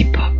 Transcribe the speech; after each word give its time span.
Pop. 0.00 0.31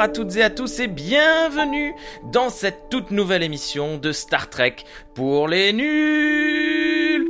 À 0.00 0.08
toutes 0.08 0.36
et 0.36 0.42
à 0.42 0.48
tous 0.48 0.80
et 0.80 0.86
bienvenue 0.86 1.94
dans 2.32 2.48
cette 2.48 2.88
toute 2.88 3.10
nouvelle 3.10 3.42
émission 3.42 3.98
de 3.98 4.12
Star 4.12 4.48
Trek 4.48 4.76
pour 5.14 5.46
les 5.46 5.74
nuls. 5.74 7.28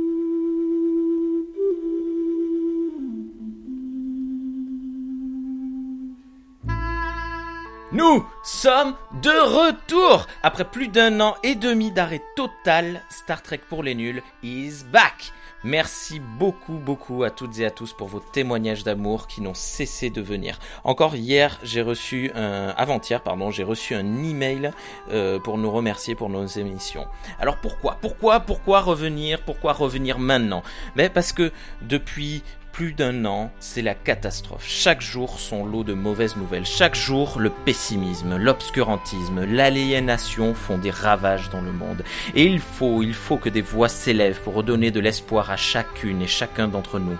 Nous 7.91 8.25
sommes 8.41 8.95
de 9.21 9.29
retour 9.29 10.27
après 10.41 10.63
plus 10.63 10.87
d'un 10.87 11.19
an 11.19 11.35
et 11.43 11.55
demi 11.55 11.91
d'arrêt 11.91 12.21
total. 12.37 13.01
Star 13.09 13.41
Trek 13.41 13.59
pour 13.67 13.83
les 13.83 13.95
nuls 13.95 14.23
is 14.43 14.85
back. 14.93 15.33
Merci 15.63 16.19
beaucoup, 16.19 16.73
beaucoup 16.73 17.23
à 17.23 17.29
toutes 17.29 17.59
et 17.59 17.65
à 17.65 17.71
tous 17.71 17.93
pour 17.93 18.07
vos 18.07 18.19
témoignages 18.19 18.83
d'amour 18.83 19.27
qui 19.27 19.41
n'ont 19.41 19.53
cessé 19.53 20.09
de 20.09 20.19
venir. 20.19 20.57
Encore 20.83 21.15
hier, 21.15 21.59
j'ai 21.61 21.83
reçu 21.83 22.31
un, 22.33 22.69
avant-hier, 22.69 23.21
pardon, 23.21 23.51
j'ai 23.51 23.63
reçu 23.63 23.93
un 23.93 24.23
email 24.23 24.71
euh, 25.11 25.37
pour 25.39 25.59
nous 25.59 25.69
remercier 25.69 26.15
pour 26.15 26.29
nos 26.29 26.47
émissions. 26.47 27.05
Alors 27.39 27.57
pourquoi, 27.57 27.99
pourquoi, 28.01 28.39
pourquoi 28.39 28.81
revenir, 28.81 29.45
pourquoi 29.45 29.73
revenir 29.73 30.17
maintenant? 30.17 30.63
Mais 30.95 31.09
parce 31.09 31.31
que 31.31 31.51
depuis 31.83 32.41
plus 32.71 32.93
d'un 32.93 33.25
an, 33.25 33.51
c'est 33.59 33.81
la 33.81 33.93
catastrophe. 33.93 34.65
Chaque 34.65 35.01
jour, 35.01 35.39
son 35.39 35.65
lot 35.65 35.83
de 35.83 35.93
mauvaises 35.93 36.35
nouvelles. 36.35 36.65
Chaque 36.65 36.95
jour, 36.95 37.39
le 37.39 37.49
pessimisme, 37.49 38.37
l'obscurantisme, 38.37 39.45
l'aliénation 39.45 40.53
font 40.53 40.77
des 40.77 40.91
ravages 40.91 41.49
dans 41.49 41.61
le 41.61 41.71
monde. 41.71 42.03
Et 42.35 42.45
il 42.45 42.59
faut, 42.59 43.03
il 43.03 43.13
faut 43.13 43.37
que 43.37 43.49
des 43.49 43.61
voix 43.61 43.89
s'élèvent 43.89 44.41
pour 44.41 44.53
redonner 44.53 44.91
de 44.91 44.99
l'espoir 44.99 45.51
à 45.51 45.57
chacune 45.57 46.21
et 46.21 46.27
chacun 46.27 46.67
d'entre 46.67 46.99
nous. 46.99 47.17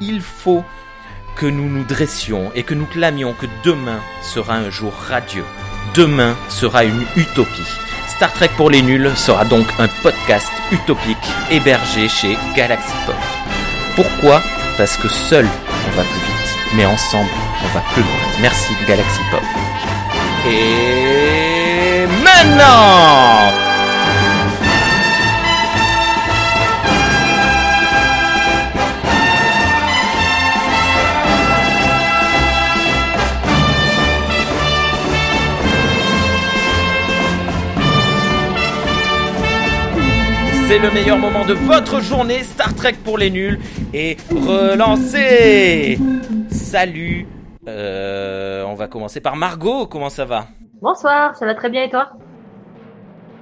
Il 0.00 0.20
faut 0.20 0.64
que 1.36 1.46
nous 1.46 1.68
nous 1.68 1.84
dressions 1.84 2.50
et 2.54 2.64
que 2.64 2.74
nous 2.74 2.86
clamions 2.86 3.32
que 3.32 3.46
demain 3.64 4.00
sera 4.22 4.56
un 4.56 4.70
jour 4.70 4.92
radieux. 4.92 5.44
Demain 5.94 6.36
sera 6.48 6.84
une 6.84 7.04
utopie. 7.16 7.62
Star 8.08 8.32
Trek 8.32 8.50
pour 8.56 8.70
les 8.70 8.82
nuls 8.82 9.12
sera 9.16 9.44
donc 9.44 9.66
un 9.78 9.88
podcast 10.02 10.50
utopique 10.72 11.16
hébergé 11.50 12.08
chez 12.08 12.36
Galaxy 12.56 12.92
Pop. 13.06 13.14
Pourquoi 13.94 14.42
parce 14.78 14.96
que 14.96 15.08
seul 15.08 15.44
on 15.44 15.96
va 15.96 16.04
plus 16.04 16.20
vite, 16.20 16.56
mais 16.74 16.86
ensemble 16.86 17.28
on 17.64 17.74
va 17.74 17.82
plus 17.92 18.02
loin. 18.02 18.10
Merci 18.40 18.72
Galaxy 18.86 19.20
Pop. 19.30 19.42
Et 20.46 22.06
maintenant 22.22 23.67
C'est 40.68 40.78
le 40.78 40.90
meilleur 40.90 41.16
moment 41.16 41.46
de 41.46 41.54
votre 41.54 42.02
journée 42.02 42.42
Star 42.42 42.74
Trek 42.74 42.96
pour 43.02 43.16
les 43.16 43.30
nuls 43.30 43.58
et 43.94 44.18
relancé. 44.30 45.98
Salut. 46.50 47.26
Euh, 47.66 48.64
on 48.64 48.74
va 48.74 48.86
commencer 48.86 49.22
par 49.22 49.34
Margot. 49.34 49.86
Comment 49.86 50.10
ça 50.10 50.26
va? 50.26 50.48
Bonsoir, 50.82 51.34
ça 51.36 51.46
va 51.46 51.54
très 51.54 51.70
bien 51.70 51.84
et 51.84 51.88
toi? 51.88 52.10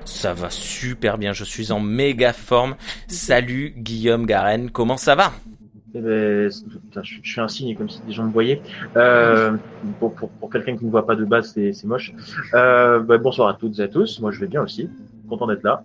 Ça 0.04 0.34
va 0.34 0.50
super 0.50 1.18
bien. 1.18 1.32
Je 1.32 1.42
suis 1.42 1.72
en 1.72 1.80
méga 1.80 2.32
forme. 2.32 2.76
Salut 3.08 3.74
Guillaume 3.76 4.24
Garen. 4.24 4.70
Comment 4.70 4.96
ça 4.96 5.16
va? 5.16 5.32
Eh 5.96 6.00
ben, 6.00 6.48
putain, 6.70 7.02
je, 7.02 7.16
je 7.24 7.34
fais 7.34 7.40
un 7.40 7.48
signe 7.48 7.74
comme 7.74 7.88
si 7.88 8.00
des 8.06 8.12
gens 8.12 8.22
me 8.22 8.30
voyaient. 8.30 8.62
Euh, 8.96 9.56
pour 9.98 10.14
pour, 10.14 10.30
pour 10.30 10.48
quelqu'un 10.48 10.76
qui 10.76 10.84
ne 10.84 10.92
voit 10.92 11.04
pas 11.04 11.16
de 11.16 11.24
base, 11.24 11.50
c'est 11.52 11.72
c'est 11.72 11.88
moche. 11.88 12.12
Euh, 12.54 13.00
bah, 13.00 13.18
bonsoir 13.18 13.48
à 13.48 13.54
toutes 13.54 13.80
et 13.80 13.82
à 13.82 13.88
tous. 13.88 14.20
Moi, 14.20 14.30
je 14.30 14.38
vais 14.38 14.46
bien 14.46 14.62
aussi. 14.62 14.88
Content 15.28 15.48
d'être 15.48 15.64
là. 15.64 15.82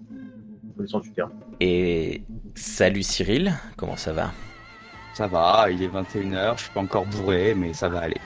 Et 1.59 2.21
salut 2.55 3.03
Cyril, 3.03 3.53
comment 3.77 3.95
ça 3.97 4.13
va? 4.13 4.31
Ça 5.13 5.27
va, 5.27 5.67
il 5.69 5.83
est 5.83 5.87
21h, 5.87 6.57
je 6.57 6.63
suis 6.63 6.71
pas 6.71 6.79
encore 6.79 7.05
bourré, 7.05 7.53
mais 7.55 7.73
ça 7.73 7.89
va 7.89 7.99
aller. 7.99 8.17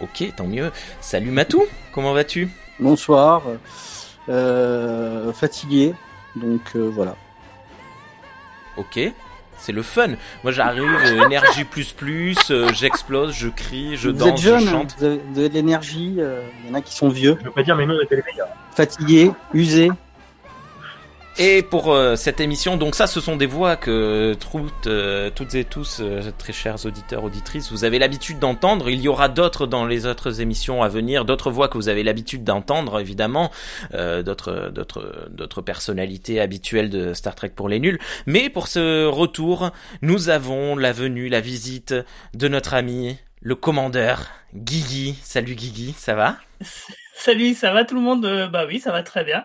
Ok, 0.00 0.24
tant 0.36 0.46
mieux. 0.46 0.70
Salut 1.00 1.30
Matou, 1.30 1.62
comment 1.92 2.12
vas-tu? 2.14 2.48
Bonsoir, 2.78 3.42
euh, 4.28 5.32
fatigué, 5.32 5.94
donc 6.36 6.62
euh, 6.74 6.90
voilà. 6.94 7.16
Ok, 8.78 8.98
c'est 9.58 9.72
le 9.72 9.82
fun. 9.82 10.08
Moi 10.42 10.52
j'arrive, 10.52 10.82
euh, 11.04 11.26
énergie 11.26 11.64
plus 11.64 11.92
plus, 11.92 12.36
euh, 12.50 12.72
j'explose, 12.72 13.34
je 13.34 13.48
crie, 13.48 13.96
je 13.98 14.08
vous 14.08 14.16
danse, 14.16 14.28
êtes 14.30 14.36
jeune, 14.38 14.60
je 14.60 14.70
chante. 14.70 14.96
vous 14.98 15.04
avez, 15.04 15.18
de 15.18 15.46
l'énergie, 15.52 16.14
euh, 16.18 16.40
il 16.64 16.70
y 16.70 16.72
en 16.72 16.74
a 16.74 16.80
qui 16.80 16.94
sont 16.94 17.10
vieux, 17.10 17.36
Je 17.40 17.44
veux 17.44 17.50
pas 17.50 17.62
dire, 17.62 17.76
mais 17.76 17.84
nous, 17.86 17.94
on 17.94 18.00
était 18.02 18.16
les 18.16 18.22
meilleurs. 18.22 18.48
fatigués, 18.74 19.30
usés. 19.52 19.90
Et 21.38 21.62
pour 21.62 21.92
euh, 21.92 22.16
cette 22.16 22.40
émission, 22.40 22.76
donc 22.76 22.94
ça, 22.94 23.06
ce 23.06 23.20
sont 23.20 23.36
des 23.36 23.46
voix 23.46 23.76
que 23.76 24.34
toutes, 24.38 24.88
euh, 24.88 25.30
toutes 25.30 25.54
et 25.54 25.64
tous, 25.64 26.00
euh, 26.00 26.30
très 26.36 26.52
chers 26.52 26.84
auditeurs, 26.84 27.24
auditrices, 27.24 27.70
vous 27.70 27.84
avez 27.84 27.98
l'habitude 27.98 28.38
d'entendre. 28.38 28.90
Il 28.90 29.00
y 29.00 29.08
aura 29.08 29.28
d'autres 29.30 29.66
dans 29.66 29.86
les 29.86 30.04
autres 30.04 30.42
émissions 30.42 30.82
à 30.82 30.88
venir, 30.88 31.24
d'autres 31.24 31.50
voix 31.50 31.68
que 31.68 31.78
vous 31.78 31.88
avez 31.88 32.02
l'habitude 32.02 32.44
d'entendre, 32.44 33.00
évidemment, 33.00 33.50
euh, 33.94 34.22
d'autres, 34.22 34.70
d'autres, 34.74 35.28
d'autres 35.30 35.62
personnalités 35.62 36.40
habituelles 36.40 36.90
de 36.90 37.14
Star 37.14 37.34
Trek 37.34 37.50
pour 37.50 37.70
les 37.70 37.80
nuls. 37.80 38.00
Mais 38.26 38.50
pour 38.50 38.66
ce 38.66 39.06
retour, 39.06 39.70
nous 40.02 40.28
avons 40.28 40.76
la 40.76 40.92
venue, 40.92 41.28
la 41.28 41.40
visite 41.40 41.94
de 42.34 42.48
notre 42.48 42.74
ami, 42.74 43.16
le 43.40 43.54
commandeur 43.54 44.26
Guigui. 44.52 45.14
Salut 45.22 45.54
Guigui, 45.54 45.94
ça 45.96 46.14
va? 46.14 46.36
Salut, 47.14 47.54
ça 47.54 47.72
va 47.72 47.84
tout 47.84 47.94
le 47.94 48.02
monde? 48.02 48.26
Euh, 48.26 48.48
Bah 48.48 48.64
oui, 48.66 48.78
ça 48.80 48.92
va 48.92 49.02
très 49.02 49.24
bien. 49.24 49.44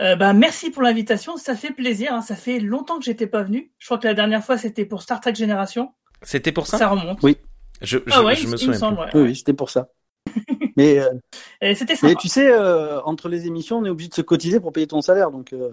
Euh, 0.00 0.16
bah 0.16 0.32
merci 0.32 0.70
pour 0.70 0.82
l'invitation, 0.82 1.36
ça 1.36 1.54
fait 1.54 1.72
plaisir. 1.72 2.14
hein. 2.14 2.22
Ça 2.22 2.34
fait 2.36 2.58
longtemps 2.60 2.98
que 2.98 3.04
j'étais 3.04 3.26
pas 3.26 3.42
venu. 3.42 3.70
Je 3.78 3.86
crois 3.86 3.98
que 3.98 4.06
la 4.06 4.14
dernière 4.14 4.42
fois 4.44 4.56
c'était 4.56 4.84
pour 4.84 5.02
Star 5.02 5.20
Trek 5.20 5.34
Génération. 5.34 5.92
C'était 6.22 6.52
pour 6.52 6.66
ça, 6.66 6.78
Ça 6.78 6.88
remonte. 6.88 7.18
Oui. 7.22 7.36
Je, 7.82 7.98
je, 8.06 8.12
Ah 8.12 8.22
ouais, 8.22 8.34
je 8.34 8.42
il, 8.44 8.48
me 8.48 8.54
il 8.54 8.58
souviens. 8.58 8.74
semble. 8.78 8.98
ouais. 9.00 9.10
Oui, 9.14 9.36
c'était 9.36 9.52
pour 9.54 9.70
ça. 9.70 9.88
mais, 10.76 10.98
euh, 11.00 11.74
c'était 11.74 11.94
mais 12.02 12.14
tu 12.14 12.28
sais, 12.28 12.50
euh, 12.50 13.00
entre 13.02 13.28
les 13.28 13.46
émissions, 13.46 13.78
on 13.78 13.84
est 13.84 13.90
obligé 13.90 14.10
de 14.10 14.14
se 14.14 14.20
cotiser 14.22 14.60
pour 14.60 14.72
payer 14.72 14.86
ton 14.86 15.00
salaire, 15.00 15.30
donc 15.30 15.52
euh, 15.52 15.70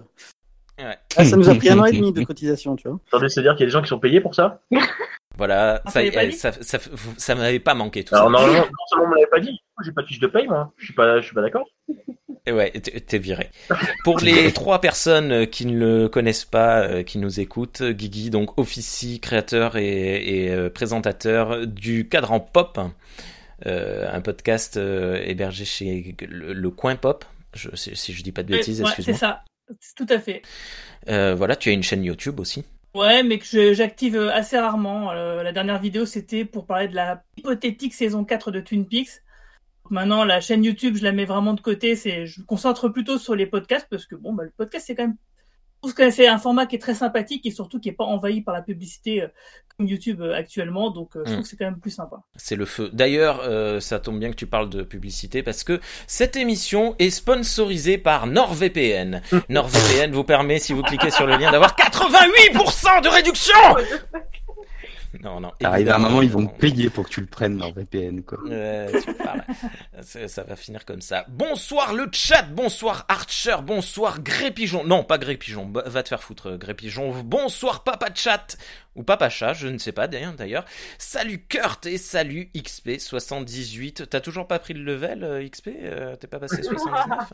Ouais. 0.78 0.96
ah, 1.16 1.24
ça 1.24 1.36
nous 1.36 1.48
a 1.50 1.54
pris 1.56 1.70
un 1.70 1.78
an 1.80 1.84
et 1.86 1.92
demi 1.96 2.12
de 2.12 2.22
cotisation, 2.24 2.76
tu 2.76 2.88
vois. 2.88 2.98
Attendez, 3.08 3.28
c'est-à-dire 3.28 3.52
qu'il 3.56 3.60
y 3.60 3.64
a 3.64 3.66
des 3.66 3.72
gens 3.72 3.82
qui 3.82 3.88
sont 3.88 3.98
payés 3.98 4.20
pour 4.20 4.34
ça? 4.34 4.60
Voilà, 5.38 5.80
Ah, 5.84 5.90
ça, 5.90 6.02
dit 6.02 6.32
ça, 6.32 6.52
ça, 6.52 6.78
ça 7.16 7.34
m'avait 7.36 7.60
pas 7.60 7.74
manqué 7.74 8.04
tout 8.04 8.14
Alors, 8.14 8.26
ça. 8.26 8.32
normalement, 8.32 8.58
non 8.66 8.86
seulement 8.90 9.04
on 9.06 9.08
me 9.08 9.14
l'avait 9.14 9.30
pas 9.30 9.40
dit, 9.40 9.58
j'ai 9.84 9.92
pas 9.92 10.02
de 10.02 10.06
fiche 10.08 10.18
de 10.18 10.26
paye, 10.26 10.46
moi. 10.48 10.72
Je 10.76 10.84
suis 10.86 10.94
pas, 10.94 11.20
je 11.20 11.24
suis 11.26 11.34
pas 11.34 11.42
d'accord. 11.42 11.64
Et 12.46 12.52
ouais, 12.52 12.70
t'es 12.72 13.18
viré. 13.18 13.50
Pour 14.04 14.18
les 14.20 14.52
trois 14.54 14.80
personnes 14.80 15.32
euh, 15.32 15.44
qui 15.46 15.66
ne 15.66 15.78
le 15.78 16.08
connaissent 16.08 16.44
pas, 16.46 16.80
euh, 16.80 17.02
qui 17.02 17.18
nous 17.18 17.40
écoutent, 17.40 17.82
Guigui 17.82 18.30
donc 18.30 18.58
officie, 18.58 19.20
créateur 19.20 19.76
et, 19.76 20.44
et, 20.46 20.50
euh, 20.50 20.70
présentateur 20.70 21.66
du 21.66 22.08
Cadran 22.08 22.40
Pop, 22.40 22.78
euh, 23.66 24.08
un 24.10 24.20
podcast 24.20 24.76
euh, 24.76 25.20
hébergé 25.24 25.64
chez 25.64 26.16
le, 26.28 26.52
le 26.54 26.70
Coin 26.70 26.96
Pop. 26.96 27.24
Je, 27.54 27.68
si, 27.74 28.12
je 28.12 28.22
dis 28.22 28.32
pas 28.32 28.42
de 28.42 28.48
bêtises, 28.50 28.80
Ouais, 28.80 28.86
c'est 28.88 29.02
excuse-moi. 29.02 29.18
ça. 29.18 29.44
C'est 29.80 29.94
Tout 29.94 30.06
à 30.12 30.18
fait. 30.18 30.42
Euh, 31.08 31.34
voilà, 31.34 31.54
tu 31.54 31.68
as 31.68 31.72
une 31.72 31.82
chaîne 31.82 32.02
YouTube 32.02 32.40
aussi. 32.40 32.64
Ouais, 32.94 33.22
mais 33.22 33.38
que 33.38 33.72
j'active 33.74 34.16
assez 34.16 34.58
rarement. 34.58 35.12
la 35.12 35.52
dernière 35.52 35.78
vidéo, 35.78 36.06
c'était 36.06 36.44
pour 36.44 36.66
parler 36.66 36.88
de 36.88 36.94
la 36.94 37.22
hypothétique 37.36 37.94
saison 37.94 38.24
4 38.24 38.50
de 38.50 38.60
Twin 38.60 38.86
Peaks. 38.86 39.22
Maintenant, 39.90 40.24
la 40.24 40.40
chaîne 40.40 40.64
YouTube, 40.64 40.96
je 40.96 41.04
la 41.04 41.12
mets 41.12 41.24
vraiment 41.24 41.54
de 41.54 41.60
côté. 41.60 41.96
Je 41.96 42.40
me 42.40 42.46
concentre 42.46 42.88
plutôt 42.88 43.18
sur 43.18 43.34
les 43.34 43.46
podcasts 43.46 43.86
parce 43.90 44.06
que 44.06 44.14
bon, 44.14 44.34
bah, 44.34 44.44
le 44.44 44.50
podcast, 44.50 44.86
c'est 44.86 44.94
quand 44.94 45.06
même 45.06 45.16
trouve 45.80 45.94
que 45.94 46.10
c'est 46.10 46.26
un 46.26 46.38
format 46.38 46.66
qui 46.66 46.76
est 46.76 46.80
très 46.80 46.94
sympathique 46.94 47.46
et 47.46 47.50
surtout 47.50 47.78
qui 47.78 47.88
n'est 47.88 47.94
pas 47.94 48.04
envahi 48.04 48.40
par 48.40 48.54
la 48.54 48.62
publicité 48.62 49.22
euh, 49.22 49.28
comme 49.76 49.86
YouTube 49.86 50.20
euh, 50.20 50.34
actuellement. 50.34 50.90
Donc, 50.90 51.16
euh, 51.16 51.20
je 51.24 51.30
trouve 51.30 51.38
mm. 51.38 51.42
que 51.42 51.48
c'est 51.48 51.56
quand 51.56 51.64
même 51.66 51.80
plus 51.80 51.90
sympa. 51.90 52.16
C'est 52.36 52.56
le 52.56 52.64
feu. 52.64 52.90
D'ailleurs, 52.92 53.42
ça 53.80 53.98
tombe 54.00 54.18
bien 54.18 54.30
que 54.30 54.36
tu 54.36 54.46
parles 54.46 54.68
de 54.68 54.82
publicité 54.82 55.42
parce 55.42 55.64
que 55.64 55.80
cette 56.06 56.36
émission 56.36 56.94
est 56.98 57.10
sponsorisée 57.10 57.98
par 57.98 58.26
NordVPN. 58.26 59.22
NordVPN 59.48 60.12
vous 60.12 60.24
permet, 60.24 60.58
si 60.58 60.72
vous 60.72 60.82
cliquez 60.82 61.10
sur 61.10 61.26
le 61.26 61.36
lien, 61.36 61.50
d'avoir 61.52 61.76
88% 61.76 63.02
de 63.02 63.08
réduction 63.08 63.54
non, 65.22 65.40
non. 65.40 65.52
Arrive 65.62 65.88
à 65.90 65.96
un 65.96 65.98
moment, 65.98 66.22
ils 66.22 66.30
vont 66.30 66.46
payer 66.46 66.90
pour 66.90 67.04
que 67.04 67.10
tu 67.10 67.20
le 67.20 67.26
prennes 67.26 67.56
dans 67.58 67.72
VPN, 67.72 68.22
quoi. 68.22 68.38
tu 68.44 69.14
parles. 69.14 69.44
ça, 70.02 70.42
va 70.44 70.56
finir 70.56 70.84
comme 70.84 71.00
ça. 71.00 71.24
Bonsoir 71.28 71.94
le 71.94 72.08
chat, 72.12 72.42
bonsoir 72.42 73.04
Archer, 73.08 73.56
bonsoir 73.62 74.20
Grépigeon. 74.20 74.84
Non, 74.84 75.04
pas 75.04 75.18
Grépigeon, 75.18 75.70
va 75.72 76.02
te 76.02 76.08
faire 76.08 76.22
foutre 76.22 76.56
Grépigeon. 76.56 77.22
Bonsoir 77.22 77.84
Papa 77.84 78.08
Chat, 78.14 78.56
ou 78.94 79.02
Papa 79.02 79.28
Chat, 79.28 79.54
je 79.54 79.68
ne 79.68 79.78
sais 79.78 79.92
pas 79.92 80.08
d'ailleurs. 80.08 80.64
Salut 80.98 81.44
Kurt 81.46 81.86
et 81.86 81.98
salut 81.98 82.50
XP78. 82.54 84.06
T'as 84.06 84.20
toujours 84.20 84.46
pas 84.46 84.58
pris 84.58 84.74
le 84.74 84.82
level, 84.82 85.24
euh, 85.24 85.48
XP 85.48 85.68
euh, 85.82 86.16
T'es 86.16 86.26
pas 86.26 86.38
passé 86.38 86.62
79 86.62 87.32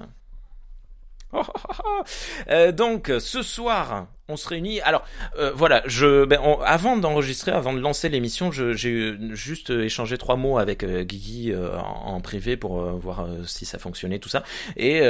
Euh, 2.48 2.70
donc 2.70 3.10
ce 3.18 3.42
soir, 3.42 4.06
on 4.28 4.36
se 4.36 4.48
réunit. 4.48 4.80
Alors 4.80 5.04
euh, 5.38 5.52
voilà, 5.54 5.82
je, 5.86 6.24
ben, 6.24 6.40
avant 6.64 6.96
d'enregistrer, 6.96 7.50
avant 7.50 7.72
de 7.72 7.80
lancer 7.80 8.08
l'émission, 8.08 8.50
j'ai 8.52 9.16
juste 9.32 9.70
échangé 9.70 10.18
trois 10.18 10.36
mots 10.36 10.58
avec 10.58 10.82
euh, 10.82 11.04
Guigui 11.04 11.54
en, 11.54 12.20
privé 12.20 12.56
pour 12.56 12.80
voir 12.82 13.26
si 13.46 13.66
ça 13.66 13.78
fonctionnait 13.78 14.18
tout 14.18 14.28
ça. 14.28 14.42
Et 14.76 15.02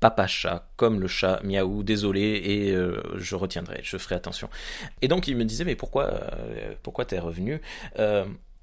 papa 0.00 0.26
chat, 0.26 0.66
comme 0.76 1.00
le 1.00 1.06
chat 1.06 1.40
miaou, 1.44 1.82
désolé, 1.82 2.20
et 2.20 2.76
je 3.16 3.36
retiendrai, 3.36 3.80
je 3.82 3.96
ferai 3.96 4.16
attention. 4.16 4.48
Et 5.00 5.08
donc 5.08 5.28
il 5.28 5.36
me 5.36 5.44
disait 5.44 5.64
mais 5.64 5.76
pourquoi, 5.76 6.10
pourquoi 6.82 7.04
t'es 7.04 7.18
revenu? 7.18 7.60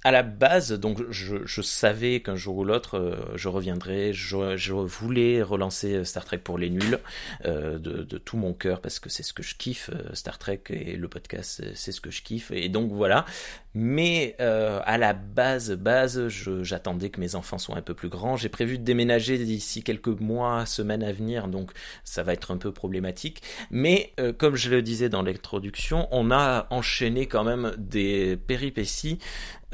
À 0.04 0.12
la 0.12 0.24
base, 0.24 0.72
donc 0.72 1.02
je, 1.10 1.62
savais 1.62 2.22
qu'un 2.22 2.36
jour 2.36 2.58
ou 2.58 2.64
l'autre, 2.64 2.98
euh, 2.98 3.16
je 3.36 3.50
reviendrais. 3.50 4.14
Je, 4.14 4.72
voulais 4.72 5.42
relancer 5.42 6.06
Star 6.06 6.24
Trek 6.24 6.38
pour 6.40 6.58
les 6.58 6.70
nuls 6.70 7.00
euh, 7.46 7.78
de, 7.78 8.04
de, 8.04 8.18
tout 8.18 8.38
mon 8.38 8.54
cœur 8.54 8.80
parce 8.80 9.00
que 9.00 9.10
c'est 9.10 9.24
ce 9.24 9.34
que 9.34 9.44
je 9.44 9.56
kiffe, 9.56 9.90
euh, 9.94 10.14
Star 10.14 10.38
Trek 10.38 10.62
et 10.70 10.96
le 10.96 11.08
podcast, 11.10 11.64
c'est 11.76 11.92
ce 11.92 12.00
que 12.00 12.12
je 12.12 12.22
kiffe. 12.22 12.52
Et 12.52 12.70
donc 12.70 12.92
voilà. 12.92 13.26
Mais 13.74 14.36
euh, 14.40 14.82
à 14.86 14.98
la 14.98 15.14
base, 15.14 15.72
base, 15.72 16.28
j'attendais 16.62 17.10
que 17.10 17.20
mes 17.20 17.36
enfants 17.36 17.58
soient 17.58 17.78
un 17.78 17.82
peu 17.82 17.94
plus 17.94 18.10
grands. 18.10 18.36
J'ai 18.36 18.50
prévu 18.50 18.78
de 18.78 18.84
déménager 18.84 19.38
d'ici 19.38 19.84
quelques 19.84 20.08
mois, 20.08 20.66
semaines 20.66 21.04
à 21.04 21.12
venir, 21.12 21.48
donc 21.48 21.72
ça 22.04 22.24
va 22.24 22.34
être 22.34 22.52
un 22.52 22.58
peu 22.58 22.72
problématique. 22.72 23.42
Mais 23.72 24.14
comme 24.38 24.56
je 24.56 24.70
le 24.70 24.82
disais 24.82 25.10
dans 25.10 25.22
l'introduction, 25.22 26.08
on 26.12 26.32
a 26.32 26.68
enchaîné 26.72 27.28
quand 27.28 27.44
même 27.44 27.74
des 27.78 28.38
péripéties 28.38 29.20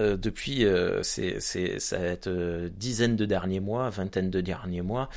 euh, 0.01 0.17
depuis 0.17 0.65
euh, 0.65 1.01
c'est, 1.03 1.39
cette 1.39 2.27
euh, 2.27 2.67
dizaine 2.75 3.15
de 3.15 3.25
derniers 3.25 3.61
mois, 3.61 3.89
vingtaine 3.89 4.29
de 4.29 4.41
derniers 4.41 4.81
mois, 4.81 5.09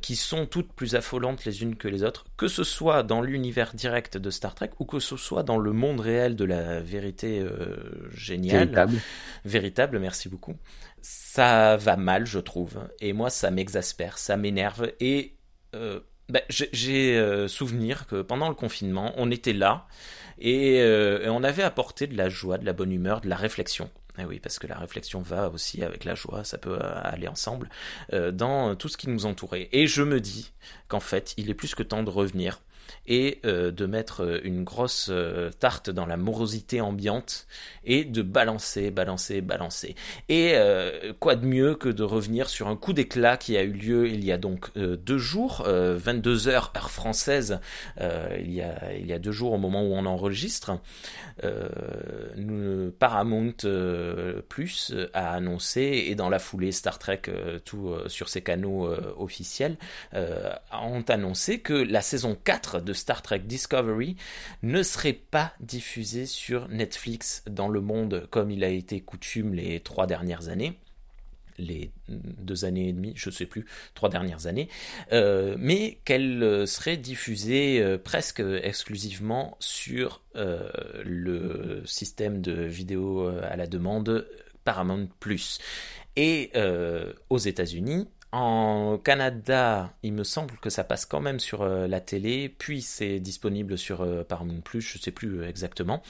qui 0.00 0.16
sont 0.16 0.46
toutes 0.46 0.72
plus 0.72 0.94
affolantes 0.94 1.44
les 1.44 1.62
unes 1.62 1.76
que 1.76 1.88
les 1.88 2.02
autres, 2.02 2.24
que 2.36 2.48
ce 2.48 2.64
soit 2.64 3.02
dans 3.02 3.22
l'univers 3.22 3.72
direct 3.74 4.16
de 4.16 4.30
Star 4.30 4.54
Trek 4.54 4.70
ou 4.78 4.84
que 4.84 4.98
ce 4.98 5.16
soit 5.16 5.42
dans 5.42 5.58
le 5.58 5.72
monde 5.72 6.00
réel 6.00 6.36
de 6.36 6.44
la 6.44 6.80
vérité 6.80 7.44
géniale, 8.10 8.68
véritable. 8.68 8.98
véritable, 9.44 9.98
merci 9.98 10.28
beaucoup. 10.28 10.54
Ça 11.00 11.76
va 11.76 11.96
mal, 11.96 12.26
je 12.26 12.38
trouve, 12.38 12.78
et 13.00 13.12
moi 13.12 13.30
ça 13.30 13.50
m'exaspère, 13.50 14.18
ça 14.18 14.36
m'énerve, 14.36 14.92
et 15.00 15.36
ben, 15.72 16.42
j'ai 16.48 17.46
souvenir 17.48 18.06
que 18.06 18.22
pendant 18.22 18.48
le 18.48 18.54
confinement, 18.54 19.12
on 19.16 19.30
était 19.30 19.52
là 19.52 19.86
et, 20.38 20.76
et 20.76 21.28
on 21.28 21.42
avait 21.42 21.62
apporté 21.62 22.06
de 22.06 22.16
la 22.16 22.28
joie, 22.28 22.58
de 22.58 22.66
la 22.66 22.72
bonne 22.72 22.92
humeur, 22.92 23.20
de 23.20 23.28
la 23.28 23.36
réflexion 23.36 23.90
eh 24.18 24.24
oui, 24.24 24.40
parce 24.40 24.58
que 24.58 24.66
la 24.66 24.78
réflexion 24.78 25.20
va 25.20 25.48
aussi 25.50 25.82
avec 25.82 26.04
la 26.04 26.14
joie, 26.14 26.44
ça 26.44 26.58
peut 26.58 26.78
euh, 26.80 27.00
aller 27.02 27.28
ensemble, 27.28 27.68
euh, 28.12 28.30
dans 28.30 28.74
tout 28.76 28.88
ce 28.88 28.96
qui 28.96 29.08
nous 29.08 29.26
entourait. 29.26 29.68
Et 29.72 29.86
je 29.86 30.02
me 30.02 30.20
dis 30.20 30.52
qu'en 30.88 31.00
fait, 31.00 31.34
il 31.36 31.50
est 31.50 31.54
plus 31.54 31.74
que 31.74 31.82
temps 31.82 32.02
de 32.02 32.10
revenir 32.10 32.60
et 33.06 33.40
euh, 33.44 33.70
de 33.70 33.86
mettre 33.86 34.24
euh, 34.24 34.40
une 34.44 34.64
grosse 34.64 35.08
euh, 35.10 35.50
tarte 35.50 35.90
dans 35.90 36.06
la 36.06 36.16
morosité 36.16 36.80
ambiante 36.80 37.46
et 37.84 38.04
de 38.04 38.22
balancer, 38.22 38.90
balancer, 38.90 39.40
balancer. 39.40 39.94
Et 40.28 40.54
quoi 41.20 41.36
de 41.36 41.46
mieux 41.46 41.76
que 41.76 41.88
de 41.88 42.02
revenir 42.02 42.48
sur 42.48 42.66
un 42.68 42.76
coup 42.76 42.92
d'éclat 42.92 43.36
qui 43.36 43.56
a 43.56 43.62
eu 43.62 43.70
lieu 43.70 44.08
il 44.08 44.24
y 44.24 44.32
a 44.32 44.38
donc 44.38 44.76
deux 44.76 45.18
jours, 45.18 45.62
22 45.64 46.48
heures 46.48 46.72
heure 46.76 46.90
française, 46.90 47.60
il, 48.00 48.52
y 48.52 48.62
a, 48.62 48.92
il 48.94 49.06
y 49.06 49.12
a 49.12 49.20
deux 49.20 49.30
jours 49.30 49.52
au 49.52 49.58
moment 49.58 49.82
où 49.82 49.94
on 49.94 50.04
enregistre. 50.04 50.80
Paramount 52.98 53.52
Plus 54.48 54.94
a 55.12 55.32
annoncé, 55.32 56.06
et 56.08 56.16
dans 56.16 56.28
la 56.28 56.40
foulée 56.40 56.72
Star 56.72 56.98
Trek, 56.98 57.22
tout 57.64 57.94
sur 58.08 58.28
ses 58.28 58.42
canaux 58.42 58.88
officiels, 59.16 59.76
ont 60.12 61.04
annoncé 61.08 61.60
que 61.60 61.74
la 61.74 62.02
saison 62.02 62.36
4 62.42 62.75
de 62.80 62.92
Star 62.92 63.22
Trek 63.22 63.40
Discovery 63.40 64.16
ne 64.62 64.82
serait 64.82 65.12
pas 65.12 65.52
diffusé 65.60 66.26
sur 66.26 66.68
Netflix 66.68 67.42
dans 67.48 67.68
le 67.68 67.80
monde 67.80 68.26
comme 68.30 68.50
il 68.50 68.64
a 68.64 68.68
été 68.68 69.00
coutume 69.00 69.54
les 69.54 69.80
trois 69.80 70.06
dernières 70.06 70.48
années 70.48 70.78
les 71.58 71.90
deux 72.08 72.64
années 72.64 72.88
et 72.88 72.92
demie, 72.92 73.12
je 73.16 73.30
ne 73.30 73.34
sais 73.34 73.46
plus, 73.46 73.66
trois 73.94 74.08
dernières 74.08 74.46
années, 74.46 74.68
euh, 75.12 75.56
mais 75.58 75.98
qu'elle 76.04 76.66
serait 76.66 76.96
diffusée 76.96 77.80
euh, 77.80 77.98
presque 77.98 78.40
exclusivement 78.40 79.56
sur 79.60 80.22
euh, 80.36 80.68
le 81.04 81.82
système 81.86 82.40
de 82.40 82.52
vidéo 82.52 83.28
à 83.28 83.56
la 83.56 83.66
demande 83.66 84.26
Paramount 84.64 85.08
Plus. 85.20 85.58
Et 86.18 86.50
aux 87.28 87.36
États-Unis, 87.36 88.08
en 88.32 88.98
Canada, 88.98 89.92
il 90.02 90.12
me 90.12 90.24
semble 90.24 90.56
que 90.58 90.70
ça 90.70 90.84
passe 90.84 91.06
quand 91.06 91.20
même 91.20 91.40
sur 91.40 91.62
euh, 91.62 91.86
la 91.86 92.00
télé, 92.00 92.48
puis 92.48 92.82
c'est 92.82 93.20
disponible 93.20 93.78
sur 93.78 94.02
euh, 94.02 94.24
Paramount 94.24 94.60
Plus, 94.60 94.80
je 94.80 94.98
ne 94.98 95.02
sais 95.02 95.10
plus 95.10 95.40
euh, 95.40 95.48
exactement, 95.48 96.02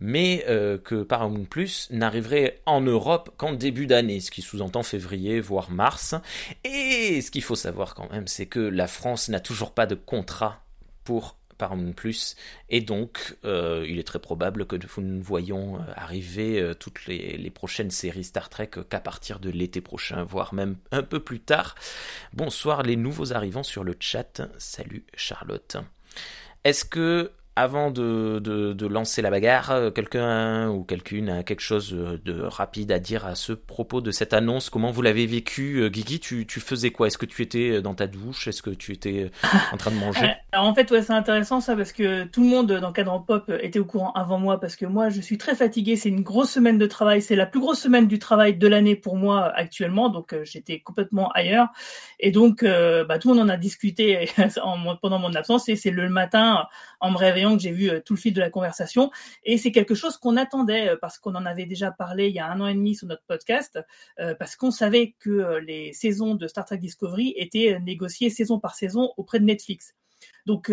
mais 0.00 0.44
que 0.84 1.02
Paramount 1.02 1.44
Plus 1.44 1.88
n'arriverait 1.90 2.60
en 2.66 2.80
Europe 2.80 3.30
qu'en 3.36 3.52
début 3.52 3.86
d'année, 3.86 4.20
ce 4.20 4.30
qui 4.30 4.42
sous-entend 4.42 4.82
février, 4.82 5.40
voire 5.40 5.70
mars. 5.70 6.16
Et 6.64 7.22
ce 7.22 7.30
qu'il 7.30 7.42
faut 7.42 7.54
savoir 7.54 7.94
quand 7.94 8.10
même, 8.10 8.26
c'est 8.26 8.46
que 8.46 8.58
la 8.58 8.88
France 8.88 9.28
n'a 9.28 9.40
toujours 9.40 9.72
pas 9.72 9.86
de 9.86 9.94
contrat 9.94 10.62
pour 11.04 11.36
Paramount 11.56 11.92
Plus 11.92 12.36
et 12.68 12.80
donc 12.80 13.36
euh, 13.44 13.86
il 13.88 13.98
est 13.98 14.04
très 14.04 14.18
probable 14.18 14.66
que 14.66 14.76
nous 14.76 15.16
ne 15.16 15.22
voyons 15.22 15.76
euh, 15.76 15.84
arriver 15.94 16.60
euh, 16.60 16.74
toutes 16.74 17.06
les, 17.06 17.50
prochaines 17.50 17.90
séries 17.90 18.24
Star 18.24 18.48
Trek 18.48 18.70
qu'à 18.88 19.00
partir 19.00 19.38
de 19.38 19.50
l'été 19.50 19.80
prochain, 19.80 20.24
voire 20.24 20.54
même 20.54 20.76
un 20.90 21.02
peu 21.02 21.20
plus 21.20 21.40
tard. 21.40 21.74
Bonsoir 22.32 22.82
les 22.82 22.96
nouveaux 22.96 23.32
arrivants 23.32 23.62
sur 23.62 23.84
le 23.84 23.96
chat. 24.00 24.42
Salut 24.58 25.04
Charlotte. 25.14 25.76
Est-ce 26.64 26.84
que 26.84 27.32
avant 27.56 27.90
de, 27.90 28.40
de, 28.40 28.86
lancer 28.86 29.22
la 29.22 29.30
bagarre, 29.30 29.70
euh, 29.70 29.90
quelqu'un 29.90 30.68
ou 30.70 30.84
quelqu'une 30.84 31.28
a 31.28 31.42
quelque 31.42 31.60
chose 31.60 31.90
de 31.92 32.42
rapide 32.42 32.92
à 32.92 32.98
dire 32.98 33.24
à 33.24 33.34
ce 33.34 33.52
propos 33.52 34.00
de 34.00 34.10
cette 34.10 34.32
annonce? 34.32 34.70
Comment 34.70 34.90
vous 34.90 35.02
l'avez 35.02 35.26
vécu 35.26 35.80
euh, 35.80 35.88
Guigui, 35.88 36.20
tu, 36.20 36.46
tu 36.46 36.60
faisais 36.60 36.90
quoi? 36.90 37.06
Est-ce 37.06 37.18
que 37.18 37.26
tu 37.26 37.42
étais 37.42 37.80
dans 37.80 37.94
ta 37.94 38.06
douche? 38.06 38.48
Est-ce 38.48 38.62
que 38.62 38.70
tu 38.70 38.92
étais 38.92 39.30
en 39.72 39.76
train 39.76 39.90
de 39.90 39.96
manger? 39.96 40.34
Alors 40.52 40.66
en 40.68 40.74
fait, 40.74 40.90
ouais, 40.90 41.02
c'est 41.02 41.12
intéressant 41.12 41.60
ça 41.60 41.76
parce 41.76 41.92
que 41.92 42.24
tout 42.24 42.42
le 42.42 42.48
monde 42.48 42.72
dans 42.72 42.92
Cadran 42.92 43.20
Pop 43.20 43.50
était 43.60 43.78
au 43.78 43.84
courant 43.84 44.12
avant 44.12 44.38
moi 44.38 44.60
parce 44.60 44.76
que 44.76 44.86
moi, 44.86 45.08
je 45.08 45.20
suis 45.20 45.38
très 45.38 45.54
fatigué. 45.54 45.96
C'est 45.96 46.08
une 46.08 46.22
grosse 46.22 46.50
semaine 46.50 46.78
de 46.78 46.86
travail. 46.86 47.22
C'est 47.22 47.36
la 47.36 47.46
plus 47.46 47.60
grosse 47.60 47.80
semaine 47.80 48.06
du 48.06 48.18
travail 48.18 48.56
de 48.56 48.66
l'année 48.66 48.96
pour 48.96 49.16
moi 49.16 49.52
actuellement. 49.54 50.08
Donc 50.08 50.32
euh, 50.32 50.44
j'étais 50.44 50.80
complètement 50.80 51.30
ailleurs. 51.32 51.68
Et 52.26 52.30
donc, 52.30 52.64
bah, 52.64 53.18
tout 53.18 53.28
le 53.28 53.34
monde 53.34 53.50
en 53.50 53.52
a 53.52 53.58
discuté 53.58 54.30
pendant 55.02 55.18
mon 55.18 55.34
absence. 55.34 55.68
Et 55.68 55.76
c'est 55.76 55.90
le 55.90 56.08
matin, 56.08 56.66
en 57.00 57.10
me 57.10 57.18
réveillant, 57.18 57.54
que 57.54 57.62
j'ai 57.62 57.70
vu 57.70 57.90
euh, 57.90 58.00
tout 58.00 58.14
le 58.14 58.18
fil 58.18 58.32
de 58.32 58.40
la 58.40 58.48
conversation. 58.48 59.10
Et 59.42 59.58
c'est 59.58 59.72
quelque 59.72 59.94
chose 59.94 60.16
qu'on 60.16 60.38
attendait 60.38 60.88
euh, 60.88 60.96
parce 60.98 61.18
qu'on 61.18 61.34
en 61.34 61.44
avait 61.44 61.66
déjà 61.66 61.90
parlé 61.90 62.28
il 62.28 62.34
y 62.34 62.38
a 62.38 62.50
un 62.50 62.62
an 62.62 62.66
et 62.66 62.72
demi 62.72 62.94
sur 62.94 63.06
notre 63.06 63.24
podcast, 63.26 63.78
euh, 64.20 64.34
parce 64.38 64.56
qu'on 64.56 64.70
savait 64.70 65.14
que 65.18 65.58
les 65.58 65.92
saisons 65.92 66.34
de 66.34 66.48
Star 66.48 66.64
Trek 66.64 66.78
Discovery 66.78 67.34
étaient 67.36 67.78
négociées 67.80 68.30
saison 68.30 68.58
par 68.58 68.74
saison 68.74 69.12
auprès 69.18 69.38
de 69.38 69.44
Netflix. 69.44 69.94
Donc, 70.46 70.72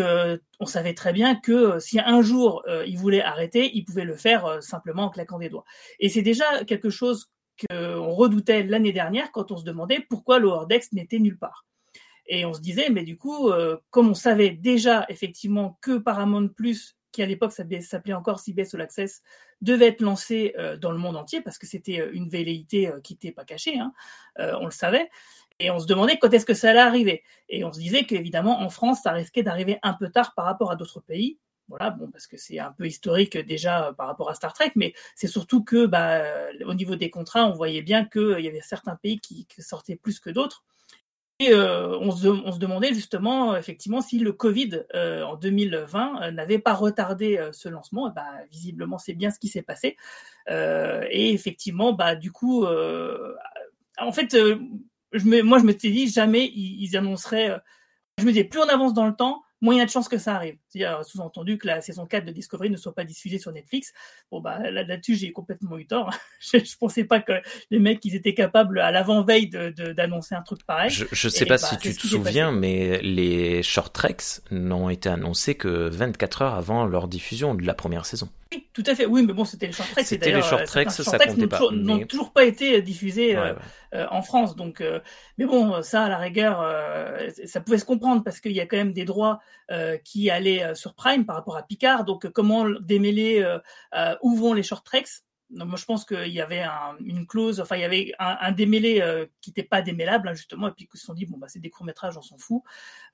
on 0.59 0.65
savait 0.65 0.93
très 0.93 1.11
bien 1.11 1.35
que 1.35 1.79
si 1.79 1.99
un 1.99 2.21
jour 2.21 2.63
ils 2.85 2.97
voulaient 2.97 3.21
arrêter, 3.21 3.71
ils 3.73 3.83
pouvaient 3.83 4.05
le 4.05 4.15
faire 4.15 4.61
simplement 4.61 5.03
en 5.03 5.09
claquant 5.09 5.39
des 5.39 5.49
doigts. 5.49 5.65
Et 5.99 6.09
c'est 6.09 6.21
déjà 6.21 6.63
quelque 6.65 6.89
chose 6.89 7.29
qu'on 7.65 8.13
redoutait 8.13 8.63
l'année 8.63 8.93
dernière 8.93 9.31
quand 9.31 9.51
on 9.51 9.57
se 9.57 9.63
demandait 9.63 10.05
pourquoi 10.09 10.39
Decks 10.67 10.91
n'était 10.91 11.19
nulle 11.19 11.37
part. 11.37 11.65
Et 12.27 12.45
on 12.45 12.53
se 12.53 12.61
disait, 12.61 12.89
mais 12.89 13.03
du 13.03 13.17
coup, 13.17 13.49
euh, 13.49 13.77
comme 13.89 14.09
on 14.09 14.13
savait 14.13 14.51
déjà 14.51 15.05
effectivement 15.09 15.77
que 15.81 15.97
Paramount 15.97 16.47
Plus 16.47 16.97
qui 17.11 17.21
à 17.21 17.25
l'époque 17.25 17.51
s'appelait 17.51 18.13
encore 18.13 18.39
CBS 18.39 18.73
All 18.73 18.79
Access, 18.79 19.21
devait 19.59 19.87
être 19.87 20.01
lancé 20.01 20.55
dans 20.79 20.93
le 20.93 20.97
monde 20.97 21.17
entier 21.17 21.41
parce 21.41 21.57
que 21.57 21.67
c'était 21.67 22.09
une 22.13 22.29
velléité 22.29 22.89
qui 23.03 23.15
n'était 23.15 23.33
pas 23.33 23.43
cachée, 23.43 23.77
hein, 23.77 23.91
on 24.37 24.63
le 24.63 24.71
savait. 24.71 25.09
Et 25.61 25.69
on 25.69 25.79
se 25.79 25.85
demandait 25.85 26.17
quand 26.17 26.33
est-ce 26.33 26.45
que 26.45 26.55
ça 26.55 26.71
allait 26.71 26.79
arriver. 26.79 27.23
Et 27.47 27.63
on 27.63 27.71
se 27.71 27.79
disait 27.79 28.05
qu'évidemment, 28.05 28.61
en 28.61 28.69
France, 28.69 29.01
ça 29.03 29.11
risquait 29.11 29.43
d'arriver 29.43 29.77
un 29.83 29.93
peu 29.93 30.09
tard 30.09 30.33
par 30.35 30.45
rapport 30.45 30.71
à 30.71 30.75
d'autres 30.75 31.01
pays. 31.01 31.37
Voilà, 31.71 31.89
bon, 31.89 32.11
parce 32.11 32.27
que 32.27 32.35
c'est 32.35 32.59
un 32.59 32.73
peu 32.73 32.85
historique 32.85 33.37
déjà 33.37 33.93
par 33.97 34.07
rapport 34.07 34.29
à 34.29 34.35
Star 34.35 34.51
Trek, 34.51 34.73
mais 34.75 34.93
c'est 35.15 35.27
surtout 35.27 35.63
que, 35.63 35.85
bah, 35.85 36.21
au 36.65 36.73
niveau 36.73 36.97
des 36.97 37.09
contrats, 37.09 37.45
on 37.45 37.53
voyait 37.53 37.81
bien 37.81 38.03
qu'il 38.03 38.41
y 38.41 38.47
avait 38.49 38.59
certains 38.61 38.97
pays 38.97 39.21
qui, 39.21 39.47
sortaient 39.59 39.95
plus 39.95 40.19
que 40.19 40.29
d'autres. 40.29 40.65
Et 41.39 41.53
euh, 41.53 41.97
on, 41.99 42.11
se, 42.11 42.59
demandait 42.59 42.93
justement, 42.93 43.55
effectivement, 43.55 44.01
si 44.01 44.19
le 44.19 44.33
Covid 44.33 44.83
euh, 44.93 45.23
en 45.23 45.37
2020 45.37 46.21
euh, 46.23 46.31
n'avait 46.31 46.59
pas 46.59 46.73
retardé 46.73 47.49
ce 47.53 47.69
lancement. 47.69 48.09
Bah, 48.09 48.27
visiblement, 48.51 48.97
c'est 48.97 49.13
bien 49.13 49.31
ce 49.31 49.39
qui 49.39 49.47
s'est 49.47 49.61
passé. 49.61 49.95
et 50.49 51.33
effectivement, 51.33 51.93
bah, 51.93 52.15
du 52.15 52.33
coup, 52.33 52.65
en 52.65 54.11
fait, 54.11 54.35
je 54.35 55.25
me, 55.25 55.41
moi, 55.41 55.59
je 55.59 55.63
me 55.63 55.71
suis 55.71 55.93
dit 55.93 56.09
jamais 56.09 56.47
ils, 56.47 56.83
ils 56.83 56.97
annonceraient. 56.97 57.57
je 58.17 58.25
me 58.25 58.31
disais, 58.31 58.43
plus 58.43 58.59
on 58.59 58.67
avance 58.67 58.93
dans 58.93 59.07
le 59.07 59.15
temps, 59.15 59.41
moins 59.61 59.75
il 59.75 59.77
y 59.77 59.81
a 59.81 59.85
de 59.85 59.91
chances 59.91 60.09
que 60.09 60.17
ça 60.17 60.35
arrive. 60.35 60.57
C'est-à-dire, 60.67 61.05
sous-entendu 61.05 61.57
que 61.57 61.67
la 61.67 61.81
saison 61.81 62.05
4 62.05 62.25
de 62.25 62.31
Discovery 62.31 62.69
ne 62.69 62.77
soit 62.77 62.93
pas 62.93 63.03
diffusée 63.03 63.37
sur 63.37 63.51
Netflix. 63.51 63.93
Bon, 64.31 64.41
bah, 64.41 64.59
là-dessus, 64.71 65.15
j'ai 65.15 65.31
complètement 65.31 65.77
eu 65.77 65.85
tort. 65.85 66.11
je, 66.39 66.57
ne 66.57 66.77
pensais 66.79 67.03
pas 67.03 67.21
que 67.21 67.33
les 67.69 67.79
mecs, 67.79 68.03
ils 68.03 68.15
étaient 68.15 68.33
capables, 68.33 68.79
à 68.79 68.91
l'avant-veille, 68.91 69.49
d'annoncer 69.49 70.35
de, 70.35 70.39
un 70.39 70.43
truc 70.43 70.65
pareil. 70.65 70.89
Je, 70.89 71.05
ne 71.05 71.31
sais 71.31 71.45
pas 71.45 71.55
bah, 71.55 71.57
si 71.59 71.77
tu 71.77 71.95
te 71.95 72.07
souviens, 72.07 72.51
mais 72.51 72.99
les 73.01 73.63
short 73.63 73.93
treks 73.93 74.41
n'ont 74.49 74.89
été 74.89 75.09
annoncés 75.09 75.55
que 75.55 75.89
24 75.89 76.41
heures 76.41 76.55
avant 76.55 76.85
leur 76.85 77.07
diffusion 77.07 77.55
de 77.55 77.65
la 77.65 77.73
première 77.73 78.05
saison. 78.05 78.29
Oui, 78.51 78.67
tout 78.73 78.83
à 78.85 78.95
fait. 78.95 79.05
Oui, 79.05 79.23
mais 79.25 79.33
bon, 79.33 79.45
c'était 79.45 79.67
les 79.67 79.73
short 79.73 79.89
treks. 79.91 80.05
C'était 80.05 80.31
les 80.31 80.41
short 80.41 80.65
treks, 80.65 80.91
ça, 80.91 81.17
comptait 81.17 81.47
pas. 81.47 81.61
N'ont 81.71 82.05
toujours 82.05 82.31
pas 82.31 82.43
été 82.43 82.81
diffusés 82.81 83.35
euh, 83.35 83.53
euh, 83.93 84.05
en 84.11 84.21
France. 84.21 84.55
Donc, 84.55 84.81
euh, 84.81 84.99
mais 85.37 85.45
bon, 85.45 85.81
ça, 85.81 86.03
à 86.03 86.09
la 86.09 86.17
rigueur, 86.17 86.65
ça 87.45 87.61
pouvait 87.61 87.77
se 87.77 87.85
comprendre 87.85 88.23
parce 88.23 88.39
qu'il 88.39 88.51
y 88.51 88.59
a 88.59 88.65
quand 88.65 88.77
même 88.77 88.93
des 88.93 89.05
droits 89.05 89.39
qui 90.03 90.29
allaient 90.29 90.75
sur 90.75 90.93
Prime 90.95 91.25
par 91.25 91.35
rapport 91.35 91.55
à 91.55 91.63
Picard. 91.63 92.03
Donc, 92.03 92.29
comment 92.29 92.69
démêler 92.81 93.45
où 94.21 94.35
vont 94.35 94.53
les 94.53 94.63
short 94.63 94.85
treks 94.85 95.23
moi, 95.53 95.77
je 95.77 95.85
pense 95.85 96.05
qu'il 96.05 96.31
y 96.31 96.41
avait 96.41 96.63
une 97.01 97.27
clause, 97.27 97.59
enfin, 97.59 97.75
il 97.75 97.81
y 97.81 97.85
avait 97.85 98.13
un, 98.19 98.51
démêlé 98.51 99.01
euh, 99.01 99.25
qui 99.41 99.49
n'était 99.49 99.63
pas 99.63 99.81
démêlable, 99.81 100.29
hein, 100.29 100.33
justement, 100.33 100.69
et 100.69 100.71
puis 100.71 100.87
ils 100.91 100.97
se 100.97 101.05
sont 101.05 101.13
dit, 101.13 101.25
bon, 101.25 101.37
bah, 101.37 101.47
c'est 101.49 101.59
des 101.59 101.69
courts-métrages, 101.69 102.17
on 102.17 102.21
s'en 102.21 102.37
fout. 102.37 102.63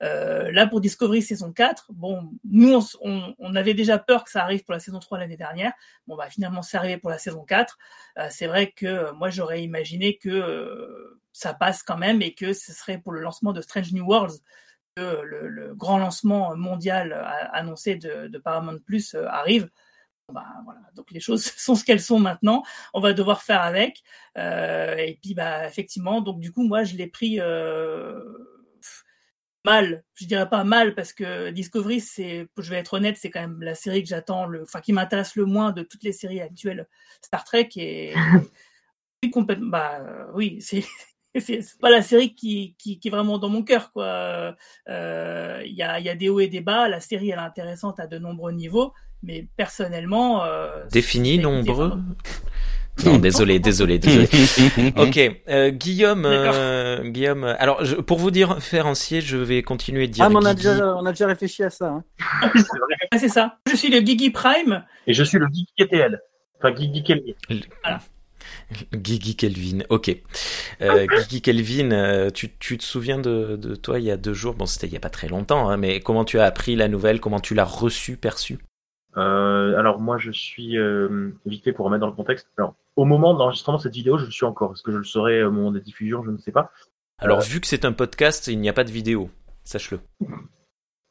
Euh, 0.02 0.50
là, 0.52 0.66
pour 0.66 0.80
Discovery 0.80 1.22
saison 1.22 1.52
4, 1.52 1.86
bon, 1.90 2.30
nous, 2.44 2.80
on, 3.00 3.56
avait 3.56 3.74
déjà 3.74 3.98
peur 3.98 4.24
que 4.24 4.30
ça 4.30 4.42
arrive 4.42 4.62
pour 4.62 4.72
la 4.72 4.80
saison 4.80 5.00
3 5.00 5.18
l'année 5.18 5.36
dernière. 5.36 5.72
Bon, 6.06 6.16
bah, 6.16 6.30
finalement, 6.30 6.62
c'est 6.62 6.76
arrivé 6.76 6.96
pour 6.96 7.10
la 7.10 7.18
saison 7.18 7.44
4. 7.44 7.78
Euh, 8.18 8.28
c'est 8.30 8.46
vrai 8.46 8.70
que 8.70 9.10
moi, 9.12 9.30
j'aurais 9.30 9.62
imaginé 9.62 10.16
que 10.16 11.18
ça 11.32 11.54
passe 11.54 11.82
quand 11.82 11.98
même 11.98 12.22
et 12.22 12.34
que 12.34 12.52
ce 12.52 12.72
serait 12.72 12.98
pour 12.98 13.12
le 13.12 13.20
lancement 13.20 13.52
de 13.52 13.60
Strange 13.60 13.92
New 13.92 14.06
Worlds 14.06 14.38
que 14.96 15.20
le, 15.22 15.74
grand 15.74 15.98
lancement 15.98 16.56
mondial 16.56 17.12
annoncé 17.52 17.96
de 17.96 18.38
Paramount 18.38 18.78
Plus 18.78 19.14
arrive. 19.14 19.68
Bah, 20.32 20.44
voilà. 20.64 20.80
Donc 20.94 21.10
les 21.10 21.20
choses 21.20 21.44
sont 21.56 21.74
ce 21.74 21.84
qu'elles 21.84 22.00
sont 22.00 22.18
maintenant. 22.18 22.62
On 22.94 23.00
va 23.00 23.12
devoir 23.12 23.42
faire 23.42 23.62
avec. 23.62 24.02
Euh, 24.36 24.96
et 24.96 25.18
puis 25.22 25.34
bah 25.34 25.66
effectivement, 25.66 26.20
donc 26.20 26.40
du 26.40 26.52
coup 26.52 26.66
moi 26.66 26.84
je 26.84 26.96
l'ai 26.96 27.06
pris 27.06 27.40
euh, 27.40 28.20
mal. 29.64 30.04
Je 30.14 30.26
dirais 30.26 30.48
pas 30.48 30.64
mal 30.64 30.94
parce 30.94 31.12
que 31.12 31.50
Discovery, 31.50 32.00
c'est, 32.00 32.48
je 32.58 32.70
vais 32.70 32.76
être 32.76 32.94
honnête, 32.94 33.16
c'est 33.18 33.30
quand 33.30 33.40
même 33.40 33.62
la 33.62 33.74
série 33.74 34.02
que 34.02 34.08
j'attends, 34.08 34.46
le, 34.46 34.62
enfin 34.62 34.80
qui 34.80 34.92
m'intéresse 34.92 35.34
le 35.36 35.46
moins 35.46 35.72
de 35.72 35.82
toutes 35.82 36.02
les 36.02 36.12
séries 36.12 36.40
actuelles 36.40 36.88
Star 37.22 37.44
Trek 37.44 37.70
et 37.76 38.14
complètement. 39.32 39.68
Bah 39.68 40.28
oui, 40.34 40.58
c'est 40.62 40.84
c'est 41.38 41.60
pas 41.80 41.90
la 41.90 42.02
série 42.02 42.34
qui, 42.34 42.74
qui, 42.78 42.98
qui, 42.98 43.08
est 43.08 43.10
vraiment 43.10 43.38
dans 43.38 43.48
mon 43.48 43.62
cœur 43.62 43.92
quoi. 43.92 44.56
Euh, 44.88 45.62
il 45.64 45.74
y, 45.74 45.82
a, 45.82 46.00
y 46.00 46.08
a 46.08 46.14
des 46.16 46.28
hauts 46.28 46.40
et 46.40 46.48
des 46.48 46.60
bas. 46.60 46.88
La 46.88 47.00
série 47.00 47.30
elle 47.30 47.38
est 47.38 47.42
intéressante 47.42 48.00
à 48.00 48.06
de 48.06 48.18
nombreux 48.18 48.52
niveaux 48.52 48.92
mais 49.22 49.46
personnellement. 49.56 50.44
Euh, 50.44 50.84
Défini 50.90 51.38
nombreux. 51.38 51.92
Non, 53.04 53.18
désolé, 53.18 53.60
désolé, 53.60 53.98
désolé. 53.98 54.26
ok, 54.96 55.40
euh, 55.48 55.70
Guillaume, 55.70 56.24
euh, 56.26 57.08
Guillaume. 57.08 57.44
Alors, 57.44 57.84
je, 57.84 57.94
pour 57.94 58.18
vous 58.18 58.30
dire 58.30 58.56
différencier, 58.56 59.20
je 59.20 59.36
vais 59.36 59.62
continuer 59.62 60.08
de 60.08 60.12
dire. 60.12 60.24
Ah, 60.24 60.28
mais 60.28 60.36
on 60.36 60.44
a 60.44 60.54
déjà, 60.54 60.96
on 60.96 61.06
a 61.06 61.12
déjà 61.12 61.26
réfléchi 61.26 61.62
à 61.62 61.70
ça. 61.70 61.86
Hein. 61.90 62.04
ah, 63.12 63.18
c'est 63.18 63.28
ça. 63.28 63.58
Je 63.70 63.76
suis 63.76 63.88
le 63.88 64.00
Gigi 64.00 64.30
Prime. 64.30 64.84
Et 65.06 65.12
je 65.12 65.22
suis 65.22 65.38
le 65.38 65.46
Gigi 65.46 65.66
KTL. 65.78 66.20
Enfin, 66.58 66.74
Gigi 66.74 67.04
Kelvin. 67.04 67.32
Voilà. 67.84 68.00
Gigi 68.92 69.36
Kelvin, 69.36 69.84
ok. 69.88 70.16
Euh, 70.82 71.06
Gigi 71.20 71.40
Kelvin, 71.40 71.92
euh, 71.92 72.30
tu, 72.30 72.50
tu, 72.58 72.76
te 72.78 72.84
souviens 72.84 73.18
de, 73.18 73.56
de, 73.56 73.74
toi 73.74 73.98
il 73.98 74.04
y 74.04 74.10
a 74.10 74.16
deux 74.16 74.34
jours, 74.34 74.54
bon 74.54 74.66
c'était 74.66 74.86
il 74.86 74.92
y 74.92 74.96
a 74.96 75.00
pas 75.00 75.08
très 75.08 75.28
longtemps, 75.28 75.70
hein, 75.70 75.76
mais 75.76 76.00
comment 76.00 76.24
tu 76.24 76.38
as 76.38 76.44
appris 76.44 76.76
la 76.76 76.88
nouvelle, 76.88 77.20
comment 77.20 77.40
tu 77.40 77.54
l'as 77.54 77.64
reçue, 77.64 78.16
perçue 78.16 78.58
euh, 79.18 79.76
alors 79.76 80.00
moi 80.00 80.16
je 80.16 80.30
suis 80.30 80.78
euh, 80.78 81.30
vite 81.44 81.64
fait 81.64 81.72
pour 81.72 81.86
remettre 81.86 82.00
dans 82.00 82.06
le 82.06 82.12
contexte. 82.12 82.48
Alors 82.56 82.76
au 82.96 83.04
moment 83.04 83.34
de 83.34 83.38
l'enregistrement 83.38 83.78
de 83.78 83.82
cette 83.82 83.94
vidéo, 83.94 84.16
je 84.16 84.26
le 84.26 84.30
suis 84.30 84.46
encore. 84.46 84.72
Est-ce 84.72 84.82
que 84.82 84.92
je 84.92 84.98
le 84.98 85.04
saurai 85.04 85.42
au 85.42 85.50
moment 85.50 85.72
des 85.72 85.80
diffusions 85.80 86.22
Je 86.24 86.30
ne 86.30 86.38
sais 86.38 86.52
pas. 86.52 86.70
Alors 87.18 87.38
euh, 87.38 87.42
vu 87.42 87.60
que 87.60 87.66
c'est 87.66 87.84
un 87.84 87.92
podcast, 87.92 88.46
il 88.46 88.60
n'y 88.60 88.68
a 88.68 88.72
pas 88.72 88.84
de 88.84 88.90
vidéo. 88.90 89.28
Sache-le. 89.64 90.00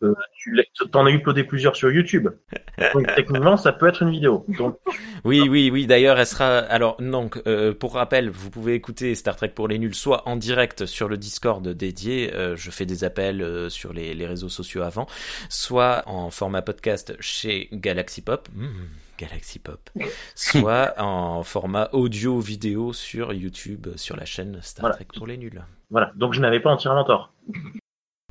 Euh, 0.03 0.13
tu 0.43 0.85
en 0.93 1.05
as 1.05 1.11
uploadé 1.11 1.43
plusieurs 1.43 1.75
sur 1.75 1.91
YouTube. 1.91 2.29
Donc 2.93 3.07
techniquement, 3.15 3.57
ça 3.57 3.71
peut 3.71 3.87
être 3.87 4.03
une 4.03 4.11
vidéo. 4.11 4.45
Donc... 4.57 4.77
Oui, 5.23 5.47
oui, 5.49 5.69
oui. 5.71 5.87
D'ailleurs, 5.87 6.19
elle 6.19 6.27
sera. 6.27 6.59
Alors, 6.59 6.97
donc, 6.99 7.41
euh, 7.47 7.73
pour 7.73 7.93
rappel, 7.95 8.29
vous 8.29 8.49
pouvez 8.49 8.75
écouter 8.75 9.15
Star 9.15 9.35
Trek 9.35 9.49
pour 9.49 9.67
les 9.67 9.79
nuls, 9.79 9.95
soit 9.95 10.27
en 10.27 10.35
direct 10.35 10.85
sur 10.85 11.09
le 11.09 11.17
Discord 11.17 11.67
dédié. 11.67 12.33
Euh, 12.33 12.55
je 12.55 12.69
fais 12.69 12.85
des 12.85 13.03
appels 13.03 13.41
euh, 13.41 13.69
sur 13.69 13.93
les, 13.93 14.13
les, 14.13 14.27
réseaux 14.27 14.49
sociaux 14.49 14.83
avant, 14.83 15.07
soit 15.49 16.03
en 16.05 16.29
format 16.29 16.61
podcast 16.61 17.15
chez 17.19 17.69
Galaxy 17.73 18.21
Pop. 18.21 18.47
Mmh, 18.53 18.67
Galaxy 19.17 19.59
Pop, 19.59 19.89
soit 20.35 20.93
en 21.01 21.41
format 21.41 21.89
audio 21.93 22.39
vidéo 22.39 22.93
sur 22.93 23.33
YouTube 23.33 23.87
sur 23.95 24.15
la 24.15 24.25
chaîne 24.25 24.59
Star 24.61 24.91
Trek 24.91 25.07
pour 25.15 25.25
les 25.25 25.37
nuls. 25.37 25.63
Voilà, 25.89 26.11
donc 26.15 26.33
je 26.33 26.41
n'avais 26.41 26.59
pas 26.59 26.69
entièrement 26.69 27.03
tort. 27.03 27.33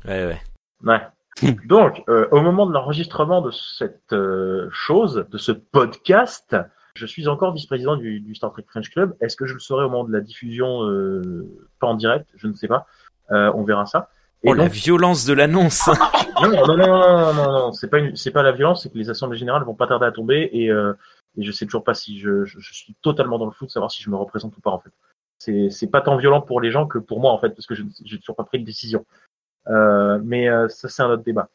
Ouais, 0.05 0.25
ouais. 0.25 0.41
Ouais. 0.83 1.01
Donc, 1.65 2.03
euh, 2.09 2.27
au 2.31 2.41
moment 2.41 2.65
de 2.65 2.73
l'enregistrement 2.73 3.41
de 3.41 3.51
cette 3.51 4.13
euh, 4.13 4.69
chose, 4.71 5.25
de 5.29 5.37
ce 5.37 5.51
podcast, 5.51 6.55
je 6.95 7.05
suis 7.05 7.27
encore 7.27 7.53
vice-président 7.53 7.95
du, 7.95 8.19
du, 8.19 8.35
Star 8.35 8.51
Trek 8.51 8.65
French 8.67 8.89
Club. 8.89 9.15
Est-ce 9.21 9.35
que 9.35 9.45
je 9.45 9.53
le 9.53 9.59
saurai 9.59 9.85
au 9.85 9.89
moment 9.89 10.03
de 10.03 10.13
la 10.13 10.21
diffusion, 10.21 10.83
euh, 10.83 11.47
pas 11.79 11.87
en 11.87 11.95
direct, 11.95 12.27
je 12.35 12.47
ne 12.47 12.53
sais 12.53 12.67
pas. 12.67 12.87
on 13.29 13.63
verra 13.63 13.85
ça. 13.85 14.09
Et 14.43 14.51
oh 14.51 14.53
la 14.53 14.67
violence 14.67 15.25
de 15.25 15.33
l'annonce 15.33 15.87
non, 16.41 16.49
non, 16.49 16.67
non, 16.67 16.77
non, 16.77 17.33
non, 17.33 17.51
non, 17.51 17.73
c'est 17.73 17.87
pas 17.89 17.97
c'est 18.13 18.31
pas 18.31 18.43
la 18.43 18.51
violence, 18.51 18.83
c'est 18.83 18.89
que 18.89 18.97
les 18.97 19.09
assemblées 19.09 19.37
générales 19.37 19.63
vont 19.63 19.73
pas 19.73 19.87
tarder 19.87 20.05
à 20.05 20.11
tomber 20.11 20.49
et, 20.53 20.69
euh, 20.69 20.93
et 21.37 21.43
je 21.43 21.51
sais 21.51 21.65
toujours 21.65 21.83
pas 21.83 21.95
si 21.95 22.19
je, 22.19 22.45
je, 22.45 22.59
je, 22.59 22.73
suis 22.73 22.95
totalement 23.01 23.39
dans 23.39 23.45
le 23.45 23.51
flou 23.51 23.65
de 23.65 23.71
savoir 23.71 23.89
si 23.91 24.03
je 24.03 24.11
me 24.11 24.15
représente 24.15 24.55
ou 24.55 24.61
pas 24.61 24.69
en 24.69 24.79
fait. 24.79 24.91
C'est 25.39 25.69
c'est 25.71 25.87
pas 25.87 26.01
tant 26.01 26.17
violent 26.17 26.41
pour 26.41 26.61
les 26.61 26.69
gens 26.69 26.85
que 26.85 26.99
pour 26.99 27.19
moi 27.19 27.31
en 27.31 27.39
fait 27.39 27.49
parce 27.49 27.65
que 27.65 27.73
je 27.73 27.83
j'ai 28.05 28.19
toujours 28.19 28.35
pas 28.35 28.43
pris 28.43 28.59
de 28.59 28.65
décision. 28.65 29.05
Euh, 29.69 30.19
mais 30.23 30.49
euh, 30.49 30.67
ça, 30.69 30.89
c'est 30.89 31.01
un 31.01 31.09
autre 31.09 31.23
débat. 31.23 31.49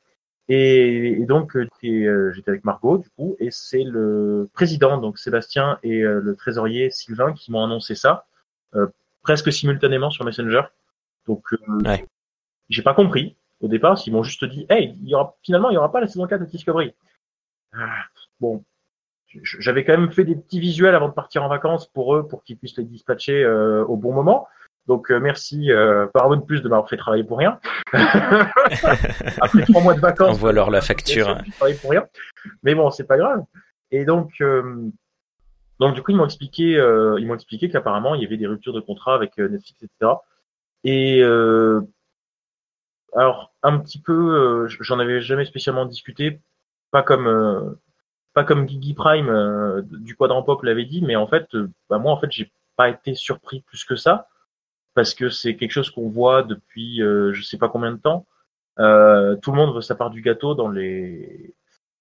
Et, 0.49 1.13
et 1.13 1.27
donc, 1.27 1.57
euh, 1.57 1.69
j'étais 1.83 2.51
avec 2.51 2.65
Margot, 2.65 2.99
du 2.99 3.09
coup, 3.11 3.37
et 3.39 3.51
c'est 3.51 3.85
le 3.85 4.51
président, 4.53 4.99
donc 4.99 5.19
Sébastien, 5.19 5.79
et 5.83 6.01
le 6.01 6.35
trésorier 6.37 6.91
Sylvain 6.91 7.33
qui 7.33 7.53
m'ont 7.53 7.65
annoncé 7.65 7.95
ça, 7.95 8.27
presque 9.23 9.53
simultanément 9.53 10.11
sur 10.11 10.25
Messenger. 10.25 10.63
Donc, 11.27 11.47
ouais. 11.85 12.05
j'ai 12.69 12.83
pas 12.83 12.95
compris 12.95 13.37
au 13.63 13.69
départ, 13.69 13.97
ils 14.05 14.13
m'ont 14.13 14.25
juste 14.25 14.45
dit, 14.45 14.67
hey, 14.69 14.97
il 15.03 15.09
y 15.09 15.15
aura, 15.15 15.37
finalement, 15.43 15.71
il 15.71 15.75
y 15.75 15.77
aura 15.77 15.93
pas 15.93 16.01
la 16.01 16.09
saison 16.09 16.27
4 16.27 16.41
de 16.41 16.47
Discovery. 16.47 16.95
Ah, 17.73 18.05
bon, 18.41 18.65
j'avais 19.43 19.85
quand 19.85 19.97
même 19.97 20.11
fait 20.11 20.25
des 20.25 20.37
petits 20.37 20.61
visuels 20.61 20.95
avant 20.95 21.09
de 21.09 21.15
partir 21.15 21.43
en 21.43 21.49
vacances 21.49 21.87
pour 21.87 22.15
eux, 22.15 22.27
pour 22.27 22.43
qu'ils 22.43 22.59
puissent 22.59 22.77
les 22.77 22.85
dispatcher 22.85 23.43
euh, 23.43 23.85
au 23.85 23.97
bon 23.97 24.13
moment. 24.13 24.47
Donc 24.87 25.11
euh, 25.11 25.21
merci 25.21 25.71
euh, 25.71 26.07
Paramount 26.13 26.41
Plus 26.41 26.61
de 26.61 26.69
m'avoir 26.69 26.89
fait 26.89 26.97
travailler 26.97 27.25
pour 27.25 27.39
rien. 27.39 27.61
Après 27.93 29.65
trois 29.65 29.83
mois 29.83 29.95
de 29.95 30.01
vacances. 30.01 30.31
On 30.31 30.39
voit 30.39 30.51
alors 30.51 30.71
la 30.71 30.81
facture. 30.81 31.39
Travailler 31.57 31.79
pour 31.79 31.91
rien. 31.91 32.05
Mais 32.63 32.75
bon, 32.75 32.91
c'est 32.91 33.07
pas 33.07 33.17
grave. 33.17 33.45
Et 33.93 34.05
donc, 34.05 34.33
euh, 34.41 34.89
donc 35.79 35.95
du 35.95 36.03
coup, 36.03 36.11
ils 36.11 36.17
m'ont 36.17 36.25
expliqué, 36.25 36.77
euh, 36.77 37.17
ils 37.21 37.27
m'ont 37.27 37.35
expliqué 37.35 37.69
qu'apparemment 37.71 38.15
il 38.15 38.23
y 38.23 38.27
avait 38.27 38.39
des 38.39 38.47
ruptures 38.47 38.73
de 38.73 38.81
contrat 38.81 39.15
avec 39.15 39.39
euh, 39.39 39.49
Netflix, 39.49 39.83
etc. 39.83 40.13
Et 40.85 41.23
alors 43.15 43.53
un 43.63 43.79
petit 43.79 44.01
peu, 44.01 44.67
j'en 44.81 44.99
avais 44.99 45.21
jamais 45.21 45.45
spécialement 45.45 45.85
discuté, 45.87 46.41
pas 46.91 47.03
comme 47.03 47.77
pas 48.35 48.43
comme 48.43 48.67
Gigi 48.69 48.95
Prime 48.95 49.83
du 49.85 50.17
Quadrant 50.17 50.43
Pop 50.43 50.63
l'avait 50.65 50.87
dit, 50.87 51.03
mais 51.03 51.15
en 51.15 51.29
fait, 51.29 51.47
bah, 51.89 51.99
moi 51.99 52.11
en 52.13 52.17
fait 52.19 52.33
j'ai 52.33 52.51
pas 52.75 52.89
été 52.89 53.15
surpris 53.15 53.61
plus 53.61 53.85
que 53.85 53.95
ça 53.95 54.27
parce 54.95 55.15
que 55.15 55.29
c'est 55.29 55.57
quelque 55.57 55.73
chose 55.73 55.91
qu'on 55.91 56.09
voit 56.09 56.43
depuis 56.43 57.03
euh, 57.03 57.33
je 57.33 57.43
sais 57.43 57.59
pas 57.59 57.69
combien 57.69 57.93
de 57.93 57.99
temps. 57.99 58.27
Euh, 58.79 59.37
tout 59.37 59.53
le 59.53 59.57
monde 59.57 59.75
veut 59.75 59.81
sa 59.81 59.95
part 59.95 60.11
du 60.11 60.23
gâteau 60.23 60.55
dans 60.55 60.69
les 60.69 61.55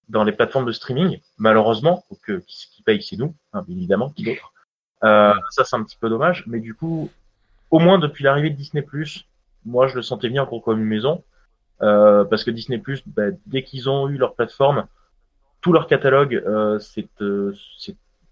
dans 0.09 0.23
les 0.23 0.33
plateformes 0.33 0.65
de 0.65 0.73
streaming, 0.73 1.21
malheureusement, 1.37 2.03
que, 2.23 2.39
qui, 2.45 2.67
qui 2.69 2.83
paye, 2.83 3.01
c'est 3.01 3.15
nous, 3.15 3.33
hein, 3.53 3.63
évidemment, 3.69 4.09
qui 4.09 4.23
d'autre. 4.23 4.51
Euh, 5.05 5.33
ça, 5.51 5.63
c'est 5.63 5.75
un 5.75 5.83
petit 5.83 5.95
peu 5.95 6.09
dommage, 6.09 6.43
mais 6.47 6.59
du 6.59 6.73
coup, 6.73 7.09
au 7.69 7.79
moins 7.79 7.97
depuis 7.97 8.25
l'arrivée 8.25 8.49
de 8.49 8.55
Disney+, 8.55 8.85
moi, 9.65 9.87
je 9.87 9.95
le 9.95 10.01
sentais 10.01 10.27
bien 10.27 10.43
encore 10.43 10.61
comme 10.61 10.79
une 10.79 10.85
maison, 10.85 11.23
euh, 11.81 12.25
parce 12.25 12.43
que 12.43 12.51
Disney+, 12.51 12.81
bah, 13.07 13.27
dès 13.45 13.63
qu'ils 13.63 13.89
ont 13.89 14.09
eu 14.09 14.17
leur 14.17 14.35
plateforme, 14.35 14.85
tout 15.61 15.71
leur 15.71 15.87
catalogue 15.87 16.35
euh, 16.45 16.79
euh, 17.21 17.53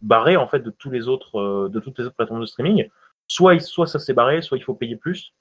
barré 0.02 0.36
en 0.36 0.48
fait 0.48 0.60
de 0.60 0.72
tous 0.72 0.90
les 0.90 1.08
autres, 1.08 1.40
euh, 1.40 1.70
de 1.70 1.80
toutes 1.80 1.98
les 2.00 2.06
autres 2.06 2.16
plateformes 2.16 2.42
de 2.42 2.46
streaming. 2.46 2.90
Soit, 3.30 3.60
soit 3.62 3.88
ça 3.88 4.00
s'est 4.00 4.14
barré, 4.14 4.42
soit 4.42 4.58
il 4.58 4.64
faut 4.64 4.74
payer 4.74 4.98
plus. 4.98 5.34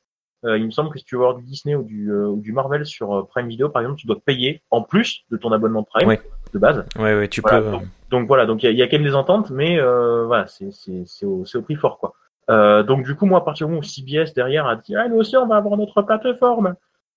Euh, 0.45 0.57
il 0.57 0.67
me 0.67 0.71
semble 0.71 0.91
que 0.91 1.01
si 1.01 1.05
tu 1.05 1.17
veux 1.17 1.23
voir 1.23 1.35
du 1.35 1.43
Disney 1.43 1.75
ou 1.75 1.83
du, 1.83 2.13
ou 2.13 2.41
du 2.41 2.53
Marvel 2.53 2.87
sur 2.87 3.27
Prime 3.29 3.49
Video, 3.49 3.69
par 3.69 3.83
exemple, 3.83 3.99
tu 3.99 4.07
dois 4.07 4.21
payer 4.25 4.63
en 4.71 4.83
plus 4.83 5.25
de 5.33 5.37
ton 5.37 5.51
abonnement 5.51 5.83
Prime 5.83 6.17
de 6.55 6.59
base. 6.61 6.85
Ouais, 6.97 7.17
ouais, 7.17 7.29
tu 7.29 7.43
peux. 7.43 7.73
Donc, 8.11 8.29
voilà, 8.29 8.47
donc 8.47 8.63
il 8.63 8.71
y, 8.71 8.83
a 8.83 8.87
quand 8.87 8.97
même 8.99 9.07
des 9.07 9.17
ententes, 9.17 9.51
mais 9.51 9.81
voilà, 9.81 10.47
c'est 10.47 11.27
au, 11.27 11.45
au 11.53 11.63
prix 11.63 11.75
fort 11.75 11.99
quoi. 11.99 12.15
Euh, 12.51 12.83
donc 12.83 13.05
du 13.05 13.15
coup, 13.15 13.27
moi, 13.27 13.39
à 13.39 13.43
partir 13.43 13.67
du 13.67 13.73
moment 13.73 13.81
où 13.81 13.85
CBS 13.85 14.33
derrière 14.35 14.67
a 14.67 14.77
dit, 14.77 14.97
ah 14.97 15.09
nous 15.09 15.17
aussi, 15.17 15.37
on 15.37 15.47
va 15.47 15.57
avoir 15.57 15.77
notre 15.77 16.03
plateforme, 16.03 16.75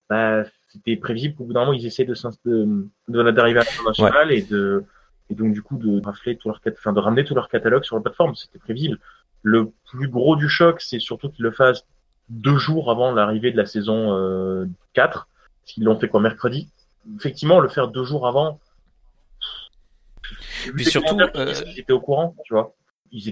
bah, 0.09 0.43
c'était 0.67 0.97
prévisible 0.97 1.35
qu'au 1.35 1.45
bout 1.45 1.53
d'un 1.53 1.61
moment, 1.61 1.73
ils 1.73 1.85
essaient 1.85 2.05
de, 2.05 2.15
de, 2.45 2.87
de 3.07 3.31
d'arriver 3.31 3.59
à 3.59 3.63
l'international 3.63 4.31
et 4.31 4.41
de 4.41 4.83
et 5.29 5.33
donc 5.33 5.53
du 5.53 5.61
coup 5.61 5.77
de 5.77 6.05
rafler 6.05 6.35
tout 6.35 6.49
leur 6.49 6.59
enfin, 6.67 6.91
de 6.91 6.99
ramener 6.99 7.23
tout 7.23 7.33
leur 7.33 7.47
catalogue 7.47 7.85
sur 7.85 7.95
la 7.95 8.01
plateforme. 8.01 8.35
C'était 8.35 8.59
prévisible. 8.59 8.99
Le 9.43 9.71
plus 9.85 10.07
gros 10.07 10.35
du 10.35 10.49
choc, 10.49 10.81
c'est 10.81 10.99
surtout 10.99 11.29
qu'ils 11.29 11.43
le 11.43 11.51
fassent 11.51 11.85
deux 12.29 12.57
jours 12.57 12.91
avant 12.91 13.11
l'arrivée 13.11 13.51
de 13.51 13.57
la 13.57 13.65
saison 13.65 14.13
euh, 14.13 14.65
4. 14.93 15.27
S'ils 15.65 15.83
l'ont 15.83 15.99
fait 15.99 16.07
quoi 16.07 16.21
mercredi? 16.21 16.69
Effectivement, 17.17 17.59
le 17.59 17.69
faire 17.69 17.87
deux 17.87 18.03
jours 18.03 18.27
avant. 18.27 18.59
Puis 20.75 20.85
surtout, 20.85 21.17
euh... 21.19 21.53
ils 21.67 21.79
étaient 21.79 21.93
au 21.93 21.99
courant, 21.99 22.35
tu 22.45 22.53
vois 22.53 22.75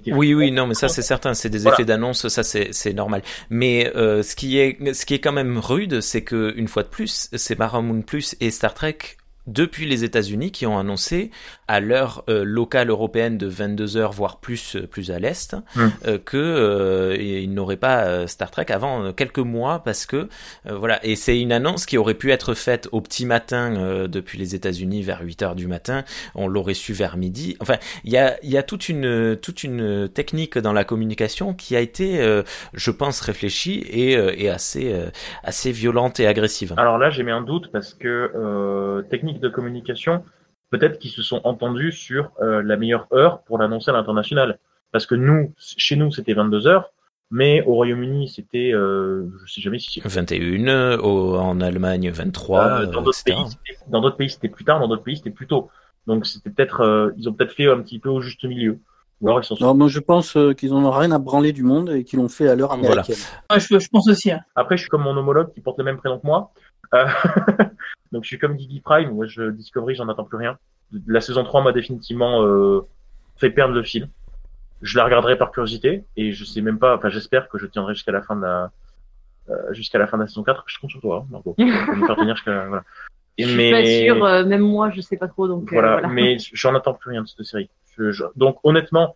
oui, 0.07 0.33
oui, 0.33 0.51
non, 0.51 0.67
mais 0.67 0.73
ça 0.73 0.89
c'est 0.89 1.01
certain, 1.01 1.33
c'est 1.33 1.49
des 1.49 1.67
effets 1.67 1.85
d'annonce, 1.85 2.27
ça 2.27 2.43
c'est 2.43 2.93
normal. 2.93 3.21
Mais 3.49 3.91
euh, 3.95 4.23
ce 4.23 4.35
qui 4.35 4.59
est 4.59 4.93
ce 4.93 5.05
qui 5.05 5.13
est 5.13 5.19
quand 5.19 5.31
même 5.31 5.57
rude, 5.57 6.01
c'est 6.01 6.23
que 6.23 6.53
une 6.57 6.67
fois 6.67 6.83
de 6.83 6.89
plus, 6.89 7.29
c'est 7.33 7.55
Paramount 7.55 8.01
Plus 8.01 8.35
et 8.41 8.51
Star 8.51 8.73
Trek 8.73 8.97
depuis 9.51 9.85
les 9.85 10.03
États-Unis 10.03 10.51
qui 10.51 10.65
ont 10.65 10.77
annoncé 10.77 11.31
à 11.67 11.79
l'heure 11.79 12.23
euh, 12.29 12.43
locale 12.43 12.89
européenne 12.89 13.37
de 13.37 13.47
22 13.47 13.97
heures 13.97 14.11
voire 14.11 14.39
plus 14.39 14.75
euh, 14.75 14.87
plus 14.87 15.11
à 15.11 15.19
l'est 15.19 15.55
mm. 15.75 15.87
euh, 16.07 16.17
que 16.17 16.37
euh, 16.37 17.15
ils 17.19 17.53
n'auraient 17.53 17.77
pas 17.77 18.27
Star 18.27 18.51
Trek 18.51 18.65
avant 18.69 19.13
quelques 19.13 19.39
mois 19.39 19.79
parce 19.83 20.05
que 20.05 20.27
voilà. 20.65 21.03
Et 21.05 21.15
c'est 21.15 21.39
une 21.39 21.51
annonce 21.51 21.85
qui 21.85 21.97
aurait 21.97 22.13
pu 22.13 22.31
être 22.31 22.53
faite 22.53 22.89
au 22.91 23.01
petit 23.01 23.25
matin 23.25 24.07
depuis 24.07 24.37
les 24.37 24.55
États-Unis 24.55 25.01
vers 25.03 25.21
8 25.21 25.41
heures 25.43 25.55
du 25.55 25.67
matin. 25.67 26.03
On 26.35 26.47
l'aurait 26.47 26.73
su 26.73 26.93
vers 26.93 27.17
midi. 27.17 27.55
Enfin 27.59 27.75
il 28.03 28.11
y 28.11 28.17
a 28.17 28.37
il 28.43 28.49
y 28.49 28.57
a 28.57 28.63
toute 28.63 28.89
une 28.89 29.37
toute 29.37 29.63
une 29.63 30.09
technique 30.09 30.57
dans 30.57 30.73
la 30.73 30.83
communication 30.83 31.53
qui 31.53 31.75
a 31.75 31.79
été 31.79 32.41
je 32.73 32.91
pense 32.91 33.21
réfléchie 33.21 33.79
et, 33.89 34.13
et 34.13 34.49
assez 34.49 34.95
assez 35.43 35.71
violente 35.71 36.19
et 36.19 36.27
agressive. 36.27 36.73
Alors 36.77 36.97
là 36.97 37.09
j'ai 37.09 37.23
mis 37.23 37.31
un 37.31 37.41
doute 37.41 37.71
parce 37.71 37.93
que 37.93 39.03
de 39.39 39.49
communication 39.49 40.23
peut-être 40.69 40.99
qu'ils 40.99 41.11
se 41.11 41.23
sont 41.23 41.41
entendus 41.43 41.91
sur 41.91 42.31
euh, 42.41 42.61
la 42.63 42.77
meilleure 42.77 43.07
heure 43.13 43.43
pour 43.43 43.57
l'annoncer 43.57 43.89
à 43.91 43.93
l'international. 43.93 44.59
Parce 44.91 45.05
que 45.05 45.15
nous, 45.15 45.53
chez 45.57 45.95
nous, 45.95 46.11
c'était 46.11 46.33
22 46.33 46.67
heures, 46.67 46.91
mais 47.31 47.61
au 47.63 47.75
Royaume-Uni, 47.75 48.27
c'était, 48.27 48.71
euh, 48.73 49.27
je 49.45 49.53
sais 49.53 49.61
jamais 49.61 49.79
si 49.79 50.01
21, 50.03 50.99
au, 50.99 51.35
en 51.35 51.61
Allemagne 51.61 52.09
23. 52.09 52.59
Euh, 52.59 52.85
dans 52.87 53.01
d'autres 53.01 53.23
pays, 53.23 53.35
dans 53.87 54.01
d'autres 54.01 54.17
pays, 54.17 54.29
c'était 54.29 54.49
plus 54.49 54.65
tard, 54.65 54.79
dans 54.79 54.87
d'autres 54.87 55.03
pays, 55.03 55.17
c'était 55.17 55.29
plus 55.29 55.47
tôt. 55.47 55.69
Donc 56.07 56.25
c'était 56.25 56.49
peut-être, 56.49 56.81
euh, 56.81 57.11
ils 57.17 57.29
ont 57.29 57.33
peut-être 57.33 57.53
fait 57.53 57.67
un 57.67 57.81
petit 57.81 57.99
peu 57.99 58.09
au 58.09 58.21
juste 58.21 58.43
milieu. 58.45 58.79
Alors, 59.21 59.41
ils 59.41 59.43
sont... 59.43 59.57
non, 59.59 59.75
moi 59.75 59.89
je 59.89 59.99
pense 59.99 60.37
euh, 60.37 60.53
qu'ils 60.53 60.71
n'ont 60.71 60.89
rien 60.91 61.11
à 61.11 61.19
branler 61.19 61.51
du 61.51 61.63
monde 61.63 61.89
et 61.89 62.05
qu'ils 62.05 62.19
l'ont 62.19 62.29
fait 62.29 62.47
à 62.47 62.55
l'heure 62.55 62.71
américaine. 62.71 63.17
Voilà. 63.49 63.59
je, 63.59 63.77
je, 63.77 63.89
pense 63.89 64.07
aussi. 64.07 64.31
Hein. 64.31 64.39
Après, 64.55 64.77
je 64.77 64.83
suis 64.83 64.89
comme 64.89 65.03
mon 65.03 65.15
homologue 65.15 65.53
qui 65.53 65.59
porte 65.59 65.77
le 65.77 65.83
même 65.83 65.97
prénom 65.97 66.19
que 66.19 66.25
moi. 66.25 66.51
Donc 68.11 68.23
je 68.23 68.27
suis 68.27 68.39
comme 68.39 68.57
Gigi 68.57 68.79
Prime, 68.79 69.11
moi 69.11 69.27
je 69.27 69.49
Discovery, 69.51 69.95
j'en 69.95 70.09
attends 70.09 70.23
plus 70.23 70.37
rien. 70.37 70.57
La 71.07 71.21
saison 71.21 71.43
3 71.43 71.63
m'a 71.63 71.71
définitivement 71.71 72.43
euh, 72.43 72.81
fait 73.37 73.51
perdre 73.51 73.73
le 73.73 73.83
fil. 73.83 74.09
Je 74.81 74.97
la 74.97 75.05
regarderai 75.05 75.37
par 75.37 75.51
curiosité 75.51 76.03
et 76.15 76.31
je 76.31 76.43
sais 76.45 76.61
même 76.61 76.79
pas, 76.79 76.95
enfin 76.95 77.09
j'espère 77.09 77.49
que 77.49 77.57
je 77.57 77.65
tiendrai 77.67 77.93
jusqu'à 77.93 78.11
la 78.11 78.21
fin 78.21 78.35
de 78.35 78.41
la 78.41 78.71
euh, 79.49 79.73
jusqu'à 79.73 79.97
la 79.97 80.07
fin 80.07 80.17
de 80.17 80.23
la 80.23 80.27
saison 80.27 80.43
4. 80.43 80.63
Je 80.67 80.79
compte 80.79 80.91
sur 80.91 81.01
toi, 81.01 81.23
hein, 81.23 81.27
Margot, 81.31 81.53
pour 81.57 81.65
me 81.65 82.05
faire 82.05 82.15
tenir 82.15 82.35
jusqu'à 82.35 82.65
voilà. 82.67 82.83
Et 83.37 83.43
je 83.43 83.49
suis 83.49 83.71
pas 83.71 83.85
sûr, 83.85 84.25
euh, 84.25 84.45
même 84.45 84.61
moi 84.61 84.89
je 84.89 85.01
sais 85.01 85.17
pas 85.17 85.27
trop 85.27 85.47
donc. 85.47 85.71
Euh, 85.71 85.75
voilà, 85.75 85.93
voilà. 85.93 86.07
mais 86.09 86.37
j'en 86.53 86.75
attends 86.75 86.93
plus 86.93 87.11
rien 87.11 87.21
de 87.21 87.27
cette 87.27 87.43
série. 87.45 87.69
Je, 87.97 88.11
je... 88.11 88.23
Donc 88.35 88.59
honnêtement, 88.63 89.15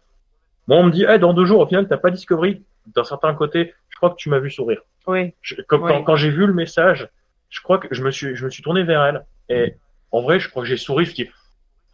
moi 0.68 0.78
on 0.78 0.84
me 0.84 0.92
dit, 0.92 1.04
hey, 1.04 1.20
dans 1.20 1.34
deux 1.34 1.46
jours 1.46 1.60
au 1.60 1.68
final 1.68 1.88
t'as 1.88 1.98
pas 1.98 2.12
Discovery. 2.12 2.62
D'un 2.96 3.04
certain 3.04 3.34
côté, 3.34 3.74
je 3.90 3.96
crois 3.96 4.10
que 4.10 4.16
tu 4.16 4.30
m'as 4.30 4.40
vu 4.40 4.52
sourire. 4.52 4.82
Oui. 5.08 5.34
Je, 5.42 5.62
comme. 5.62 5.88
Quand, 5.88 6.04
quand 6.04 6.16
j'ai 6.16 6.30
vu 6.30 6.46
le 6.46 6.54
message, 6.54 7.10
je 7.54 7.62
crois 7.62 7.78
que 7.78 7.88
je 7.92 8.02
me 8.02 8.10
suis, 8.10 8.36
je 8.36 8.46
me 8.46 8.50
suis 8.50 8.64
tourné 8.64 8.84
vers 8.84 9.04
elle. 9.04 9.26
Et 9.48 9.76
en 10.12 10.22
vrai, 10.24 10.40
je 10.40 10.50
crois 10.50 10.64
que 10.64 10.70
j'ai 10.70 10.78
souri. 10.78 11.06
Je 11.06 11.14
dis, 11.14 11.30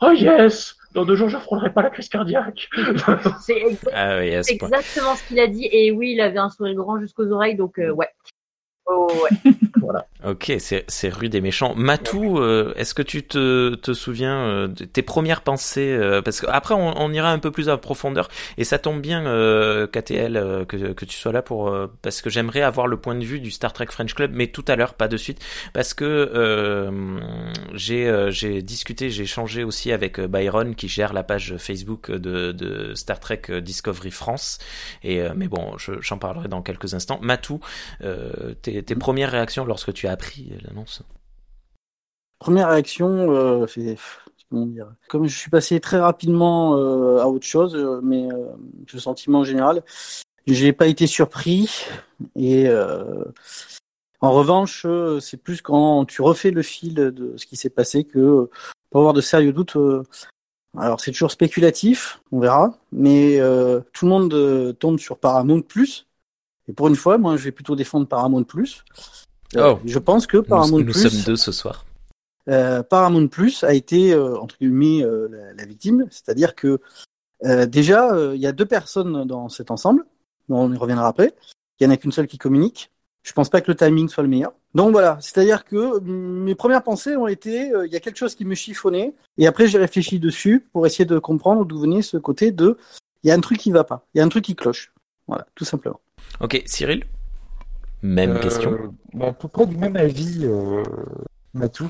oh 0.01 0.11
yes, 0.11 0.77
dans 0.93 1.03
deux 1.03 1.15
jours, 1.15 1.27
je 1.27 1.35
n'affronterai 1.35 1.73
pas 1.73 1.81
la 1.81 1.89
crise 1.89 2.07
cardiaque. 2.07 2.69
C'est 3.41 3.57
exact, 3.57 3.93
ah 3.93 4.19
oui, 4.19 4.27
exactement 4.27 5.15
ce 5.15 5.27
qu'il 5.27 5.39
a 5.39 5.47
dit. 5.47 5.67
Et 5.69 5.91
oui, 5.91 6.13
il 6.13 6.21
avait 6.21 6.39
un 6.39 6.49
sourire 6.49 6.75
grand 6.75 6.99
jusqu'aux 6.99 7.29
oreilles. 7.31 7.55
Donc, 7.55 7.77
euh, 7.77 7.91
ouais. 7.91 8.07
Oh, 8.85 9.11
ouais. 9.21 9.51
voilà. 9.81 10.07
Ok, 10.25 10.51
c'est 10.59 11.09
rude 11.09 11.33
et 11.33 11.39
méchant. 11.39 11.75
Matou, 11.75 12.39
euh, 12.39 12.73
est-ce 12.75 12.93
que 12.93 13.01
tu 13.01 13.23
te, 13.23 13.75
te 13.75 13.93
souviens 13.93 14.35
euh, 14.35 14.67
de 14.67 14.83
tes 14.83 15.01
premières 15.01 15.39
pensées 15.39 15.93
euh, 15.93 16.21
Parce 16.21 16.41
qu'après, 16.41 16.73
on, 16.73 16.99
on, 16.99 17.13
ira 17.13 17.31
un 17.31 17.39
peu 17.39 17.51
plus 17.51 17.69
en 17.69 17.77
profondeur. 17.77 18.27
Et 18.57 18.65
ça 18.65 18.79
tombe 18.79 18.99
bien, 18.99 19.25
euh, 19.25 19.87
KTL, 19.87 20.35
euh, 20.35 20.65
que, 20.65 20.91
que 20.91 21.05
tu 21.05 21.17
sois 21.17 21.31
là 21.31 21.41
pour 21.41 21.69
euh, 21.69 21.87
parce 22.01 22.21
que 22.21 22.29
j'aimerais 22.29 22.63
avoir 22.63 22.87
le 22.87 22.97
point 22.97 23.15
de 23.15 23.23
vue 23.23 23.39
du 23.39 23.49
Star 23.49 23.71
Trek 23.71 23.85
French 23.91 24.13
Club, 24.13 24.31
mais 24.33 24.47
tout 24.47 24.65
à 24.67 24.75
l'heure, 24.75 24.95
pas 24.95 25.07
de 25.07 25.15
suite, 25.15 25.39
parce 25.71 25.93
que 25.93 26.89
j'ai 27.73 28.61
discuté, 28.61 29.11
j'ai 29.11 29.23
échangé 29.23 29.63
aussi 29.63 29.93
avec 29.93 30.19
Byron 30.19 30.75
qui 30.75 30.89
gère 30.89 31.13
la 31.13 31.23
page 31.23 31.55
Facebook 31.57 32.11
de, 32.11 32.51
de 32.51 32.93
Star 32.93 33.21
Trek 33.21 33.61
Discovery 33.61 34.11
France. 34.11 34.57
Et 35.03 35.21
mais 35.35 35.47
bon, 35.47 35.77
j'en 35.77 36.17
parlerai 36.17 36.49
dans 36.49 36.61
quelques 36.61 36.93
instants. 36.93 37.19
Matou, 37.21 37.61
tes 38.61 38.83
tes, 38.83 38.95
premières 38.95 39.31
réactions 39.31 39.63
lorsque 39.63 39.93
tu 39.93 40.07
as 40.07 40.08
appris 40.09 40.53
l'annonce 40.63 41.03
Première 42.39 42.69
réaction, 42.69 43.31
euh, 43.31 43.67
c'est 43.67 43.97
comment 44.49 44.65
dire 44.65 44.93
Comme 45.09 45.27
je 45.27 45.37
suis 45.37 45.49
passé 45.49 45.79
très 45.79 45.99
rapidement 45.99 46.77
euh, 46.77 47.19
à 47.19 47.27
autre 47.27 47.45
chose, 47.45 47.75
euh, 47.75 47.99
mais 48.01 48.31
euh, 48.31 48.47
le 48.91 48.99
sentiment 48.99 49.43
général, 49.43 49.83
j'ai 50.47 50.73
pas 50.73 50.87
été 50.87 51.05
surpris. 51.05 51.85
Et 52.35 52.67
euh, 52.67 53.25
en 54.21 54.31
revanche, 54.31 54.85
c'est 55.21 55.37
plus 55.37 55.61
quand 55.61 56.05
tu 56.05 56.21
refais 56.21 56.51
le 56.51 56.61
fil 56.61 56.93
de 56.93 57.33
ce 57.37 57.45
qui 57.45 57.57
s'est 57.57 57.69
passé 57.69 58.03
que 58.03 58.49
pour 58.89 59.01
avoir 59.01 59.13
de 59.13 59.21
sérieux 59.21 59.53
doutes. 59.53 59.77
alors 60.77 60.99
c'est 60.99 61.11
toujours 61.11 61.31
spéculatif, 61.31 62.21
on 62.31 62.39
verra, 62.39 62.77
mais 62.91 63.37
tout 63.93 64.05
le 64.05 64.09
monde 64.09 64.77
tombe 64.79 64.99
sur 64.99 65.19
Paramount 65.19 65.61
Plus 65.61 66.09
et 66.69 66.73
pour 66.73 66.87
une 66.87 66.95
fois, 66.95 67.17
moi, 67.17 67.35
je 67.35 67.43
vais 67.43 67.51
plutôt 67.51 67.75
défendre 67.75 68.07
Paramount 68.07 68.43
Plus. 68.43 68.85
Euh, 69.55 69.73
oh. 69.73 69.79
Je 69.85 69.99
pense 69.99 70.27
que 70.27 70.37
Paramount 70.37 70.79
nous, 70.79 70.85
nous 70.85 70.91
Plus. 70.91 71.03
Nous 71.03 71.09
sommes 71.09 71.21
deux 71.23 71.35
ce 71.35 71.51
soir. 71.51 71.85
Euh, 72.47 72.83
Paramount 72.83 73.27
Plus 73.27 73.63
a 73.63 73.73
été 73.73 74.13
euh, 74.13 74.37
entre 74.37 74.57
guillemets 74.59 75.03
euh, 75.03 75.27
la, 75.29 75.53
la, 75.53 75.65
victime, 75.65 76.07
c'est-à-dire 76.09 76.55
que 76.55 76.79
euh, 77.45 77.65
déjà 77.65 78.11
il 78.33 78.41
y 78.41 78.47
a 78.47 78.51
deux 78.51 78.65
personnes 78.65 79.25
dans 79.25 79.49
cet 79.49 79.71
ensemble. 79.71 80.05
on 80.49 80.73
y 80.73 80.77
reviendra 80.77 81.07
après. 81.07 81.33
Il 81.79 81.83
y 81.85 81.87
en 81.87 81.91
a 81.91 81.97
qu'une 81.97 82.11
seule 82.11 82.27
qui 82.27 82.37
communique. 82.37 82.91
Je 83.23 83.33
pense 83.33 83.49
pas 83.49 83.61
que 83.61 83.69
le 83.69 83.77
timing 83.77 84.09
soit 84.09 84.23
le 84.23 84.29
meilleur. 84.29 84.53
Donc 84.73 84.91
voilà, 84.91 85.17
c'est-à-dire 85.21 85.65
que 85.65 85.99
mes 85.99 86.55
premières 86.55 86.83
pensées 86.83 87.15
ont 87.15 87.27
été, 87.27 87.71
il 87.85 87.91
y 87.91 87.95
a 87.95 87.99
quelque 87.99 88.17
chose 88.17 88.35
qui 88.35 88.45
me 88.45 88.55
chiffonnait, 88.55 89.13
et 89.37 89.47
après 89.47 89.67
j'ai 89.67 89.77
réfléchi 89.77 90.19
dessus 90.19 90.67
pour 90.71 90.85
essayer 90.85 91.05
de 91.05 91.17
comprendre 91.19 91.65
d'où 91.65 91.79
venait 91.79 92.01
ce 92.01 92.17
côté 92.17 92.51
de, 92.51 92.77
il 93.23 93.27
y 93.27 93.31
a 93.31 93.33
un 93.33 93.39
truc 93.39 93.57
qui 93.57 93.71
va 93.71 93.83
pas, 93.83 94.05
il 94.13 94.19
y 94.19 94.21
a 94.21 94.23
un 94.23 94.29
truc 94.29 94.45
qui 94.45 94.55
cloche. 94.55 94.93
Voilà, 95.27 95.47
tout 95.55 95.65
simplement. 95.65 95.99
Ok, 96.39 96.61
Cyril? 96.65 97.03
Même 98.01 98.31
euh, 98.31 98.39
question 98.39 98.95
bah, 99.13 99.27
À 99.27 99.33
peu 99.33 99.47
près 99.47 99.65
du 99.65 99.77
même 99.77 99.95
avis, 99.95 100.41
euh, 100.43 100.83
Matou. 101.53 101.89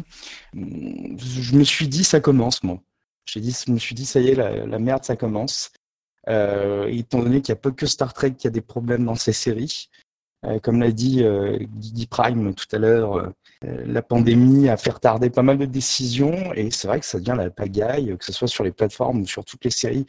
Je 0.53 1.55
me 1.55 1.63
suis 1.63 1.87
dit, 1.87 2.03
ça 2.03 2.19
commence, 2.19 2.63
moi. 2.63 2.79
Dit, 3.35 3.55
je 3.65 3.71
me 3.71 3.77
suis 3.77 3.93
dit, 3.93 4.05
ça 4.05 4.19
y 4.19 4.29
est, 4.29 4.35
la, 4.35 4.65
la 4.65 4.79
merde, 4.79 5.03
ça 5.03 5.15
commence. 5.15 5.71
Euh, 6.27 6.87
étant 6.87 7.19
donné 7.19 7.41
qu'il 7.41 7.53
n'y 7.53 7.59
a 7.59 7.61
pas 7.61 7.71
que 7.71 7.85
Star 7.85 8.13
Trek 8.13 8.31
qui 8.31 8.47
a 8.47 8.49
des 8.51 8.61
problèmes 8.61 9.05
dans 9.05 9.15
ces 9.15 9.33
séries. 9.33 9.89
Euh, 10.45 10.59
comme 10.59 10.79
l'a 10.79 10.91
dit 10.91 11.23
euh, 11.23 11.57
Guigui 11.59 12.07
Prime 12.07 12.53
tout 12.53 12.67
à 12.71 12.77
l'heure, 12.77 13.31
la 13.61 14.01
pandémie 14.01 14.69
a 14.69 14.77
fait 14.77 14.91
retarder 14.91 15.29
pas 15.29 15.41
mal 15.41 15.57
de 15.57 15.65
décisions 15.65 16.53
et 16.53 16.71
c'est 16.71 16.87
vrai 16.87 16.99
que 16.99 17.05
ça 17.05 17.19
devient 17.19 17.35
la 17.37 17.49
pagaille, 17.49 18.15
que 18.17 18.23
ce 18.23 18.31
soit 18.31 18.47
sur 18.47 18.63
les 18.63 18.71
plateformes 18.71 19.21
ou 19.21 19.27
sur 19.27 19.43
toutes 19.43 19.65
les 19.65 19.71
séries 19.71 20.05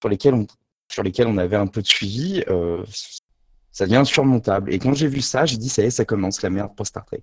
sur 0.00 0.08
lesquelles 0.08 0.34
on, 0.34 0.46
sur 0.90 1.02
lesquelles 1.02 1.26
on 1.26 1.38
avait 1.38 1.56
un 1.56 1.66
peu 1.66 1.82
de 1.82 1.86
suivi. 1.86 2.44
Euh, 3.72 3.78
ça 3.78 3.84
devient 3.86 3.96
insurmontable. 3.96 4.72
Et 4.72 4.78
quand 4.78 4.94
j'ai 4.94 5.08
vu 5.08 5.20
ça, 5.20 5.46
j'ai 5.46 5.56
dit, 5.56 5.68
ça 5.68 5.82
y 5.82 5.86
est, 5.86 5.90
ça 5.90 6.04
commence 6.04 6.42
la 6.42 6.50
merde 6.50 6.74
pour 6.76 6.86
Star 6.86 7.04
Trek. 7.04 7.22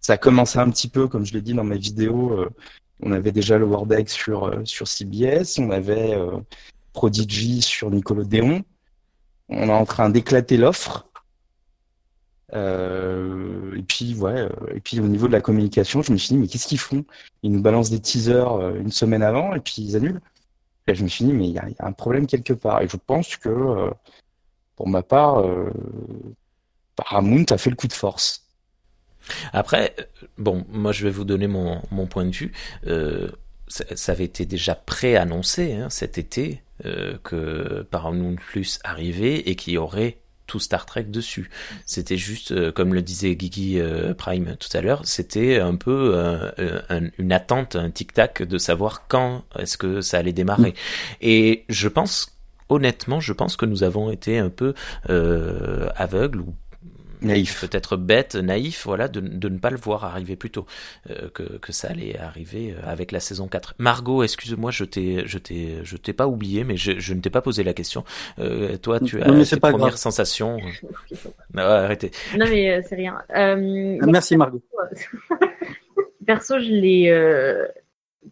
Ça 0.00 0.14
a 0.14 0.16
commencé 0.16 0.58
un 0.58 0.70
petit 0.70 0.88
peu, 0.88 1.08
comme 1.08 1.26
je 1.26 1.34
l'ai 1.34 1.42
dit 1.42 1.54
dans 1.54 1.64
ma 1.64 1.76
vidéo, 1.76 2.32
euh, 2.32 2.50
On 3.02 3.12
avait 3.12 3.32
déjà 3.32 3.58
le 3.58 3.64
World 3.64 3.92
Egg 3.92 4.08
sur, 4.08 4.52
sur 4.64 4.88
CBS, 4.88 5.58
on 5.58 5.70
avait 5.70 6.18
Prodigy 6.92 7.62
sur 7.62 7.90
Nickelodeon. 7.90 8.62
On 9.48 9.68
est 9.68 9.72
en 9.72 9.86
train 9.86 10.10
d'éclater 10.10 10.56
l'offre. 10.56 11.08
Euh, 12.54 13.76
et 13.76 13.82
puis 13.82 14.14
ouais, 14.14 14.40
euh, 14.40 14.48
et 14.74 14.80
puis 14.80 15.00
au 15.00 15.06
niveau 15.06 15.26
de 15.26 15.32
la 15.32 15.40
communication, 15.40 16.02
je 16.02 16.12
me 16.12 16.16
suis 16.16 16.28
dit 16.28 16.38
mais 16.38 16.48
qu'est-ce 16.48 16.66
qu'ils 16.66 16.78
font? 16.78 17.04
Ils 17.42 17.52
nous 17.52 17.60
balancent 17.60 17.90
des 17.90 18.00
teasers 18.00 18.52
euh, 18.52 18.80
une 18.80 18.90
semaine 18.90 19.22
avant 19.22 19.54
et 19.54 19.60
puis 19.60 19.82
ils 19.82 19.96
annulent. 19.96 20.20
Et 20.86 20.94
je 20.94 21.02
me 21.02 21.08
suis 21.08 21.24
dit 21.24 21.32
mais 21.32 21.48
il 21.48 21.54
y, 21.54 21.58
a 21.58 21.68
un 21.80 21.92
problème 21.92 22.26
quelque 22.26 22.54
part. 22.54 22.80
Et 22.82 22.88
je 22.88 22.96
pense 22.96 23.36
que 23.36 23.90
pour 24.78 24.88
ma 24.88 25.02
part, 25.02 25.44
Paramount 26.94 27.44
a 27.50 27.58
fait 27.58 27.68
le 27.68 27.74
coup 27.74 27.88
de 27.88 27.92
force. 27.92 28.44
Après, 29.52 29.96
bon, 30.38 30.64
moi 30.70 30.92
je 30.92 31.02
vais 31.02 31.10
vous 31.10 31.24
donner 31.24 31.48
mon, 31.48 31.82
mon 31.90 32.06
point 32.06 32.24
de 32.24 32.30
vue. 32.30 32.52
ça, 33.66 34.12
avait 34.12 34.24
été 34.24 34.46
déjà 34.46 34.76
préannoncé 34.76 35.72
hein, 35.72 35.90
cet 35.90 36.16
été 36.16 36.62
que 36.84 37.82
Paramount 37.90 38.36
Plus 38.36 38.78
arrivait 38.84 39.40
et 39.40 39.56
qu'il 39.56 39.72
y 39.72 39.78
aurait 39.78 40.18
tout 40.48 40.58
Star 40.58 40.84
Trek 40.84 41.04
dessus. 41.04 41.48
C'était 41.86 42.16
juste, 42.16 42.50
euh, 42.50 42.72
comme 42.72 42.92
le 42.92 43.02
disait 43.02 43.36
Gigi 43.38 43.78
euh, 43.78 44.14
Prime 44.14 44.56
tout 44.58 44.76
à 44.76 44.80
l'heure, 44.80 45.02
c'était 45.04 45.60
un 45.60 45.76
peu 45.76 46.12
euh, 46.14 47.10
une 47.18 47.30
attente, 47.30 47.76
un 47.76 47.90
tic-tac 47.90 48.42
de 48.42 48.58
savoir 48.58 49.06
quand 49.06 49.44
est-ce 49.56 49.78
que 49.78 50.00
ça 50.00 50.18
allait 50.18 50.32
démarrer. 50.32 50.74
Et 51.20 51.64
je 51.68 51.86
pense, 51.86 52.37
honnêtement, 52.68 53.20
je 53.20 53.32
pense 53.32 53.56
que 53.56 53.66
nous 53.66 53.82
avons 53.82 54.10
été 54.10 54.38
un 54.38 54.50
peu 54.50 54.74
aveugles 55.08 56.40
ou 56.40 56.54
naïf. 57.22 57.60
Peut-être 57.60 57.96
bête, 57.96 58.34
naïf, 58.34 58.84
voilà, 58.84 59.08
de, 59.08 59.20
de, 59.20 59.48
ne 59.48 59.58
pas 59.58 59.70
le 59.70 59.76
voir 59.76 60.04
arriver 60.04 60.36
plus 60.36 60.50
tôt, 60.50 60.66
euh, 61.10 61.28
que, 61.30 61.42
que 61.42 61.72
ça 61.72 61.88
allait 61.88 62.18
arriver 62.18 62.72
euh, 62.72 62.80
avec 62.88 63.12
la 63.12 63.20
saison 63.20 63.48
4. 63.48 63.74
Margot, 63.78 64.22
excuse-moi, 64.22 64.70
je 64.70 64.84
t'ai, 64.84 65.22
je 65.26 65.38
t'ai, 65.38 65.80
je 65.82 65.96
t'ai 65.96 66.12
pas 66.12 66.26
oublié, 66.26 66.64
mais 66.64 66.76
je, 66.76 66.98
je 66.98 67.14
ne 67.14 67.20
t'ai 67.20 67.30
pas 67.30 67.42
posé 67.42 67.62
la 67.62 67.74
question. 67.74 68.04
Euh, 68.38 68.76
toi, 68.76 69.00
tu 69.00 69.20
as 69.22 69.44
tes 69.44 69.60
pas 69.60 69.70
premières 69.70 69.98
sensations. 69.98 70.58
non, 71.54 71.62
arrêtez. 71.62 72.10
Non, 72.36 72.46
mais 72.48 72.82
c'est 72.82 72.96
rien. 72.96 73.18
Ah, 73.32 73.56
merci, 73.56 74.36
Margot. 74.36 74.62
Perso, 76.26 76.58
je 76.58 76.70
l'ai 76.70 77.10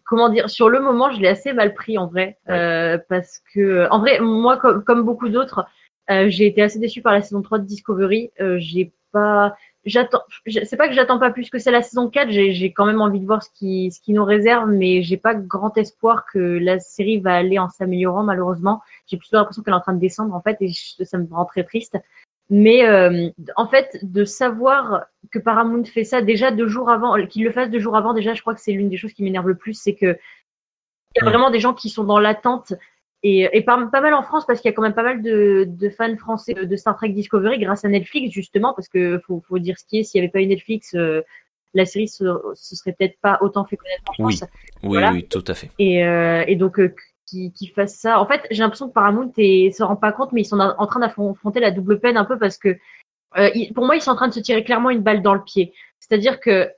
comment 0.05 0.29
dire, 0.29 0.49
sur 0.49 0.69
le 0.69 0.79
moment, 0.79 1.11
je 1.11 1.19
l'ai 1.19 1.27
assez 1.27 1.53
mal 1.53 1.73
pris 1.73 1.97
en 1.97 2.07
vrai, 2.07 2.37
euh, 2.49 2.97
parce 3.09 3.41
que, 3.53 3.87
en 3.91 3.99
vrai, 3.99 4.19
moi, 4.19 4.57
comme, 4.57 4.83
comme 4.83 5.03
beaucoup 5.03 5.29
d'autres, 5.29 5.65
euh, 6.09 6.29
j'ai 6.29 6.47
été 6.47 6.61
assez 6.61 6.79
déçue 6.79 7.01
par 7.01 7.13
la 7.13 7.21
saison 7.21 7.41
3 7.41 7.59
de 7.59 7.65
Discovery. 7.65 8.31
Euh, 8.39 8.57
j'ai 8.59 8.93
pas, 9.11 9.55
j'attends, 9.85 10.21
c'est 10.45 10.77
pas 10.77 10.87
que 10.87 10.93
j'attends 10.93 11.19
pas 11.19 11.31
plus 11.31 11.49
que 11.49 11.59
c'est 11.59 11.71
la 11.71 11.81
saison 11.81 12.09
4. 12.09 12.29
J'ai, 12.29 12.53
j'ai 12.53 12.71
quand 12.71 12.85
même 12.85 13.01
envie 13.01 13.19
de 13.19 13.25
voir 13.25 13.43
ce 13.43 13.49
qui, 13.53 13.91
ce 13.91 13.99
qui 14.01 14.13
nous 14.13 14.23
réserve, 14.23 14.69
mais 14.69 15.01
j'ai 15.01 15.17
pas 15.17 15.33
grand 15.35 15.77
espoir 15.77 16.25
que 16.31 16.39
la 16.39 16.79
série 16.79 17.19
va 17.19 17.35
aller 17.35 17.59
en 17.59 17.69
s'améliorant 17.69 18.23
malheureusement. 18.23 18.81
J'ai 19.07 19.17
plutôt 19.17 19.37
l'impression 19.37 19.63
qu'elle 19.63 19.73
est 19.73 19.77
en 19.77 19.81
train 19.81 19.93
de 19.93 19.99
descendre 19.99 20.33
en 20.33 20.41
fait, 20.41 20.57
et 20.61 20.71
ça 20.71 21.17
me 21.17 21.27
rend 21.29 21.45
très 21.45 21.63
triste. 21.63 21.97
Mais 22.49 22.85
euh, 22.87 23.29
en 23.57 23.67
fait, 23.67 23.97
de 24.03 24.23
savoir 24.23 25.05
que 25.31 25.39
Paramount 25.39 25.83
fait 25.83 26.05
ça 26.05 26.21
déjà 26.21 26.51
deux 26.51 26.67
jours 26.67 26.89
avant, 26.89 27.13
qu'il 27.27 27.43
le 27.43 27.51
fasse 27.51 27.69
deux 27.69 27.79
jours 27.79 27.97
avant, 27.97 28.13
déjà, 28.13 28.33
je 28.33 28.41
crois 28.41 28.55
que 28.55 28.61
c'est 28.61 28.71
l'une 28.71 28.89
des 28.89 28.97
choses 28.97 29.13
qui 29.13 29.23
m'énerve 29.23 29.47
le 29.47 29.55
plus, 29.55 29.73
c'est 29.73 29.95
que 29.95 30.17
il 31.15 31.23
y 31.23 31.27
a 31.27 31.29
vraiment 31.29 31.49
des 31.49 31.59
gens 31.59 31.73
qui 31.73 31.89
sont 31.89 32.03
dans 32.03 32.19
l'attente 32.19 32.73
et, 33.23 33.49
et 33.51 33.61
pas, 33.61 33.77
pas, 33.91 34.01
mal 34.01 34.13
en 34.13 34.21
France 34.21 34.45
parce 34.45 34.61
qu'il 34.61 34.69
y 34.69 34.71
a 34.71 34.75
quand 34.75 34.83
même 34.83 34.93
pas 34.93 35.03
mal 35.03 35.21
de, 35.21 35.65
de, 35.67 35.89
fans 35.89 36.15
français 36.17 36.53
de 36.53 36.75
Star 36.75 36.95
Trek 36.95 37.09
Discovery 37.09 37.57
grâce 37.59 37.83
à 37.83 37.89
Netflix 37.89 38.31
justement 38.31 38.73
parce 38.75 38.87
que 38.87 39.19
faut, 39.25 39.41
faut 39.47 39.57
dire 39.57 39.77
ce 39.79 39.85
qui 39.85 39.99
est 39.99 40.03
s'il 40.03 40.21
n'y 40.21 40.25
avait 40.25 40.31
pas 40.31 40.41
eu 40.41 40.45
Netflix 40.45 40.93
euh, 40.93 41.23
la 41.73 41.85
série 41.85 42.07
se, 42.07 42.23
se 42.55 42.75
serait 42.75 42.93
peut-être 42.97 43.17
pas 43.21 43.37
autant 43.41 43.65
fait 43.65 43.77
connaître 43.77 44.03
en 44.07 44.13
France. 44.13 44.43
Oui, 44.83 44.97
oui, 44.97 45.03
oui 45.11 45.27
tout 45.27 45.43
à 45.47 45.53
fait. 45.53 45.69
Et, 45.79 46.05
euh, 46.05 46.43
et 46.47 46.55
donc 46.55 46.79
euh, 46.79 46.93
qui, 47.27 47.51
qui 47.51 47.67
fassent 47.67 47.97
ça. 47.97 48.19
En 48.19 48.25
fait, 48.25 48.41
j'ai 48.49 48.63
l'impression 48.63 48.87
que 48.87 48.93
Paramount 48.93 49.31
ne 49.37 49.69
se 49.69 49.83
rend 49.83 49.95
pas 49.95 50.11
compte, 50.11 50.31
mais 50.31 50.41
ils 50.41 50.45
sont 50.45 50.59
en 50.59 50.87
train 50.87 50.99
d'affronter 50.99 51.59
la 51.59 51.71
double 51.71 51.99
peine 51.99 52.17
un 52.17 52.25
peu 52.25 52.39
parce 52.39 52.57
que 52.57 52.77
euh, 53.37 53.49
pour 53.75 53.85
moi, 53.85 53.95
ils 53.95 54.01
sont 54.01 54.11
en 54.11 54.15
train 54.15 54.29
de 54.29 54.33
se 54.33 54.39
tirer 54.39 54.63
clairement 54.63 54.89
une 54.89 55.01
balle 55.01 55.21
dans 55.21 55.33
le 55.33 55.43
pied. 55.43 55.73
C'est-à-dire 55.99 56.39
que 56.39 56.71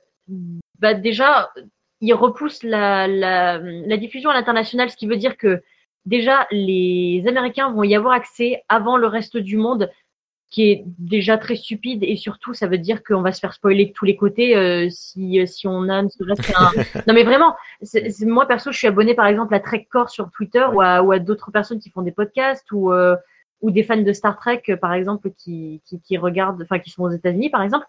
bah, 0.78 0.94
déjà, 0.94 1.50
ils 2.00 2.14
repoussent 2.14 2.62
la, 2.62 3.06
la, 3.06 3.58
la 3.58 3.96
diffusion 3.96 4.30
à 4.30 4.34
l'international, 4.34 4.90
ce 4.90 4.96
qui 4.96 5.06
veut 5.06 5.16
dire 5.16 5.36
que 5.36 5.62
déjà, 6.06 6.46
les 6.50 7.22
Américains 7.26 7.70
vont 7.70 7.84
y 7.84 7.94
avoir 7.94 8.14
accès 8.14 8.62
avant 8.68 8.96
le 8.96 9.06
reste 9.06 9.36
du 9.36 9.56
monde, 9.56 9.90
qui 10.50 10.70
est 10.70 10.84
déjà 10.98 11.38
très 11.38 11.54
stupide. 11.54 12.02
Et 12.02 12.16
surtout, 12.16 12.54
ça 12.54 12.66
veut 12.66 12.78
dire 12.78 13.02
qu'on 13.04 13.22
va 13.22 13.32
se 13.32 13.38
faire 13.38 13.54
spoiler 13.54 13.86
de 13.86 13.92
tous 13.92 14.04
les 14.04 14.16
côtés 14.16 14.56
euh, 14.56 14.88
si, 14.90 15.46
si 15.46 15.66
on 15.68 15.88
a 15.88 15.94
un... 15.94 16.02
non, 17.06 17.14
mais 17.14 17.22
vraiment, 17.22 17.54
moi, 18.22 18.46
perso, 18.46 18.72
je 18.72 18.78
suis 18.78 18.88
abonné 18.88 19.14
par 19.14 19.26
exemple 19.26 19.54
à 19.54 19.60
TrekCore 19.60 20.10
sur 20.10 20.30
Twitter 20.32 20.66
ou 20.72 20.80
à, 20.80 21.02
ou 21.02 21.12
à 21.12 21.20
d'autres 21.20 21.52
personnes 21.52 21.78
qui 21.78 21.90
font 21.90 22.02
des 22.02 22.10
podcasts 22.10 22.70
ou, 22.72 22.92
euh, 22.92 23.16
ou 23.60 23.70
des 23.70 23.84
fans 23.84 23.96
de 23.96 24.12
Star 24.12 24.38
Trek, 24.38 24.62
par 24.80 24.92
exemple, 24.92 25.30
qui, 25.36 25.80
qui, 25.86 26.00
qui 26.00 26.18
regardent, 26.18 26.62
enfin, 26.62 26.80
qui 26.80 26.90
sont 26.90 27.04
aux 27.04 27.10
États-Unis, 27.10 27.50
par 27.50 27.62
exemple. 27.62 27.86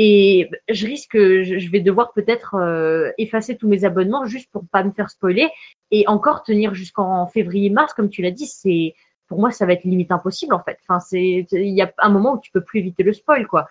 Et 0.00 0.48
je 0.70 0.86
risque, 0.86 1.16
je 1.16 1.70
vais 1.70 1.80
devoir 1.80 2.12
peut-être 2.12 2.54
euh, 2.54 3.10
effacer 3.18 3.56
tous 3.56 3.68
mes 3.68 3.84
abonnements 3.84 4.26
juste 4.26 4.48
pour 4.52 4.64
pas 4.70 4.84
me 4.84 4.92
faire 4.92 5.10
spoiler. 5.10 5.48
Et 5.90 6.06
encore 6.06 6.44
tenir 6.44 6.72
jusqu'en 6.72 7.26
février-mars, 7.26 7.92
comme 7.94 8.08
tu 8.08 8.22
l'as 8.22 8.30
dit, 8.30 8.46
c'est 8.46 8.94
pour 9.28 9.38
moi 9.38 9.50
ça 9.50 9.66
va 9.66 9.74
être 9.74 9.84
limite 9.84 10.10
impossible 10.10 10.54
en 10.54 10.62
fait. 10.62 10.78
Enfin, 10.82 11.00
c'est 11.00 11.46
il 11.52 11.74
y 11.74 11.82
a 11.82 11.92
un 11.98 12.08
moment 12.08 12.34
où 12.34 12.40
tu 12.40 12.50
peux 12.50 12.62
plus 12.62 12.80
éviter 12.80 13.02
le 13.02 13.12
spoil 13.12 13.46
quoi. 13.46 13.68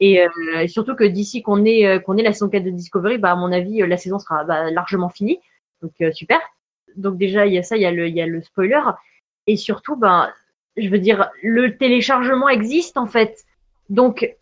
Et 0.00 0.22
euh, 0.22 0.66
surtout 0.68 0.94
que 0.94 1.04
d'ici 1.04 1.42
qu'on 1.42 1.64
ait 1.64 1.86
euh, 1.86 1.98
qu'on 1.98 2.16
ait 2.16 2.22
la 2.22 2.32
saison 2.32 2.48
4 2.48 2.62
de 2.64 2.70
Discovery, 2.70 3.18
bah 3.18 3.32
à 3.32 3.36
mon 3.36 3.52
avis 3.52 3.78
la 3.86 3.96
saison 3.96 4.18
sera 4.18 4.44
bah, 4.44 4.70
largement 4.70 5.08
finie. 5.08 5.40
Donc 5.82 5.92
super. 6.12 6.38
Donc 6.96 7.18
déjà 7.18 7.46
il 7.46 7.54
y 7.54 7.58
a 7.58 7.62
ça, 7.62 7.76
il 7.76 7.82
y 7.82 7.86
a 7.86 7.92
le 7.92 8.08
il 8.08 8.14
y 8.14 8.20
a 8.20 8.26
le 8.26 8.42
spoiler 8.42 8.80
et 9.46 9.56
surtout 9.56 9.96
ben 9.96 10.30
je 10.76 10.88
veux 10.88 10.98
dire 10.98 11.30
le 11.42 11.76
téléchargement 11.76 12.48
existe 12.48 12.96
en 12.96 13.06
fait. 13.06 13.44
Donc, 13.88 14.36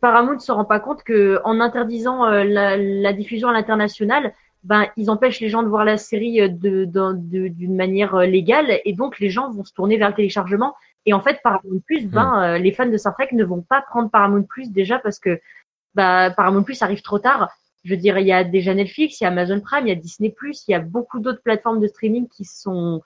Paramount 0.00 0.38
se 0.38 0.52
rend 0.52 0.64
pas 0.64 0.78
compte 0.78 1.02
que 1.02 1.40
en 1.44 1.60
interdisant 1.60 2.24
euh, 2.24 2.44
la, 2.44 2.76
la, 2.76 3.12
diffusion 3.12 3.48
à 3.48 3.52
l'international, 3.52 4.32
ben 4.66 4.88
ils 4.96 5.10
empêchent 5.10 5.40
les 5.40 5.48
gens 5.48 5.62
de 5.62 5.68
voir 5.68 5.84
la 5.84 5.96
série 5.96 6.40
euh, 6.40 6.48
d'une 6.48 6.90
de, 6.90 7.48
de, 7.48 7.66
manière 7.68 8.16
euh, 8.16 8.26
légale 8.26 8.80
et 8.84 8.92
donc 8.92 9.20
les 9.20 9.30
gens 9.30 9.50
vont 9.50 9.64
se 9.64 9.72
tourner 9.72 9.96
vers 9.96 10.08
le 10.08 10.14
téléchargement. 10.14 10.74
Et 11.06 11.12
en 11.12 11.20
fait, 11.20 11.38
Paramount 11.42 11.80
Plus, 11.86 12.06
ben 12.08 12.58
hmm. 12.58 12.62
les 12.62 12.72
fans 12.72 12.86
de 12.88 12.96
Star 12.96 13.14
Trek 13.14 13.28
ne 13.32 13.44
vont 13.44 13.62
pas 13.62 13.80
prendre 13.82 14.10
Paramount 14.10 14.42
Plus 14.42 14.72
déjà 14.72 14.98
parce 14.98 15.20
que 15.20 15.40
bah, 15.94 16.32
Paramount 16.36 16.64
Plus 16.64 16.82
arrive 16.82 17.00
trop 17.02 17.20
tard. 17.20 17.48
Je 17.84 17.90
veux 17.94 17.96
dire, 17.96 18.18
il 18.18 18.26
y 18.26 18.32
a 18.32 18.42
déjà 18.42 18.74
Netflix, 18.74 19.20
il 19.20 19.24
y 19.24 19.26
a 19.26 19.30
Amazon 19.30 19.60
Prime, 19.60 19.86
il 19.86 19.90
y 19.90 19.92
a 19.92 19.94
Disney 19.94 20.30
Plus, 20.30 20.64
il 20.66 20.72
y 20.72 20.74
a 20.74 20.80
beaucoup 20.80 21.20
d'autres 21.20 21.42
plateformes 21.42 21.78
de 21.78 21.86
streaming 21.86 22.26
qui 22.28 22.44
sont 22.44 23.02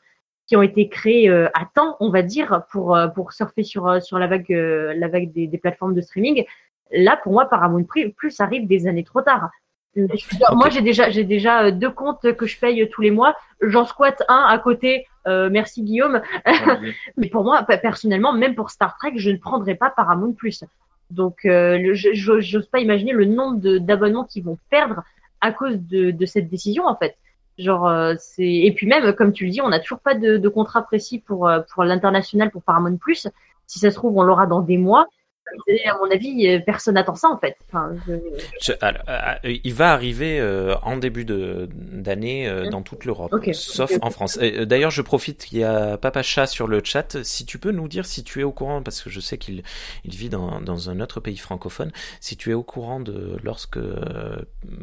qui 0.47 0.57
ont 0.57 0.63
été 0.63 0.89
créés 0.89 1.29
euh, 1.29 1.49
à 1.55 1.69
temps, 1.73 1.97
on 2.01 2.11
va 2.11 2.23
dire, 2.23 2.65
pour 2.73 2.97
euh, 2.97 3.07
pour 3.07 3.33
surfer 3.33 3.63
sur 3.63 3.87
euh, 3.87 4.01
sur 4.01 4.19
la 4.19 4.27
vague 4.27 4.49
la 4.49 5.09
vague 5.09 5.31
des, 5.33 5.47
des, 5.47 5.59
plateformes 5.59 5.95
de 5.95 6.01
streaming. 6.01 6.45
Là, 6.91 7.21
pour 7.23 7.33
moi, 7.33 7.49
Paramount 7.49 7.85
Plus 7.85 8.41
arrive 8.41 8.67
des 8.67 8.87
années 8.87 9.05
trop 9.05 9.21
tard. 9.21 9.51
Moi, 9.97 10.69
j'ai 10.71 10.83
déjà 10.83 11.11
j'ai 11.11 11.25
déjà 11.25 11.71
deux 11.71 11.91
comptes 11.91 12.33
que 12.35 12.47
je 12.47 12.59
paye 12.59 12.89
tous 12.91 13.03
les 13.03 13.11
mois. 13.11 13.35
J'en 13.61 13.85
squatte 13.85 14.23
un 14.29 14.45
à 14.49 14.59
côté. 14.59 15.07
merci 15.27 15.83
Guillaume. 15.83 16.23
Mais 17.17 17.29
pour 17.29 17.45
moi, 17.45 17.63
personnellement, 17.65 18.33
même 18.33 18.55
pour 18.55 18.71
Star 18.71 18.97
Trek, 18.99 19.13
je 19.17 19.31
ne 19.31 19.37
prendrai 19.37 19.75
pas 19.75 19.91
Paramount 19.91 20.33
Plus. 20.33 20.65
Donc, 21.11 21.41
je 21.43 22.11
j'ose 22.41 22.67
pas 22.67 22.79
imaginer 22.79 23.13
le 23.13 23.25
nombre 23.25 23.79
d'abonnements 23.79 24.25
qu'ils 24.25 24.45
vont 24.45 24.59
perdre 24.71 25.03
à 25.41 25.53
cause 25.53 25.77
de, 25.79 26.11
de 26.11 26.27
cette 26.27 26.49
décision, 26.49 26.87
en 26.87 26.97
fait. 26.97 27.17
Genre, 27.61 27.87
euh, 27.87 28.15
c'est 28.19 28.47
et 28.47 28.73
puis 28.73 28.87
même 28.87 29.13
comme 29.13 29.33
tu 29.33 29.45
le 29.45 29.51
dis, 29.51 29.61
on 29.61 29.69
n'a 29.69 29.81
toujours 29.81 30.01
pas 30.01 30.15
de, 30.15 30.39
de, 30.39 30.49
contrat 30.49 30.83
précis 30.83 31.19
pour 31.19 31.47
euh, 31.47 31.61
pour 31.73 31.85
l'international 31.85 32.51
pour 32.51 32.63
Paramount 32.63 32.97
Plus. 32.97 33.29
Si 33.67 33.79
ça 33.79 33.91
se 33.91 33.97
trouve, 33.97 34.17
on 34.17 34.23
l'aura 34.23 34.47
dans 34.47 34.61
des 34.61 34.79
mois 34.79 35.09
à 35.87 35.99
mon 35.99 36.11
avis, 36.11 36.49
euh, 36.49 36.61
personne 36.65 36.95
n'attend 36.95 37.15
ça 37.15 37.29
en 37.29 37.39
fait. 37.39 37.57
Enfin, 37.69 37.95
il 39.45 39.75
va 39.75 39.93
arriver 39.93 40.41
en 40.83 40.97
début 40.97 41.25
d'année 41.25 42.51
dans 42.71 42.83
toute 42.83 43.05
l'Europe, 43.05 43.33
sauf 43.53 43.93
en 44.03 44.11
France. 44.11 44.39
D'ailleurs, 44.39 44.91
je 44.91 45.03
profite, 45.03 45.53
il 45.53 45.59
y 45.59 45.65
a 45.65 45.97
Papa 45.97 46.23
Chat 46.23 46.47
sur 46.47 46.67
le 46.67 46.81
chat. 46.83 47.23
Si 47.23 47.45
tu 47.45 47.59
peux 47.59 47.71
nous 47.71 47.89
dire 47.89 48.07
si 48.07 48.25
tu 48.25 48.41
es 48.41 48.43
au 48.43 48.53
courant, 48.53 48.83
parce 48.83 49.03
que 49.03 49.11
je 49.11 49.21
sais 49.21 49.39
qu'il 49.39 49.63
il 50.05 50.15
vit 50.15 50.29
dans, 50.29 50.61
dans 50.61 50.91
un 50.91 51.01
autre 51.01 51.21
pays 51.21 51.37
francophone, 51.37 51.93
si 52.21 52.37
tu 52.37 52.51
es 52.51 52.55
au 52.55 52.63
courant 52.63 53.01
de 53.01 53.37
lorsque 53.43 53.79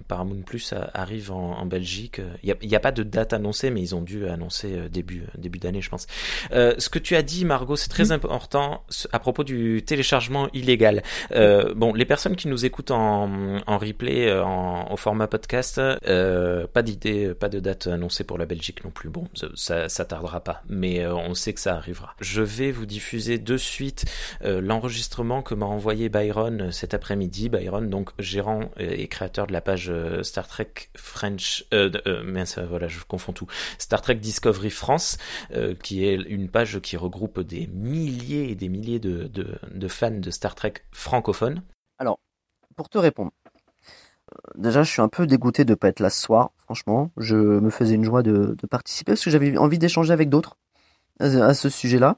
Paramount 0.08 0.42
Plus 0.46 0.74
arrive 0.94 1.32
en, 1.32 1.58
en 1.60 1.66
Belgique. 1.66 2.22
Il 2.44 2.56
n'y 2.64 2.76
a, 2.76 2.78
a, 2.78 2.82
pas 2.82 2.92
de 2.92 3.04
date 3.04 3.34
annoncée, 3.34 3.70
mais 3.70 3.82
ils 3.82 3.96
ont 3.96 4.02
dû 4.02 4.28
annoncer 4.28 4.90
début 4.90 5.24
début 5.38 5.60
d'année, 5.60 5.82
je 5.82 5.90
pense. 5.90 6.08
ce 6.52 6.90
que 6.90 7.00
tu 7.00 7.16
as 7.16 7.22
dit, 7.22 7.46
Margot, 7.46 7.76
c'est 7.76 7.90
très 7.90 8.06
mmh. 8.06 8.12
important 8.12 8.84
à 9.12 9.20
propos 9.20 9.44
du 9.44 9.84
téléchargement 9.86 10.48
Euh, 11.32 11.74
bon, 11.76 11.93
les 11.93 12.06
personnes 12.06 12.36
qui 12.36 12.48
nous 12.48 12.65
écoutent 12.65 12.91
en, 12.91 13.28
replay, 13.67 14.28
euh, 14.28 14.43
au 14.89 14.98
format 14.98 15.28
podcast, 15.28 15.80
euh, 15.80 16.67
pas 16.67 16.82
d'idée, 16.82 17.34
pas 17.34 17.50
de 17.50 17.60
date 17.60 17.88
annoncée 17.88 18.24
pour 18.24 18.38
la 18.38 18.46
Belgique 18.46 18.84
non 18.84 18.91
plus. 18.91 19.10
Bon, 19.10 19.28
ça, 19.56 19.88
tardera 20.06 20.41
pas, 20.41 20.62
mais 20.70 21.06
on 21.08 21.34
sait 21.34 21.54
que 21.54 21.60
ça 21.60 21.76
arrivera. 21.76 22.15
Je 22.22 22.41
vais 22.41 22.72
vous 22.72 22.86
diffuser 22.86 23.39
de 23.39 23.58
suite 23.58 24.06
l'enregistrement 24.41 25.41
que 25.41 25.54
m'a 25.54 25.65
envoyé 25.65 26.10
Byron 26.10 26.72
cet 26.72 26.93
après-midi. 26.93 27.50
Byron, 27.50 27.89
donc 27.89 28.10
gérant 28.20 28.72
et 28.78 29.08
créateur 29.08 29.48
de 29.48 29.54
la 29.54 29.62
page 29.62 29.91
Star 30.22 30.48
Trek 30.48 30.72
French, 30.96 31.65
mince, 32.24 32.60
voilà, 32.60 32.88
je 32.88 33.00
confonds 33.08 33.34
tout. 33.34 33.48
Star 33.78 34.02
Trek 34.02 34.15
Discovery 34.15 34.70
France, 34.70 35.17
qui 35.84 36.06
est 36.06 36.15
une 36.15 36.50
page 36.50 36.80
qui 36.80 36.98
regroupe 36.98 37.41
des 37.41 37.67
milliers 37.67 38.50
et 38.52 38.56
des 38.56 38.70
milliers 38.70 39.00
de, 39.00 39.28
de, 39.28 39.48
de 39.74 39.88
fans 39.88 40.12
de 40.12 40.32
Star 40.32 40.47
Trek 40.56 40.74
francophones 40.92 41.64
Alors, 42.00 42.20
pour 42.76 42.90
te 42.90 42.98
répondre, 42.98 43.32
euh, 43.48 44.52
déjà 44.56 44.84
je 44.84 44.92
suis 44.92 45.02
un 45.02 45.08
peu 45.08 45.28
dégoûté 45.28 45.66
de 45.66 45.76
pas 45.76 45.90
être 45.90 46.00
là 46.00 46.10
ce 46.10 46.22
soir, 46.22 46.52
franchement. 46.58 47.12
Je 47.18 47.36
me 47.36 47.70
faisais 47.70 47.96
une 47.96 48.04
joie 48.04 48.24
de, 48.24 48.56
participer 48.70 49.14
parce 49.14 49.24
que 49.24 49.30
j'avais 49.30 49.58
envie 49.58 49.80
d'échanger 49.80 50.14
avec 50.14 50.30
d'autres 50.30 50.58
à, 51.20 51.54
ce 51.54 51.70
sujet-là. 51.70 52.18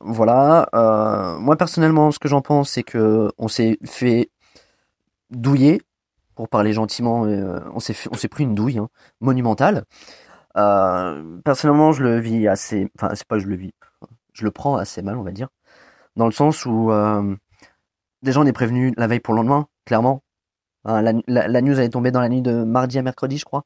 Voilà. 0.00 0.68
Euh, 0.74 1.38
moi 1.38 1.56
personnellement, 1.56 2.10
ce 2.10 2.18
que 2.18 2.28
j'en 2.28 2.42
pense, 2.42 2.70
c'est 2.70 2.82
que 2.82 3.30
on 3.38 3.48
s'est 3.48 3.78
fait 3.84 4.30
douiller, 5.30 5.82
pour 6.34 6.48
parler 6.48 6.72
gentiment. 6.72 7.26
Euh, 7.26 7.60
on 7.74 7.80
s'est 7.80 8.28
pris 8.28 8.44
une 8.44 8.54
douille 8.54 8.78
hein, 8.78 8.88
monumentale. 9.20 9.84
Personnellement, 10.54 11.92
je 11.92 12.02
le 12.02 12.18
vis 12.18 12.48
assez. 12.48 12.90
Enfin, 12.98 13.14
c'est 13.14 13.26
pas 13.26 13.36
que 13.36 13.42
je 13.42 13.48
le 13.48 13.56
vis. 13.56 13.74
Je 14.32 14.44
le 14.44 14.50
prends 14.50 14.76
assez 14.76 15.02
mal, 15.02 15.16
on 15.16 15.22
va 15.22 15.32
dire 15.32 15.48
dans 16.16 16.26
le 16.26 16.32
sens 16.32 16.66
où 16.66 16.90
déjà 18.22 18.40
on 18.40 18.46
est 18.46 18.52
prévenu 18.52 18.92
la 18.96 19.06
veille 19.06 19.20
pour 19.20 19.34
le 19.34 19.38
lendemain, 19.38 19.68
clairement. 19.84 20.22
Hein, 20.86 21.02
la, 21.26 21.62
news 21.62 21.78
allait 21.78 21.88
tomber 21.88 22.12
dans 22.12 22.20
la 22.20 22.28
nuit 22.28 22.42
de 22.42 22.62
mardi 22.62 22.98
à 22.98 23.02
mercredi, 23.02 23.38
je 23.38 23.44
crois. 23.44 23.64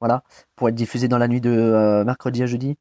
Voilà, 0.00 0.22
pour 0.56 0.68
être 0.68 0.74
diffusée 0.74 1.08
dans 1.08 1.18
la 1.18 1.28
nuit 1.28 1.40
de 1.40 1.50
euh, 1.50 2.04
mercredi 2.04 2.42
à 2.42 2.46
jeudi, 2.46 2.76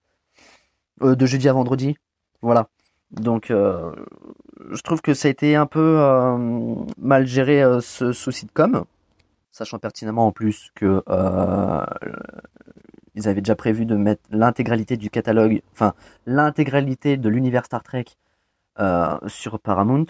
euh, 1.04 1.16
de 1.16 1.26
jeudi 1.26 1.50
à 1.50 1.54
vendredi. 1.54 1.96
Voilà. 2.42 2.68
Donc, 3.12 3.52
euh, 3.52 3.92
je 4.72 4.82
trouve 4.82 5.02
que 5.02 5.14
ça 5.14 5.28
a 5.28 5.32
été 5.32 5.56
un 5.56 5.66
peu 5.66 6.00
mal 6.98 7.26
géré 7.28 7.64
ce 7.82 8.14
souci 8.14 8.46
de 8.46 8.52
com, 8.52 8.86
sachant 9.52 9.80
pertinemment 9.80 10.28
en 10.28 10.32
plus 10.32 10.72
que 10.76 11.04
ils 13.14 13.28
avaient 13.28 13.42
déjà 13.42 13.56
prévu 13.56 13.86
de 13.86 13.96
mettre 13.96 14.24
l'intégralité 14.32 14.96
du 14.96 15.10
catalogue, 15.10 15.62
enfin 15.74 15.94
l'intégralité 16.26 17.18
de 17.18 17.30
l'univers 17.30 17.66
Star 17.66 17.84
Trek 17.84 18.06
sur 19.28 19.60
Paramount. 19.60 20.06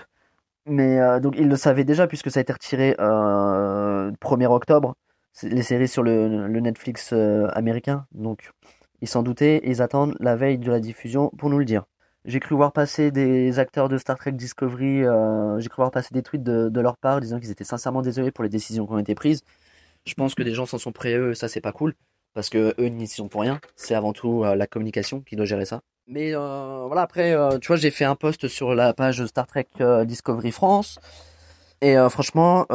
Mais 0.65 0.99
euh, 0.99 1.19
donc 1.19 1.35
ils 1.37 1.47
le 1.47 1.55
savaient 1.55 1.83
déjà 1.83 2.07
puisque 2.07 2.29
ça 2.29 2.39
a 2.39 2.41
été 2.41 2.53
retiré 2.53 2.95
euh, 2.99 4.11
1er 4.21 4.45
octobre, 4.47 4.95
les 5.43 5.63
séries 5.63 5.87
sur 5.87 6.03
le, 6.03 6.47
Netflix 6.47 7.11
euh, 7.13 7.47
américain. 7.53 8.05
Donc 8.11 8.51
ils 9.01 9.07
s'en 9.07 9.23
doutaient 9.23 9.61
ils 9.63 9.81
attendent 9.81 10.15
la 10.19 10.35
veille 10.35 10.59
de 10.59 10.71
la 10.71 10.79
diffusion 10.79 11.31
pour 11.37 11.49
nous 11.49 11.59
le 11.59 11.65
dire. 11.65 11.85
J'ai 12.25 12.39
cru 12.39 12.53
voir 12.55 12.71
passer 12.71 13.09
des 13.09 13.57
acteurs 13.57 13.89
de 13.89 13.97
Star 13.97 14.15
Trek 14.15 14.33
Discovery, 14.33 15.03
euh, 15.03 15.59
j'ai 15.59 15.69
cru 15.69 15.77
voir 15.77 15.89
passer 15.89 16.13
des 16.13 16.21
tweets 16.21 16.43
de, 16.43 16.79
leur 16.79 16.97
part 16.97 17.19
disant 17.19 17.39
qu'ils 17.39 17.49
étaient 17.49 17.63
sincèrement 17.63 18.03
désolés 18.03 18.31
pour 18.31 18.43
les 18.43 18.49
décisions 18.49 18.85
qui 18.85 18.93
ont 18.93 18.99
été 18.99 19.15
prises. 19.15 19.41
Je 20.05 20.13
pense 20.13 20.35
que 20.35 20.43
des 20.43 20.53
gens 20.53 20.67
s'en 20.67 20.77
sont 20.77 20.91
pris 20.91 21.13
eux, 21.15 21.33
ça 21.33 21.47
c'est 21.47 21.61
pas 21.61 21.71
cool, 21.71 21.95
parce 22.33 22.49
que 22.49 22.75
eux 22.79 22.87
n'y 22.89 23.07
sont 23.07 23.27
pour 23.27 23.41
rien. 23.41 23.59
C'est 23.75 23.95
avant 23.95 24.13
tout 24.13 24.43
euh, 24.43 24.55
la 24.55 24.67
communication 24.67 25.21
qui 25.21 25.35
doit 25.35 25.45
gérer 25.45 25.65
ça. 25.65 25.81
Mais 26.11 26.35
euh, 26.35 26.83
voilà, 26.87 27.03
après, 27.03 27.31
euh, 27.31 27.57
tu 27.57 27.67
vois, 27.67 27.77
j'ai 27.77 27.89
fait 27.89 28.03
un 28.03 28.15
post 28.15 28.49
sur 28.49 28.75
la 28.75 28.93
page 28.93 29.25
Star 29.27 29.47
Trek 29.47 29.67
euh, 29.79 30.03
Discovery 30.03 30.51
France. 30.51 30.99
Et 31.81 31.95
franchement, 32.09 32.67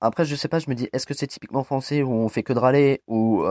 après, 0.00 0.24
je 0.24 0.34
sais 0.34 0.48
pas, 0.48 0.58
je 0.58 0.70
me 0.70 0.74
dis, 0.74 0.88
est-ce 0.94 1.06
que 1.06 1.12
c'est 1.12 1.26
typiquement 1.26 1.64
français 1.64 2.02
où 2.02 2.10
on 2.10 2.28
fait 2.30 2.42
que 2.42 2.54
de 2.54 2.58
râler 2.58 3.02
ou, 3.08 3.44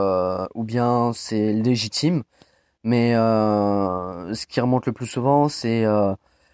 ou 0.55 0.63
bien 0.63 1.11
c'est 1.13 1.53
légitime? 1.53 2.23
Mais 2.83 3.13
ce 3.13 4.45
qui 4.47 4.59
remonte 4.59 4.87
le 4.87 4.91
plus 4.91 5.05
souvent, 5.05 5.49
c'est... 5.49 5.85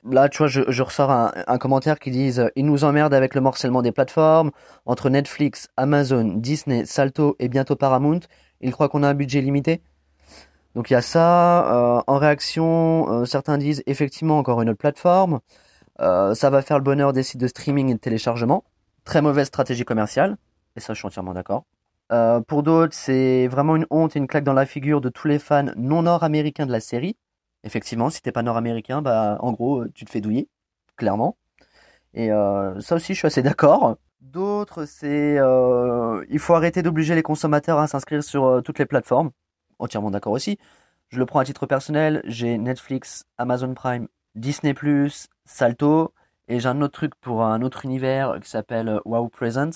Là, 0.04 0.30
tu 0.30 0.40
vois, 0.40 0.48
je, 0.48 0.62
je 0.68 0.84
ressors 0.84 1.10
un, 1.10 1.32
un, 1.48 1.58
commentaire 1.58 2.00
qui 2.00 2.12
dit 2.12 2.36
«Ils 2.58 2.66
nous 2.66 2.84
emmerdent 2.84 3.14
avec 3.14 3.34
le 3.34 3.40
morcellement 3.40 3.82
des 3.82 3.94
plateformes. 3.94 4.52
Entre 4.86 5.10
Netflix, 5.10 5.70
Amazon, 5.78 6.34
Disney, 6.36 6.86
Salto 6.86 7.38
et 7.40 7.48
bientôt 7.48 7.78
Paramount, 7.78 8.20
ils 8.60 8.72
croient 8.72 8.90
qu'on 8.90 9.04
a 9.04 9.08
un 9.08 9.14
budget 9.14 9.40
limité?» 9.40 9.82
Donc 10.78 10.92
il 10.92 10.94
y 10.94 10.96
a 10.96 11.02
ça. 11.02 11.98
Euh, 11.98 12.02
en 12.06 12.18
réaction, 12.20 13.12
euh, 13.12 13.26
certains 13.26 13.58
disent 13.58 13.82
effectivement 13.88 14.38
encore 14.38 14.62
une 14.62 14.70
autre 14.70 14.78
plateforme. 14.78 15.40
Euh, 16.02 16.36
ça 16.36 16.52
va 16.52 16.62
faire 16.62 16.78
le 16.78 16.84
bonheur 16.84 17.14
des 17.14 17.24
sites 17.24 17.42
de 17.42 17.48
streaming 17.48 17.90
et 17.90 17.96
de 17.96 18.00
téléchargement. 18.00 18.64
Très 19.04 19.24
mauvaise 19.24 19.48
stratégie 19.48 19.86
commerciale. 19.86 20.38
Et 20.76 20.80
ça, 20.80 20.94
je 20.94 21.00
suis 21.00 21.08
entièrement 21.08 21.34
d'accord. 21.34 21.66
Pour 22.48 22.62
d'autres, 22.62 22.94
c'est 22.94 23.48
vraiment 23.48 23.76
une 23.76 23.88
honte 23.90 24.16
et 24.16 24.20
une 24.20 24.28
claque 24.28 24.44
dans 24.44 24.54
la 24.54 24.68
figure 24.68 25.02
de 25.02 25.10
tous 25.10 25.28
les 25.28 25.40
fans 25.40 25.66
non 25.76 26.04
nord-américains 26.04 26.68
de 26.68 26.72
la 26.72 26.80
série. 26.80 27.18
Effectivement, 27.64 28.12
si 28.12 28.22
t'es 28.22 28.32
pas 28.32 28.44
nord-américain, 28.44 29.02
bah 29.02 29.38
en 29.42 29.54
gros, 29.54 29.84
tu 29.96 30.06
te 30.06 30.12
fais 30.12 30.22
douiller, 30.22 30.48
clairement. 30.96 31.38
Et 32.14 32.30
ça 32.30 32.96
aussi, 32.96 33.14
je 33.14 33.18
suis 33.18 33.26
assez 33.26 33.42
d'accord. 33.42 33.98
D'autres, 34.22 34.86
c'est 34.86 35.38
il 36.30 36.40
faut 36.40 36.54
arrêter 36.54 36.84
d'obliger 36.84 37.16
les 37.16 37.24
consommateurs 37.24 37.80
à 37.80 37.88
s'inscrire 37.88 38.24
sur 38.24 38.62
toutes 38.64 38.78
les 38.78 38.86
plateformes 38.86 39.32
entièrement 39.80 40.12
d'accord 40.12 40.34
aussi. 40.34 40.58
Je 41.10 41.20
le 41.20 41.26
prends 41.26 41.40
à 41.40 41.46
titre 41.46 41.66
personnel, 41.66 42.22
j'ai 42.26 42.58
Netflix, 42.58 43.26
Amazon 43.38 43.74
Prime, 43.74 44.08
Disney+, 44.36 44.76
Salto, 45.46 46.14
et 46.48 46.60
j'ai 46.60 46.68
un 46.68 46.82
autre 46.82 46.94
truc 46.94 47.16
pour 47.16 47.44
un 47.44 47.62
autre 47.62 47.86
univers 47.86 48.40
qui 48.42 48.50
s'appelle 48.50 48.90
euh, 48.90 49.00
Wow 49.06 49.30
Present. 49.30 49.72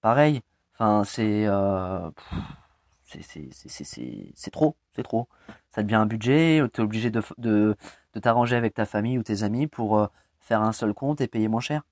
Pareil, 0.00 0.42
enfin 0.74 1.04
c'est 1.04 1.46
euh, 1.46 2.10
c'est 3.04 4.50
trop, 4.50 4.76
c'est 4.94 5.02
trop. 5.02 5.28
Ça 5.70 5.82
devient 5.82 5.96
un 5.96 6.06
budget, 6.06 6.62
tu 6.72 6.80
es 6.80 6.84
obligé 6.84 7.10
de, 7.10 7.22
de, 7.38 7.76
de 8.14 8.20
t'arranger 8.20 8.56
avec 8.56 8.74
ta 8.74 8.84
famille 8.84 9.18
ou 9.18 9.22
tes 9.22 9.42
amis 9.42 9.66
pour 9.66 9.98
euh, 9.98 10.06
faire 10.40 10.62
un 10.62 10.72
seul 10.72 10.94
compte 10.94 11.20
et 11.20 11.28
payer 11.28 11.48
moins 11.48 11.60
cher. 11.60 11.82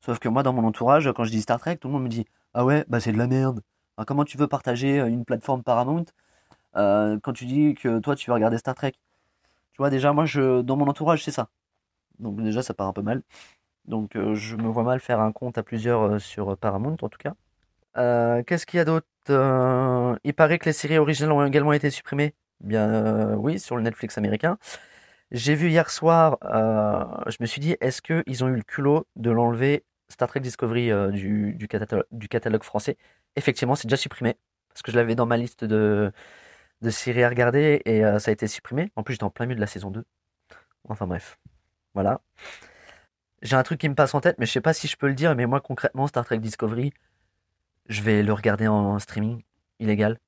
Sauf 0.00 0.18
que 0.18 0.28
moi, 0.28 0.42
dans 0.42 0.52
mon 0.52 0.64
entourage, 0.64 1.10
quand 1.14 1.24
je 1.24 1.30
dis 1.30 1.42
Star 1.42 1.58
Trek, 1.60 1.76
tout 1.78 1.88
le 1.88 1.94
monde 1.94 2.04
me 2.04 2.08
dit 2.08 2.26
Ah 2.54 2.64
ouais, 2.64 2.84
bah 2.88 3.00
c'est 3.00 3.12
de 3.12 3.18
la 3.18 3.26
merde. 3.26 3.62
Comment 4.06 4.24
tu 4.24 4.36
veux 4.38 4.46
partager 4.48 4.98
une 4.98 5.24
plateforme 5.24 5.62
Paramount 5.62 6.04
euh, 6.76 7.18
quand 7.22 7.32
tu 7.32 7.46
dis 7.46 7.74
que 7.74 7.98
toi 8.00 8.16
tu 8.16 8.30
veux 8.30 8.34
regarder 8.34 8.58
Star 8.58 8.74
Trek. 8.74 8.92
Tu 9.72 9.78
vois, 9.78 9.90
déjà, 9.90 10.12
moi, 10.12 10.24
dans 10.62 10.76
mon 10.76 10.86
entourage, 10.86 11.22
c'est 11.24 11.30
ça. 11.30 11.50
Donc, 12.18 12.42
déjà, 12.42 12.62
ça 12.62 12.74
part 12.74 12.88
un 12.88 12.92
peu 12.94 13.02
mal. 13.02 13.22
Donc, 13.84 14.16
euh, 14.16 14.34
je 14.34 14.56
me 14.56 14.68
vois 14.68 14.84
mal 14.84 15.00
faire 15.00 15.20
un 15.20 15.32
compte 15.32 15.58
à 15.58 15.62
plusieurs 15.62 16.02
euh, 16.02 16.18
sur 16.18 16.56
Paramount, 16.56 16.96
en 17.02 17.08
tout 17.08 17.18
cas. 17.18 17.34
Qu'est-ce 18.46 18.66
qu'il 18.66 18.78
y 18.78 18.80
a 18.80 18.84
d'autre 18.84 19.06
Il 20.24 20.34
paraît 20.34 20.58
que 20.58 20.66
les 20.66 20.72
séries 20.72 20.98
originales 20.98 21.32
ont 21.32 21.46
également 21.46 21.72
été 21.72 21.90
supprimées. 21.90 22.34
Bien, 22.60 23.34
oui, 23.36 23.58
sur 23.58 23.76
le 23.76 23.82
Netflix 23.82 24.18
américain. 24.18 24.58
J'ai 25.30 25.54
vu 25.54 25.70
hier 25.70 25.90
soir, 25.90 26.38
je 26.42 27.36
me 27.40 27.46
suis 27.46 27.60
dit, 27.60 27.76
est-ce 27.80 28.02
qu'ils 28.02 28.44
ont 28.44 28.48
eu 28.48 28.56
le 28.56 28.62
culot 28.62 29.06
de 29.16 29.30
l'enlever 29.30 29.84
Star 30.08 30.28
Trek 30.28 30.40
Discovery 30.40 30.90
du 31.12 31.68
catalogue 32.28 32.62
français? 32.62 32.96
Effectivement, 33.36 33.74
c'est 33.74 33.88
déjà 33.88 33.96
supprimé. 33.96 34.36
Parce 34.68 34.82
que 34.82 34.92
je 34.92 34.96
l'avais 34.96 35.14
dans 35.14 35.26
ma 35.26 35.38
liste 35.38 35.64
de, 35.64 36.12
de 36.82 36.90
séries 36.90 37.24
à 37.24 37.28
regarder 37.28 37.82
et 37.84 38.04
euh, 38.04 38.18
ça 38.18 38.30
a 38.30 38.32
été 38.32 38.46
supprimé. 38.46 38.90
En 38.96 39.02
plus, 39.02 39.14
j'étais 39.14 39.24
en 39.24 39.30
plein 39.30 39.46
milieu 39.46 39.56
de 39.56 39.60
la 39.60 39.66
saison 39.66 39.90
2. 39.90 40.04
Enfin 40.88 41.06
bref. 41.06 41.38
Voilà. 41.94 42.20
J'ai 43.42 43.56
un 43.56 43.62
truc 43.62 43.80
qui 43.80 43.88
me 43.88 43.94
passe 43.94 44.14
en 44.14 44.20
tête, 44.20 44.36
mais 44.38 44.46
je 44.46 44.52
sais 44.52 44.60
pas 44.60 44.72
si 44.72 44.88
je 44.88 44.96
peux 44.96 45.08
le 45.08 45.14
dire, 45.14 45.34
mais 45.36 45.46
moi 45.46 45.60
concrètement, 45.60 46.06
Star 46.06 46.24
Trek 46.24 46.38
Discovery, 46.38 46.92
je 47.88 48.02
vais 48.02 48.22
le 48.22 48.32
regarder 48.32 48.68
en 48.68 48.98
streaming 48.98 49.42
illégal. 49.78 50.18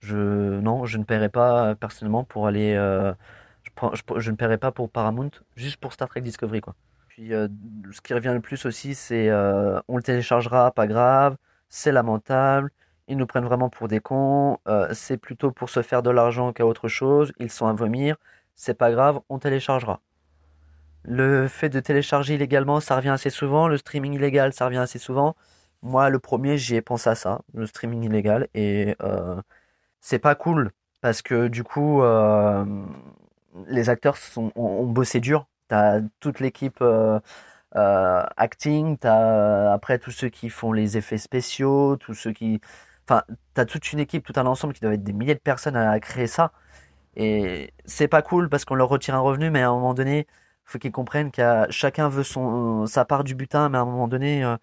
Je 0.00 0.16
non, 0.60 0.86
je 0.86 0.98
ne 0.98 1.04
paierai 1.04 1.28
pas 1.28 1.74
personnellement 1.74 2.24
pour 2.24 2.46
aller 2.46 2.74
euh, 2.74 3.12
je, 4.16 4.30
ne 4.30 4.36
paierai 4.36 4.58
pas 4.58 4.72
pour 4.72 4.90
Paramount, 4.90 5.30
juste 5.56 5.76
pour 5.78 5.92
Star 5.92 6.08
Trek 6.08 6.20
Discovery 6.20 6.60
quoi. 6.60 6.74
Puis 7.08 7.34
euh, 7.34 7.48
ce 7.92 8.00
qui 8.00 8.14
revient 8.14 8.32
le 8.32 8.40
plus 8.40 8.64
aussi, 8.66 8.94
c'est 8.94 9.28
euh, 9.28 9.80
on 9.88 9.96
le 9.96 10.02
téléchargera, 10.02 10.70
pas 10.72 10.86
grave, 10.86 11.36
c'est 11.68 11.92
lamentable, 11.92 12.70
ils 13.10 13.16
nous 13.16 13.26
prennent 13.26 13.44
vraiment 13.44 13.68
pour 13.68 13.88
des 13.88 14.00
cons, 14.00 14.58
euh, 14.68 14.88
c'est 14.94 15.16
plutôt 15.18 15.50
pour 15.50 15.68
se 15.68 15.82
faire 15.82 16.02
de 16.02 16.10
l'argent 16.10 16.52
qu'à 16.52 16.64
autre 16.64 16.88
chose, 16.88 17.32
ils 17.40 17.50
sont 17.50 17.66
à 17.66 17.72
vomir, 17.72 18.16
c'est 18.54 18.74
pas 18.74 18.92
grave, 18.92 19.20
on 19.28 19.38
téléchargera. 19.40 20.00
Le 21.02 21.48
fait 21.48 21.68
de 21.68 21.80
télécharger 21.80 22.34
illégalement, 22.34 22.80
ça 22.80 22.96
revient 22.96 23.10
assez 23.10 23.30
souvent, 23.30 23.68
le 23.68 23.78
streaming 23.78 24.14
illégal, 24.14 24.52
ça 24.52 24.66
revient 24.66 24.78
assez 24.78 24.98
souvent. 24.98 25.34
Moi, 25.82 26.08
le 26.10 26.18
premier, 26.20 26.56
j'y 26.56 26.76
ai 26.76 26.82
pensé 26.82 27.10
à 27.10 27.14
ça, 27.16 27.40
le 27.54 27.66
streaming 27.66 28.04
illégal, 28.04 28.48
et 28.54 28.96
euh, 29.02 29.40
c'est 30.00 30.20
pas 30.20 30.36
cool, 30.36 30.70
parce 31.00 31.20
que 31.22 31.48
du 31.48 31.64
coup, 31.64 32.02
euh, 32.02 32.64
les 33.66 33.90
acteurs 33.90 34.16
sont, 34.16 34.52
ont, 34.54 34.86
bossé 34.86 35.20
dur, 35.20 35.48
t'as 35.68 36.00
toute 36.20 36.40
l'équipe 36.40 36.84
acting, 37.72 38.98
t'as 38.98 39.72
après 39.72 39.98
tous 39.98 40.10
ceux 40.12 40.28
qui 40.28 40.48
font 40.48 40.72
les 40.72 40.96
effets 40.96 41.18
spéciaux, 41.18 41.96
tous 41.96 42.14
ceux 42.14 42.32
qui 42.32 42.60
Enfin, 43.10 43.24
t'as 43.54 43.64
toute 43.64 43.92
une 43.92 43.98
équipe, 43.98 44.24
tout 44.24 44.34
un 44.36 44.46
ensemble 44.46 44.72
qui 44.72 44.80
doit 44.82 44.94
être 44.94 45.02
des 45.02 45.12
milliers 45.12 45.34
de 45.34 45.40
personnes 45.40 45.74
à 45.74 45.98
créer 45.98 46.28
ça. 46.28 46.52
Et 47.16 47.72
c'est 47.84 48.06
pas 48.06 48.22
cool 48.22 48.48
parce 48.48 48.64
qu'on 48.64 48.76
leur 48.76 48.88
retire 48.88 49.16
un 49.16 49.20
revenu, 49.20 49.50
mais 49.50 49.62
à 49.62 49.68
un 49.70 49.72
moment 49.74 49.94
donné, 49.94 50.28
faut 50.64 50.78
qu'ils 50.78 50.92
comprennent 50.92 51.32
que 51.32 51.66
chacun 51.70 52.08
veut 52.08 52.22
son 52.22 52.86
sa 52.86 53.04
part 53.04 53.24
du 53.24 53.34
butin, 53.34 53.68
mais 53.68 53.78
à 53.78 53.80
un 53.80 53.84
moment 53.84 54.06
donné, 54.06 54.44
euh, 54.44 54.56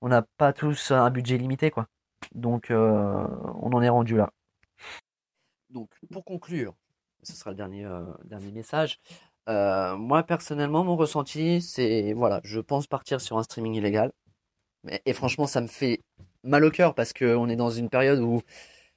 on 0.00 0.08
n'a 0.08 0.22
pas 0.22 0.52
tous 0.52 0.92
un 0.92 1.10
budget 1.10 1.38
limité, 1.38 1.72
quoi. 1.72 1.88
Donc, 2.36 2.70
euh, 2.70 3.26
on 3.60 3.72
en 3.72 3.82
est 3.82 3.88
rendu 3.88 4.16
là. 4.16 4.30
Donc, 5.70 5.90
pour 6.12 6.24
conclure, 6.24 6.74
ce 7.24 7.32
sera 7.34 7.50
le 7.50 7.56
dernier, 7.56 7.84
euh, 7.84 8.04
dernier 8.22 8.52
message. 8.52 9.00
Moi, 9.48 10.22
personnellement, 10.22 10.84
mon 10.84 10.94
ressenti, 10.94 11.60
c'est, 11.60 12.12
voilà, 12.12 12.40
je 12.44 12.60
pense 12.60 12.86
partir 12.86 13.20
sur 13.20 13.38
un 13.38 13.42
streaming 13.42 13.74
illégal. 13.74 14.12
Mais, 14.84 15.02
et 15.04 15.12
franchement, 15.14 15.48
ça 15.48 15.60
me 15.60 15.66
fait 15.66 16.00
mal 16.44 16.64
au 16.64 16.70
cœur 16.70 16.94
parce 16.94 17.12
qu'on 17.12 17.48
est 17.48 17.56
dans 17.56 17.70
une 17.70 17.88
période 17.88 18.20
où 18.20 18.42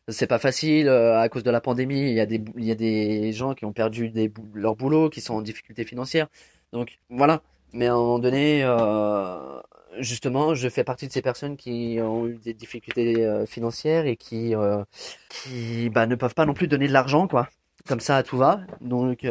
c'est 0.07 0.27
pas 0.27 0.39
facile 0.39 0.87
euh, 0.87 1.19
à 1.19 1.29
cause 1.29 1.43
de 1.43 1.51
la 1.51 1.61
pandémie. 1.61 2.09
Il 2.09 2.13
y 2.13 2.19
a 2.19 2.25
des, 2.25 2.43
il 2.57 2.65
y 2.65 2.71
a 2.71 2.75
des 2.75 3.31
gens 3.33 3.53
qui 3.53 3.65
ont 3.65 3.73
perdu 3.73 4.09
des, 4.09 4.31
leur 4.53 4.75
boulot, 4.75 5.09
qui 5.09 5.21
sont 5.21 5.35
en 5.35 5.41
difficulté 5.41 5.83
financière. 5.85 6.27
Donc, 6.73 6.99
voilà. 7.09 7.41
Mais 7.73 7.87
à 7.87 7.93
un 7.93 7.97
moment 7.97 8.19
donné, 8.19 8.63
euh, 8.63 9.59
justement, 9.99 10.55
je 10.55 10.69
fais 10.69 10.83
partie 10.83 11.07
de 11.07 11.11
ces 11.11 11.21
personnes 11.21 11.57
qui 11.57 11.99
ont 12.01 12.27
eu 12.27 12.35
des 12.37 12.53
difficultés 12.53 13.25
euh, 13.25 13.45
financières 13.45 14.05
et 14.05 14.15
qui, 14.15 14.55
euh, 14.55 14.83
qui 15.29 15.89
bah, 15.89 16.05
ne 16.07 16.15
peuvent 16.15 16.33
pas 16.35 16.45
non 16.45 16.53
plus 16.53 16.67
donner 16.67 16.87
de 16.87 16.93
l'argent, 16.93 17.27
quoi. 17.27 17.49
Comme 17.87 17.99
ça 17.99 18.23
tout 18.23 18.37
va. 18.37 18.61
Donc 18.81 19.27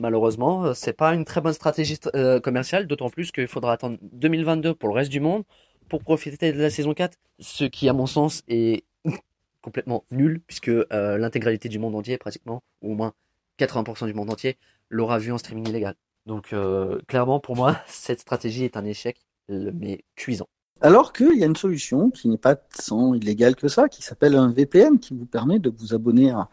malheureusement, 0.00 0.72
c'est 0.72 0.94
pas 0.94 1.12
une 1.14 1.26
très 1.26 1.42
bonne 1.42 1.52
stratégie 1.52 1.98
commerciale, 2.42 2.86
d'autant 2.86 3.10
plus 3.10 3.32
qu'il 3.32 3.48
faudra 3.48 3.74
attendre 3.74 3.98
2022 4.00 4.74
pour 4.74 4.88
le 4.88 4.94
reste 4.94 5.10
du 5.10 5.20
monde 5.20 5.44
pour 5.88 6.02
profiter 6.02 6.52
de 6.52 6.60
la 6.60 6.70
saison 6.70 6.94
4, 6.94 7.16
ce 7.38 7.64
qui 7.64 7.88
à 7.88 7.92
mon 7.92 8.06
sens 8.06 8.42
est 8.48 8.84
complètement 9.62 10.04
nul 10.10 10.40
puisque 10.46 10.68
euh, 10.68 11.18
l'intégralité 11.18 11.68
du 11.68 11.78
monde 11.78 11.94
entier 11.94 12.18
pratiquement, 12.18 12.62
ou 12.82 12.92
au 12.92 12.94
moins 12.94 13.12
80% 13.58 14.06
du 14.06 14.14
monde 14.14 14.30
entier, 14.30 14.56
l'aura 14.88 15.18
vu 15.18 15.32
en 15.32 15.38
streaming 15.38 15.68
illégal. 15.68 15.94
Donc 16.26 16.52
euh, 16.52 17.00
clairement 17.08 17.40
pour 17.40 17.56
moi, 17.56 17.80
cette 17.86 18.20
stratégie 18.20 18.64
est 18.64 18.76
un 18.76 18.84
échec, 18.84 19.18
mais 19.48 20.04
cuisant. 20.14 20.48
Alors 20.80 21.12
qu'il 21.12 21.36
y 21.36 21.42
a 21.42 21.46
une 21.46 21.56
solution 21.56 22.10
qui 22.10 22.28
n'est 22.28 22.38
pas 22.38 22.54
tant 22.54 23.12
illégale 23.12 23.56
que 23.56 23.66
ça, 23.66 23.88
qui 23.88 24.02
s'appelle 24.02 24.36
un 24.36 24.52
VPN, 24.52 25.00
qui 25.00 25.12
vous 25.12 25.26
permet 25.26 25.58
de 25.58 25.70
vous 25.76 25.92
abonner 25.92 26.30
à 26.30 26.48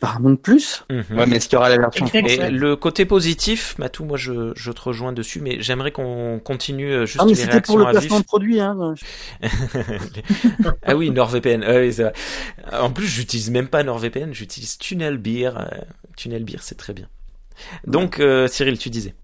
Paramount 0.00 0.36
Plus. 0.36 0.84
Mhm. 0.90 1.04
Ouais, 1.18 1.26
mais 1.26 1.36
est-ce 1.36 1.48
qu'il 1.48 1.56
y 1.56 1.58
aura 1.58 1.68
la 1.68 1.78
version. 1.78 2.06
Et 2.06 2.50
le 2.50 2.74
côté 2.74 3.04
positif, 3.04 3.76
Matou, 3.78 4.04
moi 4.04 4.16
je, 4.16 4.52
je 4.56 4.72
te 4.72 4.80
rejoins 4.80 5.12
dessus, 5.12 5.40
mais 5.40 5.60
j'aimerais 5.60 5.92
qu'on 5.92 6.40
continue 6.42 6.90
euh, 6.90 7.06
juste 7.06 7.18
Ah, 7.20 7.24
mais 7.26 7.32
les 7.32 7.36
c'était 7.36 7.60
pour 7.60 7.78
le 7.78 7.86
à 7.86 7.90
placement 7.90 8.16
vif. 8.16 8.24
de 8.24 8.26
produit. 8.26 8.60
Hein. 8.60 8.94
ah 10.82 10.96
oui, 10.96 11.10
NordVPN. 11.10 11.62
Ah 11.62 11.76
oui. 11.76 11.94
En 12.72 12.90
plus, 12.90 13.06
j'utilise 13.06 13.50
même 13.50 13.68
pas 13.68 13.82
NordVPN, 13.84 14.32
j'utilise 14.32 14.78
TunnelBeer. 14.78 15.58
Euh, 15.58 15.66
TunnelBeer, 16.16 16.62
c'est 16.62 16.76
très 16.76 16.94
bien. 16.94 17.08
Donc, 17.86 18.20
euh, 18.20 18.48
Cyril, 18.48 18.78
tu 18.78 18.88
disais. 18.88 19.14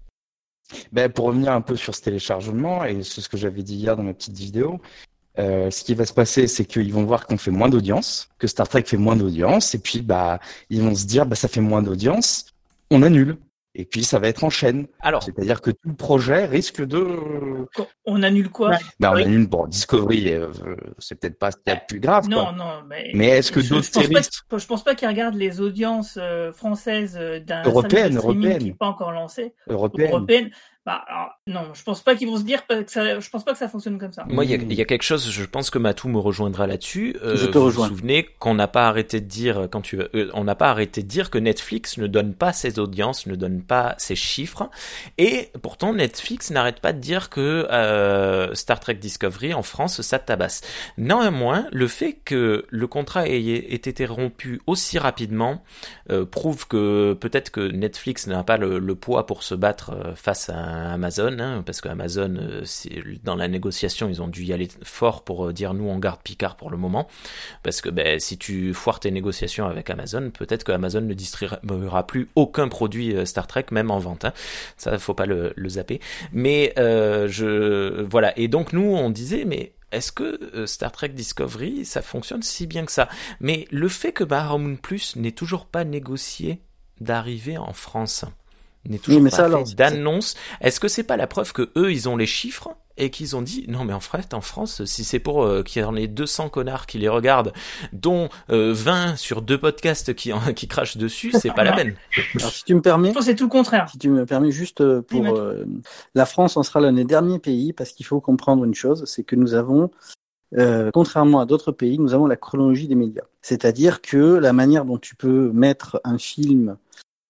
Ben, 0.91 1.11
pour 1.11 1.25
revenir 1.25 1.53
un 1.53 1.61
peu 1.61 1.75
sur 1.75 1.95
ce 1.95 2.01
téléchargement, 2.01 2.83
et 2.85 3.01
c'est 3.01 3.21
ce 3.21 3.29
que 3.29 3.37
j'avais 3.37 3.63
dit 3.63 3.75
hier 3.75 3.95
dans 3.97 4.03
ma 4.03 4.13
petite 4.13 4.37
vidéo, 4.37 4.79
euh, 5.39 5.69
ce 5.71 5.83
qui 5.83 5.93
va 5.95 6.05
se 6.05 6.13
passer, 6.13 6.47
c'est 6.47 6.65
qu'ils 6.65 6.91
vont 6.93 7.03
voir 7.03 7.25
qu'on 7.27 7.37
fait 7.37 7.51
moins 7.51 7.69
d'audience, 7.69 8.29
que 8.39 8.47
Star 8.47 8.67
Trek 8.67 8.83
fait 8.85 8.97
moins 8.97 9.15
d'audience, 9.15 9.75
et 9.75 9.79
puis 9.79 10.01
bah 10.01 10.39
ils 10.69 10.81
vont 10.81 10.95
se 10.95 11.05
dire 11.05 11.25
bah 11.25 11.35
ça 11.35 11.47
fait 11.47 11.61
moins 11.61 11.81
d'audience, 11.81 12.45
on 12.91 13.01
annule. 13.03 13.37
Et 13.79 13.85
puis 13.85 14.03
ça 14.03 14.17
va 14.17 14.27
être 14.27 14.43
en 14.43 14.49
chaîne. 14.49 14.87
Alors, 15.01 15.21
C'est-à-dire 15.21 15.61
que 15.61 15.69
tout 15.69 15.89
le 15.89 15.93
projet 15.93 16.45
risque 16.47 16.83
de 16.83 17.05
On 18.05 18.23
annule 18.23 18.49
quoi? 18.49 18.69
Ouais. 18.71 18.77
ben, 18.99 19.11
on 19.11 19.15
Oui. 19.15 19.21
annule 19.23 19.45
bon 19.47 19.67
Discovery, 19.67 20.33
euh, 20.33 20.47
euh, 20.65 20.75
c'est 20.97 21.13
peut-être 21.19 21.37
pas 21.37 21.51
ce 21.51 21.57
qu'il 21.57 21.71
y 21.73 21.75
a 21.75 21.79
de 21.79 21.85
plus 21.87 21.99
grave. 21.99 22.27
Non, 22.27 22.45
quoi. 22.45 22.51
non, 22.53 22.81
mais. 22.89 23.11
Mais 23.13 23.27
est-ce 23.27 23.51
que 23.51 23.61
je, 23.61 23.69
d'autres 23.69 23.85
je 23.85 23.91
pense 23.91 24.03
pas, 24.07 24.21
séries 24.23 24.27
que- 24.49 24.57
je 24.57 24.65
pense 24.65 24.83
pas 24.83 24.95
qu'ils 24.95 25.07
regardent 25.07 25.35
les 25.35 25.61
audiences 25.61 26.17
françaises 26.53 27.13
d'un 27.45 27.63
streaming 27.65 28.15
européennes. 28.17 28.57
qui 28.57 28.65
n'est 28.65 28.73
pas 28.73 28.87
encore 28.87 29.11
lancé. 29.11 29.53
européenne 29.69 30.09
Européenne. 30.09 30.49
Bah, 30.87 31.03
alors, 31.05 31.37
non, 31.47 31.73
je 31.73 31.83
pense 31.83 32.01
pas 32.01 32.15
qu'ils 32.15 32.29
vont 32.29 32.37
se 32.37 32.43
dire 32.43 32.65
que 32.65 32.85
ça, 32.87 33.19
je 33.19 33.29
pense 33.29 33.43
pas 33.43 33.51
que 33.51 33.57
ça 33.57 33.67
fonctionne 33.67 33.99
comme 33.99 34.13
ça. 34.13 34.23
moi, 34.29 34.45
il 34.45 34.51
y 34.51 34.53
a, 34.53 34.57
y 34.57 34.81
a 34.81 34.85
quelque 34.85 35.03
chose, 35.03 35.29
je 35.29 35.43
pense 35.43 35.69
que 35.69 35.77
Matou 35.77 36.07
me 36.07 36.17
rejoindra 36.17 36.65
là-dessus. 36.65 37.13
Euh, 37.21 37.35
Je 37.35 37.47
te 37.47 37.57
vous 37.57 37.65
rejoins. 37.65 37.89
vous 37.89 37.95
souvenez 37.97 38.23
qu'on 38.39 38.53
n'a 38.53 38.69
pas 38.69 38.87
arrêté 38.87 39.19
de 39.19 39.25
dire, 39.25 39.67
quand 39.69 39.81
tu, 39.81 39.99
euh, 39.99 40.29
on 40.33 40.45
n'a 40.45 40.55
pas 40.55 40.69
arrêté 40.69 41.03
de 41.03 41.07
dire 41.09 41.29
que 41.29 41.37
Netflix 41.39 41.97
ne 41.97 42.07
donne 42.07 42.33
pas 42.33 42.53
ses 42.53 42.79
audiences, 42.79 43.25
ne 43.25 43.35
donne 43.35 43.63
pas 43.63 43.95
ses 43.97 44.15
chiffres. 44.15 44.69
Et 45.17 45.49
pourtant, 45.61 45.91
Netflix 45.91 46.51
n'arrête 46.51 46.79
pas 46.79 46.93
de 46.93 46.99
dire 46.99 47.29
que 47.29 47.67
euh, 47.69 48.53
Star 48.55 48.79
Trek 48.79 48.93
Discovery 48.93 49.53
en 49.53 49.63
France, 49.63 50.01
ça 50.01 50.19
tabasse. 50.19 50.61
Néanmoins, 50.97 51.67
le 51.73 51.89
fait 51.89 52.13
que 52.23 52.65
le 52.69 52.87
contrat 52.87 53.27
ait, 53.27 53.41
ait 53.41 53.73
été 53.75 54.05
rompu 54.05 54.61
aussi 54.67 54.99
rapidement 54.99 55.63
euh, 56.11 56.25
prouve 56.25 56.65
que 56.65 57.11
peut-être 57.11 57.49
que 57.51 57.59
Netflix 57.59 58.25
n'a 58.27 58.45
pas 58.45 58.55
le, 58.55 58.79
le 58.79 58.95
poids 58.95 59.25
pour 59.25 59.43
se 59.43 59.53
battre 59.53 59.91
euh, 59.91 60.15
face 60.15 60.47
à 60.49 60.76
Amazon, 60.85 61.39
hein, 61.39 61.63
parce 61.65 61.81
que 61.81 61.89
Amazon, 61.89 62.35
euh, 62.37 62.63
dans 63.23 63.35
la 63.35 63.47
négociation, 63.47 64.09
ils 64.09 64.21
ont 64.21 64.27
dû 64.27 64.43
y 64.43 64.53
aller 64.53 64.67
fort 64.83 65.23
pour 65.23 65.47
euh, 65.47 65.53
dire 65.53 65.73
nous 65.73 65.85
on 65.85 65.99
garde 65.99 66.21
Picard 66.21 66.55
pour 66.55 66.69
le 66.69 66.77
moment, 66.77 67.07
parce 67.63 67.81
que 67.81 67.89
ben, 67.89 68.19
si 68.19 68.37
tu 68.37 68.73
foires 68.73 68.99
tes 68.99 69.11
négociations 69.11 69.65
avec 69.65 69.89
Amazon, 69.89 70.31
peut-être 70.31 70.63
que 70.63 70.71
Amazon 70.71 71.01
ne 71.01 71.13
distribuera 71.13 72.07
plus 72.07 72.29
aucun 72.35 72.67
produit 72.67 73.15
euh, 73.15 73.25
Star 73.25 73.47
Trek, 73.47 73.65
même 73.71 73.91
en 73.91 73.99
vente. 73.99 74.25
Hein. 74.25 74.33
Ça, 74.77 74.97
faut 74.97 75.13
pas 75.13 75.25
le, 75.25 75.53
zapper. 75.67 75.99
Mais 76.31 76.73
je 76.77 78.01
voilà. 78.03 78.37
Et 78.39 78.47
donc 78.47 78.71
nous, 78.71 78.95
on 78.95 79.09
disait, 79.09 79.43
mais 79.43 79.73
est-ce 79.91 80.11
que 80.11 80.65
Star 80.65 80.91
Trek 80.91 81.09
Discovery, 81.09 81.83
ça 81.83 82.01
fonctionne 82.01 82.41
si 82.41 82.67
bien 82.67 82.85
que 82.85 82.91
ça? 82.91 83.09
Mais 83.41 83.67
le 83.69 83.89
fait 83.89 84.13
que 84.13 84.23
Paramount 84.23 84.77
Plus 84.77 85.15
n'ait 85.17 85.31
toujours 85.31 85.65
pas 85.65 85.83
négocié 85.83 86.61
d'arriver 87.01 87.57
en 87.57 87.73
France, 87.73 88.25
n'est 88.87 88.97
toujours 88.99 89.21
mais 89.21 89.29
pas 89.29 89.35
ça, 89.37 89.49
fait 89.49 89.75
d'annonce, 89.75 90.35
est-ce 90.61 90.79
que 90.79 90.87
c'est 90.87 91.03
pas 91.03 91.17
la 91.17 91.27
preuve 91.27 91.53
que 91.53 91.69
eux, 91.77 91.91
ils 91.91 92.07
ont 92.09 92.17
les 92.17 92.25
chiffres 92.25 92.69
et 92.99 93.11
qu'ils 93.11 93.35
ont 93.35 93.43
dit 93.43 93.63
non 93.67 93.83
mais 93.85 93.93
en 93.93 93.99
fait 93.99 94.33
en 94.33 94.41
France 94.41 94.83
si 94.85 95.03
c'est 95.03 95.19
pour 95.19 95.43
euh, 95.43 95.61
qu'il 95.61 95.83
y 95.83 95.85
en 95.85 95.95
ait 95.95 96.07
200 96.07 96.49
connards 96.49 96.87
qui 96.87 96.97
les 96.97 97.09
regardent 97.09 97.53
dont 97.93 98.29
euh, 98.49 98.73
20 98.73 99.17
sur 99.17 99.43
deux 99.43 99.59
podcasts 99.59 100.15
qui 100.15 100.33
en- 100.33 100.51
qui 100.55 100.67
crachent 100.67 100.97
dessus 100.97 101.31
c'est 101.31 101.53
pas 101.53 101.63
la 101.63 101.73
peine 101.73 101.93
Alors, 102.39 102.51
si 102.51 102.63
tu 102.63 102.73
me 102.73 102.81
permets, 102.81 103.09
Je 103.09 103.13
pense 103.13 103.25
que 103.25 103.29
c'est 103.31 103.35
tout 103.35 103.43
le 103.43 103.49
contraire. 103.51 103.87
si 103.91 103.99
tu 103.99 104.09
me 104.09 104.25
permets 104.25 104.49
juste 104.49 104.81
euh, 104.81 105.03
pour 105.03 105.23
euh, 105.27 105.65
la 106.15 106.25
France, 106.25 106.57
on 106.57 106.63
sera 106.63 106.79
l'un 106.81 106.93
des 106.93 107.03
derniers 107.05 107.37
pays 107.37 107.71
parce 107.71 107.91
qu'il 107.91 108.05
faut 108.07 108.19
comprendre 108.19 108.63
une 108.65 108.73
chose, 108.73 109.03
c'est 109.05 109.23
que 109.23 109.35
nous 109.35 109.53
avons, 109.53 109.91
euh, 110.57 110.89
contrairement 110.91 111.39
à 111.39 111.45
d'autres 111.45 111.71
pays, 111.71 111.99
nous 111.99 112.15
avons 112.15 112.25
la 112.25 112.35
chronologie 112.35 112.87
des 112.87 112.95
médias. 112.95 113.25
C'est-à-dire 113.43 114.01
que 114.01 114.17
la 114.17 114.53
manière 114.53 114.85
dont 114.85 114.97
tu 114.97 115.15
peux 115.15 115.51
mettre 115.51 116.01
un 116.03 116.17
film, 116.17 116.77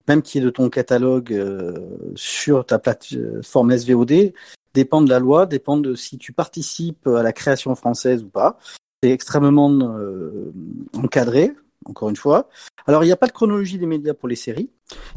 même 0.08 0.22
qui 0.22 0.38
est 0.38 0.40
de 0.40 0.50
ton 0.50 0.68
catalogue, 0.70 1.32
euh, 1.32 1.74
sur 2.14 2.64
ta 2.64 2.78
plateforme 2.78 3.76
SVOD, 3.76 4.32
dépend 4.74 5.02
de 5.02 5.10
la 5.10 5.18
loi, 5.18 5.46
dépend 5.46 5.76
de 5.76 5.94
si 5.94 6.18
tu 6.18 6.32
participes 6.32 7.06
à 7.06 7.22
la 7.22 7.32
création 7.32 7.74
française 7.74 8.22
ou 8.22 8.28
pas. 8.28 8.58
C'est 9.02 9.10
extrêmement 9.10 9.70
euh, 9.70 10.52
encadré, 10.96 11.52
encore 11.84 12.08
une 12.08 12.16
fois. 12.16 12.48
Alors, 12.86 13.04
il 13.04 13.06
n'y 13.06 13.12
a 13.12 13.16
pas 13.16 13.26
de 13.26 13.32
chronologie 13.32 13.78
des 13.78 13.86
médias 13.86 14.14
pour 14.14 14.28
les 14.28 14.36
séries, 14.36 14.70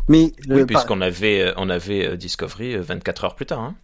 mais 0.08 0.34
oui 0.48 0.52
euh, 0.52 0.58
par- 0.60 0.68
puisqu'on 0.68 1.02
avait 1.02 1.42
euh, 1.42 1.54
on 1.58 1.70
avait 1.70 2.06
euh, 2.06 2.18
Discovery 2.18 2.76
euh, 2.76 2.82
24 2.82 3.24
heures 3.24 3.36
plus 3.36 3.46
tard 3.46 3.60
hein. 3.62 3.76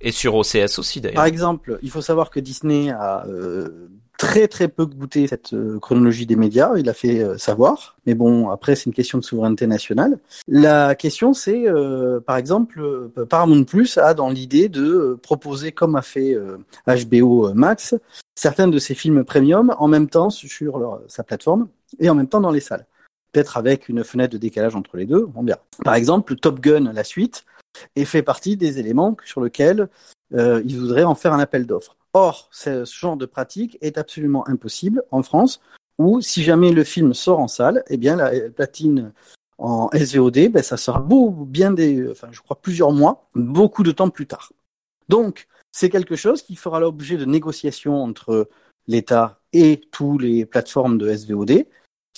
et 0.00 0.12
sur 0.12 0.34
OCS 0.36 0.78
aussi 0.78 1.00
Par 1.00 1.10
d'ailleurs 1.10 1.24
exemple, 1.24 1.78
il 1.82 1.90
faut 1.90 2.00
savoir 2.00 2.30
que 2.30 2.40
Disney 2.40 2.90
a 2.90 3.26
euh, 3.26 3.88
très 4.18 4.48
très 4.48 4.68
peu 4.68 4.84
goûté 4.84 5.26
cette 5.26 5.54
euh, 5.54 5.78
chronologie 5.78 6.26
des 6.26 6.36
médias, 6.36 6.72
il 6.76 6.90
a 6.90 6.92
fait 6.92 7.22
euh, 7.22 7.38
savoir, 7.38 7.96
mais 8.04 8.14
bon, 8.14 8.50
après 8.50 8.74
c'est 8.74 8.86
une 8.86 8.92
question 8.92 9.16
de 9.16 9.24
souveraineté 9.24 9.66
nationale. 9.66 10.18
La 10.46 10.94
question 10.94 11.32
c'est, 11.32 11.66
euh, 11.66 12.20
par 12.20 12.36
exemple, 12.36 12.80
euh, 12.80 13.24
Paramount 13.24 13.64
Plus 13.64 13.96
a 13.96 14.12
dans 14.12 14.28
l'idée 14.28 14.68
de 14.68 15.18
proposer, 15.22 15.72
comme 15.72 15.96
a 15.96 16.02
fait 16.02 16.36
HBO 16.86 17.54
Max, 17.54 17.94
certains 18.34 18.68
de 18.68 18.78
ses 18.78 18.94
films 18.94 19.24
premium 19.24 19.74
en 19.78 19.88
même 19.88 20.08
temps 20.08 20.30
sur 20.30 20.78
leur, 20.78 21.00
sa 21.06 21.22
plateforme 21.22 21.68
et 22.00 22.10
en 22.10 22.14
même 22.14 22.28
temps 22.28 22.40
dans 22.40 22.50
les 22.50 22.60
salles. 22.60 22.86
Peut-être 23.32 23.56
avec 23.56 23.88
une 23.88 24.04
fenêtre 24.04 24.32
de 24.32 24.38
décalage 24.38 24.74
entre 24.74 24.96
les 24.96 25.06
deux, 25.06 25.28
on 25.34 25.44
verra. 25.44 25.60
Par 25.84 25.94
exemple, 25.94 26.34
Top 26.34 26.60
Gun, 26.60 26.92
la 26.92 27.04
suite, 27.04 27.44
et 27.96 28.04
fait 28.04 28.22
partie 28.22 28.56
des 28.56 28.78
éléments 28.78 29.16
sur 29.24 29.42
lesquels 29.42 29.88
euh, 30.34 30.62
ils 30.64 30.78
voudraient 30.78 31.04
en 31.04 31.14
faire 31.14 31.32
un 31.32 31.40
appel 31.40 31.66
d'offres. 31.66 31.96
Or, 32.14 32.48
ce 32.52 32.84
genre 32.84 33.16
de 33.16 33.26
pratique 33.26 33.78
est 33.80 33.98
absolument 33.98 34.46
impossible 34.48 35.02
en 35.10 35.22
France, 35.22 35.60
où 35.98 36.20
si 36.20 36.42
jamais 36.42 36.72
le 36.72 36.84
film 36.84 37.14
sort 37.14 37.40
en 37.40 37.48
salle, 37.48 37.84
eh 37.88 37.96
bien 37.96 38.16
la 38.16 38.30
platine 38.50 39.12
en 39.58 39.90
SVOD, 39.92 40.50
ben, 40.50 40.62
ça 40.62 40.76
sera 40.76 41.04
bien 41.06 41.72
des, 41.72 42.08
enfin, 42.10 42.28
je 42.30 42.40
crois 42.40 42.60
plusieurs 42.60 42.92
mois, 42.92 43.28
beaucoup 43.34 43.82
de 43.82 43.90
temps 43.90 44.08
plus 44.08 44.26
tard. 44.26 44.52
Donc, 45.08 45.48
c'est 45.72 45.90
quelque 45.90 46.16
chose 46.16 46.42
qui 46.42 46.56
fera 46.56 46.80
l'objet 46.80 47.16
de 47.16 47.24
négociations 47.24 48.02
entre 48.02 48.48
l'État 48.86 49.40
et 49.52 49.80
tous 49.90 50.18
les 50.18 50.46
plateformes 50.46 50.98
de 50.98 51.14
SVOD, 51.14 51.66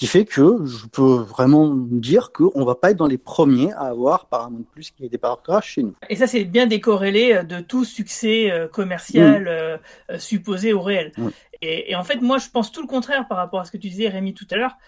qui 0.01 0.07
fait 0.07 0.25
que 0.25 0.65
je 0.65 0.87
peux 0.87 1.17
vraiment 1.17 1.75
dire 1.77 2.33
qu'on 2.33 2.65
va 2.65 2.75
pas 2.75 2.93
être 2.93 2.97
dans 2.97 3.07
les 3.07 3.19
premiers 3.19 3.71
à 3.75 3.81
avoir 3.81 4.29
Paramount 4.29 4.65
Plus 4.73 4.93
qui 4.93 5.07
débarquera 5.11 5.61
chez 5.61 5.83
nous. 5.83 5.95
Et 6.09 6.17
ça, 6.17 6.27
c'est 6.27 6.45
bien 6.45 6.67
décorrélé 6.67 7.35
euh, 7.35 7.43
de 7.43 7.61
tout 7.61 7.85
succès 7.85 8.51
euh, 8.51 8.67
commercial 8.67 9.47
euh, 9.47 9.77
euh, 10.11 10.19
supposé 10.19 10.73
au 10.73 10.81
réel. 10.81 11.13
Oui. 11.19 11.33
Et, 11.61 11.91
et 11.93 11.97
en 11.97 12.03
fait, 12.03 12.23
moi, 12.23 12.39
je 12.39 12.49
pense 12.49 12.73
tout 12.73 12.81
le 12.81 12.87
contraire 12.87 13.29
par 13.29 13.37
rapport 13.37 13.61
à 13.61 13.67
ce 13.67 13.71
que 13.71 13.77
tu 13.77 13.91
disais, 13.91 14.09
Rémi, 14.09 14.33
tout 14.33 14.47
à 14.51 14.57
l'heure. 14.57 14.79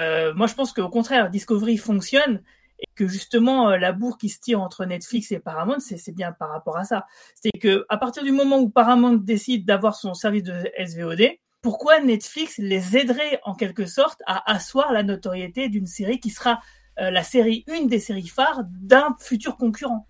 Euh, 0.00 0.34
moi, 0.34 0.48
je 0.48 0.54
pense 0.54 0.72
qu'au 0.72 0.88
contraire, 0.88 1.30
Discovery 1.30 1.76
fonctionne 1.76 2.42
et 2.80 2.88
que 2.96 3.06
justement 3.06 3.70
la 3.76 3.92
bourre 3.92 4.18
qui 4.18 4.28
se 4.28 4.40
tire 4.40 4.60
entre 4.60 4.84
Netflix 4.84 5.30
et 5.30 5.38
Paramount, 5.38 5.78
c'est 5.78 6.12
bien 6.12 6.32
par 6.32 6.50
rapport 6.50 6.76
à 6.76 6.82
ça. 6.82 7.06
C'est 7.36 7.56
que 7.56 7.86
à 7.88 7.98
partir 7.98 8.24
du 8.24 8.32
moment 8.32 8.58
où 8.58 8.68
Paramount 8.68 9.14
décide 9.14 9.64
d'avoir 9.64 9.94
son 9.94 10.12
service 10.12 10.42
de 10.42 10.64
SVOD, 10.84 11.38
pourquoi 11.62 12.00
Netflix 12.00 12.58
les 12.58 12.96
aiderait 12.96 13.40
en 13.44 13.54
quelque 13.54 13.86
sorte 13.86 14.22
à 14.26 14.50
asseoir 14.50 14.92
la 14.92 15.02
notoriété 15.02 15.68
d'une 15.68 15.86
série 15.86 16.20
qui 16.20 16.30
sera 16.30 16.60
euh, 16.98 17.10
la 17.10 17.22
série, 17.22 17.64
une 17.66 17.88
des 17.88 17.98
séries 17.98 18.28
phares 18.28 18.62
d'un 18.64 19.16
futur 19.18 19.56
concurrent 19.56 20.06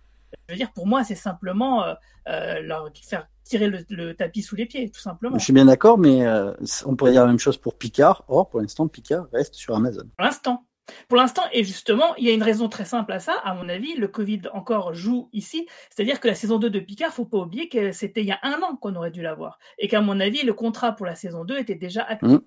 Je 0.49 0.55
veux 0.55 0.59
dire, 0.59 0.73
pour 0.73 0.87
moi, 0.87 1.03
c'est 1.03 1.15
simplement 1.15 1.83
euh, 1.83 1.95
euh, 2.29 2.61
leur 2.61 2.91
faire 3.03 3.29
tirer 3.45 3.69
le, 3.69 3.85
le, 3.91 4.15
tapis 4.15 4.43
sous 4.43 4.57
les 4.57 4.67
pieds, 4.67 4.91
tout 4.91 5.01
simplement. 5.01 5.39
Je 5.39 5.45
suis 5.45 5.53
bien 5.53 5.65
d'accord, 5.65 5.99
mais 5.99 6.27
euh, 6.27 6.53
on 6.85 6.97
pourrait 6.97 7.13
dire 7.13 7.23
la 7.23 7.29
même 7.29 7.39
chose 7.39 7.57
pour 7.57 7.79
Picard. 7.79 8.25
Or, 8.29 8.49
pour 8.49 8.61
l'instant, 8.61 8.89
Picard 8.89 9.27
reste 9.33 9.55
sur 9.55 9.75
Amazon. 9.75 10.09
Pour 10.17 10.27
l'instant. 10.27 10.66
Pour 11.09 11.17
l'instant, 11.17 11.43
et 11.53 11.65
justement, 11.65 12.15
il 12.17 12.25
y 12.25 12.31
a 12.31 12.33
une 12.33 12.43
raison 12.43 12.69
très 12.69 12.85
simple 12.85 13.13
à 13.13 13.21
ça, 13.21 13.35
à 13.45 13.55
mon 13.55 13.69
avis, 13.69 13.95
le 13.95 14.09
Covid 14.09 14.43
encore 14.53 14.95
joue 14.95 15.29
ici, 15.33 15.67
c'est-à-dire 15.91 16.21
que 16.21 16.29
la 16.29 16.35
saison 16.35 16.59
2 16.59 16.71
de 16.71 16.81
Picard, 16.81 17.13
faut 17.13 17.25
pas 17.25 17.39
oublier 17.39 17.69
que 17.69 17.93
c'était 17.93 18.23
il 18.23 18.27
y 18.27 18.33
a 18.33 18.39
un 18.43 18.61
an 18.63 18.77
qu'on 18.77 18.95
aurait 18.95 19.11
dû 19.11 19.23
l'avoir, 19.23 19.59
et 19.79 19.89
qu'à 19.89 20.01
mon 20.01 20.21
avis, 20.21 20.43
le 20.43 20.55
contrat 20.55 20.93
pour 20.93 21.07
la 21.07 21.15
saison 21.15 21.45
2 21.45 21.59
était 21.59 21.75
déjà 21.75 22.03
acté. 22.03 22.27
Mmh. 22.27 22.41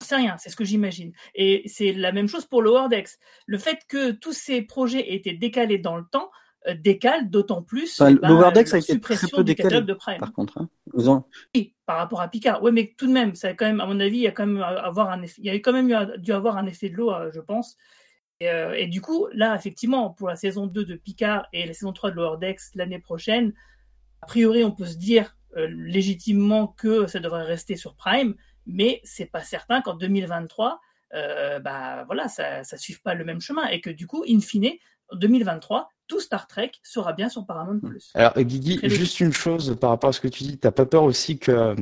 C'est 0.00 0.16
rien, 0.16 0.36
c'est 0.38 0.50
ce 0.50 0.56
que 0.56 0.64
j'imagine. 0.64 1.12
Et 1.34 1.62
c'est 1.66 1.92
la 1.92 2.12
même 2.12 2.28
chose 2.28 2.44
pour 2.44 2.60
Lower 2.60 2.88
Decks. 2.90 3.18
Le 3.46 3.58
fait 3.58 3.78
que 3.88 4.10
tous 4.10 4.34
ces 4.34 4.60
projets 4.60 5.12
aient 5.12 5.16
été 5.16 5.32
décalés 5.32 5.78
dans 5.78 5.96
le 5.96 6.04
temps, 6.04 6.30
décale 6.76 7.28
d'autant 7.28 7.62
plus 7.62 8.00
enfin, 8.00 8.14
bah, 8.14 8.28
l'Overdex 8.28 8.72
a 8.72 8.78
été 8.78 8.98
très 8.98 9.16
peu 9.28 9.44
décalé 9.44 9.82
de 9.82 9.92
Prime. 9.92 10.18
par 10.18 10.32
contre 10.32 10.58
hein. 10.58 10.68
ont... 10.94 11.24
oui, 11.54 11.74
par 11.84 11.98
rapport 11.98 12.20
à 12.22 12.28
Picard 12.28 12.62
oui 12.62 12.72
mais 12.72 12.94
tout 12.96 13.06
de 13.06 13.12
même 13.12 13.34
ça 13.34 13.48
a 13.48 13.54
quand 13.54 13.66
même 13.66 13.80
à 13.80 13.86
mon 13.86 14.00
avis 14.00 14.16
il 14.16 14.22
y 14.22 14.26
a 14.26 14.30
quand 14.30 14.46
même 14.46 14.62
avoir 14.62 15.10
un 15.10 15.22
effet, 15.22 15.42
il 15.42 15.46
y 15.46 15.50
a 15.50 15.54
quand 15.54 15.72
même 15.72 15.90
eu, 15.90 16.18
dû 16.18 16.32
avoir 16.32 16.56
un 16.56 16.66
effet 16.66 16.88
de 16.88 16.94
l'eau 16.94 17.12
euh, 17.12 17.30
je 17.34 17.40
pense 17.40 17.76
et, 18.40 18.48
euh, 18.48 18.72
et, 18.72 18.86
du 18.86 19.00
coup 19.00 19.28
là 19.32 19.54
effectivement 19.54 20.10
pour 20.10 20.28
la 20.28 20.36
saison 20.36 20.66
2 20.66 20.84
de 20.84 20.94
Picard 20.96 21.46
et 21.52 21.66
la 21.66 21.74
saison 21.74 21.92
3 21.92 22.10
de 22.12 22.16
Lower 22.16 22.38
Decks 22.38 22.74
l'année 22.74 22.98
prochaine 22.98 23.52
a 24.22 24.26
priori 24.26 24.64
on 24.64 24.72
peut 24.72 24.86
se 24.86 24.96
dire 24.96 25.36
euh, 25.56 25.68
légitimement 25.70 26.66
que 26.66 27.06
ça 27.06 27.20
devrait 27.20 27.44
rester 27.44 27.76
sur 27.76 27.94
Prime 27.94 28.34
mais 28.66 29.00
c'est 29.04 29.26
pas 29.26 29.42
certain 29.42 29.82
qu'en 29.82 29.94
2023 29.94 30.80
euh, 31.14 31.60
bah 31.60 32.04
voilà 32.06 32.26
ça 32.28 32.64
ça 32.64 32.76
suive 32.76 33.00
pas 33.02 33.14
le 33.14 33.24
même 33.24 33.40
chemin 33.40 33.66
et 33.68 33.80
que 33.80 33.90
du 33.90 34.06
coup 34.06 34.24
in 34.28 34.40
fine 34.40 34.72
en 35.10 35.16
2023 35.16 35.88
tout 36.06 36.20
Star 36.20 36.46
Trek 36.46 36.72
sera 36.82 37.12
bien 37.12 37.28
sur 37.28 37.46
Paramount+. 37.46 37.80
Alors 38.14 38.34
Guigui, 38.34 38.80
juste 38.84 39.20
une 39.20 39.32
chose 39.32 39.76
par 39.80 39.90
rapport 39.90 40.10
à 40.10 40.12
ce 40.12 40.20
que 40.20 40.28
tu 40.28 40.44
dis, 40.44 40.58
t'as 40.58 40.70
pas 40.70 40.86
peur 40.86 41.04
aussi 41.04 41.38
que 41.38 41.52
euh, 41.52 41.74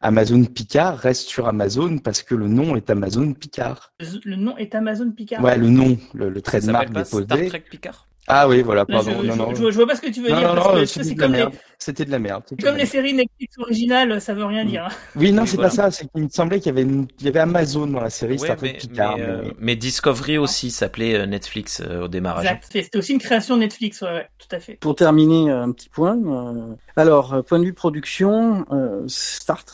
Amazon 0.00 0.44
Picard 0.44 0.98
reste 0.98 1.28
sur 1.28 1.48
Amazon 1.48 1.98
parce 1.98 2.22
que 2.22 2.34
le 2.34 2.48
nom 2.48 2.76
est 2.76 2.90
Amazon 2.90 3.32
Picard? 3.32 3.92
Le, 4.24 4.36
nom 4.36 4.56
est 4.56 4.74
Amazon 4.74 5.10
Picard. 5.10 5.42
Ouais, 5.42 5.56
le 5.56 5.68
nom, 5.68 5.98
le, 6.14 6.28
le 6.28 6.42
trademark 6.42 6.90
déposé. 6.90 7.24
Star 7.24 7.38
Trek 7.46 7.64
Picard? 7.70 8.06
Ah 8.28 8.48
oui, 8.48 8.62
voilà, 8.62 8.86
pardon. 8.86 9.10
Je, 9.20 9.26
non, 9.26 9.36
non. 9.36 9.54
Je, 9.54 9.70
je, 9.70 9.76
vois 9.76 9.86
pas 9.86 9.96
ce 9.96 10.00
que 10.00 10.10
tu 10.10 10.22
veux 10.22 10.30
non, 10.30 10.38
dire. 10.38 10.54
Non, 10.54 10.76
non, 10.76 10.86
c'était 10.86 11.14
de, 11.14 11.20
la 11.20 11.28
merde. 11.28 11.54
C'était 11.76 12.04
de 12.04 12.10
la 12.12 12.18
merde. 12.20 12.44
Comme 12.62 12.76
les 12.76 12.86
séries 12.86 13.14
Netflix 13.14 13.58
originales, 13.58 14.20
ça 14.20 14.32
veut 14.32 14.44
rien 14.44 14.64
dire. 14.64 14.84
Hein. 14.84 14.94
Oui, 15.16 15.32
non, 15.32 15.44
c'est 15.44 15.56
voilà. 15.56 15.70
pas 15.70 15.74
ça. 15.74 15.90
C'est 15.90 16.06
qu'il 16.06 16.22
me 16.22 16.28
semblait 16.28 16.60
qu'il 16.60 16.66
y 16.66 16.70
avait, 16.70 16.82
une... 16.82 17.08
il 17.18 17.26
y 17.26 17.28
avait 17.28 17.40
Amazon 17.40 17.88
dans 17.88 18.00
la 18.00 18.10
série 18.10 18.34
ouais, 18.34 18.38
Star 18.38 18.56
Trek 18.56 18.72
mais, 18.74 18.78
Picard. 18.78 19.16
Mais, 19.16 19.22
euh, 19.24 19.42
mais... 19.58 19.74
Discovery 19.74 20.38
aussi 20.38 20.70
s'appelait 20.70 21.16
euh, 21.16 21.26
Netflix 21.26 21.82
euh, 21.84 22.04
au 22.04 22.08
démarrage. 22.08 22.46
C'était 22.70 22.96
aussi 22.96 23.12
une 23.12 23.18
création 23.18 23.56
Netflix, 23.56 24.00
ouais, 24.02 24.12
ouais, 24.12 24.28
tout 24.38 24.54
à 24.54 24.60
fait. 24.60 24.74
Pour 24.74 24.94
terminer, 24.94 25.50
un 25.50 25.72
petit 25.72 25.88
point. 25.88 26.16
Euh... 26.16 26.74
Alors, 26.94 27.42
point 27.44 27.58
de 27.58 27.64
vue 27.64 27.74
production, 27.74 28.64
euh, 28.70 29.02
Star 29.08 29.64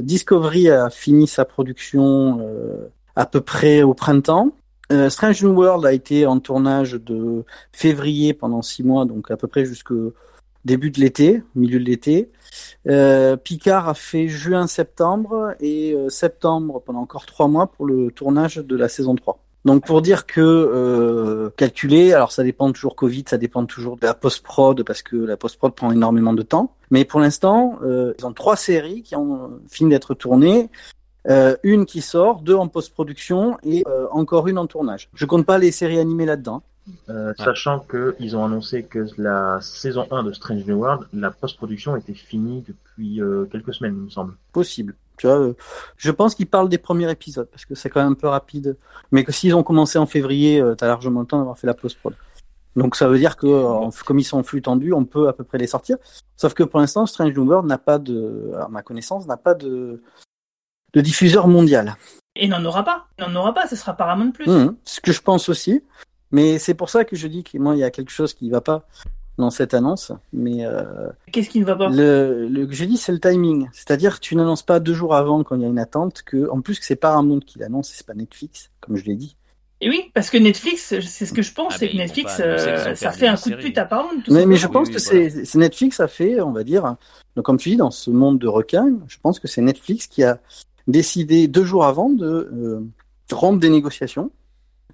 Discovery 0.00 0.68
a 0.68 0.90
fini 0.90 1.26
sa 1.26 1.46
production 1.46 2.46
à 3.16 3.24
peu 3.24 3.40
près 3.40 3.82
au 3.82 3.94
printemps. 3.94 4.52
Euh, 4.92 5.08
Strange 5.08 5.42
New 5.42 5.52
World 5.52 5.86
a 5.86 5.92
été 5.92 6.26
en 6.26 6.38
tournage 6.38 6.92
de 6.92 7.44
février 7.72 8.34
pendant 8.34 8.60
six 8.60 8.82
mois, 8.84 9.06
donc 9.06 9.30
à 9.30 9.36
peu 9.36 9.48
près 9.48 9.64
jusqu'au 9.64 10.12
début 10.66 10.90
de 10.90 11.00
l'été, 11.00 11.42
milieu 11.54 11.78
de 11.78 11.84
l'été. 11.84 12.30
Euh, 12.88 13.36
Picard 13.36 13.88
a 13.88 13.94
fait 13.94 14.28
juin-septembre 14.28 15.54
et 15.60 15.94
euh, 15.94 16.10
septembre 16.10 16.82
pendant 16.84 17.00
encore 17.00 17.24
trois 17.26 17.48
mois 17.48 17.68
pour 17.68 17.86
le 17.86 18.10
tournage 18.10 18.56
de 18.56 18.76
la 18.76 18.88
saison 18.88 19.14
3. 19.14 19.38
Donc 19.64 19.86
pour 19.86 20.02
dire 20.02 20.26
que 20.26 20.40
euh, 20.40 21.50
calculer, 21.56 22.12
alors 22.12 22.32
ça 22.32 22.42
dépend 22.42 22.70
toujours 22.72 22.96
Covid, 22.96 23.24
ça 23.28 23.38
dépend 23.38 23.64
toujours 23.64 23.96
de 23.96 24.04
la 24.04 24.12
post-prod 24.12 24.82
parce 24.82 25.02
que 25.02 25.16
la 25.16 25.36
post-prod 25.36 25.72
prend 25.72 25.90
énormément 25.90 26.34
de 26.34 26.42
temps. 26.42 26.74
Mais 26.90 27.04
pour 27.04 27.20
l'instant, 27.20 27.78
ils 27.82 28.26
ont 28.26 28.34
trois 28.34 28.56
séries 28.56 29.02
qui 29.02 29.16
ont 29.16 29.60
fini 29.70 29.88
d'être 29.90 30.12
tournées. 30.14 30.68
Euh, 31.28 31.56
une 31.62 31.86
qui 31.86 32.00
sort, 32.00 32.40
deux 32.40 32.54
en 32.54 32.68
post-production 32.68 33.56
et 33.62 33.84
euh, 33.86 34.06
encore 34.10 34.48
une 34.48 34.58
en 34.58 34.66
tournage. 34.66 35.08
Je 35.14 35.24
compte 35.24 35.46
pas 35.46 35.58
les 35.58 35.70
séries 35.70 35.98
animées 35.98 36.26
là-dedans. 36.26 36.62
Euh, 37.08 37.28
ouais. 37.28 37.44
Sachant 37.44 37.78
qu'ils 37.78 38.36
ont 38.36 38.44
annoncé 38.44 38.82
que 38.82 39.06
la 39.16 39.60
saison 39.60 40.06
1 40.10 40.24
de 40.24 40.32
Strange 40.32 40.66
New 40.66 40.78
World, 40.78 41.06
la 41.12 41.30
post-production 41.30 41.94
était 41.96 42.14
finie 42.14 42.64
depuis 42.66 43.20
euh, 43.20 43.44
quelques 43.50 43.72
semaines, 43.74 43.94
il 43.96 44.04
me 44.06 44.10
semble. 44.10 44.34
Possible. 44.52 44.96
Tu 45.16 45.26
vois, 45.26 45.38
euh, 45.38 45.54
je 45.96 46.10
pense 46.10 46.34
qu'ils 46.34 46.48
parlent 46.48 46.68
des 46.68 46.78
premiers 46.78 47.10
épisodes 47.10 47.48
parce 47.50 47.64
que 47.64 47.74
c'est 47.74 47.90
quand 47.90 48.02
même 48.02 48.12
un 48.12 48.16
peu 48.16 48.28
rapide. 48.28 48.76
Mais 49.10 49.24
que 49.24 49.32
s'ils 49.32 49.54
ont 49.54 49.62
commencé 49.62 49.98
en 49.98 50.06
février, 50.06 50.60
euh, 50.60 50.74
t'as 50.74 50.86
largement 50.86 51.20
le 51.20 51.26
temps 51.26 51.38
d'avoir 51.38 51.58
fait 51.58 51.66
la 51.66 51.74
post-prod. 51.74 52.14
Donc 52.74 52.96
ça 52.96 53.06
veut 53.06 53.18
dire 53.18 53.36
que 53.36 53.46
euh, 53.46 53.90
comme 54.06 54.18
ils 54.18 54.24
sont 54.24 54.38
en 54.38 54.42
flux 54.42 54.62
tendu, 54.62 54.92
on 54.92 55.04
peut 55.04 55.28
à 55.28 55.32
peu 55.32 55.44
près 55.44 55.58
les 55.58 55.66
sortir. 55.66 55.98
Sauf 56.36 56.54
que 56.54 56.62
pour 56.62 56.80
l'instant, 56.80 57.06
Strange 57.06 57.34
New 57.34 57.46
World 57.46 57.68
n'a 57.68 57.78
pas 57.78 57.98
de, 57.98 58.52
à 58.58 58.68
ma 58.68 58.82
connaissance, 58.82 59.26
n'a 59.26 59.36
pas 59.36 59.54
de 59.54 60.02
de 60.94 61.00
diffuseur 61.00 61.48
mondial. 61.48 61.96
Et 62.36 62.48
n'en 62.48 62.64
aura 62.64 62.84
pas. 62.84 63.06
Il 63.18 63.24
n'en 63.24 63.40
aura 63.40 63.54
pas, 63.54 63.66
ce 63.66 63.76
sera 63.76 63.94
Paramount 63.94 64.30
Plus. 64.30 64.46
Mmh, 64.46 64.76
ce 64.84 65.00
que 65.00 65.12
je 65.12 65.20
pense 65.20 65.48
aussi. 65.48 65.82
Mais 66.30 66.58
c'est 66.58 66.74
pour 66.74 66.88
ça 66.88 67.04
que 67.04 67.14
je 67.14 67.26
dis 67.26 67.44
que 67.44 67.58
moi, 67.58 67.74
il 67.74 67.80
y 67.80 67.84
a 67.84 67.90
quelque 67.90 68.10
chose 68.10 68.32
qui 68.32 68.46
ne 68.46 68.50
va 68.50 68.62
pas 68.62 68.86
dans 69.38 69.50
cette 69.50 69.74
annonce. 69.74 70.12
Mais 70.32 70.64
euh, 70.64 71.10
qu'est-ce 71.30 71.50
qui 71.50 71.60
ne 71.60 71.64
va 71.64 71.76
pas? 71.76 71.88
le, 71.88 72.48
le 72.48 72.66
que 72.66 72.74
je 72.74 72.84
dis, 72.84 72.96
c'est 72.96 73.12
le 73.12 73.20
timing. 73.20 73.68
C'est-à-dire 73.72 74.18
tu 74.18 74.34
n'annonces 74.34 74.62
pas 74.62 74.80
deux 74.80 74.94
jours 74.94 75.14
avant 75.14 75.42
quand 75.44 75.56
il 75.56 75.62
y 75.62 75.64
a 75.64 75.68
une 75.68 75.78
attente 75.78 76.22
que, 76.22 76.48
en 76.50 76.60
plus, 76.60 76.78
que 76.78 76.86
c'est 76.86 76.96
Paramount 76.96 77.40
qui 77.40 77.58
l'annonce, 77.58 77.90
c'est 77.92 78.06
pas 78.06 78.14
Netflix, 78.14 78.70
comme 78.80 78.96
je 78.96 79.04
l'ai 79.04 79.14
dit. 79.14 79.36
Et 79.84 79.88
oui, 79.88 80.12
parce 80.14 80.30
que 80.30 80.38
Netflix, 80.38 80.94
c'est 81.00 81.26
ce 81.26 81.32
que 81.32 81.42
je 81.42 81.52
pense, 81.52 81.72
ah, 81.74 81.78
c'est 81.80 81.90
que 81.90 81.96
Netflix, 81.96 82.36
euh, 82.38 82.94
ça 82.94 83.10
fait 83.10 83.26
un 83.26 83.36
coup 83.36 83.50
de 83.50 83.56
pute 83.56 83.76
à 83.78 83.84
Paramount. 83.84 84.22
Mais, 84.28 84.46
mais 84.46 84.54
je 84.54 84.68
pense 84.68 84.86
oui, 84.86 84.94
que 84.94 85.00
oui, 85.12 85.44
c'est. 85.44 85.58
Netflix 85.58 85.98
a 85.98 86.06
fait, 86.06 86.40
on 86.40 86.52
va 86.52 86.62
dire, 86.62 86.94
donc 87.34 87.44
comme 87.44 87.56
tu 87.56 87.70
dis, 87.70 87.76
dans 87.76 87.90
ce 87.90 88.10
monde 88.10 88.38
de 88.38 88.46
requins, 88.46 88.92
je 89.08 89.16
pense 89.20 89.40
que 89.40 89.48
c'est 89.48 89.60
Netflix 89.60 90.06
qui 90.06 90.22
a 90.22 90.38
décidé 90.86 91.48
deux 91.48 91.64
jours 91.64 91.84
avant 91.84 92.10
de 92.10 92.26
euh, 92.26 92.80
rompre 93.30 93.60
des 93.60 93.70
négociations. 93.70 94.30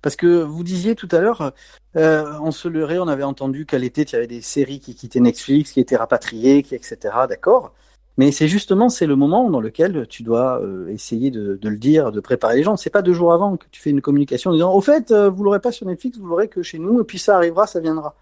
Parce 0.01 0.15
que 0.15 0.43
vous 0.43 0.63
disiez 0.63 0.95
tout 0.95 1.09
à 1.11 1.19
l'heure, 1.19 1.53
euh, 1.97 2.39
on 2.41 2.53
se 2.53 2.69
leurrait, 2.69 2.99
on 2.99 3.09
avait 3.09 3.25
entendu 3.25 3.67
qu'à 3.67 3.79
l'été, 3.79 4.03
il 4.03 4.13
y 4.13 4.17
avait 4.17 4.29
des 4.29 4.43
séries 4.43 4.79
qui 4.79 4.95
quittaient 4.95 5.21
Netflix, 5.21 5.73
qui 5.73 5.81
étaient 5.81 5.97
rapatriées, 5.97 6.63
qui, 6.63 6.77
etc. 6.77 6.97
D'accord. 7.29 7.73
Mais 8.19 8.33
c'est 8.33 8.49
justement, 8.49 8.89
c'est 8.89 9.07
le 9.07 9.15
moment 9.15 9.49
dans 9.49 9.61
lequel 9.61 10.09
tu 10.09 10.25
dois 10.25 10.61
euh, 10.61 10.89
essayer 10.89 11.31
de, 11.31 11.57
le 11.63 11.77
dire, 11.77 12.11
de 12.11 12.19
préparer 12.19 12.57
les 12.57 12.65
gens. 12.65 12.77
C'est 12.77 12.91
pas 12.91 13.01
deux 13.01 13.13
jours 13.13 13.33
avant 13.33 13.57
que 13.57 13.67
tu 13.71 13.81
fais 13.81 13.91
une 13.91 14.01
communication 14.01 14.51
en 14.51 14.55
disant, 14.55 14.75
au 14.75 14.81
fait, 14.81 15.13
euh, 15.13 15.31
vous 15.31 15.45
l'aurez 15.45 15.61
pas 15.61 15.71
sur 15.71 15.87
Netflix, 15.87 16.19
vous 16.19 16.27
l'aurez 16.27 16.49
que 16.49 16.61
chez 16.61 16.81
nous, 16.81 17.01
et 17.01 17.05
puis 17.05 17.21
ça 17.21 17.37
arrivera, 17.37 17.69
ça 17.69 17.79
viendra. 17.79 18.17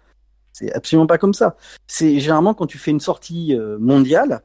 C'est 0.53 0.71
absolument 0.71 1.07
pas 1.07 1.17
comme 1.17 1.33
ça. 1.33 1.57
C'est 1.87 2.19
généralement 2.19 2.53
quand 2.53 2.67
tu 2.67 2.77
fais 2.77 2.91
une 2.91 2.99
sortie 2.99 3.55
euh, 3.55 3.79
mondiale, 3.79 4.43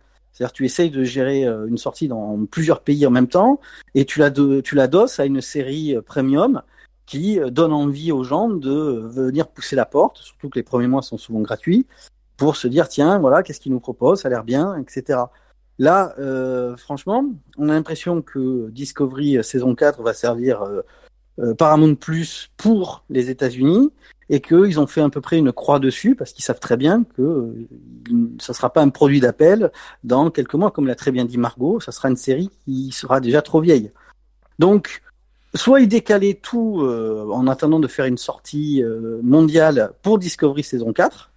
tu 0.50 0.64
essayes 0.64 0.90
de 0.90 1.04
gérer 1.04 1.44
euh, 1.46 1.66
une 1.66 1.78
sortie 1.78 2.08
dans 2.08 2.44
plusieurs 2.46 2.80
pays 2.80 3.06
en 3.06 3.10
même 3.10 3.28
temps 3.28 3.60
et 3.94 4.04
tu 4.04 4.18
la, 4.18 4.30
tu 4.30 4.74
la 4.74 4.88
dosses 4.88 5.20
à 5.20 5.26
une 5.26 5.40
série 5.40 5.94
euh, 5.94 6.02
premium 6.02 6.62
qui 7.06 7.38
euh, 7.38 7.50
donne 7.50 7.72
envie 7.72 8.10
aux 8.10 8.24
gens 8.24 8.48
de 8.48 8.70
venir 8.70 9.46
pousser 9.48 9.76
la 9.76 9.84
porte, 9.84 10.18
surtout 10.18 10.48
que 10.48 10.58
les 10.58 10.62
premiers 10.64 10.88
mois 10.88 11.02
sont 11.02 11.18
souvent 11.18 11.40
gratuits, 11.40 11.86
pour 12.36 12.56
se 12.56 12.66
dire 12.66 12.88
tiens, 12.88 13.18
voilà, 13.18 13.42
qu'est-ce 13.42 13.60
qu'il 13.60 13.72
nous 13.72 13.80
propose, 13.80 14.22
ça 14.22 14.28
a 14.28 14.30
l'air 14.30 14.42
bien, 14.42 14.76
etc. 14.78 15.20
Là, 15.78 16.14
franchement, 16.76 17.24
on 17.58 17.68
a 17.68 17.72
l'impression 17.72 18.22
que 18.22 18.68
Discovery 18.70 19.42
saison 19.42 19.74
4 19.74 20.02
va 20.02 20.12
servir 20.12 20.64
Paramount 21.58 21.94
Plus 21.94 22.50
pour 22.56 23.04
les 23.08 23.30
États-Unis 23.30 23.90
et 24.32 24.40
qu'ils 24.40 24.80
ont 24.80 24.86
fait 24.86 25.02
à 25.02 25.10
peu 25.10 25.20
près 25.20 25.36
une 25.36 25.52
croix 25.52 25.78
dessus 25.78 26.14
parce 26.14 26.32
qu'ils 26.32 26.44
savent 26.44 26.58
très 26.58 26.78
bien 26.78 27.04
que 27.16 27.22
euh, 27.22 27.68
ça 28.40 28.54
sera 28.54 28.72
pas 28.72 28.80
un 28.80 28.88
produit 28.88 29.20
d'appel 29.20 29.70
dans 30.04 30.30
quelques 30.30 30.54
mois, 30.54 30.70
comme 30.70 30.86
l'a 30.86 30.94
très 30.94 31.10
bien 31.10 31.26
dit 31.26 31.36
Margot, 31.36 31.80
ça 31.80 31.92
sera 31.92 32.08
une 32.08 32.16
série 32.16 32.50
qui 32.64 32.92
sera 32.92 33.20
déjà 33.20 33.42
trop 33.42 33.60
vieille. 33.60 33.92
Donc, 34.58 35.02
soit 35.54 35.80
ils 35.80 35.88
décalaient 35.88 36.40
tout 36.40 36.80
euh, 36.80 37.28
en 37.30 37.46
attendant 37.46 37.78
de 37.78 37.88
faire 37.88 38.06
une 38.06 38.16
sortie 38.16 38.82
euh, 38.82 39.20
mondiale 39.22 39.92
pour 40.00 40.18
Discovery 40.18 40.62
saison 40.62 40.94
4. 40.94 41.30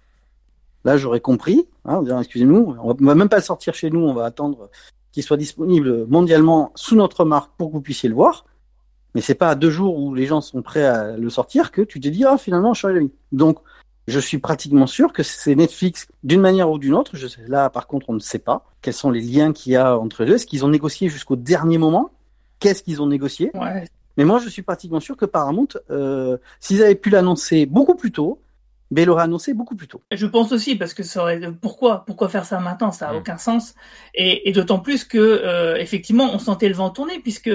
Là, 0.86 0.96
j'aurais 0.96 1.20
compris. 1.20 1.68
Hein, 1.84 2.02
excusez-nous, 2.20 2.76
on 2.82 2.94
va 2.94 3.14
même 3.14 3.28
pas 3.28 3.36
le 3.36 3.42
sortir 3.42 3.74
chez 3.74 3.90
nous, 3.90 4.00
on 4.00 4.14
va 4.14 4.24
attendre 4.24 4.70
qu'il 5.12 5.22
soit 5.22 5.36
disponible 5.36 6.06
mondialement 6.06 6.72
sous 6.76 6.96
notre 6.96 7.26
marque 7.26 7.50
pour 7.58 7.68
que 7.68 7.72
vous 7.74 7.82
puissiez 7.82 8.08
le 8.08 8.14
voir. 8.14 8.46
Mais 9.16 9.22
c'est 9.22 9.34
pas 9.34 9.48
à 9.48 9.54
deux 9.54 9.70
jours 9.70 9.96
où 9.96 10.14
les 10.14 10.26
gens 10.26 10.42
sont 10.42 10.60
prêts 10.60 10.84
à 10.84 11.16
le 11.16 11.30
sortir 11.30 11.72
que 11.72 11.80
tu 11.80 12.00
te 12.00 12.08
dis 12.08 12.26
ah 12.26 12.36
finalement 12.36 12.74
je 12.74 12.86
suis 12.86 12.94
d'avis. 12.94 13.10
Donc 13.32 13.60
je 14.06 14.20
suis 14.20 14.36
pratiquement 14.36 14.86
sûr 14.86 15.14
que 15.14 15.22
c'est 15.22 15.54
Netflix 15.54 16.06
d'une 16.22 16.42
manière 16.42 16.70
ou 16.70 16.76
d'une 16.76 16.92
autre. 16.92 17.16
Je 17.16 17.26
sais, 17.26 17.40
là 17.48 17.70
par 17.70 17.86
contre 17.86 18.10
on 18.10 18.12
ne 18.12 18.18
sait 18.18 18.38
pas 18.38 18.66
quels 18.82 18.92
sont 18.92 19.10
les 19.10 19.22
liens 19.22 19.54
qu'il 19.54 19.72
y 19.72 19.76
a 19.76 19.98
entre 19.98 20.22
eux. 20.22 20.28
Est-ce 20.28 20.46
qu'ils 20.46 20.66
ont 20.66 20.68
négocié 20.68 21.08
jusqu'au 21.08 21.34
dernier 21.34 21.78
moment? 21.78 22.10
Qu'est-ce 22.60 22.82
qu'ils 22.82 23.00
ont 23.00 23.06
négocié? 23.06 23.50
Ouais. 23.54 23.86
Mais 24.18 24.24
moi, 24.24 24.38
je 24.38 24.50
suis 24.50 24.62
pratiquement 24.62 25.00
sûr 25.00 25.16
que 25.16 25.24
Paramount, 25.24 25.68
euh, 25.90 26.36
s'ils 26.60 26.82
avaient 26.82 26.94
pu 26.94 27.10
l'annoncer 27.10 27.64
beaucoup 27.64 27.94
plus 27.94 28.12
tôt, 28.12 28.38
mais 28.90 29.02
il 29.02 29.06
l'aurait 29.06 29.24
annoncé 29.24 29.54
beaucoup 29.54 29.76
plus 29.76 29.88
tôt. 29.88 30.02
Je 30.12 30.26
pense 30.26 30.52
aussi 30.52 30.76
parce 30.76 30.94
que 30.94 31.02
ça 31.02 31.22
aurait 31.22 31.40
pourquoi 31.60 32.04
pourquoi 32.04 32.28
faire 32.28 32.44
ça 32.44 32.60
maintenant? 32.60 32.92
Ça 32.92 33.08
a 33.10 33.12
Mm. 33.12 33.16
aucun 33.16 33.38
sens 33.38 33.74
et, 34.14 34.48
et 34.48 34.52
d'autant 34.52 34.78
plus 34.78 35.04
que 35.04 35.18
euh, 35.18 35.76
effectivement 35.76 36.32
on 36.32 36.38
sentait 36.38 36.68
le 36.68 36.74
vent 36.74 36.90
tourner 36.90 37.18
puisque 37.20 37.50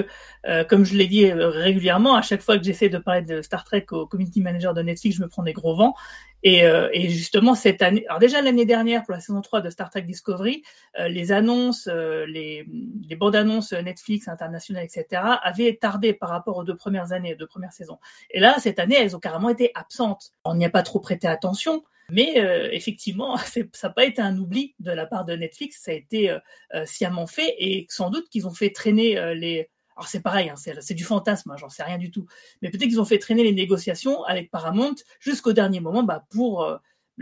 euh, 0.46 0.64
comme 0.64 0.84
je 0.84 0.94
l'ai 0.96 1.06
dit 1.06 1.24
euh, 1.30 1.48
régulièrement 1.48 2.14
à 2.16 2.22
chaque 2.22 2.42
fois 2.42 2.58
que 2.58 2.64
j'essaie 2.64 2.88
de 2.90 2.98
parler 2.98 3.22
de 3.22 3.40
Star 3.42 3.64
Trek 3.64 3.86
au 3.92 4.06
community 4.06 4.40
manager 4.42 4.74
de 4.74 4.82
Netflix 4.82 5.16
je 5.16 5.22
me 5.22 5.28
prends 5.28 5.42
des 5.42 5.52
gros 5.54 5.74
vents 5.76 5.94
et, 6.42 6.64
euh, 6.64 6.88
et 6.92 7.08
justement 7.08 7.54
cette 7.54 7.82
année 7.82 8.04
alors 8.08 8.18
déjà 8.18 8.42
l'année 8.42 8.64
dernière 8.64 9.02
pour 9.04 9.12
la 9.12 9.20
saison 9.20 9.40
3 9.40 9.60
de 9.60 9.70
Star 9.70 9.90
Trek 9.90 10.02
Discovery 10.02 10.62
euh, 10.98 11.08
les 11.08 11.32
annonces 11.32 11.88
euh, 11.88 12.26
les 12.26 12.66
les 13.08 13.16
bandes 13.16 13.36
annonces 13.36 13.72
Netflix 13.72 14.28
internationales 14.28 14.84
etc 14.84 15.22
avaient 15.42 15.76
tardé 15.80 16.12
par 16.12 16.30
rapport 16.30 16.56
aux 16.56 16.64
deux 16.64 16.76
premières 16.76 17.12
années 17.12 17.34
deux 17.34 17.46
premières 17.46 17.72
saisons 17.72 17.98
et 18.30 18.40
là 18.40 18.56
cette 18.58 18.78
année 18.78 18.96
elles 18.98 19.16
ont 19.16 19.20
carrément 19.20 19.48
été 19.48 19.70
absentes 19.74 20.32
on 20.44 20.54
n'y 20.54 20.64
a 20.64 20.70
pas 20.70 20.82
trop 20.82 21.00
prêté 21.00 21.26
attention 21.26 21.82
mais 22.12 22.38
euh, 22.40 22.68
effectivement, 22.72 23.36
ça 23.72 23.88
n'a 23.88 23.90
pas 23.90 24.04
été 24.04 24.20
un 24.20 24.36
oubli 24.38 24.74
de 24.80 24.92
la 24.92 25.06
part 25.06 25.24
de 25.24 25.34
Netflix, 25.34 25.80
ça 25.82 25.92
a 25.92 25.94
été 25.94 26.30
euh, 26.30 26.38
euh, 26.74 26.84
sciemment 26.84 27.26
fait 27.26 27.54
et 27.58 27.86
sans 27.88 28.10
doute 28.10 28.28
qu'ils 28.28 28.46
ont 28.46 28.54
fait 28.54 28.70
traîner 28.70 29.18
euh, 29.18 29.34
les. 29.34 29.70
Alors 29.96 30.08
c'est 30.08 30.22
pareil, 30.22 30.48
hein, 30.48 30.54
c'est 30.56 30.94
du 30.94 31.04
fantasme, 31.04 31.50
hein, 31.50 31.56
j'en 31.58 31.68
sais 31.68 31.82
rien 31.82 31.98
du 31.98 32.10
tout. 32.10 32.26
Mais 32.60 32.70
peut-être 32.70 32.88
qu'ils 32.88 33.00
ont 33.00 33.04
fait 33.04 33.18
traîner 33.18 33.42
les 33.42 33.52
négociations 33.52 34.24
avec 34.24 34.50
Paramount 34.50 34.94
jusqu'au 35.20 35.52
dernier 35.52 35.80
moment 35.80 36.02
bah, 36.02 36.24
pour 36.30 36.62
euh, 36.62 36.78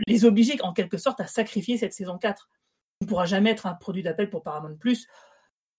les 0.07 0.25
obliger 0.25 0.61
en 0.61 0.73
quelque 0.73 0.97
sorte 0.97 1.19
à 1.19 1.27
sacrifier 1.27 1.77
cette 1.77 1.93
saison 1.93 2.17
4. 2.17 2.49
On 3.01 3.05
ne 3.05 3.09
pourra 3.09 3.25
jamais 3.25 3.51
être 3.51 3.65
un 3.65 3.73
produit 3.73 4.03
d'appel 4.03 4.29
pour 4.29 4.43
Paramount 4.43 4.75
Plus. 4.75 5.07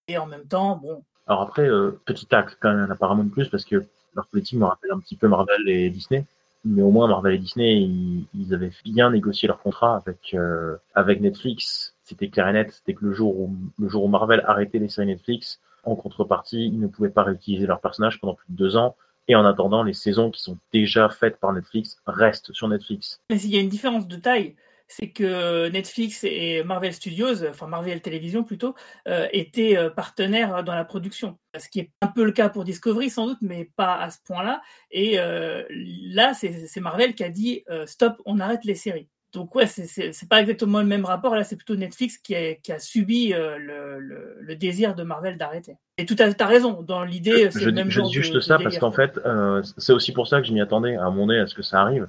Et 0.08 0.18
en 0.18 0.26
même 0.26 0.46
temps, 0.46 0.76
bon, 0.76 1.04
Alors 1.26 1.42
après, 1.42 1.68
euh, 1.68 2.00
petit 2.04 2.26
tacle 2.26 2.56
quand 2.60 2.74
même 2.74 2.90
à 2.90 2.96
Paramount 2.96 3.28
Plus 3.28 3.48
parce 3.48 3.64
que 3.64 3.84
leur 4.14 4.26
politique 4.26 4.58
me 4.58 4.66
rappelle 4.66 4.90
un 4.92 4.98
petit 4.98 5.16
peu 5.16 5.28
Marvel 5.28 5.68
et 5.68 5.88
Disney. 5.90 6.24
Mais 6.64 6.82
au 6.82 6.90
moins 6.90 7.08
Marvel 7.08 7.34
et 7.34 7.38
Disney, 7.38 7.80
ils, 7.80 8.26
ils 8.34 8.54
avaient 8.54 8.70
bien 8.84 9.10
négocié 9.10 9.48
leur 9.48 9.60
contrat 9.60 9.96
avec 9.96 10.34
euh, 10.34 10.76
avec 10.94 11.20
Netflix. 11.20 11.94
C'était 12.04 12.28
clair 12.28 12.48
et 12.48 12.52
net. 12.52 12.72
C'était 12.72 12.94
que 12.94 13.04
le 13.04 13.12
jour 13.12 13.38
où 13.38 13.56
le 13.78 13.88
jour 13.88 14.04
où 14.04 14.08
Marvel 14.08 14.44
arrêtait 14.46 14.78
les 14.78 14.88
séries 14.88 15.08
Netflix, 15.08 15.60
en 15.84 15.96
contrepartie, 15.96 16.66
ils 16.66 16.80
ne 16.80 16.86
pouvaient 16.86 17.10
pas 17.10 17.22
réutiliser 17.22 17.66
leurs 17.66 17.80
personnages 17.80 18.20
pendant 18.20 18.34
plus 18.34 18.50
de 18.50 18.56
deux 18.56 18.76
ans. 18.76 18.96
Et 19.28 19.36
en 19.36 19.44
attendant, 19.44 19.82
les 19.82 19.92
saisons 19.92 20.30
qui 20.30 20.42
sont 20.42 20.58
déjà 20.72 21.08
faites 21.08 21.38
par 21.38 21.52
Netflix 21.52 21.96
restent 22.06 22.52
sur 22.52 22.68
Netflix. 22.68 23.20
Mais 23.30 23.40
il 23.40 23.50
y 23.50 23.56
a 23.56 23.60
une 23.60 23.68
différence 23.68 24.08
de 24.08 24.16
taille, 24.16 24.56
c'est 24.88 25.10
que 25.10 25.68
Netflix 25.68 26.24
et 26.24 26.62
Marvel 26.64 26.92
Studios, 26.92 27.44
enfin 27.44 27.66
Marvel 27.66 28.02
Television 28.02 28.42
plutôt, 28.44 28.74
euh, 29.08 29.26
étaient 29.32 29.76
euh, 29.76 29.90
partenaires 29.90 30.64
dans 30.64 30.74
la 30.74 30.84
production. 30.84 31.38
Ce 31.58 31.68
qui 31.68 31.80
est 31.80 31.90
un 32.00 32.08
peu 32.08 32.24
le 32.24 32.32
cas 32.32 32.48
pour 32.48 32.64
Discovery 32.64 33.10
sans 33.10 33.26
doute, 33.26 33.38
mais 33.40 33.70
pas 33.76 33.94
à 33.94 34.10
ce 34.10 34.18
point-là. 34.24 34.60
Et 34.90 35.18
euh, 35.18 35.64
là, 35.70 36.34
c'est 36.34 36.80
Marvel 36.80 37.14
qui 37.14 37.24
a 37.24 37.30
dit 37.30 37.64
stop, 37.86 38.20
on 38.26 38.40
arrête 38.40 38.64
les 38.64 38.74
séries. 38.74 39.08
Donc 39.32 39.54
ouais, 39.54 39.66
c'est- 39.66 40.28
pas 40.28 40.40
exactement 40.40 40.80
le 40.80 40.86
même 40.86 41.04
rapport. 41.06 41.34
Là, 41.34 41.42
c'est 41.44 41.56
plutôt 41.56 41.74
Netflix 41.76 42.18
qui 42.18 42.34
a, 42.34 42.54
qui 42.54 42.70
a 42.72 42.78
subi 42.78 43.32
euh, 43.32 43.56
le, 43.58 43.98
le, 43.98 44.36
le 44.40 44.56
désir 44.56 44.94
de 44.94 45.02
Marvel 45.02 45.38
d'arrêter. 45.38 45.76
Et 45.98 46.04
tout 46.06 46.16
à 46.18 46.32
t'as 46.34 46.46
raison. 46.46 46.82
Dans 46.82 47.02
l'idée, 47.02 47.50
c'est 47.50 47.60
je, 47.60 47.64
le 47.66 47.72
dis- 47.72 47.78
même 47.78 47.90
je 47.90 47.96
genre 48.00 48.08
dis 48.08 48.14
juste 48.14 48.34
de 48.34 48.40
ça 48.40 48.58
parce 48.58 48.78
qu'en 48.78 48.92
fait, 48.92 49.18
euh, 49.24 49.62
c'est 49.78 49.92
aussi 49.92 50.12
pour 50.12 50.28
ça 50.28 50.40
que 50.40 50.46
je 50.46 50.52
m'y 50.52 50.60
attendais 50.60 50.96
à 50.96 51.08
mon 51.10 51.26
nez 51.28 51.38
à 51.38 51.46
ce 51.46 51.54
que 51.54 51.62
ça 51.62 51.80
arrive. 51.80 52.08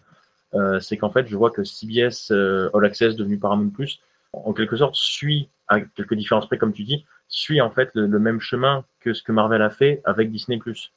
Euh, 0.53 0.80
c'est 0.80 0.97
qu'en 0.97 1.09
fait, 1.09 1.28
je 1.28 1.36
vois 1.36 1.49
que 1.49 1.63
CBS 1.63 2.32
All 2.32 2.86
Access, 2.86 3.15
devenu 3.15 3.38
Paramount 3.39 3.69
Plus, 3.69 3.99
en 4.34 4.53
quelque 4.53 4.76
sorte 4.76 4.95
suit, 4.95 5.49
à 5.67 5.80
quelques 5.80 6.13
différences 6.15 6.47
près, 6.47 6.57
comme 6.57 6.74
tu 6.74 6.84
dis, 6.84 7.05
suit 7.30 7.61
en 7.61 7.71
fait 7.71 7.89
le, 7.93 8.05
le 8.05 8.19
même 8.19 8.39
chemin 8.41 8.84
que 8.99 9.13
ce 9.13 9.24
que 9.24 9.32
Marvel 9.32 9.61
a 9.61 9.69
fait 9.69 10.01
avec 10.03 10.30
Disney 10.30 10.57
Plus. 10.57 10.91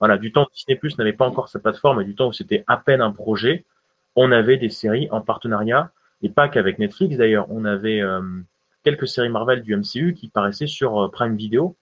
Voilà, 0.00 0.16
du 0.18 0.32
temps 0.32 0.42
où 0.44 0.54
Disney 0.54 0.76
Plus 0.76 0.96
n'avait 0.98 1.12
pas 1.12 1.26
encore 1.26 1.48
sa 1.48 1.58
plateforme 1.58 2.00
et 2.00 2.04
du 2.04 2.14
temps 2.14 2.28
où 2.28 2.32
c'était 2.32 2.64
à 2.66 2.76
peine 2.78 3.00
un 3.00 3.12
projet, 3.12 3.64
on 4.16 4.32
avait 4.32 4.56
des 4.56 4.70
séries 4.70 5.08
en 5.10 5.20
partenariat 5.20 5.90
et 6.22 6.28
pas 6.30 6.48
qu'avec 6.48 6.78
Netflix 6.78 7.16
d'ailleurs. 7.16 7.46
On 7.50 7.64
avait 7.64 8.00
euh, 8.00 8.20
quelques 8.82 9.06
séries 9.08 9.28
Marvel 9.28 9.62
du 9.62 9.76
MCU 9.76 10.14
qui 10.14 10.28
paraissaient 10.28 10.66
sur 10.66 10.98
euh, 11.04 11.08
Prime 11.10 11.36
Video, 11.36 11.76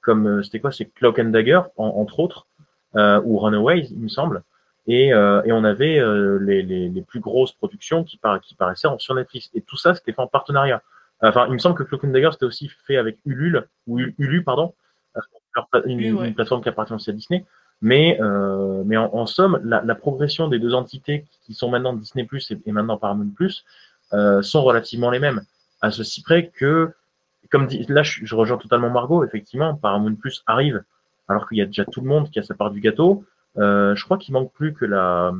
comme 0.00 0.26
euh, 0.26 0.42
c'était 0.42 0.60
quoi, 0.60 0.70
c'est 0.70 0.86
Cloak 0.86 1.18
and 1.18 1.30
Dagger 1.30 1.60
en- 1.76 1.86
entre 1.86 2.20
autres, 2.20 2.46
euh, 2.96 3.20
ou 3.24 3.38
Runaways, 3.38 3.88
il 3.90 3.98
me 4.00 4.08
semble. 4.08 4.42
Et, 4.86 5.12
euh, 5.12 5.42
et 5.44 5.52
on 5.52 5.64
avait 5.64 5.98
euh, 5.98 6.38
les, 6.40 6.62
les, 6.62 6.88
les 6.88 7.02
plus 7.02 7.20
grosses 7.20 7.52
productions 7.52 8.04
qui, 8.04 8.16
par, 8.16 8.40
qui 8.40 8.54
paraissaient 8.54 8.88
en- 8.88 8.98
sur 8.98 9.14
Netflix. 9.14 9.50
Et 9.54 9.60
tout 9.60 9.76
ça, 9.76 9.94
c'était 9.94 10.12
fait 10.12 10.20
en 10.22 10.26
partenariat. 10.26 10.82
Enfin, 11.20 11.46
il 11.48 11.52
me 11.54 11.58
semble 11.58 11.74
que 11.76 11.82
Cloak 11.82 12.04
and 12.04 12.08
Dagger, 12.08 12.30
c'était 12.32 12.44
aussi 12.46 12.68
fait 12.86 12.96
avec 12.96 13.18
Ulule, 13.26 13.66
ou 13.86 13.98
Ulu, 13.98 14.44
pardon, 14.44 14.72
ouais. 16.12 16.28
une 16.28 16.34
plateforme 16.34 16.62
qui 16.62 16.68
appartient 16.68 16.92
aussi 16.92 17.10
à 17.10 17.12
Disney. 17.12 17.44
Mais, 17.80 18.18
euh, 18.20 18.82
mais 18.84 18.96
en, 18.96 19.14
en 19.14 19.26
somme, 19.26 19.60
la, 19.62 19.82
la 19.82 19.94
progression 19.94 20.48
des 20.48 20.58
deux 20.58 20.74
entités 20.74 21.24
qui 21.46 21.54
sont 21.54 21.70
maintenant 21.70 21.92
Disney 21.92 22.24
Plus 22.24 22.50
et, 22.50 22.58
et 22.66 22.72
maintenant 22.72 22.96
Paramount 22.96 23.30
Plus 23.34 23.64
euh, 24.12 24.42
sont 24.42 24.62
relativement 24.62 25.10
les 25.10 25.20
mêmes. 25.20 25.42
À 25.80 25.90
ceci 25.90 26.22
près 26.22 26.48
que, 26.48 26.90
comme 27.50 27.66
dit, 27.66 27.86
là, 27.88 28.02
je, 28.02 28.24
je 28.24 28.34
rejoins 28.34 28.58
totalement 28.58 28.90
Margot. 28.90 29.24
Effectivement, 29.24 29.74
Paramount 29.74 30.16
Plus 30.16 30.42
arrive 30.46 30.82
alors 31.28 31.48
qu'il 31.48 31.58
y 31.58 31.62
a 31.62 31.66
déjà 31.66 31.84
tout 31.84 32.00
le 32.00 32.08
monde 32.08 32.30
qui 32.30 32.38
a 32.38 32.42
sa 32.42 32.54
part 32.54 32.70
du 32.70 32.80
gâteau. 32.80 33.24
Euh, 33.58 33.94
je 33.94 34.04
crois 34.04 34.18
qu'il 34.18 34.32
manque 34.34 34.52
plus 34.52 34.74
que 34.74 34.84
la, 34.84 35.32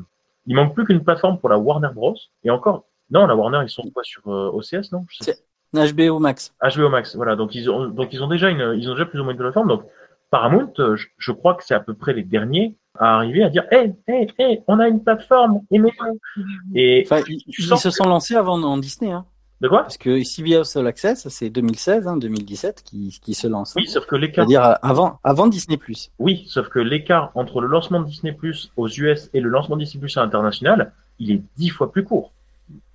il 0.46 0.54
manque 0.54 0.74
plus 0.74 0.84
qu'une 0.84 1.02
plateforme 1.02 1.38
pour 1.38 1.48
la 1.48 1.58
Warner 1.58 1.90
Bros. 1.94 2.16
Et 2.44 2.50
encore, 2.50 2.84
non, 3.10 3.26
la 3.26 3.34
Warner, 3.34 3.60
ils 3.64 3.70
sont 3.70 3.88
quoi 3.90 4.04
sur 4.04 4.28
euh, 4.28 4.50
OCS, 4.52 4.92
non? 4.92 5.04
Je 5.08 5.24
sais 5.24 5.38
HBO 5.74 6.18
Max. 6.18 6.54
HBO 6.62 6.88
Max, 6.88 7.14
voilà. 7.16 7.36
Donc 7.36 7.54
ils 7.54 7.68
ont, 7.70 7.88
donc 7.88 8.12
ils 8.12 8.22
ont 8.22 8.28
déjà 8.28 8.48
une, 8.48 8.74
ils 8.78 8.88
ont 8.88 8.94
déjà 8.94 9.04
plus 9.04 9.20
ou 9.20 9.24
moins 9.24 9.32
une 9.32 9.38
plateforme. 9.38 9.68
Donc 9.68 9.84
Paramount, 10.30 10.72
euh, 10.78 10.96
je, 10.96 11.06
je 11.16 11.32
crois 11.32 11.54
que 11.54 11.64
c'est 11.64 11.74
à 11.74 11.80
peu 11.80 11.94
près 11.94 12.12
les 12.12 12.22
derniers 12.24 12.76
à 12.98 13.16
arriver 13.16 13.42
à 13.44 13.48
dire, 13.48 13.64
hey, 13.70 13.94
hey, 14.08 14.26
hey, 14.38 14.60
on 14.66 14.78
a 14.80 14.88
une 14.88 15.02
plateforme, 15.02 15.60
aimez-nous. 15.70 16.18
Et 16.74 17.02
Enfin, 17.06 17.22
ils, 17.28 17.38
tu 17.44 17.62
ils 17.62 17.66
sens 17.66 17.82
se 17.82 17.90
sont 17.90 18.04
lancés 18.06 18.34
avant 18.34 18.60
en 18.60 18.76
Disney, 18.76 19.10
hein. 19.12 19.24
de 19.60 19.68
quoi? 19.68 19.82
Parce 19.82 19.96
que 19.98 20.22
CBS 20.24 20.76
All 20.76 20.86
Access, 20.86 21.28
c'est 21.28 21.48
2016, 21.48 22.08
hein, 22.08 22.16
2017 22.16 22.82
qui, 22.84 23.16
qui 23.22 23.34
se 23.34 23.46
lance. 23.46 23.70
hein. 23.76 23.80
Oui, 23.80 23.86
sauf 23.88 24.04
que 24.06 24.16
l'écart, 24.16 24.44
C'est-à-dire 24.46 24.64
euh, 24.64 24.74
avant, 24.82 25.18
avant 25.22 25.46
Disney+. 25.46 25.78
oui, 26.18 26.44
sauf 26.48 26.68
que 26.68 26.80
l'écart 26.80 27.30
entre 27.34 27.60
le 27.60 27.68
lancement 27.68 28.00
de 28.00 28.06
Disney 28.06 28.32
Plus 28.32 28.72
aux 28.76 28.88
US 28.88 29.30
et 29.32 29.40
le 29.40 29.48
lancement 29.48 29.76
de 29.76 29.84
Disney 29.84 30.06
à 30.16 30.20
l'international, 30.22 30.92
il 31.20 31.30
est 31.30 31.42
dix 31.56 31.68
fois 31.70 31.92
plus 31.92 32.04
court. 32.04 32.32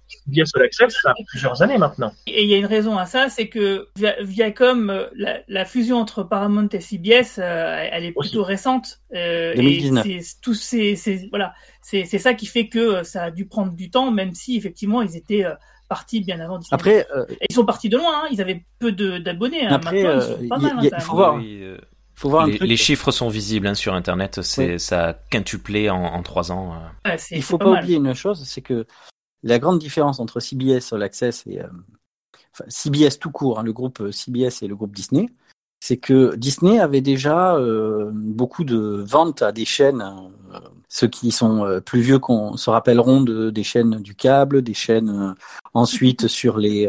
CBS 0.07 0.51
All 0.55 0.63
Access, 0.63 0.99
ça 1.01 1.11
a 1.11 1.13
plusieurs 1.27 1.61
années 1.61 1.77
maintenant. 1.77 2.11
Et 2.27 2.43
il 2.43 2.49
y 2.49 2.53
a 2.53 2.57
une 2.57 2.65
raison 2.65 2.97
à 2.97 3.05
ça, 3.05 3.29
c'est 3.29 3.47
que 3.47 3.87
via- 3.95 4.15
Viacom, 4.21 4.89
euh, 4.89 5.05
la, 5.15 5.39
la 5.47 5.65
fusion 5.65 5.97
entre 5.97 6.23
Paramount 6.23 6.67
et 6.71 6.79
CBS, 6.81 7.39
euh, 7.39 7.87
elle 7.91 8.05
est 8.05 8.11
plutôt 8.11 8.41
Aussi. 8.41 8.47
récente. 8.51 8.99
Euh, 9.15 9.53
2019. 9.55 10.05
Et 10.05 10.21
c'est 10.21 10.35
tous 10.41 10.53
ces, 10.53 10.95
ces- 10.95 11.27
voilà, 11.29 11.53
c'est 11.81 12.05
ça 12.05 12.33
qui 12.33 12.45
fait 12.45 12.67
que 12.67 12.79
euh, 12.79 13.03
ça 13.03 13.23
a 13.23 13.31
dû 13.31 13.45
prendre 13.45 13.73
du 13.73 13.89
temps, 13.89 14.11
même 14.11 14.33
si 14.33 14.55
effectivement 14.57 15.01
ils 15.01 15.15
étaient 15.15 15.45
euh, 15.45 15.53
partis 15.89 16.21
bien 16.21 16.39
avant 16.39 16.57
Disney. 16.59 16.73
Après, 16.75 17.07
euh, 17.15 17.25
ils 17.49 17.53
sont 17.53 17.65
partis 17.65 17.89
de 17.89 17.97
loin. 17.97 18.23
hein, 18.23 18.27
Ils 18.31 18.41
avaient 18.41 18.63
peu 18.79 18.91
de- 18.91 19.17
d'abonnés. 19.17 19.65
hein. 19.65 19.73
Après, 19.73 20.03
Maintenant, 20.03 20.21
euh, 20.21 20.37
ils 20.41 20.43
sont 20.43 20.47
pas 20.49 20.57
y- 20.57 20.61
mal. 20.61 20.83
y- 20.83 20.87
hein, 20.87 20.89
quand 20.91 20.97
il 20.97 21.01
faut 21.03 21.15
voir. 21.15 21.35
Oui, 21.35 21.59
euh, 21.61 21.77
faut 22.15 22.29
voir 22.29 22.43
un 22.43 22.47
les, 22.47 22.57
truc. 22.57 22.69
les 22.69 22.77
chiffres 22.77 23.11
sont 23.11 23.27
visibles 23.29 23.65
hein, 23.67 23.73
sur 23.73 23.93
Internet. 23.95 24.41
C'est 24.43 24.73
Oui. 24.73 24.79
ça 24.79 25.09
a 25.09 25.13
quintuplé 25.13 25.89
en, 25.89 26.03
en 26.03 26.21
trois 26.23 26.51
ans. 26.51 26.73
euh. 26.73 27.09
Ouais, 27.09 27.15
Il 27.15 27.19
c'est 27.19 27.41
faut 27.41 27.57
pas 27.57 27.69
oublier 27.71 27.97
une 27.97 28.13
chose, 28.13 28.43
c'est 28.45 28.61
que 28.61 28.85
la 29.43 29.59
grande 29.59 29.79
différence 29.79 30.19
entre 30.19 30.39
CBS 30.39 30.93
All 30.93 31.03
Access 31.03 31.43
et 31.47 31.61
euh, 31.61 31.67
CBS 32.67 33.19
tout 33.19 33.31
court, 33.31 33.59
hein, 33.59 33.63
le 33.63 33.73
groupe 33.73 34.01
euh, 34.01 34.11
CBS 34.11 34.63
et 34.63 34.67
le 34.67 34.75
groupe 34.75 34.95
Disney, 34.95 35.27
c'est 35.79 35.97
que 35.97 36.35
Disney 36.35 36.79
avait 36.79 37.01
déjà 37.01 37.55
euh, 37.55 38.09
beaucoup 38.13 38.63
de 38.63 39.03
ventes 39.05 39.41
à 39.41 39.51
des 39.51 39.65
chaînes. 39.65 40.03
ceux 40.87 41.07
qui 41.07 41.31
sont 41.31 41.81
plus 41.85 42.01
vieux 42.01 42.19
qu'on 42.19 42.55
se 42.55 42.69
rappelleront 42.69 43.21
de, 43.21 43.49
des 43.49 43.63
chaînes 43.63 44.01
du 44.01 44.15
câble, 44.15 44.61
des 44.61 44.73
chaînes 44.73 45.35
ensuite 45.73 46.27
sur 46.27 46.57
les 46.57 46.87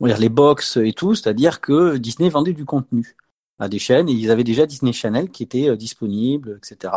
on 0.00 0.06
va 0.06 0.12
dire 0.12 0.20
les 0.20 0.28
box 0.28 0.76
et 0.78 0.92
tout, 0.92 1.14
c'est-à-dire 1.14 1.60
que 1.60 1.98
Disney 1.98 2.30
vendait 2.30 2.52
du 2.52 2.64
contenu 2.64 3.16
à 3.58 3.68
des 3.68 3.78
chaînes 3.78 4.08
et 4.08 4.12
ils 4.12 4.30
avaient 4.30 4.44
déjà 4.44 4.66
Disney 4.66 4.92
Channel 4.92 5.30
qui 5.30 5.42
était 5.42 5.68
euh, 5.68 5.76
disponible, 5.76 6.58
etc. 6.58 6.92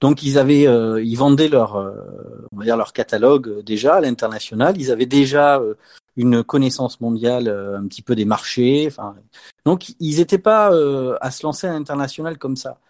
Donc 0.00 0.22
ils 0.22 0.38
avaient, 0.38 0.66
euh, 0.66 1.02
ils 1.02 1.16
vendaient 1.16 1.48
leur, 1.48 1.76
euh, 1.76 2.46
on 2.52 2.58
va 2.58 2.64
dire 2.64 2.76
leur 2.76 2.92
catalogue 2.92 3.48
euh, 3.48 3.62
déjà 3.62 3.96
à 3.96 4.00
l'international. 4.00 4.78
Ils 4.80 4.90
avaient 4.90 5.06
déjà 5.06 5.58
euh, 5.58 5.74
une 6.16 6.42
connaissance 6.44 7.00
mondiale 7.00 7.48
un 7.48 7.86
petit 7.86 8.02
peu 8.02 8.14
des 8.14 8.24
marchés. 8.24 8.86
Enfin, 8.88 9.16
donc 9.64 9.90
ils 10.00 10.18
n'étaient 10.18 10.38
pas 10.38 10.72
à 11.20 11.30
se 11.30 11.44
lancer 11.44 11.68
à 11.68 11.72
l'international 11.72 12.38
comme 12.38 12.56
ça. 12.56 12.80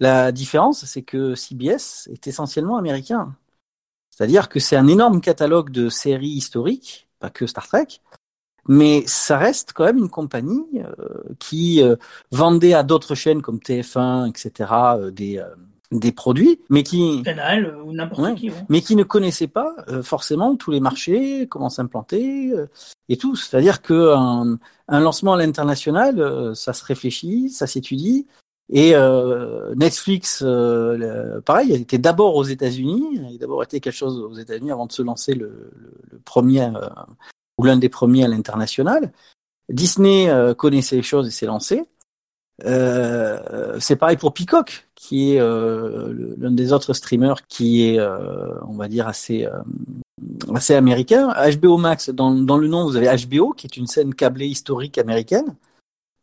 La 0.00 0.32
différence, 0.32 0.84
c'est 0.84 1.02
que 1.02 1.34
CBS 1.34 2.08
est 2.12 2.26
essentiellement 2.26 2.76
américain. 2.76 3.34
C'est-à-dire 4.10 4.50
que 4.50 4.60
c'est 4.60 4.76
un 4.76 4.86
énorme 4.86 5.20
catalogue 5.22 5.70
de 5.70 5.88
séries 5.88 6.28
historiques, 6.28 7.08
pas 7.20 7.30
que 7.30 7.46
Star 7.46 7.66
Trek, 7.66 7.86
mais 8.68 9.02
ça 9.06 9.38
reste 9.38 9.72
quand 9.74 9.84
même 9.84 9.98
une 9.98 10.08
compagnie 10.10 10.64
euh, 10.76 11.34
qui 11.38 11.82
euh, 11.82 11.96
vendait 12.30 12.74
à 12.74 12.82
d'autres 12.82 13.14
chaînes 13.14 13.42
comme 13.42 13.58
TF1, 13.58 14.28
etc., 14.28 14.70
euh, 14.98 15.10
des, 15.10 15.38
euh, 15.38 15.44
des 15.92 16.12
produits, 16.12 16.60
mais 16.70 16.82
qui, 16.82 17.22
Canal 17.22 17.66
euh, 17.66 17.82
ou 17.82 17.92
n'importe 17.92 18.20
Ouais. 18.22 18.34
qui. 18.34 18.50
ouais. 18.50 18.56
mais 18.68 18.80
qui 18.80 18.96
ne 18.96 19.02
connaissaient 19.04 19.46
pas 19.48 19.74
euh, 19.88 20.02
forcément 20.02 20.56
tous 20.56 20.70
les 20.70 20.80
marchés, 20.80 21.46
comment 21.48 21.68
s'implanter 21.70 22.50
euh, 22.52 22.66
et 23.08 23.16
tout. 23.16 23.36
C'est-à-dire 23.36 23.82
que 23.82 24.14
un, 24.14 24.58
un 24.88 25.00
lancement 25.00 25.34
à 25.34 25.36
l'international, 25.38 26.18
euh, 26.20 26.54
ça 26.54 26.72
se 26.72 26.84
réfléchit, 26.84 27.50
ça 27.50 27.66
s'étudie. 27.66 28.26
Et 28.70 28.92
euh, 28.96 29.74
Netflix, 29.76 30.42
euh, 30.44 31.38
pareil, 31.42 31.70
elle 31.72 31.82
était 31.82 31.98
d'abord 31.98 32.34
aux 32.34 32.44
États-Unis, 32.44 33.04
il 33.12 33.34
a 33.34 33.38
d'abord 33.38 33.62
été 33.62 33.78
quelque 33.78 33.92
chose 33.94 34.18
aux 34.18 34.32
États-Unis 34.34 34.70
avant 34.72 34.86
de 34.86 34.92
se 34.92 35.02
lancer 35.02 35.34
le, 35.34 35.70
le, 35.76 35.92
le 36.12 36.18
premier 36.24 36.62
euh, 36.62 36.88
ou 37.58 37.64
l'un 37.64 37.76
des 37.76 37.88
premiers 37.88 38.24
à 38.24 38.28
l'international. 38.28 39.12
Disney 39.68 40.28
euh, 40.28 40.54
connaissait 40.54 40.96
les 40.96 41.02
choses 41.02 41.26
et 41.26 41.30
s'est 41.30 41.46
lancé. 41.46 41.84
Euh, 42.64 43.78
c'est 43.80 43.96
pareil 43.96 44.16
pour 44.16 44.32
Peacock, 44.32 44.86
qui 44.94 45.32
est 45.32 45.40
euh, 45.40 46.34
l'un 46.38 46.52
des 46.52 46.72
autres 46.72 46.92
streamers 46.92 47.46
qui 47.48 47.82
est, 47.82 47.98
euh, 47.98 48.54
on 48.66 48.74
va 48.74 48.88
dire, 48.88 49.08
assez, 49.08 49.48
assez 50.54 50.74
américain. 50.74 51.34
HBO 51.58 51.76
Max, 51.76 52.10
dans 52.10 52.30
le 52.30 52.68
nom, 52.68 52.84
vous 52.84 52.96
avez 52.96 53.08
HBO, 53.26 53.52
qui 53.52 53.66
est 53.66 53.76
une 53.76 53.86
scène 53.86 54.14
câblée 54.14 54.46
historique 54.46 54.98
américaine, 54.98 55.56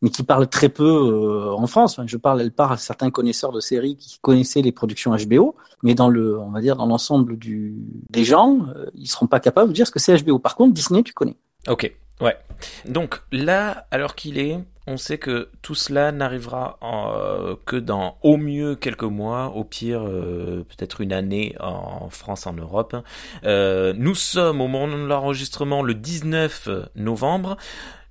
mais 0.01 0.09
qui 0.09 0.23
parle 0.23 0.47
très 0.47 0.69
peu 0.69 0.83
euh, 0.83 1.51
en 1.53 1.67
France. 1.67 1.99
Je 2.05 2.17
parle, 2.17 2.41
elle 2.41 2.51
parle 2.51 2.73
à 2.73 2.77
certains 2.77 3.11
connaisseurs 3.11 3.51
de 3.51 3.59
séries 3.59 3.95
qui 3.95 4.19
connaissaient 4.19 4.61
les 4.61 4.71
productions 4.71 5.15
HBO, 5.15 5.55
mais 5.83 5.93
dans 5.93 6.09
le, 6.09 6.39
on 6.39 6.49
va 6.51 6.61
dire, 6.61 6.75
dans 6.75 6.85
l'ensemble 6.85 7.37
du, 7.37 7.75
des 8.09 8.23
gens, 8.23 8.67
euh, 8.75 8.85
ils 8.95 9.07
seront 9.07 9.27
pas 9.27 9.39
capables 9.39 9.69
de 9.69 9.73
dire 9.73 9.87
ce 9.87 9.91
que 9.91 9.99
c'est 9.99 10.21
HBO. 10.23 10.39
Par 10.39 10.55
contre, 10.55 10.73
Disney, 10.73 11.03
tu 11.03 11.13
connais. 11.13 11.35
Ok, 11.67 11.91
ouais. 12.21 12.37
Donc 12.85 13.21
là, 13.31 13.85
alors 13.91 14.15
qu'il 14.15 14.39
est, 14.39 14.59
on 14.87 14.97
sait 14.97 15.17
que 15.17 15.49
tout 15.61 15.75
cela 15.75 16.11
n'arrivera 16.11 16.79
euh, 16.83 17.55
que 17.65 17.75
dans 17.75 18.17
au 18.23 18.37
mieux 18.37 18.75
quelques 18.75 19.03
mois, 19.03 19.53
au 19.55 19.63
pire 19.63 20.01
euh, 20.03 20.65
peut-être 20.67 21.01
une 21.01 21.13
année 21.13 21.55
en 21.59 22.09
France, 22.09 22.47
en 22.47 22.53
Europe. 22.53 22.95
Euh, 23.43 23.93
nous 23.95 24.15
sommes 24.15 24.59
au 24.59 24.67
moment 24.67 24.87
de 24.87 25.05
l'enregistrement 25.05 25.83
le 25.83 25.93
19 25.93 26.69
novembre. 26.95 27.57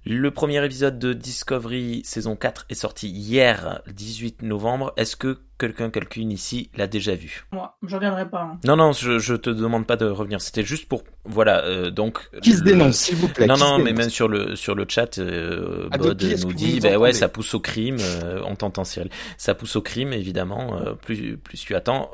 Le 0.06 0.30
premier 0.30 0.64
épisode 0.64 0.98
de 0.98 1.12
Discovery 1.12 2.00
saison 2.06 2.34
4 2.34 2.64
est 2.70 2.74
sorti 2.74 3.08
hier, 3.10 3.82
18 3.94 4.40
novembre. 4.42 4.94
Est-ce 4.96 5.14
que 5.14 5.40
quelqu'un, 5.58 5.90
quelqu'une 5.90 6.32
ici 6.32 6.70
l'a 6.74 6.86
déjà 6.86 7.14
vu? 7.14 7.44
Moi, 7.52 7.76
je 7.86 7.96
reviendrai 7.96 8.26
pas. 8.26 8.40
hein. 8.40 8.58
Non, 8.64 8.76
non, 8.76 8.92
je, 8.92 9.18
je 9.18 9.34
te 9.34 9.50
demande 9.50 9.86
pas 9.86 9.96
de 9.96 10.06
revenir. 10.06 10.40
C'était 10.40 10.62
juste 10.62 10.88
pour, 10.88 11.02
voilà, 11.26 11.64
euh, 11.66 11.90
donc. 11.90 12.30
Qui 12.40 12.52
se 12.54 12.60
le- 12.60 12.70
dénonce, 12.70 12.96
s'il 12.96 13.16
vous 13.16 13.28
plaît 13.28 13.46
non, 13.46 13.58
non, 13.58 13.78
mais 13.78 13.92
même 13.92 14.08
sur 14.08 14.26
le 14.28 14.56
sur 14.56 14.74
le 14.74 14.86
chat, 14.88 15.18
euh, 15.18 15.88
Ah, 15.92 15.98
Bod 15.98 16.22
nous 16.44 16.54
dit, 16.54 16.80
ben 16.80 16.96
ouais, 16.96 17.12
ça 17.12 17.28
pousse 17.28 17.52
au 17.52 17.60
crime. 17.60 17.98
euh, 18.00 18.40
on 18.46 18.56
t'entend 18.56 18.84
Cyril. 18.84 19.10
Ça 19.36 19.54
pousse 19.54 19.76
au 19.76 19.82
crime, 19.82 20.14
évidemment. 20.14 20.78
euh, 20.80 20.94
plus 20.94 21.36
plus 21.36 21.58
tu 21.60 21.74
attends. 21.74 22.10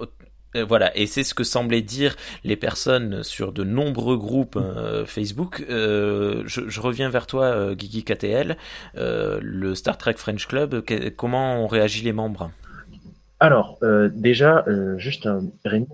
Euh, 0.56 0.64
voilà, 0.64 0.96
et 0.96 1.06
c'est 1.06 1.22
ce 1.22 1.34
que 1.34 1.44
semblaient 1.44 1.82
dire 1.82 2.16
les 2.44 2.56
personnes 2.56 3.22
sur 3.22 3.52
de 3.52 3.64
nombreux 3.64 4.16
groupes 4.16 4.56
euh, 4.56 5.04
Facebook. 5.06 5.64
Euh, 5.68 6.42
je, 6.46 6.68
je 6.68 6.80
reviens 6.80 7.08
vers 7.10 7.26
toi, 7.26 7.44
euh, 7.46 7.74
Guigui 7.74 8.02
KTL, 8.04 8.56
euh, 8.96 9.38
le 9.42 9.74
Star 9.74 9.98
Trek 9.98 10.14
French 10.16 10.46
Club. 10.46 10.82
que- 10.82 11.08
comment 11.10 11.62
ont 11.62 11.66
réagi 11.66 12.02
les 12.02 12.12
membres? 12.12 12.50
Alors, 13.40 13.78
euh, 13.82 14.08
déjà, 14.14 14.64
euh, 14.66 14.96
juste 14.98 15.26
un 15.26 15.42
Rémi, 15.64 15.86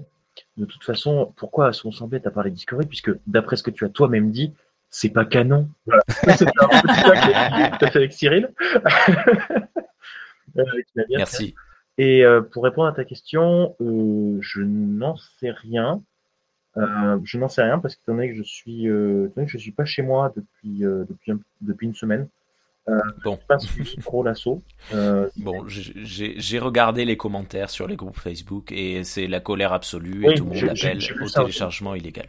de 0.56 0.64
toute 0.64 0.84
façon, 0.84 1.32
pourquoi 1.36 1.68
à 1.68 1.72
son 1.72 1.90
semblait 1.90 2.26
à 2.26 2.30
parler 2.30 2.50
de 2.50 2.54
Discovery 2.56 2.86
Puisque 2.86 3.10
d'après 3.26 3.56
ce 3.56 3.62
que 3.62 3.70
tu 3.70 3.84
as 3.84 3.88
toi-même 3.88 4.30
dit, 4.30 4.52
c'est 4.90 5.08
pas 5.08 5.24
canon. 5.24 5.68
Voilà. 5.86 6.02
C'était 6.36 6.50
un 6.60 6.68
peu 6.68 6.88
ça 6.88 7.10
que 7.72 7.78
tu 7.78 7.84
as 7.84 7.90
fait 7.90 7.98
avec 7.98 8.12
Cyril. 8.12 8.48
Euh, 10.58 10.64
fait. 11.24 11.54
Et 11.98 12.24
euh, 12.24 12.40
pour 12.40 12.64
répondre 12.64 12.88
à 12.88 12.92
ta 12.92 13.04
question, 13.04 13.74
euh, 13.80 14.38
je 14.40 14.60
n'en 14.62 15.16
sais 15.38 15.50
rien. 15.50 16.00
Euh, 16.78 17.18
je 17.22 17.36
n'en 17.36 17.48
sais 17.48 17.62
rien 17.62 17.78
parce 17.78 17.96
que 17.96 18.00
étant 18.02 18.14
donné 18.14 18.30
que 18.30 18.36
je 18.36 18.42
suis, 18.42 18.88
euh, 18.88 19.28
que 19.36 19.46
je 19.46 19.58
suis 19.58 19.72
pas 19.72 19.84
chez 19.84 20.00
moi 20.02 20.32
depuis 20.34 20.84
euh, 20.86 21.04
depuis 21.08 21.32
un- 21.32 21.40
depuis 21.60 21.86
une 21.86 21.94
semaine. 21.94 22.28
Euh, 22.88 22.98
Bon. 23.22 23.38
pas 23.46 23.58
suivi 23.58 23.94
trop 24.02 24.22
l'assaut. 24.24 24.62
Euh, 24.94 25.28
Bon, 25.36 25.64
j'ai- 25.68 26.58
regardé 26.58 27.04
les 27.04 27.16
commentaires 27.16 27.68
sur 27.70 27.86
les 27.86 27.94
groupes 27.94 28.18
Facebook 28.18 28.72
et 28.72 29.04
c'est 29.04 29.26
la 29.28 29.38
colère 29.40 29.72
absolue 29.72 30.24
Oui, 30.26 30.32
et 30.32 30.34
tout 30.36 30.44
le 30.46 30.50
monde 30.60 30.70
appelle 30.70 30.98
au 31.22 31.28
téléchargement 31.28 31.94
illégal. 31.94 32.26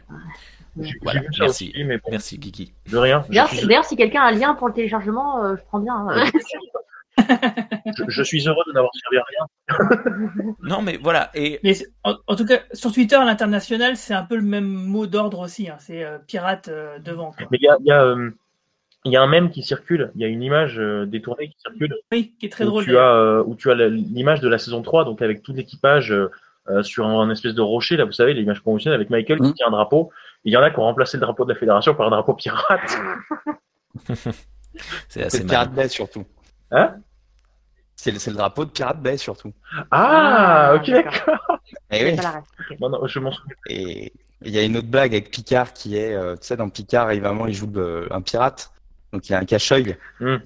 Voilà, 1.02 1.22
merci. 1.38 1.70
aussi, 1.70 1.84
mais 1.84 1.96
bon, 1.98 2.08
Merci 2.10 2.38
Guigui. 2.38 2.72
de 2.90 2.96
rien. 2.98 3.24
D'ailleurs, 3.28 3.48
suis, 3.48 3.66
d'ailleurs, 3.66 3.84
si 3.84 3.96
quelqu'un 3.96 4.22
a 4.22 4.26
un 4.26 4.32
lien 4.32 4.54
pour 4.54 4.68
le 4.68 4.74
téléchargement, 4.74 5.42
euh, 5.42 5.56
je 5.56 5.62
prends 5.68 5.78
bien. 5.80 5.94
hein. 6.08 6.24
je, 7.96 8.04
je 8.08 8.22
suis 8.22 8.46
heureux 8.48 8.62
de 8.66 8.72
n'avoir 8.72 8.90
servi 8.94 9.18
à 9.18 9.24
rien. 9.28 10.54
Non 10.62 10.82
mais 10.82 10.98
voilà, 11.02 11.30
et 11.34 11.60
Mais 11.64 11.74
en, 12.04 12.14
en 12.26 12.36
tout 12.36 12.44
cas, 12.46 12.60
sur 12.72 12.92
Twitter, 12.92 13.16
à 13.16 13.24
l'international, 13.24 13.96
c'est 13.96 14.14
un 14.14 14.24
peu 14.24 14.36
le 14.36 14.42
même 14.42 14.66
mot 14.66 15.06
d'ordre 15.06 15.40
aussi. 15.40 15.68
hein. 15.68 15.76
C'est 15.78 16.04
euh, 16.04 16.18
pirate 16.26 16.68
euh, 16.68 16.98
devant. 16.98 17.32
Quoi. 17.32 17.46
Mais 17.50 17.58
il 17.60 17.64
y 17.64 17.68
a, 17.68 17.76
il 17.80 17.86
y, 17.86 17.92
a, 17.92 18.02
euh, 18.02 18.30
il 19.04 19.12
y 19.12 19.16
a 19.16 19.22
un 19.22 19.26
mème 19.26 19.50
qui 19.50 19.62
circule. 19.62 20.10
Il 20.14 20.20
y 20.22 20.24
a 20.24 20.28
une 20.28 20.42
image 20.42 20.78
euh, 20.78 21.06
détournée 21.06 21.48
qui 21.48 21.56
circule. 21.58 21.94
Oui, 22.12 22.34
qui 22.38 22.46
est 22.46 22.50
très 22.50 22.64
où 22.64 22.68
drôle. 22.68 22.84
tu 22.84 22.96
as 22.98 23.14
euh, 23.14 23.42
où 23.46 23.54
tu 23.54 23.70
as 23.70 23.74
l'image 23.74 24.40
de 24.40 24.48
la 24.48 24.58
saison 24.58 24.82
3 24.82 25.04
donc 25.04 25.20
avec 25.22 25.42
tout 25.42 25.52
l'équipage 25.52 26.12
euh, 26.12 26.30
sur 26.82 27.06
un, 27.06 27.20
un 27.20 27.30
espèce 27.30 27.54
de 27.54 27.60
rocher 27.60 27.96
là 27.98 28.04
vous 28.06 28.12
savez 28.12 28.32
l'image 28.32 28.60
promotionnelle 28.62 28.96
avec 28.98 29.10
Michael 29.10 29.38
qui 29.38 29.48
Mm. 29.48 29.54
tient 29.54 29.66
un 29.68 29.72
drapeau 29.72 30.10
il 30.44 30.52
y 30.52 30.56
en 30.56 30.62
a 30.62 30.70
qui 30.70 30.78
ont 30.78 30.82
remplacé 30.84 31.18
le 31.18 31.20
drapeau 31.22 31.44
de 31.44 31.52
la 31.52 31.58
fédération 31.58 31.94
par 31.94 32.06
un 32.06 32.10
drapeau 32.10 32.32
pirate 32.34 32.96
c'est 35.08 35.22
assez. 35.24 35.44
Pirate 35.44 35.88
surtout. 35.88 36.24
Hein? 36.70 36.96
C'est 37.96 38.10
le, 38.10 38.18
c'est 38.18 38.30
le 38.30 38.36
drapeau 38.36 38.64
de 38.64 38.70
Pirate 38.70 39.00
Bay 39.00 39.16
surtout. 39.16 39.52
ah, 39.72 39.86
Ah, 39.90 40.74
ok 40.76 40.90
d'accord. 40.90 41.60
Et 41.90 42.04
J'ai 42.04 42.04
oui. 42.04 42.16
non, 42.80 43.06
je 43.06 43.18
m'en 43.20 43.32
souviens 43.32 43.56
Et 43.66 44.12
il 44.42 44.50
y 44.52 44.58
a 44.58 44.62
une 44.62 44.76
autre 44.76 44.88
blague 44.88 45.14
avec 45.14 45.30
Picard 45.30 45.72
qui 45.72 45.96
est, 45.96 46.14
euh, 46.14 46.36
tu 46.36 46.46
sais, 46.46 46.56
dans 46.56 46.68
Picard, 46.68 47.10
évidemment, 47.10 47.46
il 47.46 47.54
joue 47.54 47.70
le- 47.70 48.08
un 48.12 48.20
pirate. 48.22 48.72
Donc 49.12 49.28
il 49.28 49.34
a 49.34 49.38
un 49.38 49.44
cache-œil. 49.44 49.96
Hmm. 50.20 50.36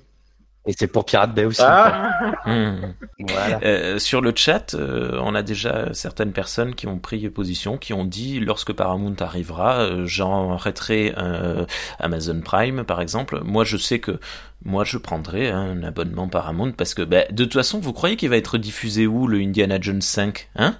Et 0.69 0.75
c'est 0.79 0.87
pour 0.87 1.07
Pirate 1.07 1.35
Bay 1.35 1.47
aussi. 1.47 1.63
ah 1.65 2.11
Hmm. 2.45 2.93
Voilà. 3.19 3.59
Euh, 3.65 3.99
sur 3.99 4.21
le 4.21 4.33
chat, 4.37 4.75
euh, 4.75 5.19
on 5.23 5.35
a 5.35 5.43
déjà 5.43 5.95
certaines 5.95 6.33
personnes 6.33 6.75
qui 6.75 6.87
ont 6.87 6.99
pris 6.99 7.29
position, 7.31 7.79
qui 7.79 7.95
ont 7.95 8.05
dit 8.05 8.39
lorsque 8.39 8.75
Paramount 8.75 9.17
arrivera, 9.21 9.79
euh, 9.79 10.07
j'arrêterai 10.07 11.15
euh, 11.17 11.65
Amazon 11.99 12.41
Prime 12.43 12.85
par 12.85 13.01
exemple. 13.01 13.41
Moi, 13.45 13.65
je 13.65 13.79
sais 13.79 13.99
que 13.99 14.21
moi 14.65 14.85
je 14.85 14.99
prendrai 14.99 15.49
hein, 15.49 15.77
un 15.79 15.83
abonnement 15.83 16.29
Paramount 16.29 16.73
parce 16.73 16.93
que 16.93 17.03
bah, 17.03 17.25
de 17.31 17.45
toute 17.45 17.55
façon, 17.55 17.81
vous 17.81 17.95
croyez 17.95 18.17
qu'il 18.17 18.29
va 18.29 18.37
être 18.37 18.59
diffusé 18.59 19.07
où 19.07 19.27
le 19.27 19.39
Indiana 19.39 19.79
Jones 19.81 20.03
5 20.03 20.49
Hein? 20.57 20.77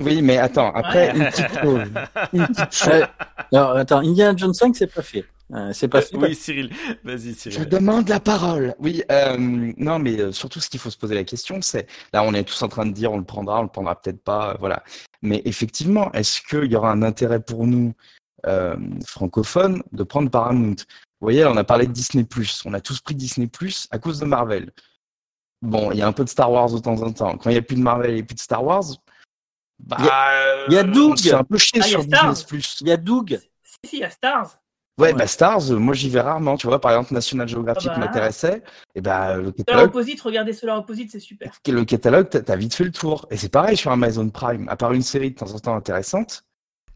Oui, 0.00 0.22
mais 0.22 0.38
attends, 0.38 0.70
après, 0.74 1.10
Ouais. 1.10 1.16
une 1.16 1.24
petite 1.24 1.60
chose. 1.60 1.88
Une 2.32 2.46
petite 2.46 2.72
chose. 2.72 3.04
Alors, 3.52 3.76
attends, 3.76 3.98
Indiana 3.98 4.36
Jones 4.36 4.54
5, 4.54 4.76
c'est 4.76 4.86
pas 4.94 5.02
fait. 5.02 5.24
Euh, 5.54 5.72
c'est 5.72 5.88
pas 5.88 6.02
fait. 6.02 6.16
Oui, 6.16 6.34
Cyril, 6.34 6.70
vas-y 7.04 7.34
Je 7.50 7.64
demande 7.64 8.08
la 8.08 8.20
parole. 8.20 8.74
Oui, 8.78 9.02
euh, 9.10 9.36
non, 9.38 9.98
mais 9.98 10.20
euh, 10.20 10.32
surtout 10.32 10.60
ce 10.60 10.68
qu'il 10.68 10.78
faut 10.78 10.90
se 10.90 10.98
poser 10.98 11.14
la 11.14 11.24
question, 11.24 11.62
c'est 11.62 11.86
là, 12.12 12.22
on 12.22 12.34
est 12.34 12.44
tous 12.44 12.60
en 12.62 12.68
train 12.68 12.84
de 12.84 12.92
dire, 12.92 13.12
on 13.12 13.18
le 13.18 13.24
prendra, 13.24 13.60
on 13.60 13.62
le 13.62 13.68
prendra 13.68 13.98
peut-être 13.98 14.22
pas, 14.22 14.50
euh, 14.52 14.56
voilà. 14.60 14.82
Mais 15.22 15.40
effectivement, 15.46 16.12
est-ce 16.12 16.42
qu'il 16.42 16.70
y 16.70 16.76
aura 16.76 16.90
un 16.92 17.02
intérêt 17.02 17.40
pour 17.40 17.66
nous 17.66 17.94
euh, 18.46 18.76
francophones 19.06 19.82
de 19.92 20.02
prendre 20.02 20.30
Paramount? 20.30 20.76
Vous 21.20 21.24
voyez, 21.24 21.42
là, 21.42 21.50
on 21.50 21.56
a 21.56 21.64
parlé 21.64 21.86
de 21.86 21.92
Disney+. 21.92 22.26
On 22.66 22.74
a 22.74 22.80
tous 22.80 23.00
pris 23.00 23.14
Disney+, 23.14 23.48
à 23.90 23.98
cause 23.98 24.20
de 24.20 24.26
Marvel. 24.26 24.70
Bon, 25.62 25.90
il 25.90 25.98
y 25.98 26.02
a 26.02 26.06
un 26.06 26.12
peu 26.12 26.24
de 26.24 26.28
Star 26.28 26.52
Wars 26.52 26.70
de 26.70 26.78
temps 26.78 27.00
en 27.02 27.10
temps. 27.10 27.36
Quand 27.38 27.50
il 27.50 27.54
n'y 27.54 27.58
a 27.58 27.62
plus 27.62 27.74
de 27.74 27.80
Marvel 27.82 28.18
et 28.18 28.22
plus 28.22 28.36
de 28.36 28.40
Star 28.40 28.62
Wars, 28.62 28.84
bah, 29.80 29.96
Il 30.68 30.74
y 30.74 30.78
a 30.78 30.84
Doug. 30.84 31.18
fait 31.18 31.32
un 31.32 31.42
peu 31.42 31.56
chier 31.58 31.80
Ah, 31.82 31.86
il 31.86 31.92
y 31.92 31.94
a 31.94 32.00
sur 32.00 32.02
Star. 32.02 32.32
Disney+. 32.34 32.62
Il 32.82 32.88
y 32.88 32.92
a 32.92 32.96
Doug. 32.98 33.40
Si, 33.64 33.76
si, 33.90 33.96
il 33.96 34.00
y 34.00 34.04
a 34.04 34.10
Stars. 34.10 34.58
Ouais, 34.98 35.08
Ouais. 35.08 35.12
bah 35.14 35.26
Stars, 35.26 35.70
euh, 35.70 35.76
moi 35.76 35.94
j'y 35.94 36.08
vais 36.10 36.20
rarement. 36.20 36.56
Tu 36.56 36.66
vois, 36.66 36.80
par 36.80 36.90
exemple, 36.92 37.14
National 37.14 37.46
Geographic 37.48 37.88
Ah 37.94 37.98
bah. 37.98 38.06
m'intéressait. 38.06 38.62
Et 38.94 39.00
bah, 39.00 39.36
le 39.36 39.42
Solar 39.44 39.54
catalogue, 39.54 39.88
Opposite, 39.90 40.20
regardez 40.20 40.52
Solar 40.52 40.78
Opposite, 40.78 41.10
c'est 41.12 41.20
super. 41.20 41.52
le 41.68 41.84
catalogue, 41.84 42.28
t'as 42.28 42.56
vite 42.56 42.74
fait 42.74 42.84
le 42.84 42.90
tour. 42.92 43.26
Et 43.30 43.36
c'est 43.36 43.48
pareil 43.48 43.76
sur 43.76 43.90
Amazon 43.92 44.28
Prime. 44.28 44.68
À 44.68 44.76
part 44.76 44.92
une 44.92 45.02
série 45.02 45.30
de 45.30 45.36
temps 45.36 45.52
en 45.54 45.58
temps 45.58 45.76
intéressante. 45.76 46.42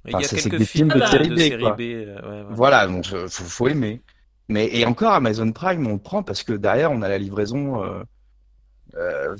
Il 0.04 0.12
y 0.12 0.16
a 0.16 0.20
quelques 0.26 0.56
des 0.56 0.64
films 0.64 0.88
de 0.88 1.00
série 1.06 1.30
B, 1.30 1.60
quoi. 1.60 1.72
B, 1.76 1.80
euh, 1.80 2.16
ouais, 2.16 2.28
ouais. 2.40 2.46
Voilà, 2.50 2.88
donc 2.88 3.06
euh, 3.12 3.28
faut, 3.28 3.44
faut 3.44 3.68
aimer. 3.68 4.02
Mais 4.48 4.68
et 4.72 4.84
encore 4.84 5.12
Amazon 5.12 5.52
Prime, 5.52 5.86
on 5.86 5.92
le 5.92 5.98
prend 6.00 6.24
parce 6.24 6.42
que 6.42 6.52
derrière 6.52 6.90
on 6.90 7.02
a 7.02 7.08
la 7.08 7.18
livraison. 7.18 7.84
euh, 7.84 8.02
euh, 8.96 9.36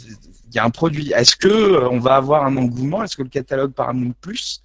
Il 0.48 0.54
y 0.54 0.58
a 0.60 0.64
un 0.64 0.70
produit. 0.70 1.12
Est-ce 1.12 1.34
que 1.34 1.48
euh, 1.48 1.88
on 1.90 1.98
va 1.98 2.14
avoir 2.14 2.44
un 2.46 2.56
engouement? 2.56 3.02
Est-ce 3.02 3.16
que 3.16 3.22
le 3.22 3.28
catalogue 3.28 3.72
Paramount 3.72 4.12
Plus? 4.20 4.61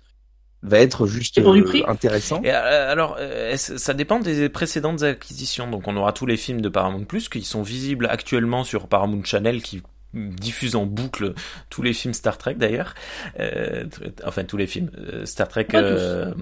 Va 0.68 0.80
être 0.80 1.08
juste 1.08 1.38
Et 1.38 1.42
pour 1.42 1.54
du 1.54 1.62
euh, 1.62 1.66
prix 1.66 1.84
intéressant 1.88 2.42
Et 2.44 2.52
euh, 2.52 2.92
alors, 2.92 3.18
euh, 3.20 3.56
ça 3.58 3.94
dépend 3.94 4.20
des 4.20 4.50
précédentes 4.50 5.04
acquisitions. 5.04 5.70
Donc, 5.70 5.88
on 5.88 5.96
aura 5.98 6.14
tous 6.14 6.26
les 6.26 6.38
films 6.38 6.62
de 6.62 6.70
Paramount 6.70 7.06
Plus 7.06 7.30
qui 7.30 7.42
sont 7.44 7.62
visibles 7.62 8.08
actuellement 8.10 8.64
sur 8.64 8.88
Paramount 8.88 9.24
Channel, 9.24 9.62
qui 9.62 9.82
diffuse 10.18 10.76
en 10.76 10.86
boucle 10.86 11.34
tous 11.70 11.82
les 11.82 11.94
films 11.94 12.14
Star 12.14 12.38
Trek 12.38 12.56
d'ailleurs. 12.56 12.94
Euh, 13.40 13.86
enfin, 14.26 14.44
tous 14.44 14.58
les 14.58 14.68
films 14.68 14.90
euh, 14.98 15.26
Star 15.26 15.48
Trek 15.48 15.68
euh, 15.74 16.34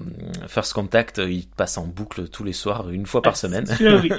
First 0.48 0.72
Contact, 0.72 1.18
euh, 1.18 1.30
ils 1.30 1.46
passent 1.46 1.78
en 1.78 1.86
boucle 1.86 2.28
tous 2.28 2.44
les 2.44 2.52
soirs, 2.52 2.90
une 2.90 3.06
fois 3.06 3.22
par 3.22 3.32
Ouais, 3.34 3.38
semaine. 3.38 3.66
celui-là, 3.66 4.00
oui. 4.02 4.10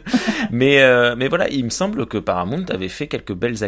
mais 0.50 0.82
euh, 0.82 1.14
mais 1.16 1.28
voilà, 1.28 1.48
il 1.48 1.64
me 1.64 1.70
semble 1.70 2.06
que 2.06 2.18
Paramount 2.18 2.64
avait 2.70 2.88
fait 2.88 3.08
quelques 3.08 3.34
belles 3.34 3.62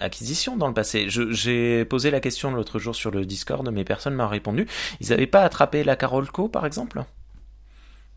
acquisitions 0.00 0.56
dans 0.56 0.68
le 0.68 0.74
passé. 0.74 1.06
J'ai 1.08 1.84
posé 1.84 2.10
la 2.10 2.20
question 2.20 2.52
l'autre 2.52 2.78
jour 2.78 2.94
sur 2.94 3.10
le 3.10 3.24
Discord, 3.24 3.68
mais 3.72 3.84
personne 3.84 4.14
m'a 4.14 4.28
répondu. 4.28 4.66
Ils 5.00 5.10
n'avaient 5.10 5.26
pas 5.26 5.42
attrapé 5.42 5.84
la 5.84 5.96
Carolco, 5.96 6.48
par 6.48 6.66
exemple? 6.66 7.02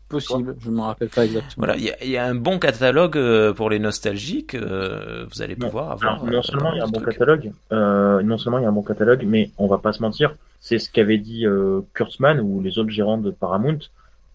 Possible, 0.08 0.54
je 0.60 0.70
me 0.70 0.80
rappelle 0.82 1.08
pas 1.08 1.24
exactement. 1.24 1.66
Voilà, 1.66 1.76
il 1.76 1.82
y, 1.84 1.90
a- 1.90 2.04
il 2.04 2.10
y 2.10 2.16
a 2.16 2.24
un 2.26 2.34
bon 2.36 2.58
catalogue 2.60 3.16
euh, 3.16 3.52
pour 3.52 3.70
les 3.70 3.78
nostalgiques. 3.80 4.54
euh, 4.54 5.26
vous 5.32 5.42
allez 5.42 5.56
Non. 5.56 5.66
pouvoir 5.66 5.90
avoir. 5.92 6.12
Alors, 6.22 6.26
non 6.26 6.38
euh, 6.38 6.42
seulement 6.42 6.72
il 6.72 6.78
y 6.78 6.80
a 6.80 6.84
un 6.84 6.88
bon 6.88 7.00
truc. 7.00 7.12
catalogue, 7.12 7.52
euh, 7.72 8.22
non 8.22 8.38
seulement 8.38 8.58
il 8.58 8.62
y 8.62 8.66
a 8.66 8.68
un 8.68 8.72
bon 8.72 8.82
catalogue, 8.82 9.24
mais 9.26 9.50
on 9.58 9.66
va 9.66 9.78
pas 9.78 9.92
se 9.92 10.00
mentir, 10.02 10.36
c'est 10.60 10.78
ce 10.78 10.90
qu'avait 10.90 11.18
dit 11.18 11.44
euh, 11.46 11.80
Kurtzman 11.94 12.38
ou 12.40 12.60
les 12.62 12.78
autres 12.78 12.90
gérants 12.90 13.18
de 13.18 13.30
Paramount. 13.32 13.78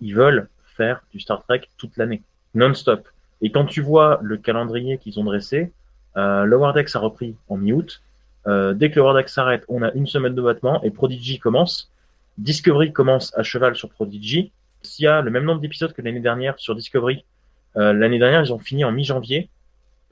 Ils 0.01 0.13
veulent 0.13 0.49
faire 0.75 1.03
du 1.13 1.19
Star 1.21 1.43
Trek 1.43 1.61
toute 1.77 1.95
l'année, 1.95 2.21
non-stop. 2.53 3.07
Et 3.41 3.51
quand 3.51 3.65
tu 3.65 3.81
vois 3.81 4.19
le 4.21 4.35
calendrier 4.37 4.97
qu'ils 4.97 5.19
ont 5.19 5.23
dressé, 5.23 5.71
euh, 6.17 6.43
Lower 6.43 6.73
Decks 6.73 6.93
a 6.95 6.99
repris 6.99 7.35
en 7.47 7.55
mi-août. 7.57 8.01
Euh, 8.47 8.73
dès 8.73 8.91
que 8.91 8.99
Lower 8.99 9.13
Decks 9.21 9.29
s'arrête, 9.29 9.63
on 9.69 9.83
a 9.83 9.91
une 9.93 10.05
semaine 10.07 10.35
de 10.35 10.41
battement 10.41 10.83
et 10.83 10.91
Prodigy 10.91 11.39
commence. 11.39 11.89
Discovery 12.37 12.91
commence 12.91 13.33
à 13.37 13.43
cheval 13.43 13.75
sur 13.75 13.89
Prodigy. 13.89 14.51
S'il 14.83 15.05
y 15.05 15.07
a 15.07 15.21
le 15.21 15.31
même 15.31 15.43
nombre 15.43 15.61
d'épisodes 15.61 15.93
que 15.93 16.01
l'année 16.01 16.19
dernière 16.19 16.57
sur 16.59 16.75
Discovery, 16.75 17.25
euh, 17.77 17.93
l'année 17.93 18.19
dernière 18.19 18.41
ils 18.41 18.53
ont 18.53 18.59
fini 18.59 18.83
en 18.83 18.91
mi-janvier. 18.91 19.49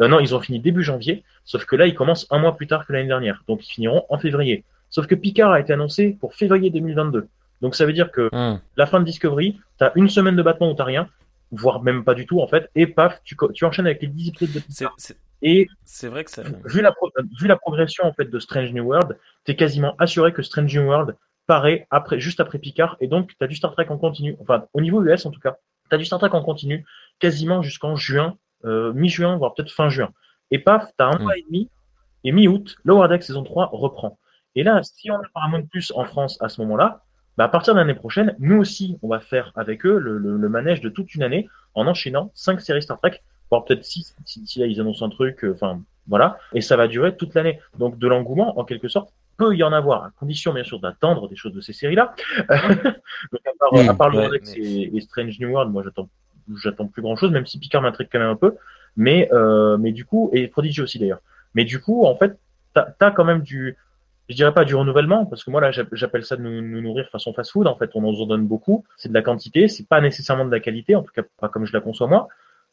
Euh, 0.01 0.07
non, 0.07 0.20
ils 0.20 0.34
ont 0.34 0.39
fini 0.39 0.59
début 0.59 0.84
janvier, 0.84 1.24
sauf 1.43 1.65
que 1.65 1.76
là, 1.76 1.86
ils 1.86 1.95
commencent 1.95 2.28
un 2.32 2.39
mois 2.39 2.55
plus 2.55 2.67
tard 2.67 2.86
que 2.86 2.93
l'année 2.93 3.07
dernière. 3.07 3.43
Donc, 3.47 3.65
ils 3.67 3.72
finiront 3.72 4.05
en 4.09 4.17
février. 4.17 4.63
Sauf 4.89 5.07
que 5.07 5.15
Picard 5.15 5.51
a 5.51 5.59
été 5.59 5.74
annoncé 5.74 6.17
pour 6.20 6.36
février 6.36 6.70
2022. 6.70 7.28
Donc, 7.61 7.76
ça 7.76 7.86
veut 7.86 7.93
dire 7.93 8.11
que 8.11 8.30
Hum. 8.32 8.61
la 8.78 8.86
fin 8.86 8.99
de 9.01 9.05
Discovery, 9.05 9.59
t'as 9.78 9.91
une 9.95 10.09
semaine 10.09 10.36
de 10.36 10.41
battement 10.41 10.72
où 10.72 10.74
t'as 10.74 10.86
rien, 10.86 11.09
voire 11.51 11.84
même 11.84 12.05
pas 12.05 12.13
du 12.13 12.26
tout, 12.26 12.39
en 12.39 12.47
fait, 12.47 12.70
et 12.76 12.88
paf, 12.88 13.22
tu, 13.24 13.36
enchaînes 13.65 13.88
avec 13.88 14.01
les 14.01 14.07
10 14.07 14.30
épisodes 14.30 14.53
de 14.53 14.59
Picard. 14.59 14.93
C'est 14.97 15.17
Et 15.41 15.67
c'est 15.84 16.07
vrai 16.07 16.24
que 16.24 16.32
ça. 16.32 16.43
vu 16.43 16.82
la, 16.82 16.93
vu 17.38 17.47
la 17.47 17.57
progression, 17.57 18.05
en 18.05 18.13
fait, 18.13 18.30
de 18.30 18.39
Strange 18.39 18.72
New 18.72 18.86
World, 18.86 19.17
t'es 19.43 19.55
quasiment 19.55 19.95
assuré 19.99 20.32
que 20.32 20.41
Strange 20.41 20.74
New 20.74 20.84
World 20.88 21.15
paraît 21.49 21.87
après, 21.89 22.19
juste 22.19 22.39
après 22.39 22.59
Picard, 22.59 22.95
et 23.01 23.07
donc, 23.07 23.31
t'as 23.39 23.47
du 23.47 23.55
Star 23.55 23.71
Trek 23.73 23.87
en 23.89 23.97
continu. 23.97 24.37
Enfin, 24.39 24.65
au 24.73 24.81
niveau 24.81 25.03
US, 25.03 25.25
en 25.25 25.31
tout 25.31 25.39
cas, 25.39 25.57
t'as 25.89 25.97
du 25.97 26.05
Star 26.05 26.19
Trek 26.19 26.29
en 26.33 26.43
continu 26.43 26.85
quasiment 27.17 27.63
jusqu'en 27.63 27.95
juin, 27.95 28.37
euh, 28.65 28.93
mi-juin, 28.93 29.35
voire 29.37 29.55
peut-être 29.55 29.71
fin 29.71 29.89
juin. 29.89 30.11
Et 30.51 30.59
paf, 30.59 30.83
t'as 30.95 31.07
un 31.07 31.17
Mm. 31.17 31.23
mois 31.23 31.37
et 31.37 31.43
demi, 31.47 31.69
et 32.23 32.31
mi-août, 32.31 32.75
Lower 32.83 33.07
Deck 33.07 33.23
saison 33.23 33.43
3 33.43 33.69
reprend. 33.73 34.19
Et 34.55 34.61
là, 34.63 34.81
si 34.83 35.09
on 35.09 35.15
a 35.15 35.21
Paramount 35.33 35.65
Plus 35.65 35.91
en 35.95 36.05
France 36.05 36.37
à 36.41 36.49
ce 36.49 36.61
moment-là, 36.61 37.01
bah, 37.37 37.45
à 37.45 37.47
partir 37.49 37.73
de 37.73 37.79
l'année 37.79 37.95
prochaine, 37.95 38.35
nous 38.39 38.57
aussi, 38.57 38.99
on 39.01 39.07
va 39.07 39.19
faire 39.19 39.51
avec 39.55 39.85
eux 39.87 39.97
le, 39.97 40.19
le, 40.19 40.37
le 40.37 40.49
manège 40.49 40.81
de 40.81 40.89
toute 40.89 41.15
une 41.15 41.23
année 41.23 41.49
en 41.73 41.87
enchaînant 41.87 42.29
cinq 42.35 42.61
séries 42.61 42.83
Star 42.83 42.99
Trek, 42.99 43.21
voire 43.49 43.65
peut-être 43.65 43.83
six, 43.83 44.15
si, 44.25 44.45
si 44.45 44.59
là 44.59 44.67
ils 44.67 44.79
annoncent 44.79 45.03
un 45.05 45.09
truc, 45.09 45.43
euh, 45.43 45.53
enfin, 45.55 45.81
voilà. 46.07 46.37
Et 46.53 46.61
ça 46.61 46.75
va 46.77 46.87
durer 46.87 47.15
toute 47.17 47.33
l'année. 47.33 47.59
Donc, 47.79 47.97
de 47.97 48.07
l'engouement, 48.07 48.59
en 48.59 48.65
quelque 48.65 48.87
sorte, 48.87 49.13
peut 49.39 49.55
y 49.55 49.63
en 49.63 49.73
avoir, 49.73 50.03
à 50.03 50.11
condition, 50.19 50.53
bien 50.53 50.63
sûr, 50.63 50.79
d'attendre 50.79 51.27
des 51.29 51.35
choses 51.35 51.53
de 51.53 51.61
ces 51.61 51.73
séries-là. 51.73 52.13
Donc, 53.31 53.41
à 53.45 53.51
part, 53.59 53.73
Mm, 53.73 53.89
à 53.89 53.93
part 53.95 54.15
ouais, 54.15 54.27
mais- 54.31 54.37
et, 54.61 54.97
et 54.97 55.01
Strange 55.01 55.39
New 55.39 55.49
World, 55.49 55.71
moi, 55.71 55.81
j'attends, 55.83 56.09
j'attends 56.63 56.87
plus 56.87 57.01
grand 57.01 57.15
chose, 57.15 57.31
même 57.31 57.45
si 57.45 57.57
Picard 57.59 57.81
m'intrigue 57.81 58.09
quand 58.11 58.19
même 58.19 58.29
un 58.29 58.35
peu. 58.35 58.55
Mais, 58.97 59.29
euh, 59.33 59.77
mais 59.77 59.91
du 59.91 60.05
coup, 60.05 60.29
et 60.33 60.47
Prodigy 60.47 60.81
aussi 60.81 60.99
d'ailleurs. 60.99 61.21
Mais 61.55 61.63
du 61.65 61.79
coup, 61.81 62.05
en 62.05 62.15
fait, 62.15 62.37
t'as, 62.73 62.87
t'as 62.99 63.11
quand 63.11 63.23
même 63.25 63.41
du, 63.41 63.77
je 64.29 64.35
dirais 64.35 64.53
pas 64.53 64.65
du 64.65 64.75
renouvellement, 64.75 65.25
parce 65.25 65.43
que 65.43 65.51
moi 65.51 65.61
là, 65.61 65.71
j'app- 65.71 65.93
j'appelle 65.93 66.23
ça 66.25 66.35
de 66.37 66.41
nous, 66.41 66.61
nous 66.61 66.81
nourrir 66.81 67.07
façon 67.09 67.33
fast-food. 67.33 67.65
En 67.67 67.75
fait, 67.75 67.91
on 67.95 68.01
nous 68.01 68.21
en 68.21 68.25
donne 68.27 68.45
beaucoup. 68.47 68.83
C'est 68.97 69.09
de 69.09 69.13
la 69.13 69.21
quantité, 69.21 69.67
c'est 69.67 69.87
pas 69.87 70.01
nécessairement 70.01 70.45
de 70.45 70.51
la 70.51 70.59
qualité, 70.59 70.95
en 70.95 71.03
tout 71.03 71.13
cas 71.13 71.23
pas 71.39 71.49
comme 71.49 71.65
je 71.65 71.73
la 71.73 71.81
conçois 71.81 72.07
moi. 72.07 72.27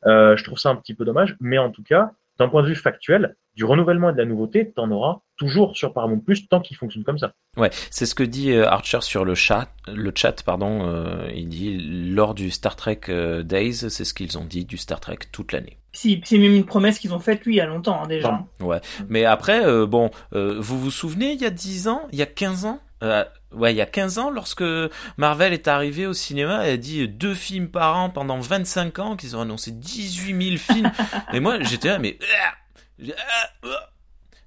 Euh, 0.06 0.36
je 0.36 0.44
trouve 0.44 0.58
ça 0.58 0.68
un 0.70 0.76
petit 0.76 0.94
peu 0.94 1.04
dommage, 1.04 1.36
mais 1.40 1.58
en 1.58 1.70
tout 1.70 1.82
cas, 1.82 2.10
d'un 2.38 2.48
point 2.48 2.62
de 2.62 2.68
vue 2.68 2.76
factuel, 2.76 3.36
du 3.54 3.64
renouvellement 3.64 4.10
et 4.10 4.12
de 4.12 4.18
la 4.18 4.24
nouveauté, 4.24 4.70
t'en 4.70 4.90
auras 4.90 5.20
toujours 5.36 5.76
sur 5.76 5.92
Paramount 5.92 6.20
Plus 6.20 6.48
tant 6.48 6.60
qu'il 6.60 6.76
fonctionne 6.76 7.04
comme 7.04 7.18
ça. 7.18 7.32
Ouais, 7.56 7.70
c'est 7.90 8.06
ce 8.06 8.14
que 8.14 8.22
dit 8.22 8.52
euh, 8.52 8.68
Archer 8.68 9.00
sur 9.00 9.24
le 9.24 9.34
chat. 9.34 9.68
Le 9.88 10.12
chat, 10.14 10.42
pardon. 10.44 10.86
euh, 10.86 11.28
il 11.34 11.48
dit 11.48 11.78
lors 11.78 12.34
du 12.34 12.50
Star 12.50 12.76
Trek 12.76 13.00
euh, 13.08 13.42
Days, 13.42 13.90
c'est 13.90 14.04
ce 14.04 14.12
qu'ils 14.14 14.36
ont 14.38 14.44
dit 14.44 14.64
du 14.64 14.76
Star 14.76 15.00
Trek 15.00 15.18
toute 15.32 15.52
l'année. 15.52 15.78
Si, 15.92 16.20
c'est 16.26 16.36
même 16.36 16.52
une 16.52 16.66
promesse 16.66 16.98
qu'ils 16.98 17.14
ont 17.14 17.18
faite 17.20 17.46
lui 17.46 17.54
il 17.54 17.56
y 17.56 17.60
a 17.62 17.66
longtemps 17.66 18.02
hein, 18.02 18.06
déjà. 18.06 18.28
Pardon. 18.28 18.46
Ouais. 18.60 18.80
Mais 19.08 19.24
après, 19.24 19.64
euh, 19.64 19.86
bon, 19.86 20.10
euh, 20.34 20.56
vous 20.58 20.78
vous 20.78 20.90
souvenez, 20.90 21.32
il 21.32 21.40
y 21.40 21.46
a 21.46 21.50
10 21.50 21.88
ans, 21.88 22.02
il 22.12 22.18
y 22.18 22.22
a 22.22 22.26
15 22.26 22.66
ans, 22.66 22.80
euh, 23.02 23.24
ouais, 23.52 23.72
il 23.72 23.76
y 23.76 23.80
a 23.80 23.86
15 23.86 24.18
ans, 24.18 24.30
lorsque 24.30 24.64
Marvel 25.16 25.52
est 25.52 25.68
arrivé 25.68 26.06
au 26.06 26.12
cinéma, 26.14 26.64
elle 26.64 26.74
a 26.74 26.76
dit 26.76 27.02
euh, 27.02 27.08
deux 27.08 27.34
films 27.34 27.68
par 27.68 27.96
an 27.96 28.10
pendant 28.10 28.38
25 28.40 28.98
ans, 28.98 29.16
qu'ils 29.16 29.36
ont 29.36 29.40
annoncé 29.42 29.70
18 29.70 30.42
000 30.50 30.56
films. 30.58 30.90
Et 31.32 31.40
moi, 31.40 31.62
j'étais 31.62 31.88
là, 31.88 31.98
mais... 31.98 32.18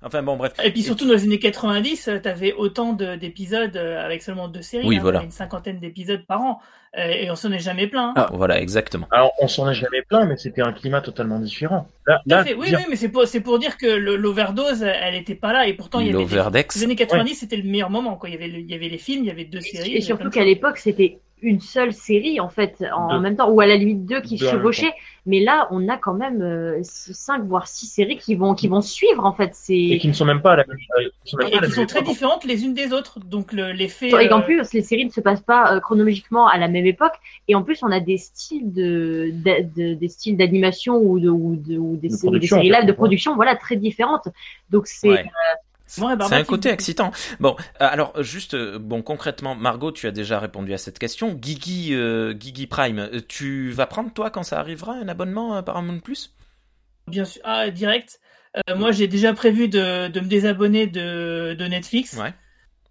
Enfin 0.02 0.24
bon, 0.24 0.38
bref. 0.38 0.54
Et 0.64 0.72
puis 0.72 0.82
surtout 0.82 1.06
dans 1.06 1.14
les 1.14 1.24
années 1.24 1.40
90, 1.40 2.08
euh, 2.08 2.20
t'avais 2.20 2.54
autant 2.54 2.94
de- 2.94 3.16
d'épisodes 3.16 3.76
euh, 3.76 4.04
avec 4.04 4.24
seulement 4.24 4.48
deux 4.48 4.62
séries. 4.62 4.88
Oui, 4.88 4.98
hein, 4.98 5.02
voilà. 5.02 5.22
Une 5.24 5.32
cinquantaine 5.32 5.80
d'épisodes 5.80 6.26
par 6.26 6.42
an. 6.42 6.62
Euh, 6.98 7.08
et 7.08 7.30
on 7.30 7.36
s'en 7.36 7.52
est 7.52 7.60
jamais 7.60 7.86
plaint. 7.86 8.14
hein. 8.18 8.28
Ah. 8.28 8.30
Voilà, 8.34 8.60
exactement. 8.60 9.08
Alors, 9.12 9.32
on 9.40 9.48
s'en 9.48 9.70
est 9.70 9.76
jamais 9.76 10.02
plein, 10.02 10.26
mais 10.26 10.38
c'était 10.38 10.62
un 10.64 10.72
climat 10.74 11.02
totalement 11.02 11.40
différent. 11.40 11.88
Là, 12.08 12.20
Tout 12.28 12.34
à 12.34 12.38
là, 12.38 12.44
fait. 12.44 12.56
Oui, 12.56 12.70
dire- 12.70 12.80
oui, 12.80 12.86
mais 12.90 12.96
c'est 12.96 13.10
pour, 13.10 13.28
c'est 13.28 13.42
pour 13.42 13.60
dire 13.60 13.78
que 13.78 13.86
l'overdose, 13.86 14.82
elle 14.82 15.14
était 15.16 15.36
pas 15.36 15.54
là. 15.54 15.68
Et 15.68 15.74
pourtant, 15.74 16.00
il 16.00 16.08
y 16.08 16.10
avait 16.10 16.18
des- 16.18 16.24
L'Overdex. 16.24 16.76
les 16.78 16.84
années 16.86 16.96
90, 16.96 17.36
c'était 17.36 17.58
le 17.58 17.70
meilleur 17.70 17.92
moment. 17.92 18.16
Quoi. 18.16 18.30
Il, 18.30 18.34
y 18.34 18.36
avait 18.38 18.48
le- 18.48 18.60
il 18.60 18.70
y 18.70 18.74
avait 18.74 18.90
les 18.90 18.98
films, 18.98 19.24
il 19.24 19.28
y 19.28 19.32
avait 19.32 19.46
deux 19.46 19.62
séries. 19.62 19.96
Et 19.96 20.02
surtout 20.02 20.30
qu'à 20.32 20.44
l'époque, 20.44 20.78
c'était 20.80 21.20
une 21.42 21.60
seule 21.60 21.94
série 21.94 22.40
en 22.40 22.50
fait 22.50 22.84
en 22.94 23.10
Deux. 23.16 23.20
même 23.20 23.36
temps, 23.36 23.50
ou 23.50 23.62
à 23.62 23.66
la 23.66 23.76
limite 23.76 24.06
deux 24.06 24.22
qui 24.22 24.38
Deux 24.38 24.48
en 24.48 24.52
chevauchaient. 24.52 24.94
Mais 25.26 25.40
là, 25.42 25.68
on 25.72 25.88
a 25.90 25.98
quand 25.98 26.14
même 26.14 26.42
euh, 26.42 26.80
cinq 26.84 27.44
voire 27.44 27.68
six 27.68 27.86
séries 27.86 28.18
qui 28.18 28.36
vont 28.36 28.56
qui 28.56 28.68
vont 28.68 28.82
suivre 28.82 29.26
en 29.26 29.34
fait. 29.34 29.52
et 29.70 29.92
C'est 29.94 29.98
qui 30.00 30.08
ne 30.08 30.14
sont 30.14 30.26
même 30.26 30.42
pas 30.42 30.54
à 30.54 30.56
la 30.58 30.66
même, 30.66 30.78
euh, 30.98 31.10
qui 31.24 31.32
sont 31.32 31.40
Et 31.40 31.56
la 31.60 31.68
qui 31.68 31.72
sont 31.72 31.86
très 31.86 32.02
différentes 32.02 32.46
les 32.46 32.64
unes 32.64 32.74
des 32.74 32.94
autres. 32.94 33.20
Donc 33.20 33.54
le- 33.54 33.72
l'effet. 33.72 34.10
et 34.10 34.34
en 34.34 34.40
euh, 34.40 34.44
plus, 34.44 34.74
les 34.74 34.82
séries 34.82 35.06
ne 35.06 35.12
se 35.12 35.22
passent 35.22 35.42
pas 35.42 35.76
euh, 35.76 35.80
chronologiquement 35.80 36.48
à 36.48 36.58
la 36.58 36.68
même 36.68 36.86
époque. 36.86 37.14
Et 37.48 37.56
en 37.56 37.64
plus, 37.64 37.84
on 37.84 37.92
a 37.92 38.00
des 38.00 38.18
styles 38.18 38.74
de, 38.74 39.32
de- 39.34 39.68
de- 39.76 39.94
des 39.94 40.08
styles 40.10 40.36
d'animation 40.38 40.98
ou 40.98 41.20
de 41.20 41.30
ou, 41.30 41.56
de, 41.56 41.78
ou 41.78 41.96
des, 41.98 42.08
De 42.10 42.14
ou 42.14 42.18
des 42.18 42.22
production, 42.28 42.56
séries 42.58 42.70
en 42.72 42.74
fait, 42.74 42.80
live 42.80 42.86
de 42.88 42.92
ouais. 42.92 42.96
production, 42.98 43.36
voilà, 43.36 43.56
très 43.56 43.76
différentes. 43.76 44.30
Donc 44.72 44.88
c'est 44.88 45.10
Ouais. 45.10 45.26
C'est 45.90 46.04
un 46.04 46.16
bah, 46.16 46.44
côté 46.44 46.70
excitant. 46.70 47.12
Bon, 47.40 47.56
euh, 47.82 47.88
alors 47.90 48.22
juste, 48.22 48.54
euh, 48.54 48.78
bon, 48.78 49.02
concrètement, 49.02 49.56
Margot, 49.56 49.92
tu 49.92 50.06
as 50.06 50.12
déjà 50.12 50.40
répondu 50.40 50.72
à 50.72 50.78
cette 50.78 51.00
question. 51.00 51.34
Guigui, 51.34 51.96
euh, 51.96 52.32
Guigui 52.34 52.68
Prime, 52.68 53.10
tu 53.28 53.72
vas 53.72 53.88
prendre 53.88 54.14
toi 54.14 54.30
quand 54.30 54.44
ça 54.44 54.60
arrivera 54.60 54.94
un 54.94 55.08
abonnement 55.08 55.56
à 55.56 55.64
Paramount 55.64 56.00
Plus? 56.00 56.36
Bien 57.08 57.26
sûr, 57.26 57.42
ah, 57.44 57.72
direct. 57.72 58.20
Euh, 58.56 58.76
moi, 58.76 58.92
j'ai 58.92 59.08
déjà 59.08 59.34
prévu 59.34 59.68
de, 59.68 60.10
de 60.10 60.20
me 60.20 60.28
désabonner 60.28 60.86
de, 60.86 61.56
de 61.58 61.66
Netflix. 61.66 62.14
Ouais. 62.14 62.34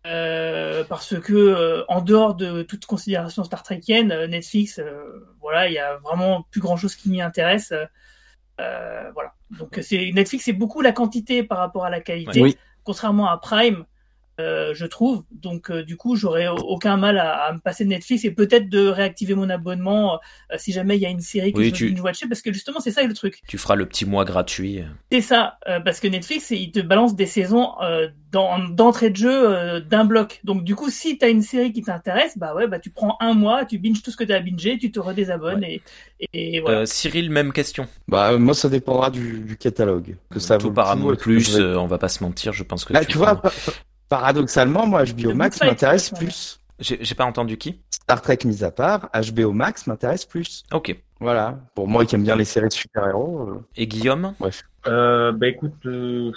Euh, 0.06 0.82
parce 0.84 1.20
que 1.20 1.34
euh, 1.34 1.84
en 1.88 2.00
dehors 2.00 2.34
de 2.34 2.62
toute 2.62 2.86
considération 2.86 3.44
Star 3.44 3.62
Trekienne, 3.62 4.10
euh, 4.10 4.26
Netflix, 4.26 4.80
euh, 4.80 5.36
voilà, 5.40 5.68
il 5.68 5.74
y 5.74 5.78
a 5.78 5.98
vraiment 5.98 6.46
plus 6.50 6.60
grand 6.60 6.76
chose 6.76 6.96
qui 6.96 7.10
m'y 7.10 7.20
intéresse. 7.20 7.72
Euh, 7.72 7.84
euh, 8.60 9.10
voilà. 9.12 9.34
Donc 9.56 9.78
c'est 9.82 10.10
Netflix, 10.12 10.44
c'est 10.46 10.52
beaucoup 10.52 10.80
la 10.80 10.92
quantité 10.92 11.42
par 11.42 11.58
rapport 11.58 11.84
à 11.84 11.90
la 11.90 12.00
qualité, 12.00 12.42
Oui. 12.42 12.56
Contrairement 12.88 13.28
à 13.28 13.36
Prime, 13.36 13.84
euh, 14.40 14.72
je 14.74 14.86
trouve. 14.86 15.24
Donc 15.32 15.70
euh, 15.70 15.82
du 15.82 15.96
coup, 15.96 16.16
j'aurais 16.16 16.48
aucun 16.48 16.96
mal 16.96 17.18
à, 17.18 17.32
à 17.44 17.52
me 17.52 17.58
passer 17.58 17.84
de 17.84 17.88
Netflix 17.90 18.24
et 18.24 18.30
peut-être 18.30 18.68
de 18.68 18.86
réactiver 18.88 19.34
mon 19.34 19.48
abonnement 19.50 20.18
euh, 20.52 20.56
si 20.58 20.72
jamais 20.72 20.96
il 20.96 21.00
y 21.02 21.06
a 21.06 21.10
une 21.10 21.20
série 21.20 21.52
que 21.52 21.58
Oui, 21.58 21.68
je 21.70 21.74
tu- 21.74 21.88
veux 21.94 22.00
watcher, 22.02 22.26
parce 22.28 22.42
que 22.42 22.52
justement 22.52 22.80
c'est 22.80 22.90
ça 22.90 23.02
le 23.02 23.14
truc. 23.14 23.40
Tu 23.48 23.58
feras 23.58 23.74
le 23.74 23.86
petit 23.86 24.06
mois 24.06 24.24
gratuit. 24.24 24.82
C'est 25.12 25.20
ça, 25.20 25.58
euh, 25.68 25.80
parce 25.80 26.00
que 26.00 26.08
Netflix, 26.08 26.50
il 26.50 26.70
te 26.70 26.80
balance 26.80 27.16
des 27.16 27.26
saisons 27.26 27.72
euh, 27.82 28.08
dans- 28.32 28.58
d'entrée 28.68 29.10
de 29.10 29.16
jeu 29.16 29.48
euh, 29.50 29.80
d'un 29.80 30.04
bloc. 30.04 30.40
Donc 30.44 30.64
du 30.64 30.74
coup, 30.74 30.90
si 30.90 31.18
t'as 31.18 31.30
une 31.30 31.42
série 31.42 31.72
qui 31.72 31.82
t'intéresse, 31.82 32.36
bah 32.38 32.54
ouais, 32.54 32.66
bah 32.66 32.78
tu 32.78 32.90
prends 32.90 33.16
un 33.20 33.34
mois, 33.34 33.64
tu 33.64 33.78
binges 33.78 34.02
tout 34.02 34.10
ce 34.10 34.16
que 34.16 34.24
t'as 34.24 34.40
bingé, 34.40 34.78
tu 34.78 34.90
te 34.92 35.00
redésabonnes 35.00 35.64
et, 35.64 35.82
et 36.32 36.60
voilà. 36.60 36.80
Euh, 36.80 36.86
Cyril, 36.86 37.30
même 37.30 37.52
question. 37.52 37.86
Bah, 38.08 38.32
euh, 38.32 38.38
moi, 38.38 38.54
ça 38.54 38.68
dépendra 38.68 39.10
du, 39.10 39.40
du 39.40 39.56
catalogue. 39.56 40.16
Que 40.30 40.40
ça 40.40 40.56
vaut 40.58 40.68
Tout 40.70 40.80
est-ce 40.80 41.16
que 41.16 41.22
Plus, 41.22 41.40
je 41.52 41.56
vais- 41.58 41.62
euh, 41.64 41.80
on 41.80 41.86
va 41.86 41.98
pas 41.98 42.08
se 42.08 42.22
mentir, 42.22 42.52
je 42.52 42.62
pense 42.64 42.84
que 42.84 42.92
Bah, 42.92 43.00
tu 43.04 43.12
tu 43.12 43.18
vois, 43.18 43.36
prends- 43.36 43.50
paradoxalement, 44.08 44.86
moi, 44.86 45.04
HBO 45.04 45.34
Max 45.34 45.60
m'intéresse 45.62 46.10
plus. 46.10 46.60
J'ai 46.80 47.14
pas 47.14 47.24
entendu 47.24 47.58
qui? 47.58 47.80
Star 47.90 48.22
Trek 48.22 48.38
mis 48.44 48.64
à 48.64 48.70
part, 48.70 49.10
HBO 49.12 49.52
Max 49.52 49.86
m'intéresse 49.86 50.24
plus. 50.24 50.64
Ok. 50.72 50.96
Voilà. 51.20 51.58
Pour 51.74 51.88
moi 51.88 52.06
qui 52.06 52.14
aime 52.14 52.22
bien 52.22 52.36
les 52.36 52.44
séries 52.44 52.68
de 52.68 52.72
super-héros. 52.72 53.48
euh, 53.48 53.66
Et 53.76 53.86
Guillaume? 53.86 54.34
Euh, 54.86 55.32
bah 55.32 55.48
écoute, 55.48 55.74
euh, 55.84 56.32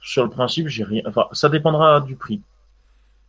sur 0.00 0.24
le 0.24 0.30
principe, 0.30 0.68
j'ai 0.68 0.82
rien. 0.84 1.02
Enfin, 1.06 1.26
ça 1.32 1.48
dépendra 1.48 2.00
du 2.00 2.16
prix. 2.16 2.40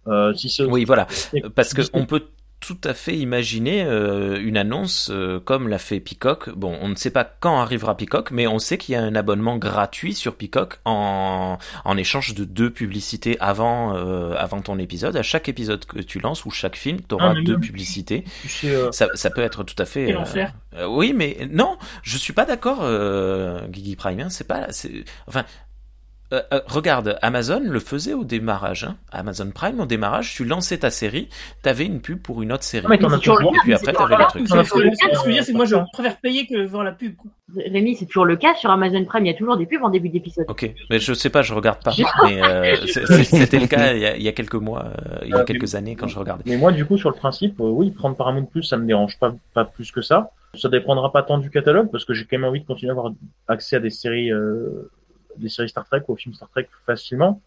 Euh, 0.08 0.34
si 0.34 0.50
c'est 0.50 0.64
Oui, 0.64 0.86
voilà. 0.86 1.08
Parce 1.54 1.74
que 1.74 1.82
on 1.94 2.06
peut 2.06 2.24
tout 2.60 2.78
à 2.84 2.94
fait 2.96 3.16
imaginer 3.16 3.84
euh, 3.84 4.40
une 4.42 4.58
annonce 4.58 5.10
euh, 5.12 5.40
comme 5.40 5.68
l'a 5.68 5.78
fait 5.78 6.00
Peacock. 6.00 6.50
Bon, 6.50 6.76
on 6.82 6.88
ne 6.90 6.96
sait 6.96 7.12
pas 7.12 7.24
quand 7.24 7.60
arrivera 7.60 7.96
Peacock, 7.96 8.32
mais 8.32 8.48
on 8.48 8.58
sait 8.58 8.78
qu'il 8.80 8.94
y 8.94 8.96
a 8.96 9.02
un 9.04 9.14
abonnement 9.14 9.58
gratuit 9.58 10.16
sur 10.16 10.36
Peacock 10.36 10.80
en, 10.86 11.60
en 11.84 11.98
échange 11.98 12.34
de 12.34 12.44
deux 12.44 12.72
publicités 12.72 13.38
avant, 13.40 13.96
euh, 13.96 14.34
avant 14.36 14.62
ton 14.62 14.80
épisode. 14.80 15.16
À 15.16 15.22
chaque 15.24 15.48
épisode 15.48 15.86
que 15.86 16.00
tu 16.00 16.20
lances 16.20 16.44
ou 16.46 16.50
chaque 16.50 16.76
film, 16.76 17.00
tu 17.08 17.14
auras 17.14 17.34
Ah, 17.38 17.42
deux 17.42 17.60
publicités. 17.60 18.24
Ça, 18.92 19.10
ça 19.14 19.30
peut 19.30 19.42
être 19.42 19.64
tout 19.64 19.76
à 19.78 19.86
fait. 19.86 20.08
Oui, 20.88 21.14
mais 21.16 21.48
non, 21.52 21.78
je 22.04 22.18
suis 22.18 22.34
pas 22.34 22.46
d'accord, 22.46 22.84
Guigui 23.70 23.96
Prime. 23.96 24.20
hein, 24.22 24.30
c'est 24.30 24.48
pas, 24.48 24.68
enfin, 25.28 25.44
euh, 26.34 26.42
euh, 26.54 26.62
regarde, 26.68 27.18
Amazon 27.22 27.62
le 27.64 27.80
faisait 27.80 28.14
au 28.14 28.24
démarrage. 28.24 28.84
Hein. 28.84 28.98
Amazon 29.12 29.52
Prime, 29.52 29.80
au 29.80 29.86
démarrage, 29.86 30.34
tu 30.34 30.46
lançais 30.46 30.80
ta 30.80 30.90
série, 30.90 31.30
t'avais 31.62 31.86
une 31.86 32.02
pub 32.02 32.20
pour 32.20 32.42
une 32.42 32.52
autre 32.52 32.64
série. 32.64 32.86
mais 32.90 32.98
t'en 32.98 33.12
as 33.12 33.18
c'est 33.18 33.30
toujours 33.30 33.56
Et 33.56 33.60
puis 33.60 33.74
après, 33.74 33.94
t'avais 33.94 34.16
le 34.16 34.26
trucs. 34.26 34.48
Ce 34.48 34.54
que 34.54 34.64
je 34.64 35.26
veux 35.26 35.32
dire, 35.34 35.44
c'est 35.44 35.52
que 35.52 35.58
moi, 35.58 35.66
je 35.66 35.76
préfère 35.94 36.18
payer 36.18 36.48
que 36.48 36.66
voir 36.66 36.84
la 36.84 36.92
pub. 36.92 37.16
Quoi. 37.16 37.32
Rémi, 37.56 37.96
c'est 37.96 38.06
toujours 38.06 38.26
le 38.26 38.38
cas 38.38 38.56
sur 38.56 38.72
Amazon 38.72 39.06
Prime. 39.06 39.26
Il 39.26 39.32
y 39.32 39.34
a 39.34 39.38
toujours 39.38 39.58
des 39.58 39.66
pubs 39.66 39.84
en 39.84 39.90
début 39.90 40.10
d'épisode. 40.10 40.46
Ok, 40.50 40.74
mais 40.90 41.00
je 41.00 41.14
sais 41.14 41.30
pas, 41.30 41.44
je 41.44 41.54
regarde 41.54 41.84
pas. 41.84 41.94
Mais 42.24 42.42
euh, 42.42 42.76
c'était 42.86 43.60
le 43.60 43.68
cas 43.68 43.94
il 43.94 44.00
y, 44.00 44.06
a, 44.06 44.18
il 44.18 44.24
y 44.24 44.28
a 44.28 44.32
quelques 44.32 44.56
mois, 44.56 44.86
euh, 44.86 45.20
il 45.24 45.30
y 45.30 45.34
a 45.34 45.44
quelques 45.44 45.76
années 45.76 45.96
quand 45.96 46.08
je 46.08 46.18
regardais. 46.18 46.44
Mais 46.48 46.58
moi, 46.58 46.72
du 46.72 46.86
coup, 46.86 46.98
sur 46.98 47.10
le 47.10 47.16
principe, 47.16 47.60
euh, 47.60 47.64
oui, 47.64 47.92
prendre 47.92 48.16
Paramount 48.16 48.46
Plus, 48.46 48.64
ça 48.64 48.78
me 48.78 48.86
dérange 48.86 49.20
pas, 49.20 49.36
pas 49.54 49.66
plus 49.66 49.92
que 49.92 50.02
ça. 50.02 50.32
Ça 50.56 50.70
dépendra 50.70 51.12
pas 51.12 51.22
tant 51.22 51.38
du 51.38 51.50
catalogue, 51.50 51.90
parce 51.92 52.06
que 52.06 52.14
j'ai 52.14 52.24
quand 52.26 52.38
même 52.38 52.46
envie 52.46 52.62
de 52.62 52.66
continuer 52.66 52.92
à 52.92 52.94
avoir 52.94 53.14
accès 53.48 53.76
à 53.76 53.80
des 53.80 53.90
séries, 53.90 54.32
euh, 54.32 54.90
des 55.38 55.50
séries 55.50 55.70
Star 55.70 55.86
Trek 55.86 56.04
ou 56.08 56.14
aux 56.14 56.16
films 56.16 56.34
Star 56.34 56.50
Trek 56.50 56.68
facilement. 56.86 57.42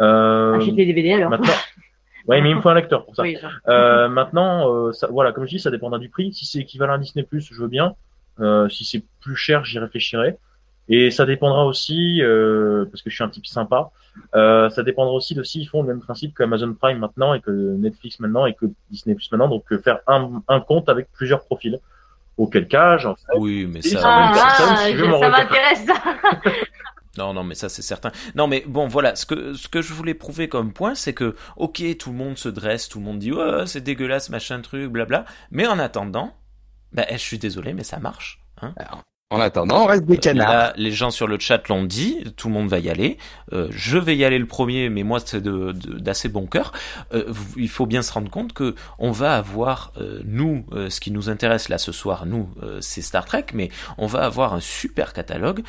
Euh, 0.00 0.54
Achète 0.54 0.74
les 0.74 0.86
DVD 0.86 1.14
alors. 1.14 1.30
maintenant, 1.30 1.52
ouais, 2.28 2.40
mais 2.40 2.50
il 2.50 2.56
me 2.56 2.60
faut 2.60 2.68
un 2.68 2.74
lecteur 2.74 3.04
pour 3.04 3.16
ça. 3.16 3.22
Oui. 3.22 3.36
Euh, 3.68 4.08
maintenant, 4.08 4.72
euh, 4.72 4.92
ça, 4.92 5.08
voilà, 5.08 5.32
comme 5.32 5.44
je 5.44 5.50
dis, 5.50 5.60
ça 5.60 5.70
dépendra 5.70 5.98
du 5.98 6.08
prix. 6.08 6.32
Si 6.32 6.46
c'est 6.46 6.60
équivalent 6.60 6.94
à 6.94 6.98
Disney 6.98 7.24
Plus, 7.24 7.48
je 7.52 7.60
veux 7.60 7.68
bien. 7.68 7.94
Euh, 8.40 8.68
si 8.68 8.84
c'est 8.84 9.02
plus 9.20 9.36
cher, 9.36 9.64
j'y 9.64 9.78
réfléchirai. 9.78 10.36
Et 10.88 11.10
ça 11.10 11.26
dépendra 11.26 11.66
aussi, 11.66 12.22
euh, 12.22 12.86
parce 12.86 13.02
que 13.02 13.10
je 13.10 13.14
suis 13.14 13.24
un 13.24 13.28
type 13.28 13.46
sympa, 13.46 13.90
euh, 14.34 14.70
ça 14.70 14.82
dépendra 14.82 15.12
aussi 15.12 15.34
de 15.34 15.42
s'ils 15.42 15.68
font 15.68 15.82
le 15.82 15.88
même 15.88 16.00
principe 16.00 16.34
que 16.34 16.42
Amazon 16.42 16.72
Prime 16.72 16.98
maintenant 16.98 17.34
et 17.34 17.40
que 17.40 17.50
Netflix 17.50 18.20
maintenant 18.20 18.46
et 18.46 18.54
que 18.54 18.66
Disney 18.90 19.14
Plus 19.14 19.30
maintenant, 19.30 19.48
donc 19.48 19.64
faire 19.82 19.98
un, 20.06 20.42
un 20.48 20.60
compte 20.60 20.88
avec 20.88 21.08
plusieurs 21.12 21.44
profils. 21.44 21.78
Auquel 22.38 22.68
cas, 22.68 22.98
j'en 22.98 23.16
ferai. 23.16 23.36
Oui, 23.38 23.66
mais 23.66 23.82
ça. 23.82 23.98
ça 23.98 24.08
Ah, 24.08 24.32
ah, 24.32 24.50
ça, 24.50 24.76
si 24.76 24.96
ça 24.96 25.28
m'intéresse. 25.28 25.86
Non, 27.18 27.34
non, 27.34 27.42
mais 27.44 27.54
ça 27.56 27.68
c'est 27.68 27.82
certain. 27.82 28.12
Non, 28.34 28.46
mais 28.46 28.64
bon, 28.66 28.86
voilà, 28.88 29.16
ce 29.16 29.26
que 29.26 29.52
ce 29.54 29.66
que 29.68 29.82
je 29.82 29.92
voulais 29.92 30.14
prouver 30.14 30.48
comme 30.48 30.72
point, 30.72 30.94
c'est 30.94 31.12
que 31.14 31.34
ok, 31.56 31.82
tout 31.98 32.10
le 32.12 32.16
monde 32.16 32.38
se 32.38 32.48
dresse, 32.48 32.88
tout 32.88 33.00
le 33.00 33.04
monde 33.04 33.18
dit 33.18 33.32
ouais, 33.32 33.66
c'est 33.66 33.82
dégueulasse, 33.82 34.30
machin 34.30 34.60
truc, 34.60 34.90
blabla. 34.90 35.24
Mais 35.50 35.66
en 35.66 35.78
attendant, 35.78 36.32
bah, 36.92 37.04
je 37.10 37.16
suis 37.16 37.38
désolé, 37.38 37.74
mais 37.74 37.84
ça 37.84 37.98
marche. 37.98 38.40
Hein. 38.62 38.72
En 39.30 39.40
attendant, 39.40 39.82
on 39.82 39.86
reste 39.86 40.04
des 40.06 40.16
canards. 40.16 40.50
Là, 40.50 40.72
les 40.76 40.90
gens 40.90 41.10
sur 41.10 41.26
le 41.26 41.38
chat 41.38 41.68
l'ont 41.68 41.84
dit, 41.84 42.24
tout 42.38 42.48
le 42.48 42.54
monde 42.54 42.68
va 42.68 42.78
y 42.78 42.88
aller. 42.88 43.18
Euh, 43.52 43.68
je 43.70 43.98
vais 43.98 44.16
y 44.16 44.24
aller 44.24 44.38
le 44.38 44.46
premier, 44.46 44.88
mais 44.88 45.02
moi 45.02 45.20
c'est 45.22 45.42
de- 45.42 45.72
de- 45.72 45.98
d'assez 45.98 46.30
bon 46.30 46.46
cœur. 46.46 46.72
Euh, 47.12 47.30
il 47.58 47.68
faut 47.68 47.84
bien 47.84 48.00
se 48.00 48.10
rendre 48.10 48.30
compte 48.30 48.54
que 48.54 48.74
on 48.98 49.10
va 49.10 49.36
avoir 49.36 49.92
euh, 49.98 50.22
nous, 50.24 50.64
euh, 50.72 50.88
ce 50.88 50.98
qui 51.00 51.10
nous 51.10 51.28
intéresse 51.28 51.68
là 51.68 51.76
ce 51.76 51.92
soir, 51.92 52.24
nous, 52.24 52.48
euh, 52.62 52.78
c'est 52.80 53.02
Star 53.02 53.26
Trek, 53.26 53.44
mais 53.52 53.68
on 53.98 54.06
va 54.06 54.24
avoir 54.24 54.54
un 54.54 54.60
super 54.60 55.12
catalogue. 55.12 55.62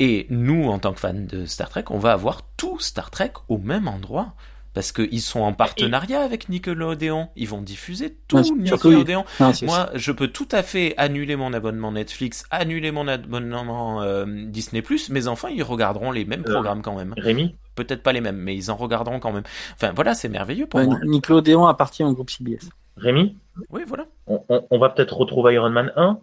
Et 0.00 0.26
nous, 0.30 0.64
en 0.68 0.78
tant 0.78 0.92
que 0.92 1.00
fans 1.00 1.14
de 1.14 1.46
Star 1.46 1.68
Trek, 1.70 1.84
on 1.90 1.98
va 1.98 2.12
avoir 2.12 2.42
tout 2.56 2.78
Star 2.80 3.10
Trek 3.10 3.32
au 3.48 3.58
même 3.58 3.88
endroit. 3.88 4.34
Parce 4.72 4.90
qu'ils 4.90 5.20
sont 5.20 5.38
en 5.38 5.52
partenariat 5.52 6.20
avec 6.22 6.48
Nickelodeon. 6.48 7.28
Ils 7.36 7.46
vont 7.46 7.62
diffuser 7.62 8.18
tout 8.26 8.40
Nickelodeon. 8.58 9.24
Non, 9.38 9.52
Moi, 9.62 9.88
je 9.94 10.10
peux 10.10 10.26
tout 10.26 10.48
à 10.50 10.64
fait 10.64 10.94
annuler 10.96 11.36
mon 11.36 11.52
abonnement 11.52 11.92
Netflix, 11.92 12.42
annuler 12.50 12.90
mon 12.90 13.06
abonnement 13.06 14.02
euh, 14.02 14.24
Disney+. 14.48 14.82
Mes 15.10 15.28
enfants, 15.28 15.46
ils 15.46 15.62
regarderont 15.62 16.10
les 16.10 16.24
mêmes 16.24 16.42
Euh. 16.48 16.52
programmes 16.54 16.82
quand 16.82 16.96
même. 16.96 17.14
Rémi, 17.16 17.54
Peut-être 17.76 18.02
pas 18.02 18.12
les 18.12 18.20
mêmes, 18.20 18.36
mais 18.38 18.56
ils 18.56 18.68
en 18.72 18.74
regarderont 18.74 19.20
quand 19.20 19.30
même. 19.32 19.44
Enfin, 19.74 19.92
voilà, 19.94 20.12
c'est 20.14 20.28
merveilleux 20.28 20.66
pour 20.66 20.80
Ouais, 20.80 20.86
moi. 20.86 20.98
Nickelodeon 21.04 21.66
appartient 21.68 22.02
au 22.02 22.12
groupe 22.12 22.30
CBS. 22.30 22.68
Rémi, 22.96 23.36
Oui, 23.70 23.82
voilà. 23.86 24.06
on, 24.26 24.42
on, 24.48 24.66
on 24.72 24.78
va 24.80 24.88
peut-être 24.88 25.16
retrouver 25.16 25.54
Iron 25.54 25.70
Man 25.70 25.92
1. 25.94 26.18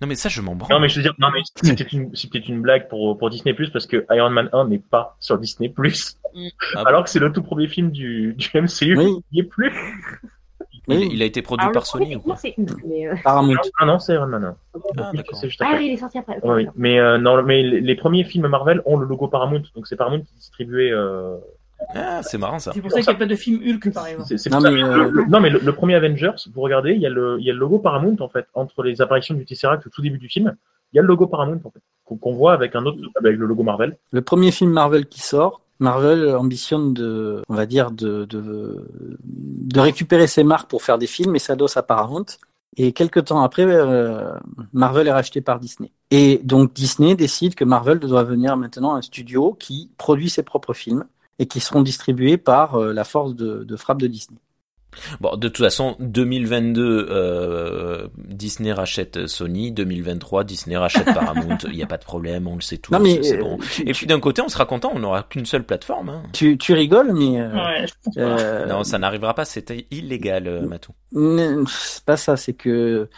Non, 0.00 0.06
mais 0.08 0.14
ça, 0.14 0.28
je 0.28 0.40
m'en 0.42 0.54
branle. 0.54 0.72
Non, 0.72 0.80
mais 0.80 0.88
je 0.88 0.96
veux 0.96 1.02
dire, 1.02 1.14
non, 1.18 1.28
mais 1.32 1.40
c'était 1.62 1.84
une, 1.84 2.14
c'était 2.14 2.38
une 2.38 2.60
blague 2.60 2.88
pour, 2.88 3.16
pour 3.16 3.30
Disney 3.30 3.54
Plus 3.54 3.70
parce 3.70 3.86
que 3.86 4.04
Iron 4.10 4.30
Man 4.30 4.48
1 4.52 4.66
n'est 4.68 4.78
pas 4.78 5.16
sur 5.20 5.38
Disney 5.38 5.68
Plus. 5.68 6.18
Ah 6.74 6.82
bon 6.82 6.84
alors 6.84 7.04
que 7.04 7.10
c'est 7.10 7.18
le 7.18 7.32
tout 7.32 7.42
premier 7.42 7.66
film 7.66 7.90
du, 7.90 8.34
du 8.34 8.50
MCU 8.54 8.96
Oui. 8.96 9.06
qui 9.06 9.24
n'y 9.32 9.40
est 9.40 9.44
plus. 9.44 9.72
il, 10.72 10.80
Oui. 10.88 11.08
il 11.12 11.22
a 11.22 11.24
été 11.24 11.40
produit 11.40 11.62
Alors, 11.62 11.72
par 11.72 11.86
Sony 11.86 12.16
ou 12.16 12.34
c'est 12.36 12.54
une, 12.58 12.66
mais, 12.86 13.08
euh, 13.08 13.14
Paramount. 13.24 13.54
Ah 13.80 13.86
non, 13.86 13.98
c'est 13.98 14.12
Iron 14.14 14.26
Man 14.26 14.44
1. 14.44 14.56
Ah. 14.98 15.12
C'est 15.32 15.48
Ah 15.60 15.74
oui, 15.78 15.86
il 15.86 15.92
est 15.94 15.96
sorti 15.96 16.18
après. 16.18 16.38
oui. 16.42 16.66
Mais 16.76 16.98
euh, 17.00 17.16
non, 17.16 17.42
mais 17.42 17.62
les, 17.62 17.80
les 17.80 17.94
premiers 17.94 18.24
films 18.24 18.48
Marvel 18.48 18.82
ont 18.84 18.98
le 18.98 19.06
logo 19.06 19.28
Paramount, 19.28 19.62
donc 19.74 19.86
c'est 19.86 19.96
Paramount 19.96 20.20
qui 20.20 20.34
distribuait. 20.34 20.92
Euh... 20.92 21.38
Ah, 21.94 22.22
c'est 22.22 22.38
marrant 22.38 22.58
ça. 22.58 22.72
C'est 22.72 22.80
pour 22.80 22.90
ça 22.90 23.00
qu'il 23.00 23.08
n'y 23.10 23.14
a 23.16 23.18
pas 23.18 23.26
de 23.26 23.34
film 23.36 23.60
Hulk, 23.62 23.92
par 23.92 24.06
exemple. 24.06 24.26
c'est- 24.28 24.38
c'est 24.38 24.50
Non, 24.50 24.58
pour 24.58 24.66
ça- 24.66 24.70
mais, 24.72 24.80
le- 24.82 24.88
euh, 25.20 25.24
non 25.28 25.40
mais 25.40 25.50
le, 25.50 25.58
le 25.60 25.72
premier 25.72 25.94
Avengers, 25.94 26.32
vous 26.52 26.60
regardez, 26.60 26.92
il 26.94 27.00
y 27.00 27.06
a 27.06 27.10
le, 27.10 27.36
il 27.38 27.44
y 27.46 27.50
a 27.50 27.52
le 27.52 27.58
logo 27.58 27.78
Paramount 27.78 28.16
en 28.20 28.28
fait 28.28 28.46
entre 28.54 28.82
les 28.82 29.00
apparitions 29.02 29.34
du 29.34 29.44
Tesseract 29.44 29.86
au 29.86 29.90
tout 29.90 30.02
début 30.02 30.18
du 30.18 30.28
film. 30.28 30.56
Il 30.92 30.96
y 30.96 30.98
a 30.98 31.02
le 31.02 31.08
logo 31.08 31.26
Paramount 31.26 31.60
en 31.64 31.70
fait 31.70 31.80
qu'on 32.04 32.16
qu'on 32.16 32.32
voit 32.34 32.52
avec 32.54 32.74
un 32.76 32.84
autre 32.86 32.98
avec 33.18 33.36
le 33.36 33.46
logo 33.46 33.62
Marvel. 33.62 33.96
Le 34.10 34.22
premier 34.22 34.50
film 34.52 34.70
Marvel 34.70 35.06
qui 35.06 35.20
sort, 35.20 35.60
Marvel 35.78 36.34
ambitionne 36.34 36.94
de, 36.94 37.42
on 37.48 37.54
va 37.54 37.66
dire, 37.66 37.90
de, 37.90 38.24
de, 38.24 38.88
de 39.22 39.80
récupérer 39.80 40.26
ses 40.26 40.44
marques 40.44 40.70
pour 40.70 40.82
faire 40.82 40.96
des 40.98 41.06
films 41.06 41.36
et 41.36 41.38
s'adosse 41.38 41.76
à 41.76 41.82
Paramount. 41.82 42.24
Et 42.78 42.92
quelques 42.92 43.24
temps 43.26 43.42
après, 43.42 43.64
euh, 43.66 44.32
Marvel 44.74 45.08
est 45.08 45.12
racheté 45.12 45.40
par 45.40 45.60
Disney. 45.60 45.92
Et 46.10 46.40
donc 46.44 46.72
Disney 46.74 47.14
décide 47.14 47.54
que 47.54 47.64
Marvel 47.64 47.98
doit 47.98 48.22
devenir 48.22 48.56
maintenant 48.56 48.94
un 48.94 49.02
studio 49.02 49.54
qui 49.58 49.90
produit 49.98 50.28
ses 50.30 50.42
propres 50.42 50.74
films 50.74 51.04
et 51.38 51.46
qui 51.46 51.60
seront 51.60 51.82
distribués 51.82 52.36
par 52.36 52.76
euh, 52.76 52.92
la 52.92 53.04
force 53.04 53.34
de, 53.34 53.64
de 53.64 53.76
frappe 53.76 54.00
de 54.00 54.06
Disney. 54.06 54.38
Bon, 55.20 55.36
de 55.36 55.48
toute 55.48 55.62
façon, 55.62 55.94
2022, 56.00 57.08
euh, 57.10 58.08
Disney 58.16 58.72
rachète 58.72 59.26
Sony. 59.26 59.70
2023, 59.70 60.44
Disney 60.44 60.74
rachète 60.76 61.04
Paramount. 61.04 61.58
Il 61.66 61.74
n'y 61.76 61.82
a 61.82 61.86
pas 61.86 61.98
de 61.98 62.04
problème, 62.04 62.46
on 62.48 62.54
le 62.54 62.62
sait 62.62 62.78
tous. 62.78 62.92
Non 62.92 63.00
mais 63.00 63.22
c'est 63.22 63.36
euh, 63.36 63.42
bon. 63.42 63.58
tu, 63.58 63.82
Et 63.86 63.92
puis 63.92 64.06
d'un 64.06 64.20
côté, 64.20 64.40
on 64.40 64.48
sera 64.48 64.64
content, 64.64 64.92
on 64.94 64.98
n'aura 64.98 65.22
qu'une 65.24 65.44
seule 65.44 65.64
plateforme. 65.64 66.08
hein. 66.08 66.22
tu, 66.32 66.56
tu 66.56 66.72
rigoles, 66.72 67.12
mais 67.12 67.38
euh, 67.40 67.52
Ouais, 67.52 67.86
je 67.86 68.20
euh, 68.20 68.64
Non, 68.66 68.84
ça 68.84 68.98
n'arrivera 68.98 69.34
pas, 69.34 69.44
c'était 69.44 69.86
illégal, 69.90 70.46
euh, 70.48 70.66
Matou. 70.66 70.92
c'est 71.68 72.04
pas 72.04 72.16
ça. 72.16 72.38
C'est 72.38 72.54
que 72.54 73.08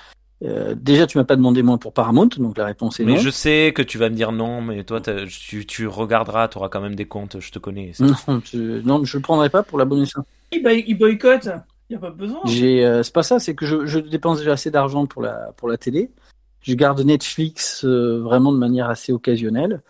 euh, 0.45 0.75
déjà 0.75 1.07
tu 1.07 1.19
m'as 1.19 1.25
pas 1.25 1.37
demandé 1.37 1.63
moi 1.63 1.79
pour 1.79 1.93
Paramount, 1.93 2.29
donc 2.39 2.57
la 2.59 2.65
réponse 2.67 3.01
est 3.01 3.05
Mais 3.05 3.15
non. 3.15 3.19
je 3.19 3.31
sais 3.31 3.73
que 3.75 3.83
tu 3.83 3.99
vas 3.99 4.09
me 4.09 4.15
dire 4.15 4.33
non, 4.33 4.61
mais 4.61 4.85
toi, 4.85 5.01
tu, 5.01 5.67
tu 5.67 5.87
regarderas, 5.87 6.49
tu 6.49 6.59
auras 6.59 6.69
quand 6.69 6.81
même 6.81 6.95
des 6.95 7.07
comptes, 7.07 7.41
je 7.41 7.51
te 7.51 7.59
connais. 7.59 7.93
Non, 8.01 8.15
je, 8.45 8.81
non, 8.83 9.05
je 9.05 9.17
le 9.17 9.23
prendrai 9.23 9.51
pas 9.51 9.63
pour 9.63 9.79
la 9.79 9.85
bonne 9.85 10.01
raison. 10.01 10.25
Il, 10.53 10.63
boy- 10.63 10.85
il 10.87 10.97
boycotte. 10.97 11.49
Il 11.91 11.93
n'y 11.93 11.97
a 11.97 12.01
pas 12.01 12.11
besoin. 12.11 12.41
J'ai, 12.45 12.85
euh, 12.85 13.03
c'est 13.03 13.15
pas 13.15 13.23
ça, 13.23 13.39
c'est 13.39 13.55
que 13.55 13.65
je, 13.65 13.87
je 13.87 13.99
dépense 13.99 14.39
déjà 14.39 14.53
assez 14.53 14.71
d'argent 14.71 15.07
pour 15.07 15.23
la 15.23 15.53
pour 15.57 15.69
la 15.69 15.79
télé. 15.79 16.11
Je 16.61 16.75
garde 16.75 17.01
Netflix 17.01 17.85
euh, 17.85 18.21
vraiment 18.21 18.53
de 18.53 18.59
manière 18.59 18.91
assez 18.91 19.13
occasionnelle. 19.13 19.83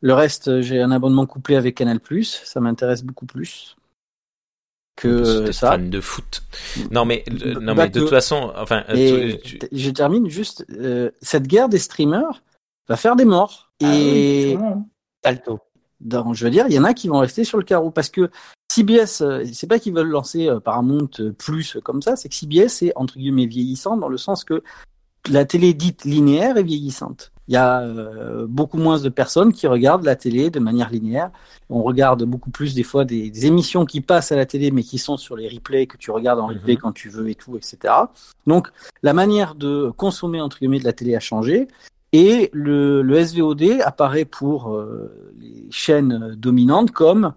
Le 0.00 0.14
reste, 0.14 0.60
j'ai 0.62 0.80
un 0.80 0.90
abonnement 0.90 1.26
couplé 1.26 1.56
avec 1.56 1.74
Canal+. 1.74 2.00
Ça 2.22 2.60
m'intéresse 2.60 3.02
beaucoup 3.02 3.26
plus 3.26 3.76
que 4.96 5.08
euh, 5.08 5.52
ça. 5.52 5.70
fan 5.72 5.90
de 5.90 6.00
foot. 6.00 6.42
Non, 6.90 7.04
mais, 7.04 7.22
le- 7.28 7.60
non, 7.60 7.74
Bah, 7.74 7.84
mais 7.84 7.90
de 7.90 7.94
que- 7.94 7.98
toute 8.00 8.10
façon, 8.10 8.52
enfin, 8.56 8.82
euh, 8.88 8.94
Et 8.96 9.38
tu- 9.42 9.50
tu- 9.50 9.58
t- 9.58 9.68
je 9.70 9.90
termine 9.90 10.28
juste. 10.28 10.64
euh, 10.70 11.10
cette 11.20 11.46
guerre 11.46 11.68
des 11.68 11.78
streamers 11.78 12.42
va 12.88 12.96
faire 12.96 13.14
des 13.16 13.24
morts. 13.26 13.70
Ah 13.84 13.94
et. 13.94 14.56
Alto. 15.24 15.60
dans, 16.00 16.34
je 16.34 16.44
veux 16.44 16.50
dire, 16.50 16.66
il 16.68 16.74
y 16.74 16.78
en 16.78 16.84
a 16.84 16.92
qui 16.94 17.08
vont 17.08 17.18
rester 17.20 17.42
sur 17.44 17.56
le 17.58 17.64
carreau 17.64 17.90
parce 17.90 18.10
que 18.10 18.30
CBS, 18.70 19.22
c'est 19.52 19.66
pas 19.66 19.78
qu'ils 19.78 19.94
veulent 19.94 20.08
lancer 20.10 20.48
Paramount 20.64 21.08
plus 21.38 21.78
comme 21.84 22.02
ça, 22.02 22.16
c'est 22.16 22.28
que 22.28 22.34
CBS 22.34 22.82
est 22.82 22.92
entre 22.96 23.16
guillemets 23.18 23.46
vieillissant 23.46 23.96
dans 23.96 24.08
le 24.08 24.18
sens 24.18 24.44
que 24.44 24.62
la 25.28 25.44
télé 25.44 25.74
dite 25.74 26.04
linéaire 26.04 26.56
est 26.56 26.62
vieillissante. 26.62 27.32
Il 27.48 27.54
y 27.54 27.56
a 27.56 27.80
euh, 27.80 28.44
beaucoup 28.48 28.76
moins 28.76 28.98
de 28.98 29.08
personnes 29.08 29.52
qui 29.52 29.68
regardent 29.68 30.04
la 30.04 30.16
télé 30.16 30.50
de 30.50 30.58
manière 30.58 30.90
linéaire. 30.90 31.30
On 31.70 31.82
regarde 31.82 32.24
beaucoup 32.24 32.50
plus 32.50 32.74
des 32.74 32.82
fois 32.82 33.04
des, 33.04 33.30
des 33.30 33.46
émissions 33.46 33.84
qui 33.84 34.00
passent 34.00 34.32
à 34.32 34.36
la 34.36 34.46
télé 34.46 34.72
mais 34.72 34.82
qui 34.82 34.98
sont 34.98 35.16
sur 35.16 35.36
les 35.36 35.48
replays 35.48 35.86
que 35.86 35.96
tu 35.96 36.10
regardes 36.10 36.40
en 36.40 36.48
replay 36.48 36.74
Mhm. 36.74 36.80
quand 36.80 36.92
tu 36.92 37.08
veux 37.08 37.28
et 37.28 37.36
tout, 37.36 37.56
etc. 37.56 37.94
Donc 38.48 38.68
la 39.02 39.12
manière 39.12 39.54
de 39.54 39.92
consommer 39.96 40.40
entre 40.40 40.58
guillemets 40.58 40.80
de 40.80 40.84
la 40.84 40.92
télé 40.92 41.14
a 41.14 41.20
changé. 41.20 41.68
Et 42.12 42.50
le, 42.52 43.02
le 43.02 43.24
SVOD 43.24 43.80
apparaît 43.84 44.24
pour 44.24 44.74
euh, 44.74 45.32
les 45.38 45.66
chaînes 45.70 46.34
dominantes 46.36 46.90
comme 46.90 47.32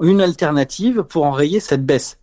une 0.00 0.20
alternative 0.20 1.04
pour 1.04 1.24
enrayer 1.24 1.60
cette 1.60 1.86
baisse. 1.86 2.18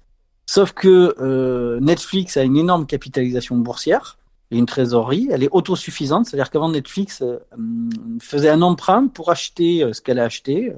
Sauf 0.45 0.73
que 0.73 1.15
euh, 1.19 1.79
Netflix 1.79 2.35
a 2.35 2.43
une 2.43 2.57
énorme 2.57 2.85
capitalisation 2.85 3.55
boursière 3.57 4.17
et 4.51 4.57
une 4.57 4.65
trésorerie. 4.65 5.27
Elle 5.31 5.43
est 5.43 5.49
autosuffisante, 5.51 6.25
c'est-à-dire 6.25 6.49
qu'avant 6.49 6.69
Netflix 6.69 7.21
euh, 7.21 7.37
hum, 7.53 7.89
faisait 8.21 8.49
un 8.49 8.61
emprunt 8.61 9.07
pour 9.07 9.29
acheter 9.31 9.83
euh, 9.83 9.93
ce 9.93 10.01
qu'elle 10.01 10.19
a 10.19 10.23
acheté, 10.23 10.69
euh, 10.69 10.73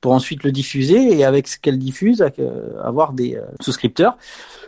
pour 0.00 0.12
ensuite 0.12 0.44
le 0.44 0.52
diffuser 0.52 1.16
et 1.16 1.24
avec 1.24 1.48
ce 1.48 1.58
qu'elle 1.58 1.78
diffuse, 1.78 2.22
euh, 2.38 2.78
avoir 2.82 3.14
des 3.14 3.36
euh, 3.36 3.42
souscripteurs. 3.60 4.18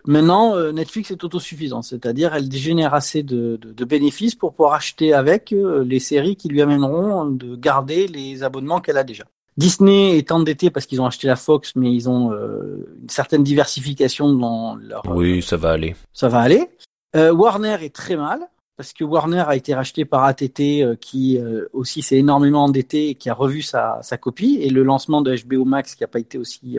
Maintenant, 0.06 0.56
euh, 0.56 0.72
Netflix 0.72 1.10
est 1.10 1.24
autosuffisant, 1.24 1.82
c'est-à-dire 1.82 2.34
elle 2.34 2.50
génère 2.50 2.94
assez 2.94 3.22
de, 3.22 3.58
de, 3.60 3.72
de 3.72 3.84
bénéfices 3.84 4.34
pour 4.34 4.54
pouvoir 4.54 4.72
acheter 4.72 5.12
avec 5.12 5.52
les 5.52 5.98
séries 5.98 6.36
qui 6.36 6.48
lui 6.48 6.62
amèneront 6.62 7.26
de 7.26 7.54
garder 7.54 8.06
les 8.06 8.44
abonnements 8.44 8.80
qu'elle 8.80 8.96
a 8.96 9.04
déjà. 9.04 9.24
Disney 9.56 10.18
est 10.18 10.32
endetté 10.32 10.70
parce 10.70 10.84
qu'ils 10.86 11.00
ont 11.00 11.06
acheté 11.06 11.26
la 11.26 11.36
Fox, 11.36 11.72
mais 11.76 11.92
ils 11.92 12.08
ont 12.08 12.32
euh, 12.32 12.86
une 13.02 13.08
certaine 13.08 13.42
diversification 13.42 14.32
dans 14.34 14.76
leur. 14.76 15.02
oui, 15.08 15.42
ça 15.42 15.56
va 15.56 15.70
aller. 15.70 15.96
Ça 16.12 16.28
va 16.28 16.40
aller. 16.40 16.68
Euh, 17.16 17.32
Warner 17.32 17.78
est 17.80 17.94
très 17.94 18.16
mal. 18.16 18.40
parce 18.76 18.92
que 18.92 19.04
Warner 19.04 19.44
a 19.48 19.56
été 19.56 19.74
racheté 19.74 20.04
par 20.04 20.24
ATT, 20.24 20.82
euh, 20.82 20.96
qui 20.96 21.38
euh, 21.38 21.66
aussi 21.72 22.02
s'est 22.02 22.18
énormément 22.18 22.64
endetté 22.64 23.08
et 23.08 23.14
qui 23.14 23.30
a 23.30 23.34
revu 23.34 23.62
sa, 23.62 23.98
sa 24.02 24.18
copie, 24.18 24.58
et 24.60 24.68
le 24.68 24.82
lancement 24.82 25.22
de 25.22 25.34
HBO 25.34 25.64
Max 25.64 25.94
qui 25.94 26.02
n'a 26.02 26.08
pas 26.08 26.18
été 26.18 26.36
aussi 26.36 26.78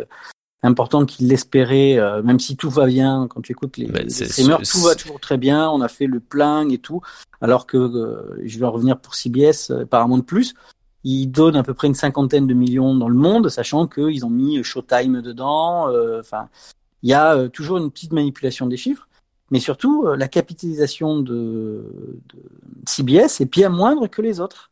important 0.62 1.06
qu'il 1.06 1.28
l'espérait, 1.28 1.98
même 2.24 2.40
si 2.40 2.56
tout 2.56 2.70
va 2.70 2.86
bien, 2.86 3.28
quand 3.30 3.42
tu 3.42 3.52
écoutes 3.52 3.78
les, 3.78 3.88
streamers, 4.10 4.62
tout 4.62 4.82
va 4.82 4.96
toujours 4.96 5.20
très 5.20 5.38
bien, 5.38 5.70
on 5.70 5.82
a 5.82 5.88
fait 5.88 6.08
le 6.08 6.20
plein 6.20 6.68
et 6.70 6.78
tout, 6.78 7.02
alors 7.42 7.66
que, 7.68 8.38
je 8.44 8.60
vais 8.60 8.66
en 8.66 8.72
revenir 8.72 9.00
pour 9.00 9.16
CBS, 9.16 9.72
euh, 9.72 9.86
Paramount+, 9.86 10.22
Plus, 10.22 10.56
ils 11.04 11.28
donnent 11.28 11.56
à 11.56 11.64
peu 11.64 11.74
près 11.74 11.88
une 11.88 11.96
cinquantaine 11.96 12.48
de 12.48 12.54
millions 12.54 12.96
dans 12.96 13.10
le 13.10 13.18
monde, 13.18 13.50
sachant 13.50 13.88
qu'ils 13.88 14.26
ont 14.26 14.30
mis 14.30 14.64
Showtime 14.64 15.22
dedans, 15.22 15.88
enfin, 16.20 16.50
il 17.02 17.10
y 17.10 17.14
a 17.14 17.48
toujours 17.50 17.78
une 17.78 17.90
petite 17.92 18.12
manipulation 18.12 18.66
des 18.66 18.78
chiffres, 18.78 19.08
mais 19.52 19.60
surtout, 19.60 20.06
euh, 20.08 20.16
la 20.16 20.28
capitalisation 20.28 21.20
de, 21.20 21.86
de 22.34 22.40
CBS 22.88 23.42
est 23.42 23.52
bien 23.52 23.70
moindre 23.70 24.08
que 24.08 24.22
les 24.22 24.40
autres. 24.40 24.72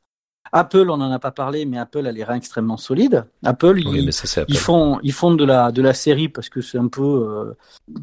Apple, 0.52 0.90
on 0.90 0.98
n'en 0.98 1.12
a 1.12 1.20
pas 1.20 1.32
parlé, 1.32 1.66
mais 1.66 1.78
Apple 1.78 2.06
a 2.08 2.12
les 2.12 2.24
reins 2.24 2.36
extrêmement 2.36 2.78
solides. 2.78 3.26
Apple, 3.44 3.74
Oui, 3.86 4.00
ils, 4.00 4.06
mais 4.06 4.12
ça, 4.12 4.28
c'est 4.28 4.42
Apple. 4.42 4.52
ils 4.52 4.58
font, 4.58 5.00
ils 5.04 5.12
font 5.12 5.34
de 5.34 5.44
la, 5.44 5.72
de 5.72 5.82
la 5.82 5.94
série 5.94 6.30
parce 6.30 6.50
que 6.50 6.62
c'est 6.62 6.78
un 6.78 6.88
peu, 6.88 7.02
euh, 7.04 7.54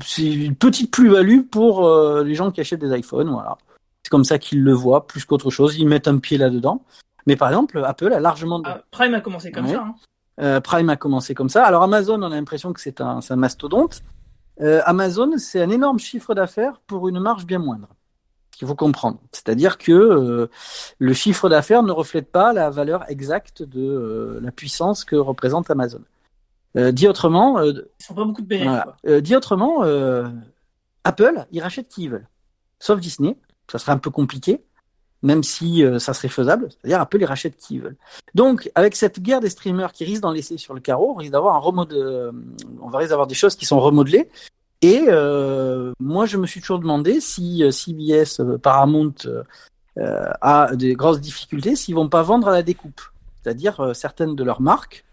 c'est 0.05 0.31
une 0.31 0.57
petite 0.57 0.91
plus-value 0.91 1.43
pour 1.43 1.87
euh, 1.87 2.25
les 2.25 2.35
gens 2.35 2.51
qui 2.51 2.61
achètent 2.61 2.81
des 2.81 2.99
iPhones, 2.99 3.31
voilà. 3.31 3.57
C'est 4.05 4.11
comme 4.11 4.25
ça 4.25 4.39
qu'ils 4.39 4.63
le 4.63 4.73
voient, 4.73 5.07
plus 5.07 5.25
qu'autre 5.25 5.51
chose. 5.51 5.79
Ils 5.79 5.87
mettent 5.87 6.09
un 6.09 6.19
pied 6.19 6.37
là-dedans. 6.37 6.83
Mais 7.27 7.37
par 7.37 7.49
exemple, 7.49 7.81
Apple 7.85 8.13
a 8.13 8.19
largement 8.19 8.59
de, 8.59 8.67
Ah, 8.69 8.83
Prime 8.91 9.15
a 9.15 9.21
commencé 9.21 9.53
comme 9.53 9.67
Ouais. 9.67 9.75
ça. 9.75 9.85
hein. 9.87 9.95
euh, 10.41 10.61
Prime 10.61 10.91
a 10.91 10.97
commencé 10.97 11.35
comme 11.35 11.49
ça. 11.49 11.65
Alors 11.65 11.85
Amazon, 11.85 12.21
on 12.21 12.33
a 12.33 12.35
l'impression 12.35 12.73
que 12.73 12.81
c'est 12.81 13.01
un, 13.01 13.21
c'est 13.21 13.33
un 13.33 13.37
mastodonte. 13.37 14.03
Euh, 14.63 14.81
Amazon, 14.85 15.33
c'est 15.39 15.61
un 15.61 15.71
énorme 15.71 15.99
chiffre 15.99 16.35
d'affaires 16.35 16.81
pour 16.87 17.09
une 17.09 17.21
marge 17.21 17.47
bien 17.47 17.59
moindre. 17.59 17.89
qu'il 18.53 18.69
faut 18.69 18.75
comprendre. 18.77 19.19
C'est-à-dire 19.33 19.77
que 19.79 19.93
euh, 19.93 20.51
le 20.99 21.13
chiffre 21.15 21.49
d'affaires 21.49 21.83
ne 21.83 21.91
reflète 21.91 22.31
pas 22.31 22.53
la 22.53 22.71
valeur 22.71 23.05
exacte 23.11 23.63
de 23.63 23.81
euh, 23.81 24.41
la 24.41 24.53
puissance 24.53 25.05
que 25.05 25.17
représente 25.17 25.71
Amazon. 25.71 26.03
Euh, 26.77 26.93
dit 26.93 27.09
autrement, 27.09 27.61
Ils 27.63 27.85
sont 27.99 28.15
pas 28.15 28.25
beaucoup 28.25 28.43
de 28.43 28.57
voilà. 28.57 29.21
dit 29.21 29.35
autrement, 29.35 29.83
Apple, 31.05 31.47
ils 31.51 31.61
rachètent 31.61 31.89
qui 31.89 32.05
ils 32.05 32.11
veulent. 32.11 32.29
Sauf 32.79 33.01
Disney, 33.01 33.37
ça 33.71 33.79
serait 33.79 33.93
un 33.93 33.99
peu 33.99 34.11
compliqué, 34.11 34.65
même 35.23 35.43
si 35.43 35.85
euh, 35.85 35.99
ça 35.99 36.15
serait 36.15 36.29
faisable. 36.29 36.69
C'est-à-dire 36.71 37.01
Apple, 37.01 37.19
ils 37.21 37.27
rachètent 37.27 37.57
qui 37.57 37.79
veulent. 37.79 37.97
Donc, 38.35 38.71
avec 38.75 38.97
cette 38.97 39.21
guerre 39.21 39.41
des 39.41 39.51
streamers 39.51 39.93
qui 39.93 40.05
risquent 40.05 40.23
d'en 40.23 40.33
laisser 40.33 40.59
sur 40.59 40.75
le 40.75 40.81
carreau, 40.81 41.13
on 41.13 41.15
risque 41.15 41.33
d'avoir 41.33 41.55
un 41.57 41.61
remode, 41.61 41.93
euh, 41.93 42.33
on 42.81 42.89
va 42.89 42.99
risque 42.99 43.11
d'avoir 43.11 43.29
des 43.29 43.35
choses 43.35 43.57
qui 43.57 43.67
sont 43.67 43.81
remodelées. 43.81 44.29
Et 44.83 45.05
euh, 45.07 45.93
moi, 46.01 46.27
je 46.27 46.37
me 46.37 46.47
suis 46.47 46.61
toujours 46.61 46.81
demandé 46.81 47.21
si 47.21 47.63
euh, 47.63 47.71
CBS, 47.71 48.41
euh, 48.41 48.59
Paramount 48.59 49.15
euh, 49.99 50.33
a 50.41 50.75
des 50.75 50.95
grosses 50.95 51.21
difficultés, 51.21 51.77
s'ils 51.77 51.95
vont 51.95 52.09
pas 52.09 52.23
vendre 52.23 52.49
à 52.49 52.53
la 52.53 52.63
découpe. 52.63 53.01
C'est-à-dire 53.43 53.81
euh, 53.81 53.95
certaines 53.95 54.35
de 54.35 54.45
leurs 54.45 54.61
marques. 54.61 55.05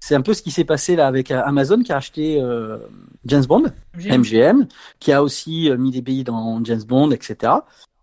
C'est 0.00 0.14
un 0.14 0.20
peu 0.20 0.34
ce 0.34 0.42
qui 0.42 0.50
s'est 0.50 0.64
passé 0.64 0.96
là 0.96 1.06
avec 1.06 1.30
Amazon 1.30 1.82
qui 1.82 1.92
a 1.92 1.96
acheté 1.96 2.40
euh, 2.40 2.78
James 3.24 3.44
Bond. 3.46 3.64
MGM. 3.96 4.66
Qui 4.98 5.12
a 5.12 5.22
aussi 5.22 5.70
mis 5.78 5.92
des 5.92 6.02
billes 6.02 6.24
dans 6.24 6.62
James 6.64 6.82
Bond, 6.82 7.10
etc. 7.10 7.52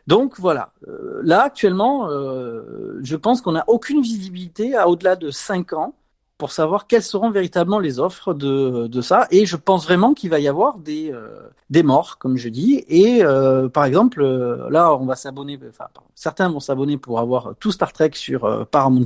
Donc 0.08 0.40
voilà, 0.40 0.72
Euh, 0.88 1.22
là 1.24 1.44
actuellement, 1.44 2.10
euh, 2.10 3.00
je 3.04 3.16
pense 3.16 3.42
qu'on 3.42 3.52
n'a 3.54 3.64
aucune 3.68 4.02
visibilité 4.02 4.76
à 4.76 4.88
au-delà 4.90 5.16
de 5.16 5.30
5 5.32 5.74
ans 5.74 5.94
pour 6.38 6.52
savoir 6.52 6.88
quelles 6.88 7.04
seront 7.04 7.30
véritablement 7.30 7.78
les 7.78 8.00
offres 8.00 8.34
de, 8.34 8.88
de 8.88 9.02
ça. 9.02 9.28
Et 9.30 9.46
je 9.46 9.56
pense 9.56 9.84
vraiment 9.86 10.16
qu'il 10.16 10.32
va 10.32 10.40
y 10.40 10.48
avoir 10.48 10.80
des, 10.80 11.12
euh, 11.14 11.28
des 11.70 11.84
morts, 11.84 12.18
comme 12.18 12.36
je 12.36 12.50
dis. 12.50 12.84
Et 12.90 13.24
euh, 13.24 13.70
par 13.70 13.86
exemple, 13.86 14.24
là, 14.72 14.92
on 14.96 15.06
va 15.06 15.16
s'abonner, 15.16 15.60
enfin, 15.70 15.86
pardon, 15.94 16.08
certains 16.16 16.50
vont 16.50 16.60
s'abonner 16.60 16.98
pour 16.98 17.20
avoir 17.20 17.54
tout 17.60 17.72
Star 17.72 17.94
Trek 17.94 18.10
sur 18.16 18.46
euh, 18.46 18.64
Paramount+. 18.66 19.06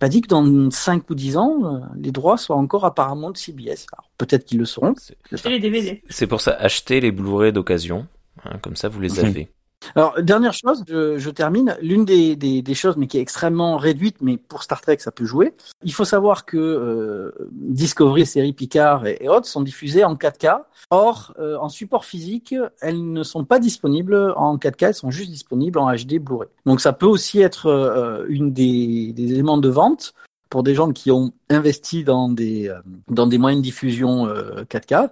Pas 0.00 0.08
dit 0.08 0.22
que 0.22 0.26
dans 0.26 0.70
5 0.72 1.08
ou 1.08 1.14
10 1.14 1.36
ans, 1.36 1.56
euh, 1.62 1.78
les 1.96 2.10
droits 2.10 2.36
soient 2.36 2.56
encore 2.56 2.84
à 2.84 2.92
Paramount 2.96 3.32
CBS. 3.36 3.86
Alors 3.92 4.10
peut-être 4.18 4.44
qu'ils 4.44 4.58
le 4.58 4.64
seront. 4.64 4.94
C'est- 4.98 5.16
Et 5.46 5.50
les 5.50 5.60
DVD. 5.60 6.02
C'est 6.10 6.26
pour 6.26 6.40
ça, 6.40 6.50
achetez 6.58 7.00
les 7.00 7.12
Blu-ray 7.12 7.52
d'occasion. 7.52 8.06
hein, 8.44 8.58
comme 8.60 8.74
ça, 8.74 8.88
vous 8.88 9.00
les 9.00 9.20
Mhm. 9.20 9.24
avez. 9.26 9.52
Alors, 9.94 10.20
dernière 10.22 10.52
chose, 10.52 10.84
je, 10.88 11.30
termine. 11.30 11.76
L'une 11.80 12.04
des, 12.04 12.74
choses, 12.74 12.96
mais 12.96 13.06
qui 13.06 13.18
est 13.18 13.20
extrêmement 13.20 13.76
réduite, 13.76 14.16
mais 14.20 14.36
pour 14.36 14.62
Star 14.62 14.80
Trek, 14.80 14.98
ça 15.00 15.10
peut 15.10 15.24
jouer. 15.24 15.54
Il 15.82 15.92
faut 15.92 16.04
savoir 16.04 16.44
que 16.44 16.56
euh, 16.56 17.48
Discovery, 17.50 18.26
série 18.26 18.52
Picard 18.52 19.06
et, 19.06 19.28
autres 19.28 19.46
sont 19.46 19.62
diffusées 19.62 20.04
en 20.04 20.14
4K. 20.14 20.62
Or, 20.90 21.34
euh, 21.38 21.56
en 21.58 21.68
support 21.68 22.04
physique, 22.04 22.54
elles 22.80 23.12
ne 23.12 23.22
sont 23.22 23.44
pas 23.44 23.58
disponibles 23.58 24.32
en 24.36 24.56
4K, 24.56 24.86
elles 24.88 24.94
sont 24.94 25.10
juste 25.10 25.30
disponibles 25.30 25.78
en 25.78 25.92
HD 25.92 26.18
Blu-ray. 26.18 26.48
Donc, 26.66 26.80
ça 26.80 26.92
peut 26.92 27.06
aussi 27.06 27.40
être 27.40 27.66
euh, 27.66 28.26
une 28.28 28.52
des, 28.52 29.12
des 29.12 29.32
éléments 29.32 29.58
de 29.58 29.68
vente 29.68 30.14
pour 30.52 30.62
des 30.62 30.74
gens 30.74 30.92
qui 30.92 31.10
ont 31.10 31.32
investi 31.48 32.04
dans 32.04 32.28
des, 32.28 32.68
euh, 32.68 32.78
dans 33.08 33.26
des 33.26 33.38
moyens 33.38 33.62
de 33.62 33.64
diffusion 33.64 34.26
euh, 34.26 34.64
4K 34.64 35.08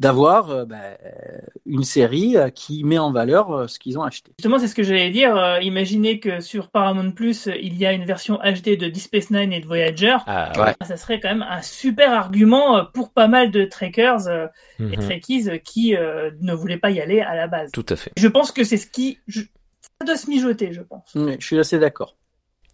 d'avoir 0.00 0.50
euh, 0.50 0.64
ben, 0.64 0.96
une 1.66 1.82
série 1.82 2.36
euh, 2.36 2.50
qui 2.50 2.84
met 2.84 2.98
en 2.98 3.10
valeur 3.10 3.50
euh, 3.52 3.66
ce 3.66 3.78
qu'ils 3.80 3.98
ont 3.98 4.02
acheté. 4.02 4.30
Justement, 4.38 4.58
c'est 4.58 4.68
ce 4.68 4.74
que 4.74 4.82
j'allais 4.84 5.10
dire. 5.10 5.36
Euh, 5.36 5.60
imaginez 5.60 6.20
que 6.20 6.40
sur 6.40 6.68
Paramount 6.70 7.10
Plus, 7.10 7.48
il 7.60 7.76
y 7.76 7.84
a 7.84 7.92
une 7.92 8.04
version 8.04 8.36
HD 8.36 8.76
de 8.78 8.88
Deep 8.88 9.02
Space 9.02 9.30
Nine 9.30 9.52
et 9.52 9.60
de 9.60 9.66
Voyager. 9.66 10.16
Ah, 10.26 10.52
Ouais. 10.56 10.74
Ça 10.86 10.96
serait 10.96 11.18
quand 11.20 11.28
même 11.30 11.46
un 11.48 11.62
super 11.62 12.12
argument 12.12 12.78
euh, 12.78 12.82
pour 12.84 13.12
pas 13.12 13.26
mal 13.28 13.50
de 13.50 13.64
trekkers 13.64 14.28
euh, 14.28 14.46
et 14.78 14.96
Mhm. 14.96 14.98
trekkies 14.98 15.48
euh, 15.50 15.58
qui 15.58 15.96
euh, 15.96 16.30
ne 16.40 16.52
voulaient 16.54 16.78
pas 16.78 16.90
y 16.90 17.00
aller 17.00 17.20
à 17.20 17.34
la 17.34 17.48
base. 17.48 17.72
Tout 17.72 17.86
à 17.88 17.96
fait. 17.96 18.12
Je 18.16 18.28
pense 18.28 18.52
que 18.52 18.62
c'est 18.64 18.76
ce 18.76 18.86
qui... 18.86 19.18
Je... 19.26 19.40
Ça 20.00 20.06
doit 20.06 20.16
se 20.16 20.30
mijoter, 20.30 20.72
je 20.72 20.82
pense. 20.82 21.10
Oui, 21.16 21.34
je 21.40 21.44
suis 21.44 21.58
assez 21.58 21.78
d'accord. 21.80 22.16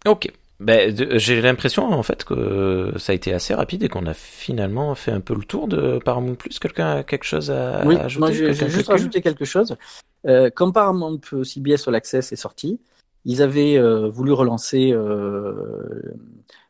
Ok. 0.05 0.31
Ben, 0.59 0.95
j'ai 1.17 1.41
l'impression 1.41 1.91
en 1.91 2.01
fait 2.03 2.23
que 2.23 2.93
ça 2.97 3.11
a 3.11 3.15
été 3.15 3.33
assez 3.33 3.53
rapide 3.53 3.83
et 3.83 3.89
qu'on 3.89 4.05
a 4.05 4.13
finalement 4.13 4.95
fait 4.95 5.11
un 5.11 5.19
peu 5.19 5.35
le 5.35 5.43
tour 5.43 5.67
de 5.67 5.99
Paramount 6.03 6.35
Plus. 6.35 6.59
Quelqu'un 6.59 6.97
a 6.97 7.03
quelque 7.03 7.25
chose 7.25 7.51
à, 7.51 7.83
oui, 7.85 7.95
à 7.97 8.05
ajouter 8.05 8.19
moi 8.19 8.31
j'ai 8.31 8.53
juste 8.69 8.87
rajouté 8.87 9.21
quelque 9.21 9.43
chose. 9.43 9.75
Euh, 10.25 10.49
quand 10.53 10.71
Paramount 10.71 11.19
CBS 11.43 11.87
All 11.87 11.95
Access 11.95 12.31
est 12.31 12.37
sorti, 12.37 12.79
ils 13.25 13.41
avaient 13.41 13.77
euh, 13.77 14.07
voulu 14.07 14.31
relancer 14.31 14.91
euh, 14.93 16.13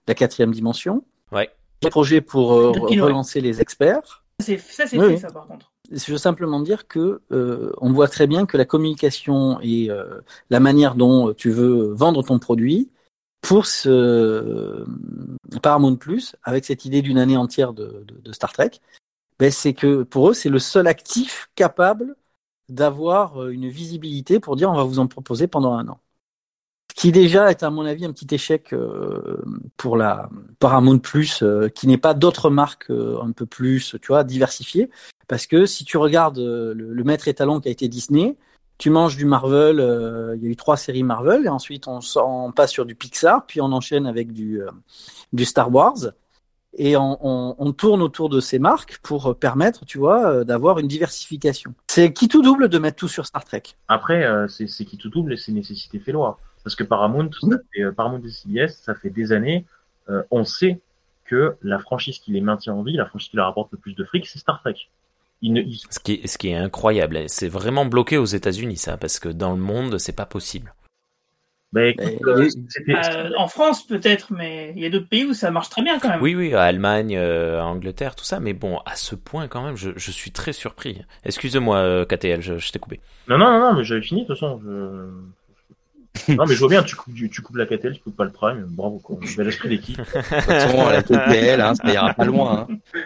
la 0.07 0.15
quatrième 0.15 0.51
dimension. 0.51 1.03
Ouais. 1.31 1.49
Un 1.85 1.89
projet 1.89 2.21
pour 2.21 2.53
euh, 2.53 2.71
relancer 2.71 3.39
les 3.41 3.61
experts. 3.61 4.23
C'est- 4.39 4.57
Ça, 4.57 4.85
c'est 4.87 4.97
Oui, 4.97 5.11
fait, 5.11 5.17
ça, 5.17 5.31
par 5.31 5.45
contre. 5.47 5.71
Je 5.91 6.11
veux 6.11 6.17
simplement 6.17 6.59
dire 6.59 6.87
que 6.87 7.21
euh, 7.31 7.71
on 7.77 7.91
voit 7.91 8.07
très 8.07 8.25
bien 8.25 8.47
que 8.47 8.57
la 8.57 8.65
communication 8.65 9.59
et 9.61 9.91
euh, 9.91 10.05
la 10.49 10.59
manière 10.59 10.95
dont 10.95 11.33
tu 11.33 11.51
veux 11.51 11.93
vendre 11.93 12.23
ton 12.23 12.39
produit 12.39 12.89
pour 13.45 13.67
ce 13.67 14.83
Paramount 15.61 15.97
Plus, 15.97 16.35
avec 16.43 16.65
cette 16.65 16.83
idée 16.83 17.03
d'une 17.03 17.19
année 17.19 17.37
entière 17.37 17.73
de, 17.73 18.03
Star 18.31 18.51
Trek, 18.51 18.71
ben 19.37 19.51
c'est 19.51 19.73
que 19.73 20.01
pour 20.01 20.31
eux 20.31 20.33
c'est 20.33 20.49
le 20.49 20.57
seul 20.57 20.87
actif 20.87 21.47
capable 21.53 22.15
d'avoir 22.69 23.43
euh, 23.43 23.49
une 23.49 23.69
visibilité 23.69 24.39
pour 24.39 24.55
dire 24.55 24.71
on 24.71 24.75
va 24.75 24.83
vous 24.83 24.97
en 24.97 25.05
proposer 25.05 25.45
pendant 25.45 25.73
un 25.73 25.87
an. 25.89 25.99
Ce 26.89 27.01
qui 27.01 27.11
déjà 27.11 27.51
est 27.51 27.61
à 27.61 27.69
mon 27.69 27.85
avis 27.85 28.05
un 28.05 28.13
petit 28.13 28.33
échec 28.33 28.73
euh, 28.73 29.43
pour 29.77 29.95
la 29.95 30.29
Paramount 30.57 30.97
Plus, 30.97 31.43
euh, 31.43 31.67
qui 31.69 31.85
n'est 31.85 31.99
pas 31.99 32.15
d'autres 32.15 32.49
marques 32.49 32.89
un 32.89 33.31
peu 33.31 33.45
plus, 33.45 33.95
tu 34.01 34.07
vois, 34.07 34.23
diversifiées. 34.23 34.89
Parce 35.27 35.45
que 35.45 35.67
si 35.67 35.85
tu 35.85 35.97
regardes 35.97 36.39
le, 36.39 36.73
le 36.73 37.03
maître 37.03 37.27
étalon 37.27 37.59
qui 37.59 37.67
a 37.67 37.71
été 37.71 37.87
Disney, 37.89 38.37
tu 38.77 38.89
manges 38.89 39.15
du 39.15 39.25
Marvel, 39.25 39.79
euh, 39.79 40.35
il 40.35 40.43
y 40.43 40.47
a 40.47 40.49
eu 40.49 40.55
trois 40.55 40.77
séries 40.77 41.03
Marvel, 41.03 41.45
et 41.45 41.49
ensuite 41.49 41.87
on, 41.87 42.51
passe 42.51 42.71
sur 42.71 42.85
du 42.85 42.95
Pixar, 42.95 43.45
puis 43.45 43.61
on 43.61 43.71
enchaîne 43.71 44.05
avec 44.05 44.31
du, 44.31 44.61
euh, 44.61 44.69
du 45.33 45.45
Star 45.45 45.73
Wars, 45.73 46.11
et 46.77 46.97
on, 46.97 47.17
on, 47.21 47.55
on 47.57 47.71
tourne 47.71 48.01
autour 48.01 48.29
de 48.29 48.39
ces 48.39 48.59
marques 48.59 48.99
pour 49.01 49.27
euh, 49.27 49.33
permettre, 49.33 49.85
tu 49.85 49.97
vois, 49.97 50.43
d'avoir 50.43 50.79
une 50.79 50.87
diversification. 50.87 51.73
C'est 51.87 52.11
qui 52.11 52.27
tout 52.27 52.41
double 52.41 52.67
de 52.69 52.77
mettre 52.77 52.97
tout 52.97 53.07
sur 53.07 53.25
Star 53.25 53.45
Trek? 53.45 53.63
Après, 53.87 54.25
euh, 54.25 54.47
c'est 54.47 54.85
qui 54.85 54.97
tout 54.97 55.09
double 55.09 55.33
et 55.33 55.37
c'est 55.37 55.51
nécessité 55.51 55.99
fait 55.99 56.11
loi. 56.11 56.37
Parce 56.65 56.75
que 56.75 56.83
Paramount, 56.83 57.29
ça 57.31 57.57
fait, 57.73 57.83
euh, 57.83 57.91
Paramount 57.91 58.21
et 58.23 58.31
CBS, 58.31 58.81
ça 58.81 58.95
fait 58.95 59.11
des 59.11 59.31
années, 59.31 59.65
euh, 60.09 60.23
on 60.31 60.43
sait 60.43 60.81
que 61.23 61.55
la 61.61 61.79
franchise 61.79 62.19
qui 62.19 62.31
les 62.31 62.41
maintient 62.41 62.73
en 62.73 62.83
vie, 62.83 62.93
la 62.93 63.05
franchise 63.05 63.29
qui 63.29 63.37
leur 63.37 63.47
apporte 63.47 63.71
le 63.71 63.77
plus 63.77 63.93
de 63.93 64.03
fric, 64.03 64.25
c'est 64.25 64.39
Star 64.39 64.59
Trek. 64.61 64.75
Ne, 65.41 65.61
Ce 65.91 65.99
qui, 65.99 66.13
est, 66.13 66.27
ce 66.27 66.37
qui 66.37 66.49
est 66.49 66.55
incroyable, 66.55 67.23
c'est 67.27 67.47
vraiment 67.49 67.85
bloqué 67.85 68.17
aux 68.17 68.25
États-Unis 68.25 68.77
ça, 68.77 68.97
parce 68.97 69.19
que 69.19 69.29
dans 69.29 69.51
le 69.51 69.57
monde 69.61 69.97
c'est 69.99 70.15
pas 70.15 70.25
possible. 70.25 70.73
bah, 71.71 71.87
écoute, 71.87 72.05
Mais- 72.87 72.95
euh, 72.95 72.99
Euh, 73.05 73.31
en 73.37 73.47
France, 73.47 73.85
peut-être, 73.85 74.31
mais 74.33 74.71
il 74.75 74.81
y 74.81 74.85
a 74.85 74.89
d'autres 74.89 75.09
pays 75.09 75.25
où 75.25 75.33
ça 75.33 75.51
marche 75.51 75.69
très 75.69 75.83
bien 75.83 75.99
quand 75.99 76.09
même. 76.09 76.21
Oui, 76.21 76.33
oui, 76.35 76.53
à 76.55 76.63
Allemagne, 76.63 77.15
euh, 77.17 77.59
à 77.61 77.65
Angleterre, 77.65 78.15
tout 78.15 78.23
ça, 78.23 78.39
mais 78.39 78.53
bon, 78.53 78.79
à 78.85 78.95
ce 78.95 79.13
point 79.13 79.47
quand 79.47 79.61
même, 79.63 79.75
je, 79.75 79.91
je 79.95 80.11
suis 80.11 80.31
très 80.31 80.53
surpris. 80.53 81.01
Excuse-moi, 81.25 81.77
euh, 81.77 82.05
KTL, 82.05 82.41
je, 82.41 82.57
je 82.57 82.71
t'ai 82.71 82.79
coupé. 82.79 83.01
Non, 83.27 83.37
non, 83.37 83.51
non, 83.51 83.59
non, 83.59 83.73
mais 83.75 83.83
j'avais 83.83 84.01
fini, 84.01 84.21
de 84.23 84.27
toute 84.27 84.37
façon. 84.39 84.61
Je... 84.63 86.31
non, 86.33 86.45
mais 86.47 86.53
je 86.55 86.59
vois 86.59 86.69
bien, 86.69 86.81
tu 86.81 86.95
coupes, 86.95 87.13
du- 87.13 87.29
tu 87.29 87.41
coupes 87.41 87.57
la 87.57 87.65
KTL, 87.65 87.93
tu 87.93 87.99
coupes 88.01 88.15
pas 88.15 88.23
le 88.25 88.31
Prime, 88.31 88.63
bravo, 88.69 88.99
quoi. 88.99 89.17
Bel 89.35 89.47
esprit 89.49 89.67
d'équipe. 89.69 89.97
De 89.97 90.03
toute 90.03 90.43
façon, 90.45 90.89
la 90.89 91.03
TPL, 91.03 91.59
hein, 91.61 91.75
ça 91.75 91.91
ira 91.91 92.13
pas 92.13 92.23
loin. 92.25 92.67
hein. 92.69 92.77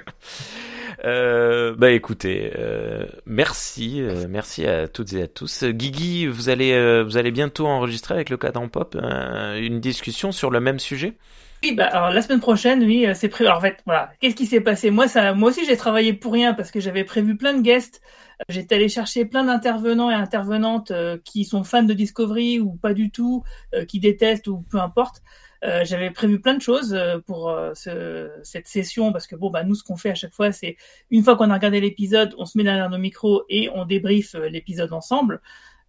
Euh, 1.06 1.76
bah 1.76 1.92
écoutez, 1.92 2.52
euh, 2.58 3.06
merci, 3.26 4.02
euh, 4.02 4.26
merci 4.30 4.66
à 4.66 4.88
toutes 4.88 5.14
et 5.14 5.24
à 5.24 5.28
tous. 5.28 5.64
Guigui, 5.64 6.28
vous 6.28 6.50
allez, 6.50 6.74
euh, 6.74 7.04
vous 7.04 7.18
allez 7.18 7.32
bientôt 7.32 7.68
enregistrer 7.68 8.16
avec 8.16 8.30
le 8.30 8.38
cadran 8.38 8.68
pop 8.68 8.96
euh, 8.96 9.60
une 9.60 9.80
discussion 9.80 10.32
sur 10.32 10.50
le 10.50 10.60
même 10.60 10.80
sujet? 10.80 11.18
Oui, 11.64 11.74
bah, 11.74 11.88
alors, 11.88 12.12
la 12.12 12.22
semaine 12.22 12.40
prochaine, 12.40 12.84
oui, 12.84 13.06
c'est 13.14 13.28
prévu. 13.28 13.48
Alors, 13.48 13.60
en 13.60 13.62
fait, 13.62 13.82
voilà. 13.86 14.12
Qu'est-ce 14.20 14.36
qui 14.36 14.46
s'est 14.46 14.62
passé? 14.62 14.92
Moi, 14.92 15.08
ça, 15.08 15.34
moi 15.34 15.50
aussi, 15.50 15.66
j'ai 15.66 15.76
travaillé 15.76 16.14
pour 16.14 16.32
rien 16.32 16.54
parce 16.54 16.72
que 16.72 16.80
j'avais 16.80 17.04
prévu 17.04 17.36
plein 17.36 17.54
de 17.54 17.62
guests. 17.62 18.02
J'étais 18.48 18.76
allé 18.76 18.88
chercher 18.88 19.26
plein 19.26 19.44
d'intervenants 19.44 20.10
et 20.10 20.14
intervenantes 20.14 20.94
qui 21.26 21.44
sont 21.44 21.66
fans 21.66 21.84
de 21.84 21.94
Discovery 21.94 22.62
ou 22.62 22.78
pas 22.78 22.94
du 22.94 23.12
tout, 23.12 23.44
qui 23.90 24.00
détestent 24.00 24.48
ou 24.48 24.64
peu 24.72 24.78
importe. 24.78 25.22
Euh, 25.64 25.84
j'avais 25.84 26.10
prévu 26.10 26.40
plein 26.40 26.54
de 26.54 26.62
choses 26.62 26.94
euh, 26.94 27.20
pour 27.20 27.50
euh, 27.50 27.74
ce, 27.74 28.30
cette 28.44 28.68
session 28.68 29.12
parce 29.12 29.28
que 29.28 29.36
bon 29.36 29.50
bah 29.50 29.66
nous 29.66 29.76
ce 29.76 29.84
qu'on 29.84 29.98
fait 29.98 30.12
à 30.12 30.16
chaque 30.16 30.34
fois 30.34 30.54
c'est 30.54 30.78
une 31.12 31.22
fois 31.22 31.36
qu'on 31.36 31.50
a 31.50 31.54
regardé 31.54 31.82
l'épisode 31.82 32.34
on 32.38 32.46
se 32.46 32.58
met 32.58 32.64
derrière 32.64 32.90
nos 32.90 32.98
micros 32.98 33.44
et 33.50 33.70
on 33.76 33.84
débriefe 33.84 34.36
l'épisode 34.36 34.94
ensemble 34.94 35.42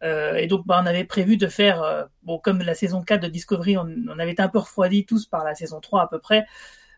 euh, 0.02 0.34
et 0.34 0.46
donc, 0.46 0.66
bah, 0.66 0.80
on 0.82 0.86
avait 0.86 1.04
prévu 1.04 1.36
de 1.36 1.46
faire, 1.46 2.08
bon, 2.22 2.38
comme 2.38 2.62
la 2.62 2.74
saison 2.74 3.02
4 3.02 3.22
de 3.22 3.28
Discovery, 3.28 3.76
on, 3.76 3.86
on 4.08 4.18
avait 4.18 4.32
été 4.32 4.42
un 4.42 4.48
peu 4.48 4.58
refroidis 4.58 5.04
tous 5.04 5.26
par 5.26 5.44
la 5.44 5.54
saison 5.54 5.78
3 5.78 6.02
à 6.02 6.06
peu 6.06 6.18
près. 6.18 6.46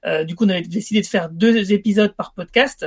Euh, 0.04 0.24
du 0.24 0.34
coup, 0.34 0.44
on 0.44 0.48
avait 0.48 0.62
décidé 0.62 1.00
de 1.00 1.06
faire 1.06 1.28
deux 1.30 1.72
épisodes 1.72 2.14
par 2.14 2.32
podcast. 2.34 2.86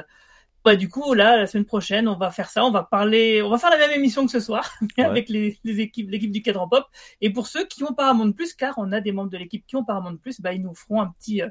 Bah, 0.66 0.76
du 0.76 0.90
coup, 0.90 1.14
là, 1.14 1.38
la 1.38 1.46
semaine 1.48 1.64
prochaine, 1.66 2.08
on 2.08 2.18
va 2.18 2.32
faire 2.32 2.50
ça. 2.50 2.66
On 2.66 2.72
va 2.72 2.82
parler, 2.84 3.42
on 3.44 3.50
va 3.50 3.58
faire 3.60 3.70
la 3.70 3.78
même 3.78 3.92
émission 3.92 4.26
que 4.26 4.32
ce 4.32 4.40
soir, 4.40 4.70
mais 4.98 5.04
Ouais. 5.04 5.06
avec 5.06 5.30
les, 5.30 5.58
les 5.64 5.80
équipes, 5.80 6.10
l'équipe 6.10 6.32
du 6.32 6.42
cadran 6.42 6.68
pop. 6.68 6.86
Et 7.22 7.30
pour 7.30 7.46
ceux 7.48 7.66
qui 7.66 7.84
ont 7.84 7.94
Paramount 7.94 8.32
Plus, 8.32 8.54
car 8.56 8.74
on 8.78 8.92
a 8.92 9.00
des 9.00 9.12
membres 9.12 9.30
de 9.30 9.38
l'équipe 9.38 9.64
qui 9.68 9.76
ont 9.76 9.84
Paramount 9.86 10.18
Plus, 10.18 10.42
bah, 10.42 10.54
ils 10.54 10.62
nous 10.64 10.74
feront 10.74 11.02
un 11.02 11.08
petit, 11.08 11.42
euh, 11.44 11.50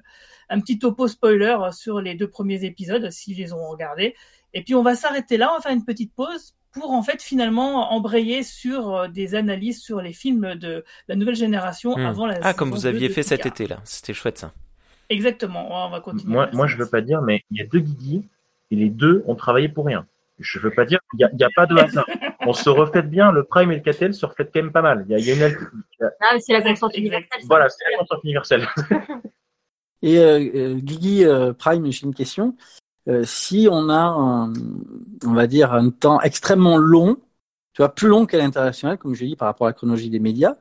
un 0.50 0.60
petit 0.60 0.78
topo 0.80 1.06
spoiler 1.08 1.56
euh, 1.60 1.70
sur 1.70 2.00
les 2.00 2.14
deux 2.16 2.28
premiers 2.28 2.64
épisodes, 2.64 3.08
s'ils 3.10 3.36
les 3.38 3.52
ont 3.52 3.68
regardés. 3.68 4.14
Et 4.52 4.62
puis, 4.62 4.74
on 4.74 4.82
va 4.82 4.94
s'arrêter 4.96 5.36
là. 5.36 5.50
On 5.52 5.56
va 5.56 5.60
faire 5.62 5.72
une 5.72 5.84
petite 5.84 6.12
pause 6.12 6.54
pour 6.72 6.90
en 6.90 7.02
fait 7.04 7.22
finalement 7.22 7.92
embrayer 7.92 8.42
sur 8.42 8.94
euh, 8.96 9.06
des 9.08 9.36
analyses 9.36 9.80
sur 9.80 10.00
les 10.00 10.12
films 10.12 10.56
de 10.56 10.84
la 11.06 11.14
nouvelle 11.14 11.36
génération 11.36 11.96
Hmm. 11.96 12.06
avant 12.06 12.26
la 12.26 12.38
Ah, 12.42 12.52
comme 12.52 12.70
vous 12.72 12.82
2 12.82 12.86
aviez 12.88 13.08
fait 13.10 13.22
cet 13.22 13.46
été 13.46 13.68
là, 13.68 13.78
c'était 13.84 14.12
chouette 14.12 14.38
ça. 14.38 14.52
Exactement, 15.08 15.86
on 15.86 15.90
va 15.90 16.00
continuer. 16.00 16.32
Moi, 16.32 16.48
moi, 16.52 16.66
je 16.66 16.76
veux 16.76 16.88
pas 16.88 17.00
dire, 17.00 17.20
mais 17.22 17.42
il 17.52 17.58
y 17.58 17.60
a 17.60 17.66
deux 17.66 17.78
Guigui 17.78 18.24
et 18.74 18.76
les 18.76 18.90
deux 18.90 19.22
ont 19.26 19.36
travaillé 19.36 19.68
pour 19.68 19.86
rien. 19.86 20.06
Je 20.40 20.58
veux 20.58 20.72
pas 20.72 20.84
dire, 20.84 20.98
il 21.14 21.20
y 21.20 21.44
a, 21.44 21.48
pas 21.54 21.66
de 21.66 21.76
hasard. 21.76 22.06
On 22.40 22.52
se 22.52 22.68
reflète 22.68 23.08
bien, 23.08 23.30
le 23.30 23.44
Prime 23.44 23.70
et 23.70 23.76
le 23.76 23.80
KTL 23.80 24.14
se 24.14 24.26
reflètent 24.26 24.50
quand 24.52 24.62
même 24.62 24.72
pas 24.72 24.82
mal. 24.82 25.06
Il 25.08 25.12
y 25.12 25.14
a, 25.14 25.18
il 25.18 25.26
y 25.26 25.42
a 25.42 25.48
une, 25.48 25.56
Ah, 26.20 26.36
c'est 26.40 26.52
la 26.52 26.62
constante 26.62 26.96
universelle. 26.96 27.28
voilà, 27.46 27.68
c'est 27.68 27.84
la 27.90 27.98
constante 27.98 28.24
universelle. 28.24 28.66
Et 30.02 30.18
euh, 30.18 30.50
euh, 30.54 30.74
Guigui 30.74 31.24
euh, 31.24 31.52
Prime, 31.52 31.90
j'ai 31.90 32.04
une 32.04 32.14
question. 32.14 32.56
Euh, 33.08 33.22
si 33.24 33.68
on 33.70 33.88
a, 33.88 33.94
un, 33.94 34.52
on 35.24 35.32
va 35.32 35.46
dire, 35.46 35.72
un 35.72 35.90
temps 35.90 36.20
extrêmement 36.20 36.76
long, 36.76 37.16
tu 37.72 37.80
vois, 37.80 37.94
plus 37.94 38.08
long 38.08 38.26
qu'à 38.26 38.38
l'international, 38.38 38.98
comme 38.98 39.14
je 39.14 39.22
l'ai 39.22 39.28
dit, 39.28 39.36
par 39.36 39.46
rapport 39.46 39.66
à 39.66 39.70
la 39.70 39.74
chronologie 39.74 40.10
des 40.10 40.18
médias, 40.18 40.56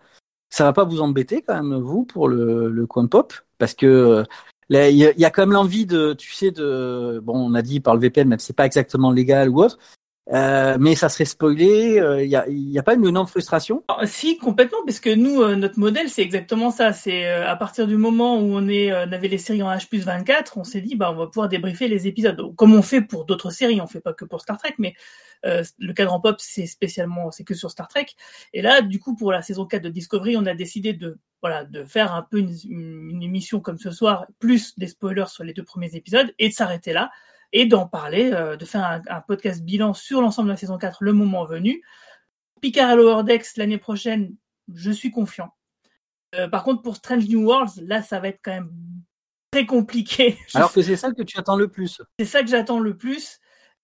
ça 0.50 0.66
va 0.66 0.72
pas 0.72 0.84
vous 0.86 1.02
embêter 1.02 1.42
quand 1.42 1.56
même, 1.56 1.76
vous, 1.82 2.06
pour 2.06 2.30
le, 2.30 2.70
le 2.70 2.86
coin 2.86 3.08
pop? 3.08 3.34
Parce 3.58 3.74
que 3.74 3.88
euh, 3.88 4.24
il 4.70 4.96
y, 4.96 5.22
y 5.22 5.26
a 5.26 5.30
quand 5.30 5.44
même 5.44 5.52
l'envie 5.52 5.86
de, 5.86 6.14
tu 6.14 6.32
sais, 6.34 6.52
de, 6.52 7.20
bon, 7.24 7.34
on 7.36 7.54
a 7.54 7.62
dit 7.62 7.80
par 7.80 7.96
le 7.96 8.02
VPN, 8.02 8.28
même 8.28 8.40
c'est 8.40 8.56
pas 8.56 8.66
exactement 8.66 9.12
légal 9.12 9.50
ou 9.50 9.62
autre, 9.64 9.78
euh, 10.32 10.78
mais 10.80 10.96
ça 10.96 11.10
serait 11.10 11.26
spoilé. 11.26 12.00
euh, 12.00 12.24
Il 12.24 12.30
y, 12.30 12.36
a, 12.36 12.48
il 12.48 12.70
y 12.72 12.80
a 12.80 12.84
pas 12.84 12.94
une 12.96 13.06
énorme 13.06 13.28
frustration? 13.28 13.84
Alors, 13.90 14.08
Si, 14.08 14.38
complètement, 14.38 14.78
parce 14.86 15.02
que 15.02 15.14
nous, 15.14 15.42
euh, 15.42 15.56
notre 15.58 15.78
modèle, 15.80 16.10
c'est 16.10 16.22
exactement 16.22 16.72
ça. 16.72 16.94
C'est 16.94 17.26
euh, 17.28 17.48
à 17.50 17.56
partir 17.58 17.88
du 17.88 17.98
moment 17.98 18.40
où 18.40 18.54
on, 18.56 18.68
est, 18.70 18.92
euh, 18.92 19.06
on 19.06 19.12
avait 19.12 19.28
les 19.28 19.38
séries 19.38 19.62
en 19.62 19.70
H 19.70 19.88
24, 19.92 20.58
on 20.58 20.64
s'est 20.64 20.80
dit, 20.80 20.96
bah, 20.96 21.12
on 21.12 21.16
va 21.18 21.28
pouvoir 21.28 21.50
débriefer 21.50 21.90
les 21.90 22.08
épisodes. 22.08 22.56
Comme 22.56 22.74
on 22.74 22.82
fait 22.82 23.02
pour 23.02 23.26
d'autres 23.26 23.52
séries, 23.52 23.82
on 23.82 23.88
fait 23.88 24.00
pas 24.00 24.14
que 24.14 24.24
pour 24.24 24.40
Star 24.40 24.58
Trek, 24.58 24.76
mais 24.80 24.94
euh, 25.46 25.64
le 25.78 25.92
cadran 25.94 26.22
pop, 26.22 26.38
c'est 26.40 26.68
spécialement, 26.68 27.30
c'est 27.32 27.44
que 27.44 27.54
sur 27.54 27.70
Star 27.70 27.90
Trek. 27.90 28.06
Et 28.54 28.62
là, 28.62 28.82
du 28.82 29.00
coup, 29.00 29.16
pour 29.18 29.32
la 29.34 29.42
saison 29.42 29.66
4 29.66 29.82
de 29.84 29.90
Discovery, 29.90 30.38
on 30.38 30.46
a 30.46 30.54
décidé 30.56 30.94
de, 30.94 31.20
voilà, 31.42 31.66
de 31.66 31.84
faire 31.84 32.14
un 32.16 32.22
peu 32.22 32.38
une, 32.40 32.56
une 32.70 33.24
émission 33.24 33.60
comme 33.60 33.78
ce 33.78 33.92
soir, 33.92 34.26
plus 34.40 34.80
des 34.80 34.88
spoilers 34.88 35.28
sur 35.28 35.44
les 35.44 35.54
deux 35.54 35.64
premiers 35.66 35.94
épisodes, 35.96 36.34
et 36.40 36.48
de 36.48 36.54
s'arrêter 36.54 36.94
là, 36.94 37.12
et 37.54 37.66
d'en 37.66 37.88
parler, 37.88 38.34
euh, 38.34 38.58
de 38.58 38.66
faire 38.66 38.84
un, 38.84 39.02
un 39.08 39.22
podcast 39.22 39.64
bilan 39.64 39.94
sur 39.94 40.22
l'ensemble 40.22 40.50
de 40.50 40.54
la 40.54 40.58
saison 40.58 40.78
4 40.78 41.04
le 41.04 41.14
moment 41.14 41.46
venu. 41.46 41.82
Picard 42.60 42.92
et 42.92 42.96
Lower 42.96 43.24
Decks 43.24 43.58
l'année 43.58 43.78
prochaine, 43.78 44.36
je 44.74 44.92
suis 44.92 45.12
confiant. 45.12 45.54
Euh, 46.36 46.48
par 46.48 46.64
contre, 46.64 46.82
pour 46.82 46.96
Strange 46.96 47.28
New 47.28 47.46
Worlds, 47.46 47.82
là, 47.82 48.02
ça 48.02 48.20
va 48.20 48.30
être 48.30 48.40
quand 48.44 48.52
même 48.52 48.72
très 49.52 49.66
compliqué. 49.66 50.38
Je 50.48 50.58
Alors 50.58 50.74
que 50.74 50.82
c'est 50.82 50.96
ça 50.96 51.12
que 51.12 51.22
tu 51.24 51.38
attends 51.38 51.56
le 51.56 51.68
plus. 51.68 52.02
c'est 52.20 52.26
ça 52.26 52.42
que 52.42 52.50
j'attends 52.50 52.80
le 52.80 52.98
plus 52.98 53.40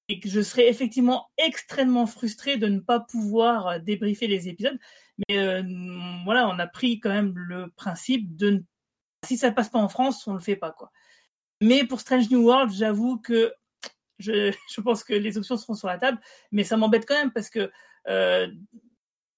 et 0.07 0.19
que 0.19 0.27
je 0.27 0.41
serais 0.41 0.67
effectivement 0.67 1.29
extrêmement 1.37 2.07
frustré 2.07 2.57
de 2.57 2.67
ne 2.67 2.79
pas 2.79 2.99
pouvoir 2.99 3.67
euh, 3.67 3.79
débriefer 3.79 4.27
les 4.27 4.49
épisodes. 4.49 4.79
Mais 5.27 5.37
euh, 5.37 5.61
voilà, 6.25 6.47
on 6.47 6.57
a 6.57 6.65
pris 6.65 6.99
quand 6.99 7.09
même 7.09 7.33
le 7.35 7.69
principe 7.75 8.35
de 8.35 8.49
ne... 8.49 8.59
si 9.25 9.37
ça 9.37 9.51
passe 9.51 9.69
pas 9.69 9.79
en 9.79 9.89
France, 9.89 10.25
on 10.25 10.33
le 10.33 10.39
fait 10.39 10.55
pas 10.55 10.71
quoi. 10.71 10.91
Mais 11.61 11.83
pour 11.85 11.99
Strange 11.99 12.29
New 12.29 12.41
World, 12.41 12.71
j'avoue 12.71 13.19
que 13.19 13.53
je, 14.19 14.53
pense 14.81 15.03
que 15.03 15.13
les 15.13 15.37
options 15.37 15.57
seront 15.57 15.73
sur 15.73 15.87
la 15.87 15.97
table, 15.97 16.19
mais 16.51 16.63
ça 16.63 16.77
m'embête 16.77 17.05
quand 17.07 17.15
même 17.15 17.31
parce 17.31 17.49
que 17.49 17.71
euh, 18.07 18.47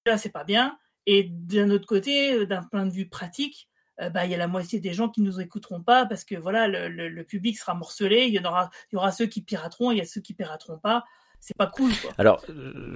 là 0.06 0.18
c'est 0.18 0.30
pas 0.30 0.44
bien. 0.44 0.78
Et 1.06 1.24
d'un 1.30 1.70
autre 1.70 1.86
côté, 1.86 2.34
euh, 2.34 2.46
d'un 2.46 2.62
point 2.62 2.86
de 2.86 2.92
vue 2.92 3.08
pratique, 3.08 3.68
euh, 4.00 4.10
bah, 4.10 4.24
il 4.24 4.30
y 4.30 4.34
a 4.34 4.38
la 4.38 4.48
moitié 4.48 4.80
des 4.80 4.92
gens 4.92 5.08
qui 5.08 5.20
nous 5.20 5.40
écouteront 5.40 5.82
pas 5.82 6.06
parce 6.06 6.24
que 6.24 6.36
voilà, 6.36 6.68
le, 6.68 7.22
public 7.24 7.58
sera 7.58 7.74
morcelé. 7.74 8.26
Il 8.26 8.34
y 8.34 8.38
en 8.38 8.44
aura, 8.44 8.70
y 8.92 8.96
aura 8.96 9.12
ceux 9.12 9.26
qui 9.26 9.42
pirateront, 9.42 9.90
il 9.90 9.98
y 9.98 10.00
a 10.00 10.04
ceux 10.04 10.20
qui 10.20 10.34
pirateront 10.34 10.78
pas. 10.78 11.04
C'est 11.44 11.56
pas 11.56 11.66
cool, 11.66 11.90
quoi. 12.00 12.12
Alors, 12.18 12.40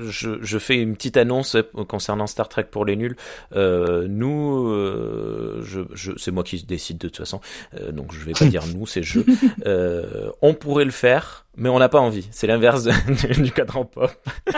je, 0.08 0.38
je 0.40 0.58
fais 0.58 0.76
une 0.76 0.94
petite 0.94 1.16
annonce 1.16 1.56
concernant 1.88 2.28
Star 2.28 2.48
Trek 2.48 2.68
pour 2.70 2.84
les 2.84 2.94
nuls. 2.94 3.16
Euh, 3.56 4.06
nous, 4.08 4.68
euh, 4.68 5.60
je, 5.64 5.80
je, 5.94 6.12
c'est 6.16 6.30
moi 6.30 6.44
qui 6.44 6.62
décide 6.62 6.96
de 6.98 7.08
toute 7.08 7.16
façon, 7.16 7.40
euh, 7.80 7.90
donc 7.90 8.12
je 8.14 8.24
vais 8.24 8.34
pas 8.34 8.44
dire 8.46 8.62
nous, 8.72 8.86
c'est 8.86 9.02
je. 9.02 9.18
Euh, 9.66 10.30
on 10.42 10.54
pourrait 10.54 10.84
le 10.84 10.92
faire, 10.92 11.44
mais 11.56 11.68
on 11.68 11.80
n'a 11.80 11.88
pas 11.88 11.98
envie. 11.98 12.28
C'est 12.30 12.46
l'inverse 12.46 12.84
de- 12.84 13.42
du 13.42 13.50
cadran 13.50 13.84
pop. 13.84 14.12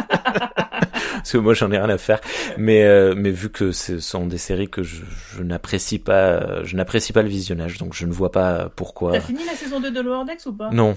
Parce 1.18 1.32
que 1.32 1.38
moi 1.38 1.52
j'en 1.54 1.70
ai 1.72 1.78
rien 1.78 1.88
à 1.88 1.98
faire, 1.98 2.20
mais 2.58 2.84
euh, 2.84 3.14
mais 3.16 3.30
vu 3.30 3.50
que 3.50 3.72
ce 3.72 3.98
sont 3.98 4.26
des 4.26 4.38
séries 4.38 4.68
que 4.68 4.82
je, 4.82 5.02
je 5.36 5.42
n'apprécie 5.42 5.98
pas, 5.98 6.62
je 6.62 6.76
n'apprécie 6.76 7.12
pas 7.12 7.22
le 7.22 7.28
visionnage, 7.28 7.78
donc 7.78 7.92
je 7.94 8.06
ne 8.06 8.12
vois 8.12 8.30
pas 8.30 8.68
pourquoi. 8.76 9.12
T'as 9.12 9.20
fini 9.20 9.44
la 9.44 9.54
saison 9.54 9.80
2 9.80 9.90
de 9.90 10.00
Lower 10.00 10.24
Decks 10.26 10.46
ou 10.46 10.52
pas? 10.52 10.70
Non. 10.70 10.96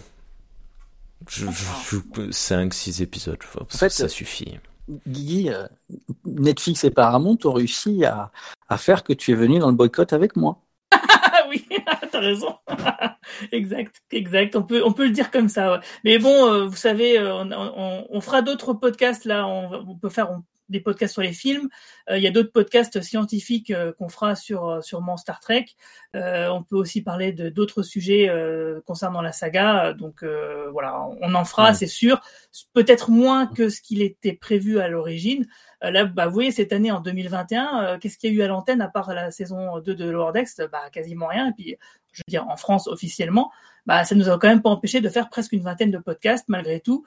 Je, 1.28 1.46
je, 1.46 1.98
je, 2.16 2.32
5, 2.32 2.74
6 2.74 3.02
épisodes, 3.02 3.38
ça, 3.70 3.78
fait, 3.78 3.90
ça 3.90 4.08
suffit. 4.08 4.60
Guigui, 5.08 5.50
euh, 5.50 5.68
Netflix 6.26 6.84
et 6.84 6.92
Paramount 6.92 7.38
ont 7.46 7.54
réussi 7.54 8.04
à, 8.06 8.32
à 8.68 8.78
faire 8.78 9.04
que 9.04 9.14
tu 9.14 9.32
es 9.32 9.36
venu 9.36 9.60
dans 9.60 9.70
le 9.70 9.76
boycott 9.76 10.14
avec 10.14 10.36
moi. 10.36 10.62
Ah 10.92 11.46
oui, 11.50 11.66
t'as 12.12 12.20
raison. 12.20 12.56
exact, 13.52 14.02
exact. 14.12 14.56
On 14.56 14.64
peut, 14.64 14.82
on 14.84 14.92
peut 14.94 15.06
le 15.06 15.12
dire 15.12 15.32
comme 15.32 15.50
ça. 15.50 15.74
Ouais. 15.74 15.80
Mais 16.04 16.20
bon, 16.20 16.52
euh, 16.52 16.66
vous 16.66 16.76
savez, 16.76 17.18
euh, 17.20 17.34
on, 17.34 17.52
on, 17.52 18.08
on 18.10 18.22
fera 18.22 18.42
d'autres 18.42 18.74
podcasts 18.74 19.26
là. 19.26 19.48
On, 19.48 19.90
on 19.92 19.96
peut 19.96 20.10
faire 20.10 20.32
on- 20.32 20.44
des 20.72 20.80
podcasts 20.80 21.14
sur 21.14 21.22
les 21.22 21.34
films. 21.34 21.70
Euh, 22.10 22.18
Il 22.18 22.24
y 22.24 22.28
a 22.28 22.32
d'autres 22.32 22.52
podcasts 22.52 23.02
scientifiques 23.02 23.72
euh, 23.72 23.94
qu'on 23.94 24.10
fera 24.10 24.36
sur 24.36 24.68
euh, 24.68 24.82
sûrement 24.82 25.18
Star 25.18 25.40
Trek. 25.40 25.66
On 26.14 26.64
peut 26.64 26.76
aussi 26.76 27.02
parler 27.02 27.32
de 27.32 27.50
d'autres 27.50 27.84
sujets 27.84 28.30
concernant 28.86 29.22
la 29.22 29.32
saga. 29.32 29.94
Donc 29.94 30.24
voilà, 30.72 31.08
on 31.22 31.34
en 31.36 31.46
fera, 31.46 31.74
c'est 31.74 31.88
sûr. 31.88 32.22
Peut-être 32.74 33.12
moins 33.12 33.48
que 33.48 33.70
ce 33.70 33.82
qu'il 33.82 34.02
était 34.02 34.34
prévu 34.34 34.80
à 34.80 34.88
l'origine. 34.88 35.48
Là, 35.82 36.06
bah, 36.06 36.28
vous 36.28 36.34
voyez, 36.34 36.52
cette 36.52 36.74
année, 36.74 36.92
en 36.92 37.00
2021, 37.00 37.84
euh, 37.84 37.98
qu'est-ce 37.98 38.18
qu'il 38.18 38.32
y 38.32 38.36
a 38.36 38.40
eu 38.40 38.42
à 38.44 38.48
l'antenne 38.48 38.82
à 38.82 38.88
part 38.88 39.14
la 39.14 39.32
saison 39.32 39.80
2 39.80 39.96
de 39.96 40.10
Lower 40.10 40.32
Decks? 40.32 40.62
Bah, 40.72 40.90
quasiment 40.92 41.28
rien. 41.28 41.50
Et 41.50 41.54
puis, 41.54 41.78
je 42.14 42.20
veux 42.20 42.30
dire, 42.30 42.48
en 42.48 42.56
France, 42.56 42.88
officiellement, 42.88 43.52
bah, 43.88 44.04
ça 44.04 44.14
nous 44.14 44.30
a 44.30 44.38
quand 44.38 44.48
même 44.48 44.62
pas 44.62 44.70
empêché 44.70 45.02
de 45.02 45.10
faire 45.10 45.30
presque 45.30 45.54
une 45.54 45.64
vingtaine 45.64 45.90
de 45.90 45.98
podcasts, 45.98 46.48
malgré 46.50 46.80
tout, 46.80 47.04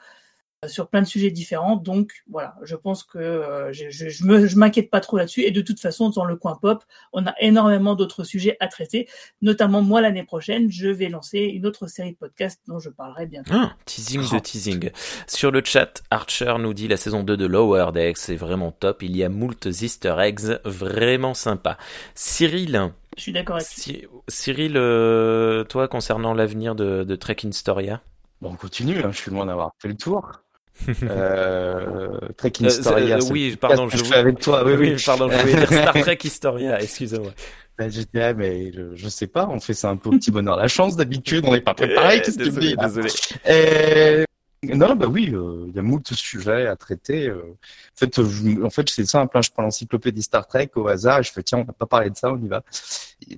sur 0.69 0.89
plein 0.89 1.03
de 1.03 1.07
sujets 1.07 1.31
différents. 1.31 1.77
Donc, 1.77 2.11
voilà, 2.31 2.55
je 2.63 2.77
pense 2.77 3.05
que 3.05 3.19
euh, 3.19 3.73
je, 3.73 3.91
je, 3.91 4.09
je 4.09 4.25
me, 4.25 4.47
je 4.47 4.57
m'inquiète 4.57 4.91
pas 4.91 5.01
trop 5.01 5.17
là-dessus. 5.17 5.43
Et 5.43 5.51
de 5.51 5.61
toute 5.61 5.81
façon, 5.81 6.11
dans 6.11 6.25
le 6.25 6.37
coin 6.37 6.57
pop, 6.61 6.85
on 7.13 7.27
a 7.27 7.35
énormément 7.41 7.95
d'autres 7.95 8.25
sujets 8.25 8.57
à 8.61 8.69
traiter. 8.69 9.09
Notamment, 9.43 9.83
moi, 9.83 10.01
l'année 10.01 10.25
prochaine, 10.25 10.71
je 10.71 10.89
vais 10.89 11.09
lancer 11.09 11.39
une 11.41 11.67
autre 11.67 11.87
série 11.87 12.13
de 12.13 12.17
podcasts 12.17 12.61
dont 12.69 12.79
je 12.79 12.91
parlerai 12.91 13.27
bientôt. 13.27 13.53
Ah, 13.55 13.75
teasing 13.85 14.23
de 14.31 14.39
teasing. 14.39 14.91
Sur 15.27 15.51
le 15.51 15.63
chat, 15.65 16.03
Archer 16.11 16.55
nous 16.59 16.75
dit 16.75 16.89
la 16.89 16.97
saison 16.97 17.23
2 17.23 17.37
de 17.37 17.47
Lower 17.47 17.93
Decks 17.93 18.29
est 18.29 18.37
vraiment 18.37 18.73
top. 18.73 19.03
Il 19.03 19.17
y 19.17 19.25
a 19.25 19.29
moult 19.29 19.67
easter 19.67 20.15
eggs 20.19 20.59
vraiment 20.65 21.35
sympa. 21.35 21.77
Cyril, 22.15 22.91
Je 23.17 23.23
suis 23.23 23.33
d'accord 23.33 23.57
avec 23.57 23.67
Cy- 23.69 24.07
Cyril, 24.29 24.75
euh, 24.77 25.65
toi, 25.65 25.89
concernant 25.89 26.35
l'avenir 26.35 26.75
de, 26.75 27.05
de 27.05 27.17
Trek 27.17 27.37
Storia 27.51 28.01
Bon, 28.41 28.51
on 28.53 28.57
continue, 28.57 28.99
hein, 28.99 29.11
je 29.13 29.17
suis 29.19 29.31
loin 29.31 29.47
d'avoir 29.47 29.71
fait 29.81 29.89
le 29.89 29.97
tour. 29.97 30.33
euh, 31.05 32.19
Trek 32.37 32.53
Euh, 32.63 32.67
Historia, 32.67 33.17
euh, 33.17 33.21
oui, 33.31 33.57
pardon, 33.57 33.89
je 33.89 33.97
fais 34.03 34.17
avec 34.17 34.41
toi, 34.41 34.65
oui, 34.67 34.75
oui. 34.79 34.97
pardon, 35.05 35.31
je 35.31 35.37
voulais 35.39 35.55
dire 35.55 35.67
Star 35.83 35.95
Trek 35.95 36.19
Historia, 36.25 36.81
excusez-moi. 36.81 37.33
Ben, 37.79 37.91
j'ai 37.91 38.03
dit, 38.05 38.21
ah, 38.21 38.35
mais 38.35 38.71
je, 38.73 38.95
je 38.95 39.09
sais 39.09 39.27
pas, 39.27 39.49
on 39.51 39.59
fait 39.61 39.75
ça 39.75 39.91
un 39.91 39.97
peu 39.97 40.11
au 40.11 40.13
petit 40.13 40.31
bonheur 40.31 40.57
la 40.57 40.69
chance 40.69 40.97
d'habitude, 40.97 41.45
on 41.47 41.53
n'est 41.53 41.61
pas 41.61 41.75
préparé. 41.75 42.23
Qu'est-ce 42.23 42.39
que 42.39 42.45
tu 42.45 42.51
me 42.53 42.61
désolé, 42.61 42.69
dis, 42.69 42.77
désolé. 42.77 43.11
Euh, 43.49 44.25
non, 44.75 44.95
bah 44.97 45.07
oui, 45.07 45.31
euh, 45.33 45.67
il 45.69 45.75
y 45.75 45.79
a 45.79 45.83
moult 45.83 46.13
sujets 46.13 46.67
à 46.67 46.77
traiter. 46.77 47.29
euh. 47.29 47.43
En 48.63 48.71
fait, 48.71 48.89
c'est 48.91 49.05
simple. 49.05 49.37
hein, 49.37 49.43
je 49.43 49.51
prends 49.51 49.63
l'encyclopédie 49.63 50.23
Star 50.23 50.47
Trek 50.47 50.71
au 50.75 50.89
hasard 50.89 51.21
et 51.21 51.23
je 51.23 51.33
fais 51.33 51.43
tiens, 51.43 51.59
on 51.59 51.65
n'a 51.65 51.73
pas 51.73 51.87
parlé 51.87 52.11
de 52.11 52.17
ça, 52.17 52.33
on 52.33 52.39
y 52.39 52.49
va. 52.49 52.63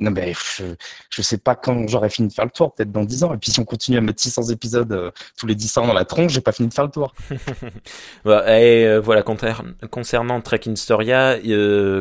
Non, 0.00 0.10
mais 0.10 0.32
je, 0.32 0.64
je 1.10 1.22
sais 1.22 1.38
pas 1.38 1.54
quand 1.54 1.86
j'aurai 1.88 2.08
fini 2.08 2.28
de 2.28 2.32
faire 2.32 2.44
le 2.44 2.50
tour, 2.50 2.74
peut-être 2.74 2.90
dans 2.90 3.04
10 3.04 3.24
ans. 3.24 3.34
Et 3.34 3.38
puis 3.38 3.50
si 3.50 3.60
on 3.60 3.64
continue 3.64 3.98
à 3.98 4.00
mettre 4.00 4.22
600 4.22 4.50
épisodes 4.50 4.92
euh, 4.92 5.10
tous 5.36 5.46
les 5.46 5.54
10 5.54 5.78
ans 5.78 5.86
dans 5.86 5.92
la 5.92 6.04
tronche, 6.04 6.32
j'ai 6.32 6.40
pas 6.40 6.52
fini 6.52 6.68
de 6.68 6.74
faire 6.74 6.84
le 6.84 6.90
tour. 6.90 7.14
Bah, 8.24 8.58
et 8.60 8.98
voilà, 8.98 9.22
concernant 9.22 10.40
Trek 10.40 10.60
Historia, 10.66 11.38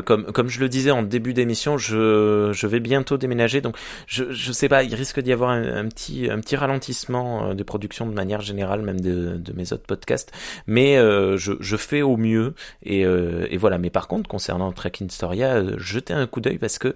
comme 0.04 0.24
comme 0.32 0.48
je 0.48 0.58
le 0.60 0.68
disais 0.68 0.90
en 0.90 1.02
début 1.02 1.34
d'émission, 1.34 1.78
je 1.78 2.66
vais 2.66 2.80
bientôt 2.80 3.16
déménager, 3.16 3.60
donc 3.60 3.76
je 4.06 4.24
je 4.30 4.52
sais 4.52 4.68
pas, 4.68 4.82
il 4.84 4.94
risque 4.94 5.20
d'y 5.20 5.32
avoir 5.32 5.50
un, 5.50 5.88
petit 5.88 6.56
ralentissement 6.56 7.50
euh, 7.50 7.54
de 7.54 7.62
production 7.62 8.06
de 8.06 8.12
manière 8.12 8.40
générale, 8.40 8.82
même 8.82 9.00
de 9.16 9.36
de 9.36 9.52
mes 9.52 9.72
autres 9.72 9.86
podcasts, 9.86 10.32
mais 10.66 10.96
euh, 10.98 11.36
je 11.36 11.52
je 11.60 11.76
fais 11.76 12.02
au 12.02 12.16
mieux 12.16 12.54
et 12.82 13.04
euh, 13.04 13.46
et 13.50 13.56
voilà. 13.56 13.78
Mais 13.78 13.90
par 13.90 14.08
contre, 14.08 14.28
concernant 14.28 14.72
Trek 14.72 14.92
Historia, 15.00 15.54
euh, 15.56 15.74
jetez 15.78 16.14
un 16.14 16.26
coup 16.26 16.40
d'œil 16.40 16.58
parce 16.58 16.78
que 16.78 16.94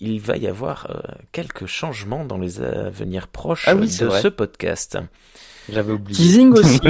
il 0.00 0.20
va 0.20 0.36
y 0.36 0.46
avoir 0.46 0.86
euh, 0.90 1.00
quelques 1.32 1.66
changements 1.66 2.24
dans 2.24 2.38
les 2.38 2.62
avenirs 2.62 3.28
proches 3.28 3.64
Ah 3.68 3.74
oui, 3.74 3.94
de 3.98 4.06
vrai. 4.06 4.20
ce 4.20 4.28
podcast. 4.28 4.98
J'avais 5.68 5.92
oublié. 5.92 6.16
Teasing 6.16 6.52
aussi. 6.58 6.80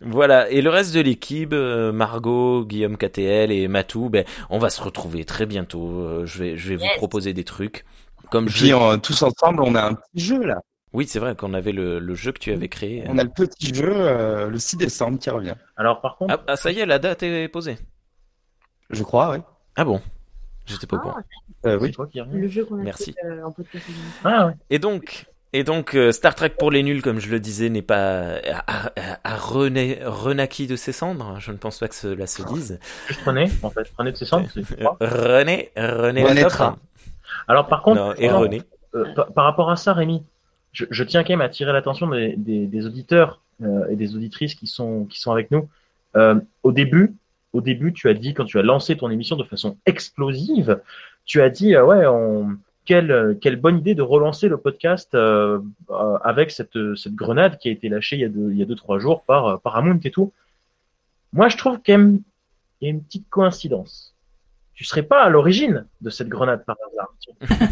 Voilà, 0.00 0.48
et 0.50 0.62
le 0.62 0.70
reste 0.70 0.94
de 0.94 1.00
l'équipe, 1.00 1.52
euh, 1.52 1.92
Margot, 1.92 2.64
Guillaume 2.64 2.96
KTL 2.96 3.52
et 3.52 3.68
Matou, 3.68 4.08
ben, 4.08 4.24
on 4.48 4.58
va 4.58 4.70
se 4.70 4.80
retrouver 4.80 5.24
très 5.24 5.44
bientôt. 5.46 6.00
Euh, 6.00 6.24
je 6.26 6.38
vais, 6.38 6.56
je 6.56 6.68
vais 6.70 6.76
vous 6.76 6.88
proposer 6.96 7.32
des 7.34 7.44
trucs. 7.44 7.84
Comme 8.30 8.46
Et 8.46 8.50
je... 8.50 8.56
puis 8.58 8.72
euh, 8.72 8.96
tous 8.98 9.22
ensemble, 9.22 9.62
on 9.62 9.74
a 9.74 9.82
un 9.82 9.94
petit 9.94 10.24
jeu 10.24 10.42
là. 10.42 10.60
Oui, 10.92 11.06
c'est 11.06 11.18
vrai 11.18 11.34
qu'on 11.36 11.52
avait 11.54 11.72
le, 11.72 11.98
le 11.98 12.14
jeu 12.14 12.32
que 12.32 12.38
tu 12.38 12.50
avais 12.52 12.68
créé. 12.68 13.04
On 13.08 13.18
a 13.18 13.22
le 13.24 13.28
petit 13.30 13.74
jeu 13.74 13.92
euh, 13.94 14.48
le 14.48 14.58
6 14.58 14.76
décembre 14.78 15.18
qui 15.18 15.28
revient. 15.30 15.54
Alors 15.76 16.00
par 16.00 16.16
contre, 16.16 16.34
Ah, 16.38 16.44
ah, 16.48 16.56
ça 16.56 16.70
y 16.72 16.78
est, 16.80 16.86
la 16.86 16.98
date 16.98 17.22
est 17.22 17.48
posée. 17.48 17.76
Je 18.90 19.02
crois, 19.02 19.32
oui. 19.32 19.38
Ah 19.76 19.84
bon? 19.84 20.00
J'étais 20.66 20.86
pas 20.86 20.96
au 20.96 21.00
courant. 21.00 21.14
Ah, 21.18 21.22
Euh, 21.68 21.76
c'est 21.78 21.84
oui. 21.84 21.92
toi 21.92 22.06
qui 22.06 22.20
le 22.20 22.48
jeu 22.48 22.64
qu'on 22.64 22.78
a 22.78 22.82
Merci. 22.82 23.12
fait 23.12 23.26
euh, 23.26 23.44
en 23.44 23.50
podcast. 23.52 23.84
Ah 24.24 24.46
ouais. 24.46 24.52
Et 24.70 24.78
donc, 24.78 25.26
et 25.52 25.64
donc 25.64 25.94
euh, 25.94 26.12
Star 26.12 26.34
Trek 26.34 26.50
pour 26.58 26.70
les 26.70 26.82
nuls, 26.82 27.02
comme 27.02 27.18
je 27.20 27.28
le 27.30 27.40
disais, 27.40 27.68
n'est 27.68 27.82
pas 27.82 28.36
à, 28.36 28.90
à- 28.96 29.18
à 29.24 29.36
renaît- 29.36 30.00
renaquis 30.04 30.66
de 30.66 30.76
ses 30.76 30.92
cendres. 30.92 31.36
Je 31.38 31.52
ne 31.52 31.56
pense 31.58 31.78
pas 31.78 31.88
que 31.88 31.94
cela 31.94 32.26
se 32.26 32.42
dise. 32.42 32.78
Juste 33.08 33.20
René, 33.22 33.50
en 33.62 33.70
fait, 33.70 33.90
René 33.98 34.12
de 34.12 34.16
ses 34.16 34.24
cendres, 34.24 34.48
Euh, 34.56 34.86
René, 35.00 35.70
René, 35.76 36.42
top. 36.48 36.76
Alors 37.46 37.66
par 37.66 37.82
contre, 37.82 38.00
Non, 38.00 38.14
et 38.16 38.30
René. 38.30 38.62
euh, 38.94 39.04
par, 39.14 39.32
par 39.32 39.44
rapport 39.44 39.70
à 39.70 39.76
ça, 39.76 39.92
Rémi, 39.94 40.24
je, 40.90 41.04
tiens 41.04 41.22
quand 41.22 41.32
même 41.32 41.40
à 41.40 41.44
attirer 41.44 41.72
l'attention 41.72 42.08
des, 42.08 42.86
auditeurs 42.86 43.40
euh, 43.62 43.88
et 43.88 43.96
des 43.96 44.14
auditrices 44.14 44.54
qui 44.54 44.66
sont 44.66 45.04
qui 45.06 45.20
sont 45.20 45.32
avec 45.32 45.50
nous. 45.50 45.68
Euh, 46.16 46.40
au 46.62 46.72
début, 46.72 47.14
au 47.52 47.60
début, 47.60 47.92
tu 47.92 48.08
as 48.08 48.14
dit 48.14 48.34
quand 48.34 48.44
tu 48.44 48.58
as 48.58 48.62
lancé 48.62 48.96
ton 48.96 49.10
émission 49.10 49.36
de 49.36 49.44
façon 49.44 49.76
explosive, 49.86 50.80
tu 51.24 51.40
as 51.42 51.50
dit 51.50 51.74
euh, 51.74 51.84
ouais, 51.84 52.04
quelle 52.84 53.38
quelle 53.40 53.56
bonne 53.56 53.78
idée 53.78 53.94
de 53.94 54.02
relancer 54.02 54.48
le 54.48 54.56
podcast 54.56 55.16
avec 56.24 56.50
cette 56.50 56.78
cette 56.96 57.14
grenade 57.14 57.58
qui 57.58 57.68
a 57.68 57.72
été 57.72 57.88
lâchée 57.88 58.16
il 58.16 58.22
y 58.22 58.24
a 58.24 58.28
deux 58.28 58.50
il 58.50 58.58
y 58.58 58.62
a 58.62 58.66
deux 58.66 58.76
trois 58.76 58.98
jours 58.98 59.22
par 59.24 59.60
par 59.60 59.82
et 60.04 60.10
tout. 60.10 60.32
Moi, 61.32 61.48
je 61.48 61.58
trouve 61.58 61.78
quand 61.84 61.92
même 61.92 62.20
il 62.80 62.84
y 62.84 62.88
a 62.88 62.90
une 62.90 63.02
petite 63.02 63.28
coïncidence. 63.28 64.07
Tu 64.78 64.84
serais 64.84 65.02
pas 65.02 65.24
à 65.24 65.28
l'origine 65.28 65.86
de 66.02 66.08
cette 66.08 66.28
grenade 66.28 66.64
par 66.64 66.76
hasard. 66.86 67.12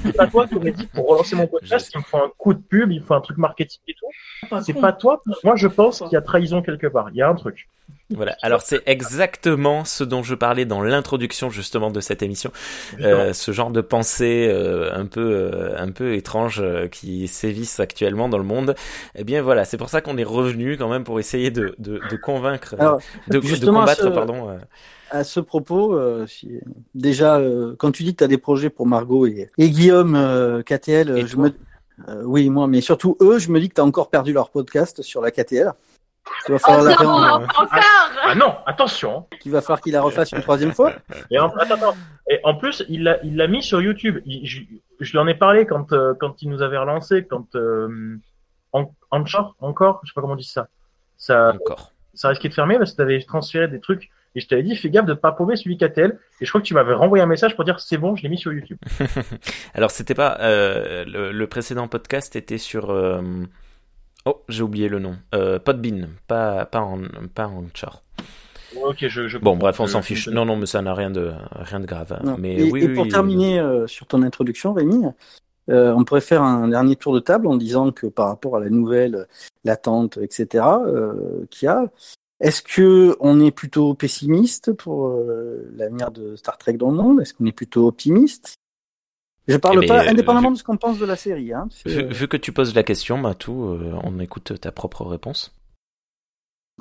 C'est 0.02 0.16
pas 0.16 0.26
toi 0.26 0.48
qui 0.48 0.56
aurais 0.56 0.72
dit 0.72 0.86
pour 0.86 1.06
relancer 1.06 1.36
mon 1.36 1.46
podcast, 1.46 1.92
il 1.94 1.98
me 1.98 2.02
faut 2.02 2.16
un 2.16 2.32
coup 2.36 2.52
de 2.52 2.58
pub, 2.58 2.90
il 2.90 3.00
me 3.00 3.06
faut 3.06 3.14
un 3.14 3.20
truc 3.20 3.38
marketing 3.38 3.80
et 3.86 3.94
tout. 3.94 4.60
C'est 4.60 4.72
pas 4.72 4.92
toi. 4.92 5.22
Moi, 5.44 5.54
je 5.54 5.68
pense 5.68 6.00
qu'il 6.00 6.10
y 6.10 6.16
a 6.16 6.20
trahison 6.20 6.62
quelque 6.62 6.88
part. 6.88 7.10
Il 7.10 7.16
y 7.16 7.22
a 7.22 7.28
un 7.28 7.36
truc. 7.36 7.68
Voilà. 8.10 8.36
Alors 8.40 8.62
c'est 8.62 8.82
exactement 8.86 9.84
ce 9.84 10.04
dont 10.04 10.22
je 10.22 10.36
parlais 10.36 10.64
dans 10.64 10.80
l'introduction 10.80 11.50
justement 11.50 11.90
de 11.90 12.00
cette 12.00 12.22
émission. 12.22 12.52
Euh, 13.00 13.32
ce 13.32 13.50
genre 13.50 13.70
de 13.70 13.80
pensée 13.80 14.46
euh, 14.48 14.92
un 14.94 15.06
peu 15.06 15.20
euh, 15.20 15.74
un 15.76 15.90
peu 15.90 16.14
étrange 16.14 16.60
euh, 16.60 16.86
qui 16.86 17.26
sévissent 17.26 17.80
actuellement 17.80 18.28
dans 18.28 18.38
le 18.38 18.44
monde. 18.44 18.76
Eh 19.16 19.24
bien 19.24 19.42
voilà, 19.42 19.64
c'est 19.64 19.76
pour 19.76 19.88
ça 19.88 20.00
qu'on 20.02 20.18
est 20.18 20.24
revenu 20.24 20.76
quand 20.76 20.88
même 20.88 21.02
pour 21.02 21.18
essayer 21.18 21.50
de 21.50 21.74
de, 21.78 21.98
de 21.98 22.16
convaincre, 22.16 22.74
euh, 22.74 22.82
Alors, 22.82 23.00
de, 23.28 23.40
de 23.40 23.66
combattre 23.66 24.02
ce- 24.02 24.08
pardon. 24.08 24.50
euh, 24.50 24.58
À 25.10 25.24
ce 25.24 25.40
propos, 25.40 25.94
euh, 25.94 26.26
si- 26.28 26.60
déjà, 26.94 27.38
euh, 27.38 27.74
quand 27.76 27.90
tu 27.90 28.04
dis 28.04 28.12
que 28.12 28.18
tu 28.18 28.24
as 28.24 28.28
des 28.28 28.38
projets 28.38 28.70
pour 28.70 28.86
Margot 28.86 29.26
et, 29.26 29.48
et 29.58 29.70
Guillaume 29.70 30.62
KTL, 30.64 31.16
Et 31.18 31.26
je 31.26 31.36
me... 31.36 31.52
euh, 32.08 32.22
oui, 32.24 32.50
moi, 32.50 32.66
mais 32.68 32.80
surtout 32.80 33.16
eux, 33.20 33.38
je 33.38 33.50
me 33.50 33.58
dis 33.60 33.68
que 33.68 33.74
tu 33.74 33.80
as 33.80 33.84
encore 33.84 34.10
perdu 34.10 34.32
leur 34.32 34.50
podcast 34.50 35.02
sur 35.02 35.20
la 35.20 35.30
KTL. 35.30 35.72
Il 36.48 36.52
va 36.52 36.56
Oh 36.56 36.58
falloir, 36.58 36.84
la 36.84 36.90
non, 36.90 36.96
faire- 36.96 37.34
encore 37.34 37.68
Ah 38.24 38.34
non, 38.34 38.54
attention. 38.66 39.18
hein. 39.30 39.36
qu'il 39.40 39.52
va 39.52 39.60
falloir 39.60 39.80
qu'il 39.80 39.92
la 39.92 40.02
refasse 40.02 40.32
une 40.32 40.42
troisième 40.42 40.72
fois. 40.72 40.92
Et 41.30 41.38
en, 41.38 41.48
attends, 41.50 41.74
attends. 41.74 41.96
Et 42.30 42.40
en 42.44 42.54
plus, 42.54 42.84
il 42.88 43.04
l'a, 43.04 43.18
il 43.24 43.36
l'a 43.36 43.46
mis 43.46 43.62
sur 43.62 43.80
YouTube. 43.80 44.20
Il- 44.26 44.46
je, 44.46 44.60
je 45.00 45.12
lui 45.12 45.18
en 45.18 45.26
ai 45.26 45.34
parlé 45.34 45.66
quand, 45.66 45.92
euh, 45.92 46.14
quand 46.18 46.42
il 46.42 46.50
nous 46.50 46.62
avait 46.62 46.78
relancé, 46.78 47.24
quand 47.24 47.54
euh, 47.56 48.16
en, 48.72 48.92
Anchor, 49.10 49.56
encore, 49.60 50.00
je 50.04 50.10
sais 50.10 50.14
pas 50.14 50.20
comment 50.20 50.34
on 50.34 50.36
dit 50.36 50.44
ça. 50.44 50.68
Ça, 51.16 51.52
encore. 51.54 51.92
ça 52.14 52.28
risquait 52.28 52.48
de 52.48 52.54
fermer 52.54 52.78
parce 52.78 52.90
que 52.92 52.96
tu 52.96 53.02
avais 53.02 53.20
transféré 53.22 53.68
des 53.68 53.80
trucs. 53.80 54.10
Et 54.34 54.40
je 54.40 54.48
t'avais 54.48 54.62
dit, 54.62 54.76
fais 54.76 54.90
gaffe 54.90 55.06
de 55.06 55.14
pas 55.14 55.32
paumer 55.32 55.56
celui 55.56 55.78
KTL. 55.78 56.18
Et 56.40 56.44
je 56.44 56.50
crois 56.50 56.60
que 56.60 56.66
tu 56.66 56.74
m'avais 56.74 56.92
renvoyé 56.92 57.22
un 57.24 57.26
message 57.26 57.56
pour 57.56 57.64
dire, 57.64 57.80
c'est 57.80 57.96
bon, 57.96 58.16
je 58.16 58.22
l'ai 58.22 58.28
mis 58.28 58.36
sur 58.36 58.52
YouTube. 58.52 58.76
Alors 59.74 59.90
c'était 59.90 60.14
pas 60.14 60.36
euh, 60.40 61.04
le, 61.06 61.32
le 61.32 61.46
précédent 61.46 61.88
podcast 61.88 62.36
était 62.36 62.58
sur 62.58 62.90
euh, 62.90 63.22
oh 64.26 64.42
j'ai 64.48 64.62
oublié 64.62 64.88
le 64.88 64.98
nom 64.98 65.16
euh, 65.34 65.58
Podbean 65.58 66.08
pas 66.26 66.66
pas 66.66 66.80
en 66.80 67.00
pas 67.34 67.46
en 67.46 67.64
char. 67.74 68.02
Ok, 68.82 69.06
je, 69.08 69.28
je 69.28 69.38
Bon 69.38 69.56
bref 69.56 69.80
on 69.80 69.86
s'en 69.86 70.02
fiche. 70.02 70.28
Non 70.28 70.44
non 70.44 70.56
mais 70.56 70.66
ça 70.66 70.82
n'a 70.82 70.92
rien 70.92 71.10
de 71.10 71.32
rien 71.52 71.80
de 71.80 71.86
grave. 71.86 72.20
Non. 72.22 72.36
Mais 72.38 72.56
et, 72.56 72.70
oui, 72.70 72.82
et 72.82 72.86
oui, 72.88 72.94
pour 72.94 73.04
oui, 73.04 73.10
terminer 73.10 73.58
euh, 73.58 73.86
sur 73.86 74.06
ton 74.06 74.22
introduction, 74.22 74.74
Rémi, 74.74 75.04
euh, 75.68 75.92
on 75.92 76.04
pourrait 76.04 76.20
faire 76.20 76.42
un 76.42 76.68
dernier 76.68 76.96
tour 76.96 77.14
de 77.14 77.20
table 77.20 77.46
en 77.46 77.56
disant 77.56 77.90
que 77.90 78.06
par 78.06 78.28
rapport 78.28 78.56
à 78.56 78.60
la 78.60 78.70
nouvelle, 78.70 79.26
l'attente, 79.64 80.18
etc., 80.18 80.64
euh, 80.86 81.46
qu'il 81.50 81.66
y 81.66 81.68
a, 81.68 81.84
est-ce 82.40 82.62
que 82.62 83.16
on 83.20 83.40
est 83.40 83.50
plutôt 83.50 83.94
pessimiste 83.94 84.72
pour 84.72 85.08
euh, 85.08 85.68
l'avenir 85.76 86.10
de 86.10 86.36
Star 86.36 86.58
Trek 86.58 86.74
dans 86.74 86.90
le 86.90 86.96
monde? 86.96 87.20
Est-ce 87.20 87.34
qu'on 87.34 87.46
est 87.46 87.52
plutôt 87.52 87.88
optimiste? 87.88 88.56
Je 89.48 89.56
parle 89.56 89.84
Eh 89.84 89.86
pas 89.86 90.04
ben, 90.04 90.08
indépendamment 90.10 90.48
vu- 90.48 90.54
de 90.54 90.58
ce 90.58 90.64
qu'on 90.64 90.76
pense 90.76 90.98
de 90.98 91.06
la 91.06 91.16
série. 91.16 91.52
Hein, 91.52 91.68
Vu, 91.84 92.00
euh, 92.02 92.06
vu 92.08 92.28
que 92.28 92.36
tu 92.36 92.52
poses 92.52 92.74
la 92.74 92.82
question, 92.82 93.16
Matou, 93.16 93.64
euh, 93.64 93.92
on 94.02 94.18
écoute 94.18 94.60
ta 94.60 94.72
propre 94.72 95.04
réponse. 95.04 95.54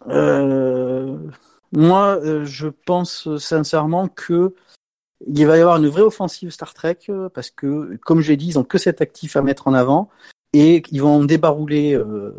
Euh, 0.07 1.17
moi, 1.71 2.17
euh, 2.23 2.45
je 2.45 2.67
pense 2.67 3.37
sincèrement 3.37 4.07
que 4.07 4.53
il 5.25 5.45
va 5.47 5.57
y 5.57 5.61
avoir 5.61 5.77
une 5.77 5.87
vraie 5.87 6.01
offensive 6.01 6.49
Star 6.49 6.73
Trek 6.73 6.99
euh, 7.09 7.29
parce 7.29 7.49
que, 7.49 7.95
comme 7.97 8.21
j'ai 8.21 8.35
dit, 8.35 8.47
ils 8.47 8.59
ont 8.59 8.63
que 8.63 8.77
cet 8.77 9.01
actif 9.01 9.35
à 9.35 9.41
mettre 9.41 9.67
en 9.67 9.73
avant 9.73 10.09
et 10.53 10.83
ils 10.91 11.01
vont 11.01 11.25
euh, 11.25 12.31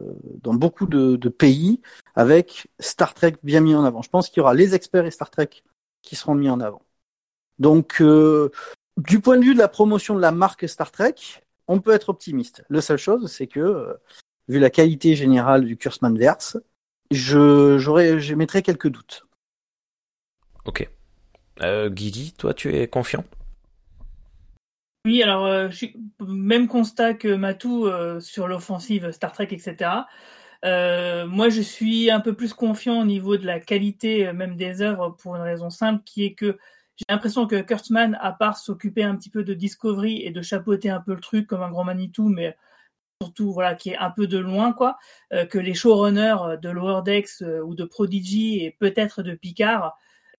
dans 0.42 0.54
beaucoup 0.54 0.86
de, 0.86 1.16
de 1.16 1.28
pays 1.28 1.80
avec 2.14 2.68
Star 2.78 3.14
Trek 3.14 3.36
bien 3.42 3.60
mis 3.60 3.74
en 3.74 3.84
avant. 3.84 4.02
Je 4.02 4.10
pense 4.10 4.28
qu'il 4.28 4.38
y 4.38 4.42
aura 4.42 4.54
les 4.54 4.74
experts 4.74 5.06
et 5.06 5.10
Star 5.10 5.30
Trek 5.30 5.50
qui 6.02 6.16
seront 6.16 6.34
mis 6.34 6.48
en 6.50 6.60
avant. 6.60 6.82
Donc, 7.58 8.00
euh, 8.00 8.50
du 8.96 9.20
point 9.20 9.38
de 9.38 9.44
vue 9.44 9.54
de 9.54 9.58
la 9.58 9.68
promotion 9.68 10.14
de 10.14 10.20
la 10.20 10.32
marque 10.32 10.68
Star 10.68 10.90
Trek, 10.90 11.14
on 11.68 11.80
peut 11.80 11.92
être 11.92 12.08
optimiste. 12.08 12.64
La 12.70 12.80
seule 12.80 12.98
chose, 12.98 13.30
c'est 13.30 13.46
que, 13.46 13.60
euh, 13.60 13.94
vu 14.48 14.58
la 14.58 14.70
qualité 14.70 15.14
générale 15.14 15.64
du 15.64 15.76
Kurzman 15.76 16.16
Verse, 16.16 16.58
je 17.10 18.34
mettrais 18.34 18.62
quelques 18.62 18.88
doutes. 18.88 19.26
Ok. 20.64 20.88
Euh, 21.62 21.88
Guigui, 21.88 22.32
toi 22.32 22.52
tu 22.52 22.74
es 22.74 22.86
confiant? 22.86 23.24
Oui, 25.06 25.22
alors 25.22 25.46
euh, 25.46 25.68
je 25.70 25.76
suis- 25.76 25.96
même 26.20 26.66
constat 26.66 27.14
que 27.14 27.28
Matou 27.28 27.86
euh, 27.86 28.18
sur 28.18 28.48
l'offensive 28.48 29.12
Star 29.12 29.32
Trek, 29.32 29.48
etc. 29.52 30.06
Euh, 30.64 31.26
moi, 31.26 31.48
je 31.48 31.60
suis 31.60 32.10
un 32.10 32.20
peu 32.20 32.34
plus 32.34 32.52
confiant 32.52 33.00
au 33.00 33.04
niveau 33.04 33.36
de 33.36 33.46
la 33.46 33.60
qualité 33.60 34.26
euh, 34.26 34.32
même 34.32 34.56
des 34.56 34.82
œuvres 34.82 35.10
pour 35.10 35.36
une 35.36 35.42
raison 35.42 35.70
simple, 35.70 36.02
qui 36.04 36.24
est 36.24 36.34
que 36.34 36.58
j'ai 36.96 37.04
l'impression 37.08 37.46
que 37.46 37.60
Kurtzman, 37.60 38.16
à 38.20 38.32
part 38.32 38.56
s'occuper 38.56 39.02
un 39.04 39.16
petit 39.16 39.30
peu 39.30 39.44
de 39.44 39.54
Discovery 39.54 40.22
et 40.22 40.30
de 40.30 40.42
chapeauter 40.42 40.90
un 40.90 41.00
peu 41.00 41.14
le 41.14 41.20
truc 41.20 41.46
comme 41.46 41.62
un 41.62 41.70
grand 41.70 41.84
Manitou, 41.84 42.28
mais 42.28 42.56
surtout 43.22 43.52
voilà 43.52 43.74
qui 43.74 43.90
est 43.90 43.96
un 43.96 44.10
peu 44.10 44.26
de 44.26 44.38
loin 44.38 44.72
quoi, 44.72 44.98
euh, 45.32 45.46
que 45.46 45.58
les 45.58 45.74
showrunners 45.74 46.58
de 46.60 46.68
Lower 46.68 47.02
Decks 47.04 47.42
euh, 47.42 47.60
ou 47.62 47.74
de 47.74 47.84
Prodigy 47.84 48.62
et 48.64 48.70
peut-être 48.78 49.22
de 49.22 49.34
Picard 49.34 49.96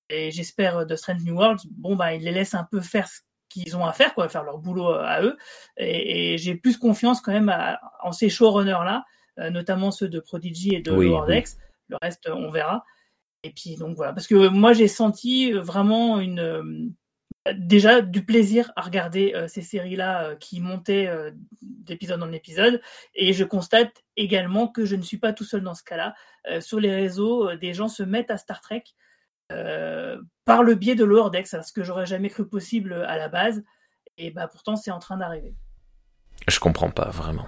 et 0.10 0.32
j'espère 0.32 0.86
de 0.86 0.96
Strange 0.96 1.24
New 1.24 1.36
World, 1.36 1.60
bon 1.72 1.96
bah 1.96 2.14
ils 2.14 2.24
les 2.24 2.32
laissent 2.32 2.54
un 2.54 2.64
peu 2.64 2.80
faire 2.80 3.08
ce 3.08 3.22
qu'ils 3.50 3.76
ont 3.78 3.86
à 3.86 3.94
faire 3.94 4.14
quoi, 4.14 4.30
faire 4.30 4.44
leur 4.44 4.60
boulot 4.60 4.92
euh, 4.94 5.04
à 5.04 5.22
eux 5.24 5.38
et, 5.78 6.34
et 6.34 6.38
j'ai 6.38 6.54
plus 6.56 6.78
confiance 6.78 7.20
quand 7.20 7.32
même 7.32 7.50
à- 7.50 7.80
en 8.04 8.12
ces 8.12 8.30
showrunners 8.30 8.84
là, 8.86 9.06
euh, 9.40 9.50
notamment 9.50 9.90
ceux 9.92 10.08
de 10.08 10.20
Prodigy 10.20 10.76
et 10.76 10.82
de 10.82 10.92
Oui, 10.92 11.08
Lower 11.08 11.22
oui. 11.28 11.36
Decks. 11.36 11.50
Le 11.90 11.98
reste 12.02 12.30
on 12.30 12.52
verra. 12.52 12.84
Et 13.48 13.52
puis 13.52 13.78
donc 13.78 13.96
voilà, 13.96 14.12
parce 14.12 14.28
que 14.28 14.50
moi 14.50 14.74
j'ai 14.74 14.90
senti 14.90 15.54
vraiment 15.54 16.20
une 16.20 16.40
euh, 16.40 16.90
déjà 17.56 18.02
du 18.02 18.26
plaisir 18.26 18.72
à 18.76 18.82
regarder 18.82 19.34
euh, 19.34 19.48
ces 19.48 19.62
séries-là 19.62 20.24
euh, 20.24 20.36
qui 20.36 20.60
montaient 20.60 21.08
euh, 21.08 21.32
d'épisode 21.62 22.22
en 22.22 22.34
épisode. 22.34 22.82
Et 23.16 23.32
je 23.32 23.46
constate 23.46 24.04
également 24.18 24.68
que 24.68 24.86
je 24.86 24.96
ne 24.96 25.02
suis 25.02 25.18
pas 25.18 25.32
tout 25.32 25.46
seul 25.46 25.62
dans 25.62 25.76
ce 25.76 25.84
cas-là. 25.84 26.14
sur 26.60 26.80
les 26.80 26.94
réseaux, 26.94 27.56
des 27.56 27.74
gens 27.74 27.88
se 27.88 28.04
mettent 28.04 28.32
à 28.32 28.38
Star 28.38 28.62
Trek 28.62 28.84
par 29.50 30.64
le 30.64 30.76
biais 30.76 30.96
de 30.96 31.06
Lower 31.06 31.30
Decks, 31.30 31.48
ce 31.48 31.72
que 31.72 31.84
j'aurais 31.84 32.06
jamais 32.06 32.30
cru 32.30 32.48
possible 32.48 32.94
à 32.94 33.18
la 33.18 33.30
base. 33.30 33.64
Et 34.18 34.32
bah 34.32 34.48
pourtant, 34.48 34.76
c'est 34.76 34.92
en 34.92 35.00
train 35.00 35.18
d'arriver. 35.18 35.56
Je 36.48 36.60
comprends 36.60 36.90
pas 36.90 37.10
vraiment. 37.10 37.48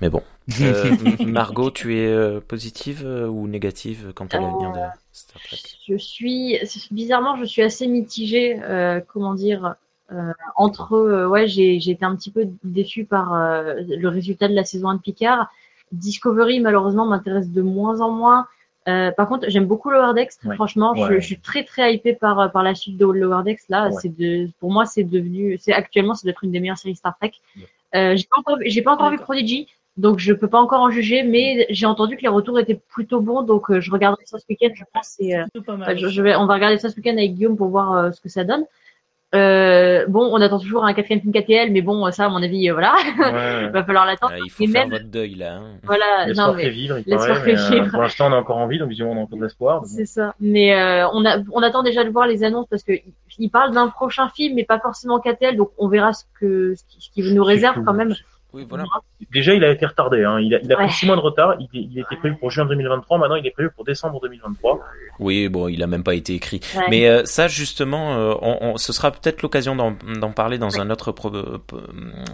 Mais 0.00 0.08
bon. 0.08 0.22
Margot, 1.26 1.70
tu 1.70 1.96
es 1.96 2.40
positive 2.40 3.04
ou 3.04 3.48
négative 3.48 4.12
quant 4.14 4.26
à 4.26 4.38
l'avenir 4.38 4.72
de 4.72 4.80
Star 5.12 5.42
Trek? 5.42 5.58
Je 5.88 5.96
suis, 5.96 6.58
bizarrement, 6.90 7.36
je 7.36 7.44
suis 7.44 7.62
assez 7.62 7.86
mitigée, 7.86 8.60
comment 9.08 9.34
dire, 9.34 9.74
entre, 10.54 11.26
ouais, 11.26 11.48
j'ai 11.48 11.76
été 11.76 12.04
un 12.04 12.14
petit 12.14 12.30
peu 12.30 12.46
déçue 12.62 13.04
par 13.04 13.30
le 13.34 14.06
résultat 14.06 14.46
de 14.48 14.54
la 14.54 14.64
saison 14.64 14.88
1 14.88 14.94
de 14.96 15.00
Picard. 15.00 15.48
Discovery, 15.92 16.60
malheureusement, 16.60 17.06
m'intéresse 17.06 17.50
de 17.50 17.62
moins 17.62 18.00
en 18.00 18.10
moins. 18.10 18.46
Euh, 18.88 19.10
par 19.10 19.28
contre, 19.28 19.48
j'aime 19.48 19.66
beaucoup 19.66 19.90
Lower 19.90 20.14
Decks. 20.14 20.34
Franchement, 20.54 20.94
je, 20.94 21.14
je, 21.14 21.26
suis 21.26 21.38
très 21.38 21.64
très 21.64 21.94
hypé 21.94 22.12
par 22.12 22.52
par 22.52 22.62
la 22.62 22.74
suite 22.74 22.96
de 22.96 23.04
Lower 23.04 23.42
Decks. 23.44 23.68
Là, 23.68 23.90
c'est 23.90 24.16
de, 24.16 24.48
pour 24.60 24.70
moi, 24.70 24.86
c'est 24.86 25.02
devenu, 25.02 25.58
c'est 25.58 25.72
actuellement, 25.72 26.14
c'est 26.14 26.26
d'être 26.26 26.44
une 26.44 26.52
des 26.52 26.60
meilleures 26.60 26.78
séries 26.78 26.94
Star 26.94 27.16
Trek. 27.18 27.32
Euh, 27.94 28.16
j'ai 28.16 28.24
pas 28.24 28.40
encore, 28.40 28.58
j'ai 28.64 28.82
pas 28.82 28.92
encore 28.92 29.10
vu 29.10 29.18
Prodigy, 29.18 29.68
donc 29.96 30.18
je 30.18 30.32
peux 30.32 30.48
pas 30.48 30.60
encore 30.60 30.80
en 30.80 30.90
juger, 30.90 31.22
mais 31.22 31.66
j'ai 31.70 31.86
entendu 31.86 32.16
que 32.16 32.22
les 32.22 32.28
retours 32.28 32.58
étaient 32.58 32.80
plutôt 32.88 33.20
bons, 33.20 33.42
donc 33.42 33.70
euh, 33.70 33.80
je 33.80 33.90
regarderai 33.90 34.22
ça 34.26 34.38
ce 34.38 34.44
week-end. 34.48 34.72
Je 34.74 34.84
pense, 34.92 35.16
et, 35.18 35.36
euh, 35.36 35.44
je, 35.96 36.08
je, 36.08 36.22
vais, 36.22 36.36
on 36.36 36.46
va 36.46 36.54
regarder 36.54 36.78
ça 36.78 36.90
ce 36.90 36.96
week-end 36.96 37.16
avec 37.16 37.34
Guillaume 37.34 37.56
pour 37.56 37.68
voir 37.68 37.92
euh, 37.92 38.12
ce 38.12 38.20
que 38.20 38.28
ça 38.28 38.44
donne. 38.44 38.66
Euh, 39.34 40.06
bon, 40.06 40.28
on 40.32 40.40
attend 40.40 40.60
toujours 40.60 40.84
un 40.84 40.94
quatrième 40.94 41.20
film 41.20 41.32
KTL, 41.32 41.72
mais 41.72 41.82
bon, 41.82 42.10
ça, 42.12 42.26
à 42.26 42.28
mon 42.28 42.42
avis, 42.42 42.70
euh, 42.70 42.74
voilà, 42.74 42.94
il 43.64 43.70
va 43.72 43.84
falloir 43.84 44.06
l'attendre. 44.06 44.34
il 44.44 44.50
faut 44.50 44.66
faire 44.66 44.88
votre 44.88 45.10
deuil 45.10 45.34
là. 45.34 45.56
Hein. 45.56 45.78
Voilà, 45.82 46.26
l'espoir 46.26 46.56
fait 46.56 46.70
vivre. 46.70 46.98
Il 47.04 47.16
paraît, 47.16 47.42
mais, 47.44 47.80
euh, 47.80 47.90
pour 47.90 48.02
l'instant, 48.02 48.28
on 48.28 48.32
a 48.32 48.36
encore 48.36 48.58
envie, 48.58 48.78
donc 48.78 48.88
visiblement, 48.88 49.14
on 49.14 49.20
a 49.20 49.24
encore 49.24 49.38
de 49.38 49.42
l'espoir. 49.42 49.82
C'est 49.84 50.06
ça. 50.06 50.34
Mais 50.38 50.74
euh, 50.74 51.08
on 51.12 51.24
a, 51.26 51.38
on 51.52 51.62
attend 51.62 51.82
déjà 51.82 52.04
de 52.04 52.10
voir 52.10 52.28
les 52.28 52.44
annonces 52.44 52.66
parce 52.70 52.84
que 52.84 52.92
il 53.38 53.50
parle 53.50 53.74
d'un 53.74 53.88
prochain 53.88 54.28
film, 54.28 54.54
mais 54.54 54.64
pas 54.64 54.78
forcément 54.78 55.18
KTL, 55.18 55.56
donc 55.56 55.70
on 55.76 55.88
verra 55.88 56.12
ce 56.12 56.24
que 56.38 56.74
ce 56.76 57.10
qui 57.10 57.34
nous 57.34 57.44
réserve 57.44 57.82
quand 57.84 57.94
même. 57.94 58.14
Déjà, 59.32 59.54
il 59.54 59.64
a 59.64 59.70
été 59.70 59.86
retardé. 59.86 60.24
Hein. 60.24 60.40
Il 60.40 60.54
a, 60.54 60.60
il 60.62 60.72
a 60.72 60.76
pris 60.76 60.90
6 60.90 61.06
mois 61.06 61.16
de 61.16 61.20
retard. 61.20 61.56
Il, 61.60 61.68
il, 61.72 61.98
était 61.98 62.16
prévu 62.16 62.36
pour 62.36 62.50
juin 62.50 62.66
2023. 62.66 63.18
Maintenant, 63.18 63.36
il 63.36 63.46
est 63.46 63.50
prévu 63.50 63.70
pour 63.70 63.84
décembre 63.84 64.20
2023. 64.20 64.80
Oui, 65.18 65.48
bon, 65.48 65.68
il 65.68 65.82
a 65.82 65.86
même 65.86 66.04
pas 66.04 66.14
été 66.14 66.34
écrit. 66.34 66.60
Mais 66.90 67.08
euh, 67.08 67.24
ça, 67.24 67.48
justement, 67.48 68.16
euh, 68.16 68.34
on, 68.42 68.58
on, 68.60 68.76
ce 68.76 68.92
sera 68.92 69.10
peut-être 69.10 69.42
l'occasion 69.42 69.76
d'en 69.76 70.32
parler 70.32 70.58
dans 70.58 70.80
un 70.80 70.90
autre 70.90 71.14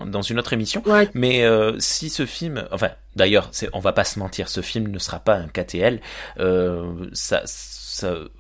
dans 0.06 0.22
une 0.22 0.38
autre 0.38 0.52
émission. 0.52 0.82
Mais 1.14 1.44
euh, 1.44 1.78
si 1.78 2.10
ce 2.10 2.26
film, 2.26 2.64
enfin, 2.70 2.90
d'ailleurs, 3.16 3.50
on 3.72 3.80
va 3.80 3.92
pas 3.92 4.04
se 4.04 4.18
mentir, 4.18 4.48
ce 4.48 4.60
film 4.60 4.88
ne 4.88 4.98
sera 4.98 5.20
pas 5.20 5.34
un 5.34 5.48
KTL. 5.48 6.00
ça 7.12 7.42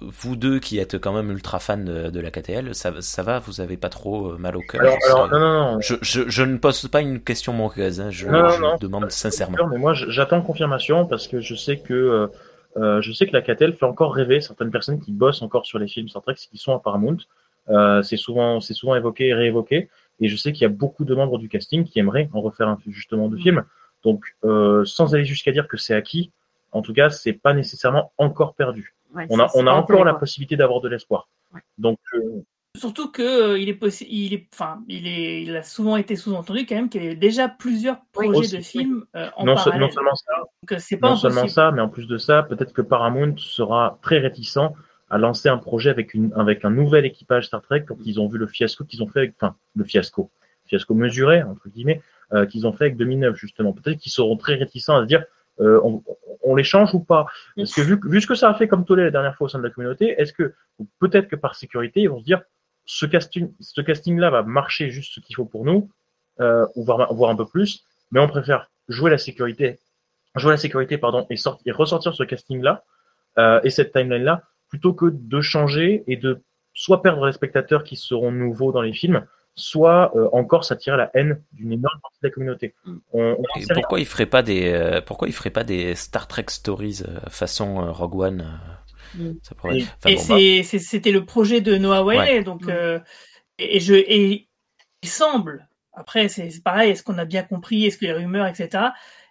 vous 0.00 0.36
deux 0.36 0.58
qui 0.58 0.78
êtes 0.78 0.98
quand 0.98 1.12
même 1.12 1.30
ultra 1.30 1.58
fan 1.58 2.10
de, 2.10 2.20
la 2.20 2.30
KTL, 2.30 2.74
ça, 2.74 2.92
ça, 3.00 3.22
va, 3.22 3.38
vous 3.38 3.60
avez 3.60 3.76
pas 3.76 3.88
trop 3.88 4.32
euh, 4.32 4.38
mal 4.38 4.56
au 4.56 4.60
cœur 4.60 4.80
alors, 4.80 5.28
non, 5.30 5.38
non, 5.40 5.72
non. 5.72 5.80
Je, 5.80 5.94
je, 6.02 6.28
je, 6.28 6.42
ne 6.42 6.56
pose 6.58 6.86
pas 6.88 7.00
une 7.00 7.20
question 7.20 7.52
manqueuse, 7.52 8.00
hein, 8.00 8.10
je, 8.10 8.26
demande 8.80 9.10
sincèrement. 9.10 9.58
Mais 9.68 9.78
moi, 9.78 9.94
j'attends 9.94 10.42
confirmation 10.42 11.06
parce 11.06 11.28
que 11.28 11.40
je 11.40 11.54
sais 11.54 11.78
que 11.78 11.94
euh, 11.94 12.26
euh, 12.76 13.02
je 13.02 13.12
sais 13.12 13.26
que 13.26 13.32
la 13.32 13.42
KTL 13.42 13.74
fait 13.74 13.84
encore 13.84 14.14
rêver 14.14 14.40
certaines 14.40 14.70
personnes 14.70 15.00
qui 15.00 15.12
bossent 15.12 15.42
encore 15.42 15.66
sur 15.66 15.78
les 15.78 15.88
films 15.88 16.08
Star 16.08 16.22
Trek, 16.22 16.34
qui 16.34 16.58
sont 16.58 16.74
à 16.74 16.78
Paramount. 16.78 17.18
Euh, 17.68 18.02
c'est 18.02 18.16
souvent, 18.16 18.60
c'est 18.60 18.74
souvent 18.74 18.94
évoqué 18.94 19.28
et 19.28 19.34
réévoqué. 19.34 19.88
Et 20.20 20.28
je 20.28 20.36
sais 20.36 20.52
qu'il 20.52 20.62
y 20.62 20.66
a 20.66 20.70
beaucoup 20.70 21.04
de 21.04 21.14
membres 21.14 21.38
du 21.38 21.48
casting 21.48 21.84
qui 21.84 21.98
aimeraient 21.98 22.28
en 22.32 22.40
refaire 22.40 22.68
un 22.68 22.78
justement 22.86 23.28
de 23.28 23.36
film. 23.36 23.64
Donc, 24.04 24.36
sans 24.84 25.14
aller 25.14 25.24
jusqu'à 25.24 25.52
dire 25.52 25.68
que 25.68 25.76
c'est 25.76 25.94
acquis, 25.94 26.32
en 26.72 26.82
tout 26.82 26.92
cas, 26.92 27.10
c'est 27.10 27.32
pas 27.32 27.54
nécessairement 27.54 28.12
encore 28.18 28.54
perdu 28.54 28.94
on 29.30 29.38
a, 29.38 29.48
on 29.54 29.66
a 29.66 29.72
encore 29.72 30.04
la 30.04 30.14
possibilité 30.14 30.56
d'avoir 30.56 30.80
de 30.80 30.88
l'espoir. 30.88 31.28
Donc, 31.78 31.98
euh, 32.14 32.42
Surtout 32.74 33.10
que 33.10 33.22
euh, 33.22 33.58
il 33.58 33.68
est 33.68 33.74
possible, 33.74 34.10
il 34.10 34.32
est, 34.32 34.48
enfin, 34.54 34.82
il 34.88 35.06
est, 35.06 35.42
il 35.42 35.54
a 35.54 35.62
souvent 35.62 35.98
été 35.98 36.16
sous-entendu 36.16 36.64
quand 36.64 36.74
même 36.74 36.88
qu'il 36.88 37.04
y 37.04 37.08
a 37.08 37.14
déjà 37.14 37.46
plusieurs 37.46 37.98
projets 38.12 38.56
de 38.56 38.62
films 38.62 39.04
euh, 39.14 39.28
en 39.36 39.44
non, 39.44 39.56
parallèle. 39.56 39.80
non 39.80 39.90
seulement 39.90 40.14
ça, 40.14 40.32
Donc, 40.38 40.80
c'est 40.80 40.96
pas 40.96 41.10
non 41.10 41.16
seulement 41.16 41.48
ça, 41.48 41.70
mais 41.70 41.82
en 41.82 41.90
plus 41.90 42.06
de 42.06 42.16
ça, 42.16 42.42
peut-être 42.44 42.72
que 42.72 42.80
Paramount 42.80 43.36
sera 43.36 43.98
très 44.00 44.18
réticent 44.18 44.70
à 45.10 45.18
lancer 45.18 45.50
un 45.50 45.58
projet 45.58 45.90
avec 45.90 46.14
une, 46.14 46.32
avec 46.34 46.64
un 46.64 46.70
nouvel 46.70 47.04
équipage 47.04 47.48
Star 47.48 47.60
Trek 47.60 47.84
quand 47.86 47.98
ils 48.06 48.18
ont 48.18 48.26
vu 48.26 48.38
le 48.38 48.46
fiasco 48.46 48.84
qu'ils 48.84 49.02
ont 49.02 49.08
fait 49.08 49.18
avec, 49.18 49.34
enfin, 49.38 49.54
le 49.76 49.84
fiasco, 49.84 50.30
fiasco 50.64 50.94
mesuré 50.94 51.42
entre 51.42 51.68
guillemets, 51.68 52.00
qu'ils 52.48 52.66
ont 52.66 52.72
fait 52.72 52.84
avec 52.84 52.96
2009 52.96 53.36
justement. 53.36 53.74
Peut-être 53.74 53.98
qu'ils 53.98 54.12
seront 54.12 54.38
très 54.38 54.54
réticents 54.54 54.96
à 54.96 55.02
se 55.02 55.06
dire, 55.06 55.22
euh, 55.62 55.80
on, 55.84 56.02
on, 56.42 56.54
les 56.54 56.64
change 56.64 56.94
ou 56.94 57.00
pas 57.00 57.26
Parce 57.56 57.74
que 57.74 57.80
vu, 57.80 57.98
vu, 58.04 58.20
ce 58.20 58.26
que 58.26 58.34
ça 58.34 58.50
a 58.50 58.54
fait 58.54 58.68
comme 58.68 58.84
tollé 58.84 59.04
la 59.04 59.10
dernière 59.10 59.36
fois 59.36 59.46
au 59.46 59.48
sein 59.48 59.58
de 59.58 59.64
la 59.64 59.70
communauté, 59.70 60.14
est-ce 60.18 60.32
que 60.32 60.54
peut-être 60.98 61.28
que 61.28 61.36
par 61.36 61.54
sécurité, 61.54 62.00
ils 62.00 62.08
vont 62.08 62.18
se 62.18 62.24
dire 62.24 62.42
ce 62.84 63.06
casting, 63.06 63.52
ce 63.60 63.80
casting-là 63.80 64.30
va 64.30 64.42
marcher 64.42 64.90
juste 64.90 65.14
ce 65.14 65.20
qu'il 65.20 65.36
faut 65.36 65.44
pour 65.44 65.64
nous, 65.64 65.90
euh, 66.40 66.66
ou 66.74 66.84
voir, 66.84 67.12
voir 67.14 67.30
un 67.30 67.36
peu 67.36 67.46
plus, 67.46 67.84
mais 68.10 68.20
on 68.20 68.28
préfère 68.28 68.70
jouer 68.88 69.10
la 69.10 69.18
sécurité, 69.18 69.78
jouer 70.34 70.52
la 70.52 70.56
sécurité 70.56 70.98
pardon, 70.98 71.26
et, 71.30 71.36
sortir, 71.36 71.62
et 71.66 71.72
ressortir 71.72 72.14
ce 72.14 72.24
casting-là 72.24 72.84
euh, 73.38 73.60
et 73.62 73.70
cette 73.70 73.92
timeline-là 73.92 74.42
plutôt 74.68 74.94
que 74.94 75.06
de 75.12 75.40
changer 75.40 76.02
et 76.06 76.16
de 76.16 76.42
soit 76.74 77.02
perdre 77.02 77.26
les 77.26 77.32
spectateurs 77.32 77.84
qui 77.84 77.96
seront 77.96 78.32
nouveaux 78.32 78.72
dans 78.72 78.80
les 78.80 78.94
films, 78.94 79.26
soit 79.54 80.16
euh, 80.16 80.28
encore 80.32 80.64
s'attirer 80.64 80.96
la 80.96 81.10
haine 81.14 81.42
d'une 81.52 81.72
énorme 81.72 82.00
partie 82.00 82.18
de 82.22 82.28
la 82.28 82.32
communauté. 82.32 82.74
Mm. 82.84 82.96
On, 83.12 83.36
pourquoi 83.74 84.00
il 84.00 84.06
ferait 84.06 84.26
pas 84.26 84.42
des 84.42 84.72
euh, 84.72 85.00
pourquoi 85.00 85.28
il 85.28 85.32
ferait 85.32 85.50
pas 85.50 85.64
des 85.64 85.94
Star 85.94 86.26
Trek 86.26 86.46
stories 86.48 87.02
euh, 87.06 87.20
façon 87.28 87.92
Rogue 87.92 88.16
One 88.16 88.60
ça 89.42 89.54
pourrait... 89.54 89.82
enfin, 89.82 90.08
Et 90.08 90.16
bon, 90.16 90.62
bah... 90.62 90.78
c'était 90.78 91.10
le 91.10 91.26
projet 91.26 91.60
de 91.60 91.76
Noah 91.76 92.02
ouais. 92.02 92.42
donc 92.42 92.64
mm. 92.64 93.02
et, 93.58 93.80
je 93.80 93.94
et 93.94 94.48
il 95.02 95.08
semble 95.08 95.68
après 95.92 96.28
c'est 96.28 96.48
pareil, 96.64 96.92
est-ce 96.92 97.02
qu'on 97.02 97.18
a 97.18 97.26
bien 97.26 97.42
compris, 97.42 97.84
est-ce 97.84 97.98
que 97.98 98.06
les 98.06 98.14
rumeurs 98.14 98.46
etc 98.46 98.84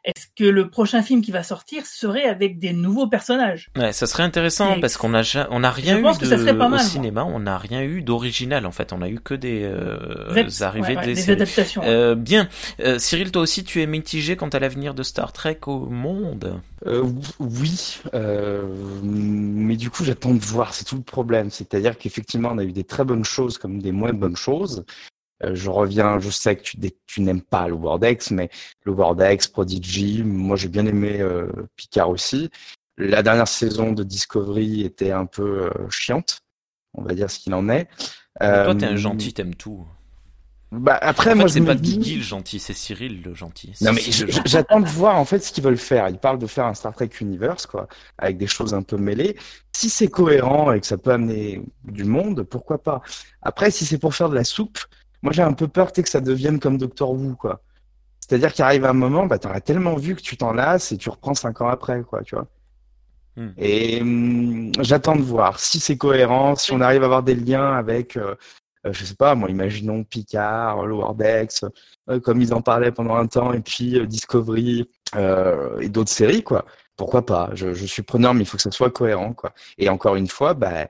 est-ce 0.03 0.27
que 0.35 0.43
le 0.43 0.69
prochain 0.69 1.03
film 1.03 1.21
qui 1.21 1.31
va 1.31 1.43
sortir 1.43 1.85
serait 1.85 2.23
avec 2.23 2.57
des 2.57 2.73
nouveaux 2.73 3.07
personnages? 3.07 3.69
Ouais, 3.77 3.93
ça 3.93 4.07
serait 4.07 4.23
intéressant 4.23 4.79
parce 4.79 4.97
qu'on 4.97 5.13
a 5.13 5.21
on 5.49 5.59
n'a 5.59 5.71
rien 5.71 5.97
eu 5.97 6.01
de, 6.01 6.51
mal, 6.51 6.73
au 6.73 6.77
cinéma, 6.79 7.23
on 7.25 7.39
n'a 7.39 7.57
rien 7.57 7.83
eu 7.83 8.01
d'original 8.01 8.65
en 8.65 8.71
fait, 8.71 8.93
on 8.93 9.01
a 9.01 9.09
eu 9.09 9.19
que 9.19 9.33
des 9.33 9.61
euh, 9.63 10.49
arrivées 10.61 10.95
ouais, 10.95 10.97
ouais, 10.97 11.05
des, 11.05 11.13
des 11.13 11.29
adaptations. 11.29 11.81
Euh, 11.85 12.15
bien, 12.15 12.49
euh, 12.79 12.97
Cyril, 12.99 13.31
toi 13.31 13.41
aussi, 13.41 13.63
tu 13.63 13.81
es 13.81 13.85
mitigé 13.85 14.35
quant 14.35 14.49
à 14.49 14.59
l'avenir 14.59 14.93
de 14.93 15.03
Star 15.03 15.33
Trek 15.33 15.59
au 15.67 15.85
monde? 15.85 16.61
Euh, 16.87 17.03
oui, 17.39 17.99
euh, 18.13 18.63
mais 19.03 19.75
du 19.75 19.89
coup, 19.89 20.03
j'attends 20.03 20.33
de 20.33 20.39
voir. 20.39 20.73
C'est 20.73 20.85
tout 20.85 20.95
le 20.95 21.03
problème, 21.03 21.51
c'est-à-dire 21.51 21.97
qu'effectivement, 21.97 22.49
on 22.53 22.57
a 22.57 22.63
eu 22.63 22.71
des 22.71 22.83
très 22.83 23.03
bonnes 23.03 23.23
choses 23.23 23.57
comme 23.57 23.81
des 23.81 23.91
moins 23.91 24.13
bonnes 24.13 24.35
choses. 24.35 24.83
Euh, 25.43 25.55
je 25.55 25.69
reviens, 25.69 26.19
je 26.19 26.29
sais 26.29 26.55
que 26.55 26.61
tu, 26.61 26.77
tu 27.07 27.21
n'aimes 27.21 27.41
pas 27.41 27.67
le 27.67 27.73
Wordex, 27.73 28.31
mais 28.31 28.49
le 28.83 28.91
Wordex, 28.91 29.47
Prodigy, 29.47 30.23
moi 30.23 30.55
j'ai 30.55 30.67
bien 30.67 30.85
aimé 30.85 31.19
euh, 31.19 31.47
Picard 31.75 32.09
aussi. 32.09 32.49
La 32.97 33.23
dernière 33.23 33.47
saison 33.47 33.93
de 33.93 34.03
Discovery 34.03 34.83
était 34.83 35.11
un 35.11 35.25
peu 35.25 35.63
euh, 35.65 35.89
chiante, 35.89 36.41
on 36.93 37.01
va 37.01 37.13
dire 37.13 37.31
ce 37.31 37.39
qu'il 37.39 37.53
en 37.53 37.69
est. 37.69 37.87
Mais 38.39 38.63
toi, 38.63 38.75
t'es 38.75 38.85
un 38.85 38.95
gentil, 38.95 39.33
t'aimes 39.33 39.55
tout. 39.55 39.85
Bah 40.71 40.97
après, 41.01 41.31
en 41.31 41.33
fait, 41.33 41.39
moi, 41.39 41.49
c'est 41.49 41.61
pas 41.61 41.75
dis... 41.75 41.97
Guigui 41.97 42.15
le 42.15 42.23
gentil, 42.23 42.57
c'est 42.59 42.73
Cyril 42.73 43.21
le 43.23 43.33
gentil. 43.35 43.73
Non 43.81 43.91
mais 43.91 44.01
j'attends 44.45 44.79
de 44.79 44.87
voir 44.87 45.17
en 45.17 45.25
fait 45.25 45.39
ce 45.39 45.51
qu'ils 45.51 45.65
veulent 45.65 45.77
faire. 45.77 46.07
Ils 46.07 46.17
parlent 46.17 46.39
de 46.39 46.47
faire 46.47 46.65
un 46.65 46.73
Star 46.73 46.93
Trek 46.93 47.09
Universe 47.19 47.65
quoi, 47.65 47.87
avec 48.17 48.37
des 48.37 48.47
choses 48.47 48.73
un 48.73 48.81
peu 48.81 48.95
mêlées. 48.95 49.35
Si 49.75 49.89
c'est 49.89 50.07
cohérent 50.07 50.71
et 50.71 50.79
que 50.79 50.87
ça 50.87 50.97
peut 50.97 51.11
amener 51.11 51.61
du 51.83 52.05
monde, 52.05 52.43
pourquoi 52.43 52.81
pas? 52.81 53.01
Après, 53.41 53.69
si 53.69 53.85
c'est 53.85 53.97
pour 53.97 54.15
faire 54.15 54.29
de 54.29 54.35
la 54.35 54.45
soupe, 54.45 54.79
moi 55.21 55.31
j'ai 55.33 55.41
un 55.41 55.53
peu 55.53 55.67
peur 55.67 55.91
que 55.91 56.09
ça 56.09 56.21
devienne 56.21 56.59
comme 56.59 56.77
Doctor 56.77 57.11
Who, 57.11 57.35
quoi. 57.35 57.61
C'est-à-dire 58.19 58.53
qu'il 58.53 58.63
arrive 58.63 58.85
un 58.85 58.93
moment, 58.93 59.25
bah, 59.25 59.39
t'en 59.39 59.51
as 59.51 59.61
tellement 59.61 59.95
vu 59.95 60.15
que 60.15 60.21
tu 60.21 60.37
t'en 60.37 60.53
lasses 60.53 60.91
et 60.91 60.97
tu 60.97 61.09
reprends 61.09 61.33
cinq 61.33 61.59
ans 61.61 61.67
après, 61.67 62.01
quoi, 62.03 62.23
tu 62.23 62.35
vois. 62.35 62.47
Hmm. 63.35 63.49
Et 63.57 64.01
hum, 64.01 64.71
j'attends 64.79 65.15
de 65.15 65.21
voir 65.21 65.59
si 65.59 65.79
c'est 65.79 65.97
cohérent, 65.97 66.55
si 66.55 66.71
on 66.71 66.81
arrive 66.81 67.03
à 67.03 67.05
avoir 67.05 67.23
des 67.23 67.35
liens 67.35 67.73
avec, 67.73 68.17
euh, 68.17 68.35
euh, 68.85 68.93
je 68.93 69.05
sais 69.05 69.15
pas, 69.15 69.35
moi, 69.35 69.49
imaginons 69.49 70.03
Picard, 70.03 70.85
Lower 70.85 71.13
Decks, 71.15 71.63
euh, 72.09 72.19
comme 72.19 72.41
ils 72.41 72.53
en 72.53 72.61
parlaient 72.61 72.91
pendant 72.91 73.15
un 73.15 73.27
temps, 73.27 73.53
et 73.53 73.59
puis 73.59 73.99
euh, 73.99 74.05
Discovery 74.05 74.89
et 75.13 75.89
d'autres 75.89 76.11
séries, 76.11 76.43
quoi. 76.43 76.65
Pourquoi 76.95 77.25
pas? 77.25 77.49
Je, 77.53 77.73
je, 77.73 77.85
suis 77.85 78.01
preneur, 78.01 78.33
mais 78.33 78.43
il 78.43 78.45
faut 78.45 78.55
que 78.55 78.63
ça 78.63 78.71
soit 78.71 78.91
cohérent, 78.91 79.33
quoi. 79.33 79.53
Et 79.77 79.89
encore 79.89 80.15
une 80.15 80.29
fois, 80.29 80.53
bah, 80.53 80.87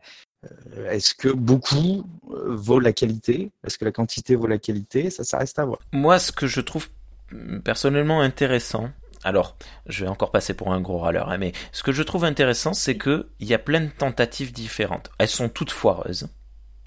est-ce 0.89 1.13
que 1.13 1.29
beaucoup 1.29 2.03
euh, 2.31 2.55
vaut 2.55 2.79
la 2.79 2.93
qualité? 2.93 3.51
Est-ce 3.65 3.77
que 3.77 3.85
la 3.85 3.91
quantité 3.91 4.35
vaut 4.35 4.47
la 4.47 4.57
qualité? 4.57 5.09
Ça, 5.09 5.23
ça 5.23 5.37
reste 5.37 5.59
à 5.59 5.65
voir. 5.65 5.79
Moi, 5.91 6.19
ce 6.19 6.31
que 6.31 6.47
je 6.47 6.61
trouve 6.61 6.87
mm, 7.31 7.59
personnellement 7.59 8.21
intéressant, 8.21 8.89
alors, 9.23 9.55
je 9.85 10.03
vais 10.03 10.09
encore 10.09 10.31
passer 10.31 10.55
pour 10.55 10.73
un 10.73 10.81
gros 10.81 10.97
râleur, 10.97 11.29
hein, 11.29 11.37
mais 11.37 11.51
ce 11.71 11.83
que 11.83 11.91
je 11.91 12.01
trouve 12.01 12.25
intéressant, 12.25 12.73
c'est 12.73 12.97
que 12.97 13.27
il 13.39 13.47
y 13.47 13.53
a 13.53 13.59
plein 13.59 13.81
de 13.81 13.89
tentatives 13.89 14.51
différentes. 14.51 15.11
Elles 15.19 15.27
sont 15.27 15.49
toutes 15.49 15.71
foireuses. 15.71 16.27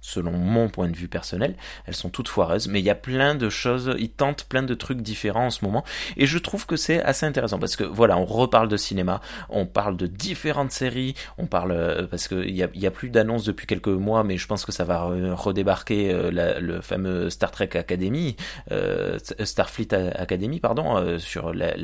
Selon 0.04 0.32
mon 0.32 0.68
point 0.68 0.88
de 0.88 0.96
vue 0.96 1.08
personnel, 1.08 1.54
elles 1.86 1.94
sont 1.94 2.10
toutes 2.10 2.28
foireuses, 2.28 2.68
mais 2.68 2.80
il 2.80 2.84
y 2.84 2.90
a 2.90 2.94
plein 2.94 3.34
de 3.34 3.48
choses, 3.48 3.94
ils 3.98 4.10
tentent 4.10 4.44
plein 4.44 4.62
de 4.62 4.74
trucs 4.74 5.00
différents 5.00 5.46
en 5.46 5.50
ce 5.50 5.64
moment, 5.64 5.82
et 6.18 6.26
je 6.26 6.38
trouve 6.38 6.66
que 6.66 6.76
c'est 6.76 7.02
assez 7.02 7.24
intéressant, 7.24 7.58
parce 7.58 7.74
que 7.74 7.84
voilà, 7.84 8.18
on 8.18 8.26
reparle 8.26 8.68
de 8.68 8.76
cinéma, 8.76 9.22
on 9.48 9.64
parle 9.64 9.96
de 9.96 10.06
différentes 10.06 10.72
séries, 10.72 11.14
on 11.38 11.46
parle, 11.46 11.72
euh, 11.72 12.06
parce 12.06 12.28
qu'il 12.28 12.54
y 12.54 12.62
a, 12.62 12.68
y 12.74 12.86
a 12.86 12.90
plus 12.90 13.08
d'annonces 13.08 13.44
depuis 13.44 13.66
quelques 13.66 13.88
mois, 13.88 14.24
mais 14.24 14.36
je 14.36 14.46
pense 14.46 14.66
que 14.66 14.72
ça 14.72 14.84
va 14.84 15.04
redébarquer 15.34 16.12
euh, 16.12 16.60
le 16.60 16.80
fameux 16.82 17.30
Star 17.30 17.50
Trek 17.50 17.70
Academy, 17.74 18.36
euh, 18.72 19.18
Starfleet 19.40 19.94
Academy, 19.94 20.60
pardon, 20.60 21.18
sur 21.18 21.54
la, 21.54 21.74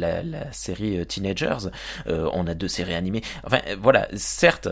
série 0.52 1.06
Teenagers, 1.06 1.70
on 2.06 2.46
a 2.46 2.54
deux 2.54 2.68
séries 2.68 2.94
animées, 2.94 3.22
enfin 3.44 3.60
voilà, 3.80 4.08
certes, 4.14 4.68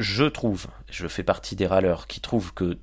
je 0.00 0.24
trouve, 0.24 0.66
je 0.90 1.06
fais 1.06 1.22
partie 1.22 1.54
des 1.54 1.66
râleurs 1.66 2.08
qui 2.08 2.20
trouvent 2.20 2.52
que 2.52 2.78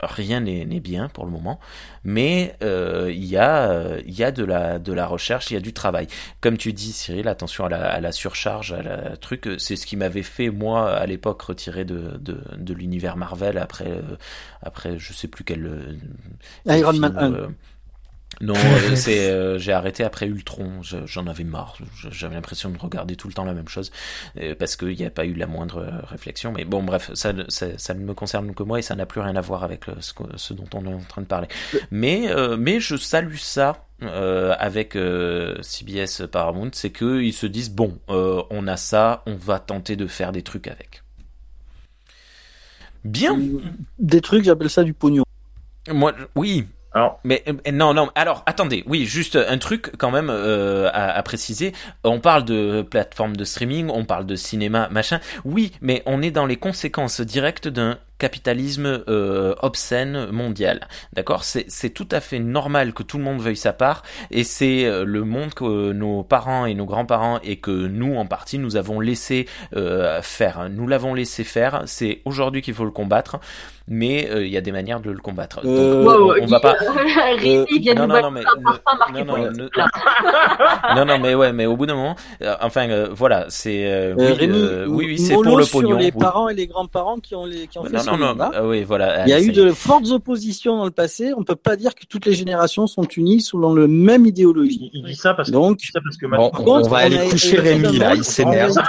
rien 0.00 0.40
n'est 0.40 0.80
bien 0.80 1.08
pour 1.08 1.24
le 1.24 1.30
moment, 1.30 1.58
mais 2.04 2.54
euh, 2.62 3.10
il 3.10 3.24
y 3.24 3.38
a, 3.38 3.98
y 4.04 4.22
a 4.22 4.30
de, 4.30 4.44
la, 4.44 4.78
de 4.78 4.92
la 4.92 5.06
recherche, 5.06 5.50
il 5.50 5.54
y 5.54 5.56
a 5.56 5.60
du 5.60 5.72
travail. 5.72 6.06
Comme 6.40 6.58
tu 6.58 6.72
dis, 6.72 6.92
Cyril, 6.92 7.28
attention 7.28 7.64
à 7.64 7.68
la, 7.70 7.88
à 7.88 8.00
la 8.00 8.12
surcharge, 8.12 8.72
à 8.72 8.82
la 8.82 9.16
truc, 9.16 9.48
c'est 9.58 9.76
ce 9.76 9.86
qui 9.86 9.96
m'avait 9.96 10.22
fait, 10.22 10.50
moi, 10.50 10.90
à 10.90 11.06
l'époque, 11.06 11.40
retirer 11.40 11.84
de, 11.86 12.18
de, 12.18 12.42
de 12.58 12.74
l'univers 12.74 13.16
Marvel 13.16 13.56
après, 13.56 13.88
euh, 13.88 14.16
après, 14.60 14.98
je 14.98 15.12
sais 15.12 15.28
plus 15.28 15.44
quel... 15.44 15.64
Euh, 15.66 16.76
Iron 16.76 16.92
Man 16.92 17.16
1. 17.16 17.54
Non, 18.40 18.54
euh, 18.54 18.96
c'est 18.96 19.30
euh, 19.30 19.58
j'ai 19.58 19.72
arrêté 19.72 20.04
après 20.04 20.26
Ultron. 20.26 20.80
J'en 20.82 21.26
avais 21.26 21.44
marre. 21.44 21.78
J'avais 22.10 22.34
l'impression 22.34 22.70
de 22.70 22.78
regarder 22.78 23.16
tout 23.16 23.28
le 23.28 23.34
temps 23.34 23.44
la 23.44 23.54
même 23.54 23.68
chose 23.68 23.90
euh, 24.38 24.54
parce 24.58 24.76
qu'il 24.76 24.96
n'y 24.96 25.04
a 25.04 25.10
pas 25.10 25.24
eu 25.24 25.34
la 25.34 25.46
moindre 25.46 25.86
réflexion. 26.04 26.52
Mais 26.52 26.64
bon, 26.64 26.82
bref, 26.82 27.10
ça, 27.14 27.32
ça, 27.48 27.78
ça, 27.78 27.94
ne 27.94 28.00
me 28.00 28.14
concerne 28.14 28.54
que 28.54 28.62
moi 28.62 28.78
et 28.78 28.82
ça 28.82 28.94
n'a 28.94 29.06
plus 29.06 29.20
rien 29.20 29.36
à 29.36 29.40
voir 29.40 29.64
avec 29.64 29.84
ce, 30.00 30.12
ce, 30.36 30.54
dont 30.54 30.68
on 30.74 30.84
est 30.86 30.94
en 30.94 31.00
train 31.00 31.22
de 31.22 31.26
parler. 31.26 31.48
Mais 31.90 32.26
mais 32.58 32.80
je 32.80 32.96
salue 32.96 33.36
ça. 33.36 33.86
avec 34.00 34.98
CBS 35.62 36.26
Paramount, 36.30 36.70
c'est 36.72 36.90
qu'ils 36.90 37.32
se 37.32 37.46
disent 37.46 37.70
bon, 37.70 37.98
on 38.08 38.66
a 38.66 38.76
ça, 38.76 39.22
on 39.26 39.36
va 39.36 39.58
tenter 39.58 39.96
de 39.96 40.06
faire 40.06 40.32
des 40.32 40.42
trucs 40.42 40.68
avec. 40.68 41.02
Bien. 43.04 43.38
Des 43.98 44.20
trucs, 44.20 44.44
j'appelle 44.44 44.68
ça 44.68 44.82
du 44.82 44.92
pognon. 44.92 45.24
Moi, 45.88 46.12
oui, 46.34 46.66
alors, 46.96 47.20
mais 47.24 47.44
euh, 47.46 47.72
non, 47.72 47.92
non. 47.92 48.08
Alors, 48.14 48.42
attendez. 48.46 48.82
Oui, 48.86 49.04
juste 49.04 49.36
un 49.36 49.58
truc 49.58 49.92
quand 49.98 50.10
même 50.10 50.30
euh, 50.30 50.88
à, 50.94 51.10
à, 51.10 51.22
préciser. 51.22 51.74
On 52.04 52.20
parle 52.20 52.46
de 52.46 52.80
plateforme 52.80 53.36
de 53.36 53.44
streaming, 53.44 53.90
on 53.92 54.06
parle 54.06 54.24
de 54.24 54.34
cinéma, 54.34 54.88
machin. 54.90 55.20
Oui, 55.44 55.72
mais 55.82 56.02
on 56.06 56.22
est 56.22 56.30
dans 56.30 56.46
les 56.46 56.56
conséquences 56.56 57.20
directes 57.20 57.68
d'un 57.68 57.98
capitalisme 58.18 59.04
euh, 59.08 59.54
obscène 59.60 60.30
mondial. 60.30 60.88
D'accord? 61.12 61.44
C'est 61.44 61.90
tout 61.90 62.08
à 62.10 62.20
fait 62.20 62.38
normal 62.38 62.92
que 62.92 63.02
tout 63.02 63.18
le 63.18 63.24
monde 63.24 63.40
veuille 63.40 63.56
sa 63.56 63.72
part 63.72 64.02
et 64.30 64.44
c'est 64.44 64.84
euh, 64.84 65.04
le 65.04 65.24
monde 65.24 65.54
que 65.54 65.92
nos 65.92 66.22
parents 66.22 66.66
et 66.66 66.74
nos 66.74 66.86
grands-parents 66.86 67.40
et 67.42 67.56
que 67.56 67.70
nous 67.70 68.16
en 68.16 68.26
partie 68.26 68.58
nous 68.58 68.76
avons 68.76 69.00
laissé 69.00 69.46
euh, 69.74 70.22
faire. 70.22 70.68
Nous 70.70 70.86
l'avons 70.86 71.14
laissé 71.14 71.44
faire. 71.44 71.82
C'est 71.86 72.22
aujourd'hui 72.24 72.62
qu'il 72.62 72.74
faut 72.74 72.84
le 72.84 72.90
combattre 72.90 73.38
mais 73.88 74.28
euh, 74.30 74.44
il 74.44 74.52
y 74.52 74.56
a 74.56 74.60
des 74.60 74.72
manières 74.72 75.00
de 75.00 75.10
le 75.10 75.18
combattre. 75.18 75.62
Donc, 75.62 75.66
euh, 75.66 76.40
on 76.42 76.46
va 76.46 76.60
pas. 76.60 76.76
non, 76.82 78.06
non, 78.06 78.22
non, 78.22 78.30
mais 78.30 78.42
non, 78.42 79.24
non, 79.24 79.68
non, 80.96 81.04
non, 81.04 81.18
mais 81.18 81.34
ouais, 81.34 81.52
mais 81.52 81.66
au 81.66 81.76
bout 81.76 81.86
d'un 81.86 81.94
moment, 81.94 82.16
enfin, 82.60 83.06
voilà, 83.10 83.46
c'est 83.48 84.14
oui, 84.16 84.36
oui, 84.88 85.06
oui, 85.06 85.18
c'est 85.18 85.34
pour 85.34 85.56
le 85.56 85.64
pognon. 85.64 85.96
les 85.96 86.12
parents 86.12 86.48
et 86.48 86.54
les 86.54 86.66
grands-parents 86.66 87.18
qui 87.18 87.34
ont 87.34 87.46
les 87.46 87.66
qui 87.68 87.78
ont 87.78 87.84
fait 87.84 88.04
non, 88.06 88.16
non, 88.16 88.36
ah 88.38 88.66
oui, 88.66 88.84
voilà. 88.84 89.26
Il 89.26 89.30
y 89.30 89.32
a 89.32 89.40
eu 89.40 89.52
de 89.52 89.70
fortes 89.72 90.10
oppositions 90.10 90.76
dans 90.76 90.84
le 90.84 90.90
passé. 90.90 91.32
On 91.36 91.44
peut 91.44 91.56
pas 91.56 91.76
dire 91.76 91.94
que 91.94 92.04
toutes 92.06 92.26
les 92.26 92.34
générations 92.34 92.86
sont 92.86 93.04
unies 93.04 93.40
selon 93.40 93.72
le 93.72 93.88
même 93.88 94.26
idéologie. 94.26 94.90
Il, 94.92 95.04
dit 95.04 95.14
ça 95.14 95.34
parce 95.34 95.48
que, 95.48 95.52
Donc, 95.52 95.80
ça 95.80 96.00
parce 96.02 96.16
que 96.16 96.26
bon, 96.26 96.50
on, 96.54 96.88
va 96.88 96.98
aller 96.98 97.28
coucher 97.28 97.58
Rémi 97.58 97.98
là, 97.98 98.14
il 98.14 98.24
s'énerve. 98.24 98.74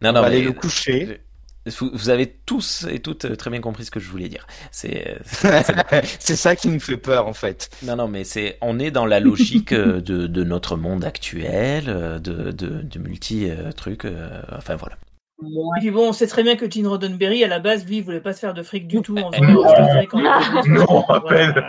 Non, 0.00 0.12
non, 0.12 0.20
on 0.20 0.22
va 0.22 0.28
aller 0.28 0.42
le 0.42 0.52
coucher. 0.52 1.22
Vous 1.68 2.10
avez 2.10 2.26
tous 2.46 2.86
et 2.90 3.00
toutes 3.00 3.36
très 3.36 3.50
bien 3.50 3.60
compris 3.60 3.84
ce 3.84 3.90
que 3.90 4.00
je 4.00 4.08
voulais 4.08 4.28
dire. 4.28 4.46
C'est 4.70 5.18
c'est 6.18 6.36
ça 6.36 6.56
qui 6.56 6.68
me 6.68 6.78
fait 6.78 6.96
peur 6.96 7.26
en 7.26 7.32
fait. 7.32 7.70
Non 7.82 7.96
non 7.96 8.08
mais 8.08 8.24
c'est 8.24 8.58
on 8.60 8.78
est 8.78 8.90
dans 8.90 9.06
la 9.06 9.20
logique 9.20 9.74
de, 9.74 10.00
de 10.00 10.44
notre 10.44 10.76
monde 10.76 11.04
actuel 11.04 11.86
de 11.86 12.52
de, 12.52 12.82
de 12.82 12.98
multi 12.98 13.48
trucs 13.76 14.06
enfin 14.50 14.76
voilà. 14.76 14.96
Et 15.40 15.80
puis 15.80 15.90
bon, 15.90 16.08
on 16.08 16.12
sait 16.12 16.26
très 16.26 16.42
bien 16.42 16.56
que 16.56 16.68
Gene 16.68 16.88
Roddenberry, 16.88 17.44
à 17.44 17.48
la 17.48 17.60
base, 17.60 17.86
lui, 17.86 17.98
il 17.98 18.02
voulait 18.02 18.20
pas 18.20 18.32
se 18.32 18.40
faire 18.40 18.54
de 18.54 18.62
fric 18.62 18.88
du 18.88 19.00
tout 19.02 19.16
en 19.16 19.30
faisant. 19.32 20.66
Non, 20.66 21.00
rappelle. 21.02 21.64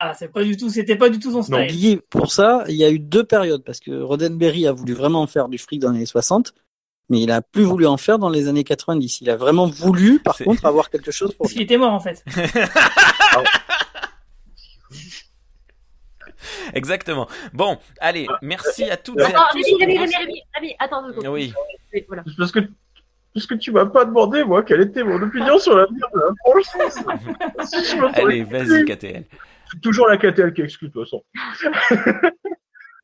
Ah, 0.00 0.14
c'est 0.14 0.32
pas 0.32 0.44
du 0.44 0.56
tout, 0.56 0.70
c'était 0.70 0.96
pas 0.96 1.10
du 1.10 1.18
tout 1.18 1.32
son 1.32 1.42
style. 1.42 1.96
Non, 1.96 2.00
pour 2.08 2.30
ça, 2.30 2.64
il 2.68 2.76
y 2.76 2.84
a 2.84 2.90
eu 2.90 2.98
deux 2.98 3.24
périodes 3.24 3.64
parce 3.64 3.80
que 3.80 3.90
Roddenberry 4.00 4.66
a 4.66 4.72
voulu 4.72 4.94
vraiment 4.94 5.26
faire 5.26 5.48
du 5.48 5.58
fric 5.58 5.80
dans 5.80 5.90
les 5.90 5.98
années 5.98 6.06
60, 6.06 6.54
mais 7.08 7.20
il 7.20 7.30
a 7.30 7.42
plus 7.42 7.62
voulu 7.62 7.86
en 7.86 7.96
faire 7.96 8.18
dans 8.18 8.28
les 8.28 8.48
années 8.48 8.64
90. 8.64 9.20
Il 9.20 9.30
a 9.30 9.36
vraiment 9.36 9.66
voulu, 9.66 10.18
par 10.20 10.36
contre, 10.36 10.64
avoir 10.66 10.90
quelque 10.90 11.10
chose 11.10 11.32
pour. 11.34 11.44
Parce 11.44 11.52
qu'il 11.52 11.62
était 11.62 11.76
mort 11.76 11.92
en 11.92 12.00
fait. 12.00 12.24
Exactement. 16.74 17.26
Bon, 17.52 17.78
allez, 18.00 18.26
merci 18.42 18.84
à 18.84 18.96
toutes 18.96 19.20
et 19.20 19.24
à 19.24 19.48
tous. 19.52 19.66
Rémi, 19.78 19.98
Rémi, 19.98 20.76
attends 20.78 21.02
deux 21.02 21.12
secondes. 21.14 21.26
Oui. 21.28 21.52
Voilà. 22.08 22.22
Parce 22.36 22.52
que 22.52 22.60
parce 23.34 23.46
que 23.46 23.54
tu 23.54 23.70
m'as 23.70 23.86
pas 23.86 24.04
demandé, 24.04 24.42
moi, 24.42 24.62
quelle 24.62 24.80
était 24.80 25.04
mon 25.04 25.20
opinion 25.22 25.58
sur 25.58 25.76
l'avenir 25.76 26.04
de 26.12 26.18
la 26.18 26.26
France. 26.42 27.70
si 27.70 27.98
Allez, 28.14 28.42
vas-y, 28.42 28.84
KTL. 28.84 29.24
C'est 29.70 29.80
toujours 29.80 30.08
la 30.08 30.16
KTL 30.16 30.52
qui 30.52 30.62
exclut, 30.62 30.88
de 30.88 30.92
toute 30.92 31.04
façon. 31.04 31.22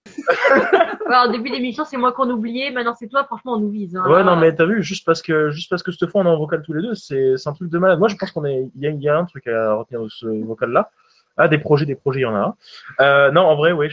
ouais, 0.07 1.17
au 1.27 1.33
début 1.33 1.51
d'émission, 1.51 1.85
c'est 1.85 1.97
moi 1.97 2.13
qu'on 2.13 2.29
oubliait. 2.31 2.71
Maintenant, 2.71 2.95
c'est 2.95 3.09
toi. 3.09 3.25
Franchement, 3.25 3.55
on 3.55 3.61
nous 3.61 3.71
vise. 3.71 3.97
Hein. 3.97 4.09
Ouais, 4.09 4.25
non, 4.25 4.37
mais 4.37 4.55
t'as 4.55 4.67
vu, 4.67 4.83
juste 4.83 5.05
parce 5.05 5.23
que, 5.23 5.51
juste 5.51 5.71
parce 5.71 5.83
que 5.83 5.93
cette 5.93 6.11
fois, 6.11 6.23
on 6.23 6.27
est 6.27 6.29
en 6.29 6.39
vocal 6.39 6.63
tous 6.63 6.73
les 6.73 6.83
deux, 6.83 6.95
c'est, 6.95 7.35
un 7.47 7.53
truc 7.53 7.71
de 7.71 7.79
malade. 7.79 7.99
Moi, 7.99 8.09
je 8.09 8.17
pense 8.17 8.33
qu'on 8.33 8.45
est, 8.45 8.71
y 8.77 9.09
a, 9.09 9.17
un 9.17 9.25
truc 9.25 9.47
à 9.47 9.75
retenir 9.75 10.03
de 10.03 10.09
ce 10.09 10.27
vocal-là. 10.27 10.91
Ah, 11.37 11.49
des 11.49 11.59
projets, 11.59 11.87
des 11.87 11.97
projets, 11.97 12.21
il 12.21 12.25
y 12.25 12.27
en 12.27 12.37
a. 12.37 12.57
Euh, 13.01 13.31
non, 13.33 13.43
en 13.43 13.57
vrai, 13.57 13.73
ouais, 13.73 13.89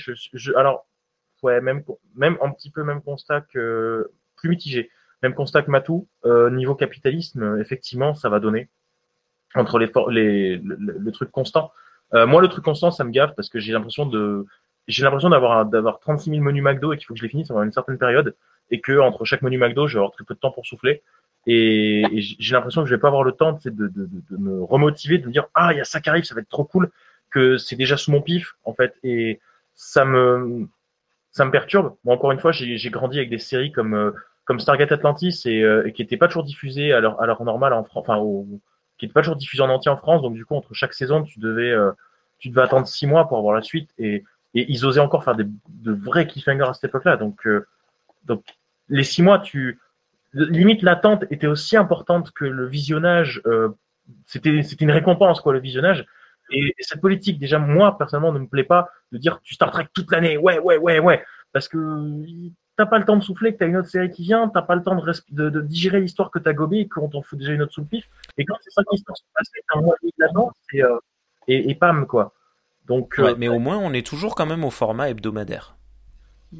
alors, 0.55 0.85
ouais, 1.41 1.59
même, 1.61 1.83
même 2.15 2.37
un 2.41 2.51
petit 2.51 2.69
peu 2.69 2.83
même 2.83 3.01
constat 3.01 3.41
que, 3.41 4.11
plus 4.35 4.49
mitigé. 4.49 4.91
Même 5.23 5.33
constat 5.33 5.61
que 5.63 5.71
Matou, 5.71 6.07
euh, 6.25 6.49
niveau 6.49 6.75
capitalisme, 6.75 7.57
effectivement, 7.59 8.13
ça 8.15 8.29
va 8.29 8.39
donner 8.39 8.69
entre 9.55 9.79
les, 9.79 9.91
les 10.09 10.57
le, 10.57 10.75
le, 10.97 11.11
truc 11.11 11.31
constant. 11.31 11.71
Euh, 12.13 12.25
moi, 12.25 12.41
le 12.41 12.47
truc 12.47 12.63
constant, 12.63 12.91
ça 12.91 13.03
me 13.03 13.11
gaffe 13.11 13.35
parce 13.35 13.49
que 13.49 13.59
j'ai 13.59 13.71
l'impression 13.73 14.05
de, 14.05 14.45
j'ai 14.91 15.03
l'impression 15.03 15.29
d'avoir 15.29 15.65
d'avoir 15.65 15.99
36 15.99 16.31
000 16.31 16.41
menus 16.41 16.63
McDo 16.63 16.93
et 16.93 16.97
qu'il 16.97 17.05
faut 17.05 17.13
que 17.13 17.19
je 17.19 17.23
les 17.23 17.29
finisse 17.29 17.47
pendant 17.47 17.63
une 17.63 17.71
certaine 17.71 17.97
période 17.97 18.35
et 18.69 18.79
que 18.79 18.99
entre 18.99 19.25
chaque 19.25 19.41
menu 19.41 19.57
McDo, 19.57 19.87
je 19.87 19.93
vais 19.93 19.99
avoir 19.99 20.11
très 20.11 20.23
peu 20.23 20.33
de 20.33 20.39
temps 20.39 20.51
pour 20.51 20.65
souffler. 20.65 21.03
Et, 21.47 22.03
j'ai 22.39 22.53
l'impression 22.53 22.83
que 22.83 22.89
je 22.89 22.95
vais 22.95 23.01
pas 23.01 23.07
avoir 23.07 23.23
le 23.23 23.31
temps 23.31 23.57
de, 23.65 23.91
me 24.37 24.63
remotiver, 24.63 25.17
de 25.17 25.27
me 25.27 25.31
dire 25.31 25.47
ah 25.55 25.73
il 25.73 25.77
y 25.77 25.81
a 25.81 25.85
ça 25.85 25.99
qui 25.99 26.09
arrive, 26.09 26.23
ça 26.23 26.35
va 26.35 26.41
être 26.41 26.49
trop 26.49 26.65
cool, 26.65 26.91
que 27.29 27.57
c'est 27.57 27.75
déjà 27.75 27.97
sous 27.97 28.11
mon 28.11 28.21
pif 28.21 28.55
en 28.63 28.73
fait 28.73 28.95
et 29.03 29.39
ça 29.73 30.05
me 30.05 30.67
ça 31.31 31.45
me 31.45 31.51
perturbe. 31.51 31.95
Bon, 32.03 32.13
encore 32.13 32.31
une 32.31 32.39
fois, 32.39 32.51
j'ai 32.51 32.89
grandi 32.89 33.17
avec 33.17 33.29
des 33.29 33.39
séries 33.39 33.71
comme 33.71 33.93
euh, 33.93 34.11
Stargate 34.59 34.91
Atlantis 34.91 35.43
et, 35.45 35.63
euh, 35.63 35.89
qui 35.91 36.01
n'étaient 36.01 36.17
pas 36.17 36.27
toujours 36.27 36.43
diffusées 36.43 36.91
à 36.91 36.99
leur, 36.99 37.21
à 37.21 37.43
normale 37.43 37.73
en 37.73 37.83
France, 37.83 38.05
enfin, 38.07 38.19
qui 38.97 39.05
n'étaient 39.05 39.13
pas 39.13 39.21
toujours 39.21 39.37
diffusées 39.37 39.63
en 39.63 39.69
entier 39.69 39.89
en 39.89 39.97
France. 39.97 40.21
Donc, 40.21 40.33
du 40.33 40.45
coup, 40.45 40.55
entre 40.55 40.73
chaque 40.73 40.93
saison, 40.93 41.23
tu 41.23 41.39
devais, 41.39 41.71
euh, 41.71 41.91
tu 42.37 42.49
devais 42.49 42.61
attendre 42.61 42.87
six 42.87 43.07
mois 43.07 43.27
pour 43.27 43.37
avoir 43.37 43.55
la 43.55 43.61
suite. 43.61 43.91
Et, 43.97 44.23
et 44.53 44.65
ils 44.69 44.85
osaient 44.85 44.99
encore 44.99 45.23
faire 45.23 45.35
des, 45.35 45.45
de 45.69 45.91
vrais 45.91 46.27
cliffhangers 46.27 46.67
à 46.67 46.73
cette 46.73 46.85
époque-là. 46.85 47.17
Donc, 47.17 47.45
euh, 47.47 47.67
donc, 48.23 48.43
les 48.89 49.03
six 49.03 49.21
mois, 49.21 49.39
tu, 49.39 49.79
limite, 50.33 50.81
l'attente 50.81 51.25
était 51.31 51.47
aussi 51.47 51.77
importante 51.77 52.31
que 52.31 52.45
le 52.45 52.67
visionnage. 52.67 53.41
Euh, 53.45 53.69
c'était, 54.25 54.49
une 54.49 54.91
récompense, 54.91 55.39
quoi, 55.41 55.53
le 55.53 55.59
visionnage. 55.59 56.05
Et, 56.51 56.67
et, 56.67 56.83
cette 56.83 56.99
politique, 56.99 57.39
déjà, 57.39 57.59
moi, 57.59 57.97
personnellement, 57.97 58.33
ne 58.33 58.39
me 58.39 58.47
plaît 58.47 58.65
pas 58.65 58.89
de 59.11 59.17
dire 59.17 59.39
tu 59.41 59.53
Star 59.53 59.71
Trek 59.71 59.87
toute 59.93 60.11
l'année. 60.11 60.37
Ouais, 60.37 60.59
ouais, 60.59 60.77
ouais, 60.77 60.99
ouais. 60.99 61.23
Parce 61.53 61.67
que 61.67 61.77
t'as 62.75 62.85
pas 62.85 62.99
le 62.99 63.05
temps 63.05 63.17
de 63.17 63.23
souffler, 63.23 63.53
que 63.53 63.59
t'as 63.59 63.67
une 63.67 63.77
autre 63.77 63.89
série 63.89 64.09
qui 64.09 64.23
vient, 64.23 64.49
t'as 64.49 64.61
pas 64.61 64.75
le 64.75 64.83
temps 64.83 64.95
de, 64.95 65.61
digérer 65.61 66.01
l'histoire 66.01 66.31
que 66.31 66.39
t'as 66.39 66.53
gobé 66.53 66.79
et 66.79 66.87
qu'on 66.87 67.09
t'en 67.09 67.21
fout 67.21 67.37
déjà 67.37 67.53
une 67.53 67.61
autre 67.61 67.73
sous 67.73 67.81
le 67.81 67.87
pif. 67.87 68.09
Et 68.37 68.45
quand 68.45 68.55
c'est 68.61 68.71
ça 68.71 68.81
qui 68.89 68.97
se 68.97 69.03
passe, 69.03 69.23
t'as 69.33 69.77
un 69.77 69.81
mois 69.81 69.95
et, 70.73 70.83
euh, 70.83 70.97
et, 71.47 71.69
et 71.69 71.75
pam, 71.75 72.05
quoi. 72.07 72.33
Donc, 72.91 73.15
ouais, 73.17 73.31
euh, 73.31 73.35
mais 73.37 73.47
au 73.47 73.59
moins, 73.59 73.77
on 73.77 73.93
est 73.93 74.05
toujours 74.05 74.35
quand 74.35 74.45
même 74.45 74.63
au 74.63 74.69
format 74.69 75.09
hebdomadaire. 75.09 75.75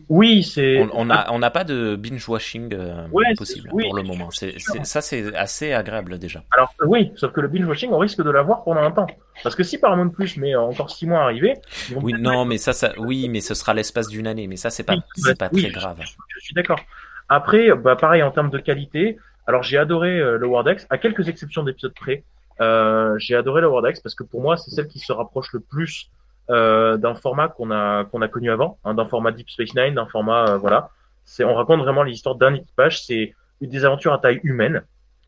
Oui, 0.07 0.41
c'est. 0.43 0.87
On 0.93 1.03
n'a 1.03 1.27
on, 1.33 1.39
n'a 1.39 1.49
pas 1.51 1.65
de 1.65 1.97
binge 1.97 2.29
watching 2.29 2.73
euh, 2.73 3.09
ouais, 3.09 3.35
possible 3.35 3.69
oui, 3.73 3.83
pour 3.83 3.95
le 3.95 4.03
moment. 4.03 4.29
Ça, 4.31 5.01
c'est 5.01 5.35
assez 5.35 5.73
agréable 5.73 6.17
déjà. 6.17 6.43
Alors 6.51 6.73
oui, 6.85 7.11
sauf 7.15 7.33
que 7.33 7.41
le 7.41 7.49
binge 7.49 7.65
watching, 7.65 7.91
on 7.91 7.97
risque 7.97 8.23
de 8.23 8.31
l'avoir 8.31 8.63
pendant 8.63 8.81
un 8.81 8.91
temps. 8.91 9.07
Parce 9.43 9.53
que 9.53 9.63
si 9.63 9.77
Paramount 9.77 10.09
Plus 10.09 10.37
met 10.37 10.55
encore 10.55 10.89
six 10.89 11.05
mois 11.05 11.19
à 11.19 11.23
arriver. 11.23 11.55
Oui, 12.01 12.13
non, 12.17 12.45
mais 12.45 12.57
ça, 12.57 12.71
ça, 12.71 12.93
oui, 12.97 13.27
mais 13.27 13.41
ce 13.41 13.53
sera 13.53 13.73
l'espace 13.73 14.07
d'une 14.07 14.27
année. 14.27 14.47
Mais 14.47 14.55
ça, 14.55 14.69
c'est 14.69 14.83
pas, 14.83 14.95
c'est 15.15 15.37
pas 15.37 15.49
oui, 15.51 15.63
très 15.63 15.71
grave. 15.71 15.97
Je, 15.99 16.13
je 16.35 16.39
suis 16.39 16.53
d'accord. 16.53 16.79
Après, 17.27 17.75
bah, 17.75 17.97
pareil 17.97 18.23
en 18.23 18.31
termes 18.31 18.49
de 18.49 18.59
qualité. 18.59 19.17
Alors 19.47 19.63
j'ai 19.63 19.77
adoré 19.77 20.19
euh, 20.19 20.37
le 20.37 20.47
Wordex, 20.47 20.87
à 20.89 20.97
quelques 20.97 21.27
exceptions 21.27 21.63
d'épisodes 21.63 21.93
près. 21.93 22.23
Euh, 22.59 23.15
j'ai 23.17 23.35
adoré 23.35 23.61
Lower 23.61 23.81
Decks 23.81 24.01
parce 24.03 24.15
que 24.15 24.23
pour 24.23 24.41
moi, 24.41 24.57
c'est 24.57 24.71
celle 24.71 24.87
qui 24.87 24.99
se 24.99 25.11
rapproche 25.11 25.51
le 25.53 25.59
plus 25.59 26.09
euh, 26.09 26.20
d'un 26.49 27.15
format 27.15 27.47
qu'on 27.47 27.72
a 27.72 28.05
qu'on 28.05 28.22
a 28.22 28.27
connu 28.27 28.51
avant, 28.51 28.77
hein, 28.84 28.93
d'un 28.93 29.05
format 29.05 29.31
Deep 29.31 29.49
Space 29.49 29.73
Nine, 29.76 29.95
d'un 29.95 30.05
format 30.07 30.45
euh, 30.49 30.57
voilà. 30.57 30.89
C'est 31.23 31.43
on 31.43 31.53
raconte 31.53 31.80
vraiment 31.81 32.03
l'histoire 32.03 32.35
d'un 32.35 32.53
équipage. 32.55 33.05
C'est 33.05 33.35
des 33.61 33.85
aventures 33.85 34.11
à 34.13 34.18
taille 34.18 34.39
humaine. 34.43 34.81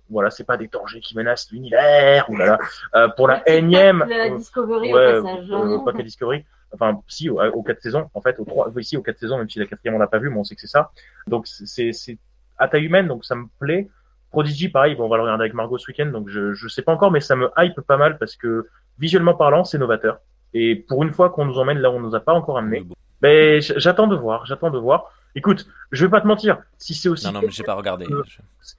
Voilà, 0.10 0.30
c'est 0.30 0.44
pas 0.44 0.58
des 0.58 0.68
dangers 0.68 1.00
qui 1.00 1.16
menacent 1.16 1.50
l'univers. 1.52 2.30
Ou 2.30 2.36
là, 2.36 2.58
euh, 2.96 3.08
pour 3.10 3.28
la 3.28 3.48
énième. 3.50 4.06
La 4.10 4.30
Discovery 4.38 4.92
ouais, 4.94 5.18
au 5.20 5.24
passage. 5.24 5.52
euh, 5.52 5.78
pas 5.86 5.94
qu'à 5.94 6.04
Discovery. 6.04 6.46
Enfin, 6.74 7.00
si, 7.08 7.30
au- 7.30 7.40
aux 7.40 7.64
quatre 7.64 7.82
saisons, 7.82 8.10
en 8.14 8.22
fait, 8.22 8.38
aux 8.40 8.46
trois, 8.46 8.72
ici, 8.78 8.98
aux 8.98 9.02
quatre 9.04 9.20
saisons, 9.20 9.38
même 9.38 9.50
si 9.50 9.60
la 9.60 9.66
quatrième 9.66 9.96
on 9.96 10.00
l'a 10.00 10.08
pas 10.08 10.18
vu, 10.18 10.30
mais 10.30 10.38
on 10.38 10.44
sait 10.44 10.56
que 10.56 10.62
c'est 10.62 10.68
ça. 10.68 10.92
Donc, 11.28 11.48
c'est, 11.48 11.94
c'est 11.94 12.18
à 12.58 12.68
taille 12.68 12.84
humaine, 12.86 13.08
donc 13.08 13.24
ça 13.24 13.36
me 13.36 13.46
plaît. 13.60 13.88
Prodigy, 14.32 14.70
pareil, 14.70 14.96
bon, 14.96 15.06
on 15.06 15.10
va 15.10 15.18
le 15.18 15.24
regarder 15.24 15.44
avec 15.44 15.54
Margot 15.54 15.78
ce 15.78 15.86
week-end, 15.88 16.08
donc 16.08 16.28
je, 16.30 16.54
je 16.54 16.68
sais 16.68 16.82
pas 16.82 16.92
encore, 16.92 17.12
mais 17.12 17.20
ça 17.22 17.36
me 17.36 17.52
hype 17.58 17.80
pas 17.82 17.98
mal 17.98 18.18
parce 18.18 18.36
que 18.36 18.68
visuellement 18.98 19.36
parlant, 19.36 19.64
c'est 19.64 19.78
novateur. 19.78 20.18
Et 20.54 20.76
pour 20.76 21.04
une 21.04 21.14
fois 21.14 21.30
qu'on 21.30 21.46
nous 21.46 21.58
emmène 21.58 21.80
là 21.80 21.90
où 21.90 21.96
on 21.96 22.00
nous 22.00 22.16
a 22.16 22.20
pas 22.20 22.34
encore 22.34 22.58
amené, 22.58 22.80
ben, 23.22 23.62
j'attends 23.62 24.08
de 24.08 24.16
voir, 24.16 24.46
j'attends 24.46 24.70
de 24.70 24.78
voir. 24.78 25.12
Écoute, 25.36 25.66
je 25.92 26.06
vais 26.06 26.12
pas 26.12 26.22
te 26.22 26.28
mentir, 26.28 26.58
si 26.78 26.94
c'est 26.94 27.10
aussi, 27.10 27.26
Non, 27.26 27.32
non, 27.34 27.42
mais 27.42 27.50
j'ai 27.52 27.64
pas 27.64 27.74
regardé. 27.74 28.06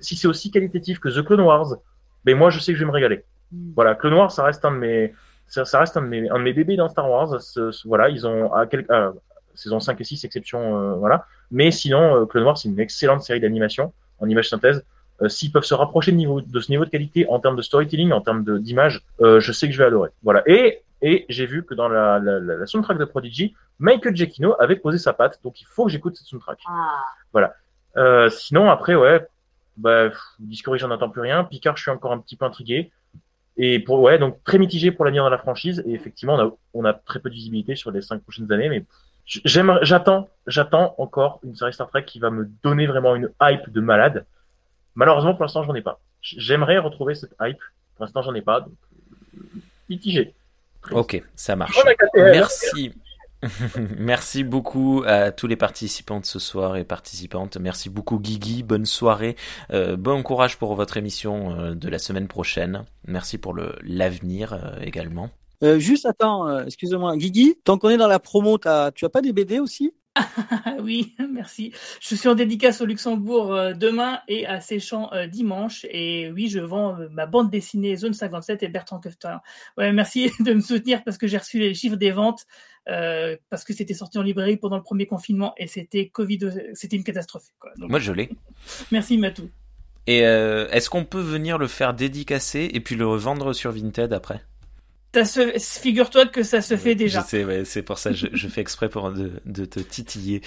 Si 0.00 0.14
c'est 0.16 0.28
aussi 0.28 0.50
qualitatif 0.50 1.00
que 1.00 1.08
The 1.08 1.24
Clone 1.24 1.40
Wars, 1.40 1.74
ben 2.24 2.36
moi 2.36 2.50
je 2.50 2.60
sais 2.60 2.72
que 2.72 2.78
je 2.78 2.84
vais 2.84 2.88
me 2.88 2.94
régaler. 2.94 3.24
Voilà, 3.74 3.94
Clone 3.94 4.14
Wars, 4.14 4.30
ça 4.30 4.44
reste 4.44 4.64
un 4.64 4.70
de 4.72 4.76
mes, 4.76 5.14
ça, 5.48 5.64
ça 5.64 5.80
reste 5.80 5.96
un 5.96 6.02
de 6.02 6.06
mes, 6.06 6.28
un 6.30 6.38
de 6.38 6.42
mes 6.44 6.52
bébés 6.52 6.76
dans 6.76 6.88
Star 6.88 7.10
Wars. 7.10 7.40
Ce- 7.42 7.70
ce- 7.72 7.88
voilà, 7.88 8.08
ils 8.08 8.26
ont 8.26 8.52
à 8.52 8.66
quel, 8.66 8.84
euh, 8.90 9.10
saison 9.54 9.80
5 9.80 10.00
et 10.00 10.04
6 10.04 10.24
exception, 10.24 10.78
euh, 10.78 10.94
voilà. 10.94 11.26
Mais 11.50 11.70
sinon, 11.70 12.22
euh, 12.22 12.26
Clone 12.26 12.44
Wars, 12.44 12.56
c'est 12.58 12.68
une 12.68 12.78
excellente 12.80 13.22
série 13.22 13.40
d'animation 13.40 13.92
en 14.20 14.28
image 14.28 14.48
synthèse. 14.48 14.84
Euh, 15.22 15.28
S'ils 15.28 15.50
peuvent 15.52 15.64
se 15.64 15.74
rapprocher 15.74 16.10
de, 16.12 16.16
niveau, 16.16 16.40
de 16.40 16.60
ce 16.60 16.70
niveau 16.70 16.84
de 16.84 16.90
qualité 16.90 17.26
en 17.28 17.38
termes 17.40 17.56
de 17.56 17.62
storytelling, 17.62 18.12
en 18.12 18.20
termes 18.20 18.44
d'image, 18.60 19.02
euh, 19.20 19.38
je 19.40 19.52
sais 19.52 19.66
que 19.68 19.72
je 19.72 19.78
vais 19.78 19.84
adorer. 19.86 20.10
Voilà. 20.22 20.42
Et, 20.46 20.82
et 21.06 21.26
j'ai 21.28 21.44
vu 21.44 21.66
que 21.66 21.74
dans 21.74 21.86
la, 21.86 22.18
la, 22.18 22.40
la, 22.40 22.66
soundtrack 22.66 22.96
de 22.96 23.04
Prodigy, 23.04 23.54
Michael 23.78 24.16
Giacchino 24.16 24.56
avait 24.58 24.76
posé 24.76 24.96
sa 24.96 25.12
patte, 25.12 25.38
donc 25.44 25.60
il 25.60 25.66
faut 25.66 25.84
que 25.84 25.92
j'écoute 25.92 26.16
cette 26.16 26.26
soundtrack. 26.26 26.60
Ah. 26.66 27.04
Euh, 27.98 28.30
sinon, 28.30 28.70
après, 28.70 28.94
ouais, 28.94 29.26
bah, 29.76 30.08
Discovery, 30.38 30.78
j'en 30.78 30.90
entends 30.90 31.10
plus 31.10 31.20
rien. 31.20 31.44
Picard, 31.44 31.76
je 31.76 31.82
suis 31.82 31.90
encore 31.90 32.12
un 32.12 32.18
petit 32.18 32.36
peu 32.36 32.46
intrigué. 32.46 32.90
Et 33.58 33.80
pour, 33.80 34.00
ouais, 34.00 34.18
donc 34.18 34.42
très 34.44 34.58
mitigé 34.58 34.92
pour 34.92 35.04
l'avenir 35.04 35.26
de 35.26 35.30
la 35.30 35.36
franchise. 35.36 35.82
Et 35.86 35.92
effectivement, 35.92 36.36
on 36.36 36.40
a, 36.40 36.50
on 36.72 36.84
a 36.86 36.94
très 36.94 37.20
peu 37.20 37.28
de 37.28 37.34
visibilité 37.34 37.76
sur 37.76 37.90
les 37.90 38.00
cinq 38.00 38.22
prochaines 38.22 38.50
années, 38.50 38.70
mais 38.70 38.86
j'attends, 39.26 40.30
j'attends 40.46 40.94
encore 40.96 41.38
une 41.44 41.54
série 41.54 41.74
Star 41.74 41.90
Trek 41.90 42.06
qui 42.06 42.18
va 42.18 42.30
me 42.30 42.48
donner 42.62 42.86
vraiment 42.86 43.14
une 43.14 43.30
hype 43.42 43.68
de 43.70 43.80
malade. 43.82 44.24
Malheureusement, 44.94 45.34
pour 45.34 45.42
l'instant, 45.42 45.64
j'en 45.64 45.74
ai 45.74 45.82
pas. 45.82 46.00
J'aimerais 46.22 46.78
retrouver 46.78 47.14
cette 47.14 47.34
hype. 47.42 47.60
Pour 47.96 48.06
l'instant, 48.06 48.22
j'en 48.22 48.34
ai 48.34 48.42
pas. 48.42 48.60
Donc, 48.60 48.72
euh, 49.36 49.40
mitigé. 49.90 50.34
Ok, 50.92 51.22
ça 51.34 51.56
marche. 51.56 51.78
A 51.78 51.94
KTL. 51.94 52.32
Merci. 52.32 52.92
Merci 53.98 54.44
beaucoup 54.44 55.02
à 55.06 55.32
tous 55.32 55.46
les 55.46 55.56
participants 55.56 56.20
de 56.20 56.24
ce 56.24 56.38
soir 56.38 56.76
et 56.76 56.84
participantes. 56.84 57.56
Merci 57.56 57.90
beaucoup 57.90 58.18
Guigui. 58.18 58.62
Bonne 58.62 58.86
soirée. 58.86 59.36
Euh, 59.72 59.96
bon 59.96 60.22
courage 60.22 60.58
pour 60.58 60.74
votre 60.74 60.96
émission 60.96 61.58
euh, 61.58 61.74
de 61.74 61.88
la 61.88 61.98
semaine 61.98 62.28
prochaine. 62.28 62.84
Merci 63.06 63.38
pour 63.38 63.54
le 63.54 63.76
l'avenir 63.82 64.52
euh, 64.52 64.80
également. 64.80 65.30
Euh, 65.62 65.78
juste 65.78 66.04
attends, 66.04 66.48
euh, 66.48 66.64
excuse-moi, 66.64 67.16
Guigui, 67.16 67.56
tant 67.64 67.78
qu'on 67.78 67.90
est 67.90 67.96
dans 67.96 68.08
la 68.08 68.18
promo, 68.18 68.58
tu 68.58 68.68
as 69.04 69.08
pas 69.10 69.22
des 69.22 69.32
BD 69.32 69.60
aussi? 69.60 69.94
oui, 70.80 71.14
merci. 71.30 71.72
Je 72.00 72.14
suis 72.14 72.28
en 72.28 72.34
dédicace 72.34 72.80
au 72.80 72.86
Luxembourg 72.86 73.52
euh, 73.52 73.72
demain 73.72 74.20
et 74.28 74.46
à 74.46 74.60
Séchamps 74.60 75.12
euh, 75.12 75.26
dimanche. 75.26 75.84
Et 75.90 76.30
oui, 76.32 76.48
je 76.48 76.60
vends 76.60 76.98
euh, 76.98 77.08
ma 77.10 77.26
bande 77.26 77.50
dessinée 77.50 77.96
Zone 77.96 78.14
57 78.14 78.62
et 78.62 78.68
Bertrand 78.68 79.00
Kefter. 79.00 79.36
Ouais, 79.76 79.92
merci 79.92 80.30
de 80.40 80.52
me 80.52 80.60
soutenir 80.60 81.02
parce 81.04 81.18
que 81.18 81.26
j'ai 81.26 81.38
reçu 81.38 81.58
les 81.58 81.74
chiffres 81.74 81.96
des 81.96 82.12
ventes 82.12 82.46
euh, 82.88 83.36
parce 83.50 83.64
que 83.64 83.72
c'était 83.72 83.94
sorti 83.94 84.18
en 84.18 84.22
librairie 84.22 84.56
pendant 84.56 84.76
le 84.76 84.82
premier 84.82 85.06
confinement 85.06 85.54
et 85.56 85.66
c'était 85.66 86.08
Covid, 86.08 86.38
c'était 86.74 86.96
une 86.96 87.04
catastrophe. 87.04 87.46
Quoi. 87.58 87.72
Donc, 87.78 87.90
Moi 87.90 87.98
je 87.98 88.12
l'ai. 88.12 88.30
merci 88.92 89.18
Matou. 89.18 89.50
Et 90.06 90.26
euh, 90.26 90.68
est-ce 90.70 90.90
qu'on 90.90 91.04
peut 91.04 91.20
venir 91.20 91.56
le 91.56 91.66
faire 91.66 91.94
dédicacer 91.94 92.70
et 92.72 92.80
puis 92.80 92.94
le 92.94 93.06
revendre 93.06 93.54
sur 93.54 93.72
Vinted 93.72 94.12
après? 94.12 94.42
Se- 95.24 95.56
Figure-toi 95.80 96.26
que 96.26 96.42
ça 96.42 96.60
se 96.60 96.76
fait 96.76 96.96
déjà. 96.96 97.24
Ouais, 97.32 97.62
c'est 97.64 97.82
pour 97.82 97.98
ça 97.98 98.10
que 98.10 98.16
je, 98.16 98.26
je 98.32 98.48
fais 98.48 98.60
exprès 98.60 98.88
pour 98.88 99.12
de, 99.12 99.30
de 99.46 99.64
te 99.64 99.78
titiller. 99.78 100.40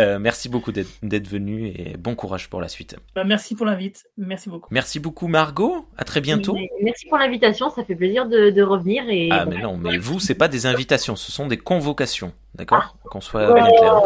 Euh, 0.00 0.18
merci 0.18 0.48
beaucoup 0.50 0.72
d'être 0.72 1.28
venu 1.28 1.68
et 1.68 1.96
bon 1.98 2.14
courage 2.14 2.50
pour 2.50 2.60
la 2.60 2.68
suite. 2.68 2.96
Bah, 3.14 3.24
merci 3.24 3.54
pour 3.54 3.64
l'invite. 3.64 4.04
Merci 4.18 4.50
beaucoup. 4.50 4.68
Merci 4.70 5.00
beaucoup 5.00 5.28
Margot. 5.28 5.86
À 5.96 6.04
très 6.04 6.20
bientôt. 6.20 6.56
Merci 6.82 7.06
pour 7.08 7.16
l'invitation, 7.18 7.70
ça 7.70 7.84
fait 7.84 7.94
plaisir 7.94 8.26
de, 8.28 8.50
de 8.50 8.62
revenir. 8.62 9.04
Et 9.08 9.28
Ah 9.30 9.46
mais 9.46 9.62
non, 9.62 9.76
mais 9.78 9.96
vous 9.98 10.20
c'est 10.20 10.34
pas 10.34 10.48
des 10.48 10.66
invitations, 10.66 11.16
ce 11.16 11.30
sont 11.32 11.46
des 11.46 11.56
convocations, 11.58 12.32
D'accord 12.54 12.94
ah. 12.94 12.98
Qu'on 13.08 13.22
soit 13.22 13.54
bien 13.54 13.66
clair. 13.66 14.02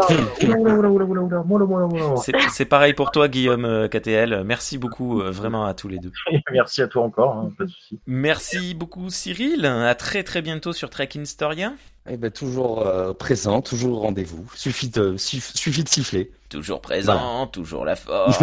C'est 2.50 2.64
pareil 2.64 2.94
pour 2.94 3.10
toi, 3.10 3.26
Guillaume 3.28 3.64
euh, 3.64 3.88
KTL. 3.88 4.44
Merci 4.44 4.78
beaucoup, 4.78 5.20
euh, 5.20 5.30
vraiment, 5.32 5.66
à 5.66 5.74
tous 5.74 5.88
les 5.88 5.98
deux. 5.98 6.12
Merci 6.52 6.82
à 6.82 6.88
toi 6.88 7.02
encore, 7.02 7.36
hein, 7.36 7.50
pas 7.58 7.64
de 7.64 7.70
souci. 7.70 7.98
Merci 8.06 8.74
beaucoup, 8.74 9.10
Cyril. 9.10 9.66
À 9.66 9.96
très 9.96 10.22
très 10.22 10.42
bientôt 10.42 10.72
sur 10.72 10.90
Trek 10.90 11.08
Historien. 11.14 11.74
Eh 12.08 12.16
ben, 12.16 12.30
toujours 12.30 12.86
euh, 12.86 13.12
présent, 13.12 13.62
toujours 13.62 14.02
rendez-vous. 14.02 14.48
Suffit 14.54 14.90
de, 14.90 15.16
suffit 15.16 15.82
de 15.82 15.88
siffler. 15.88 16.30
Toujours 16.48 16.80
présent, 16.80 17.48
toujours 17.48 17.84
la 17.84 17.96
forme. 17.96 18.32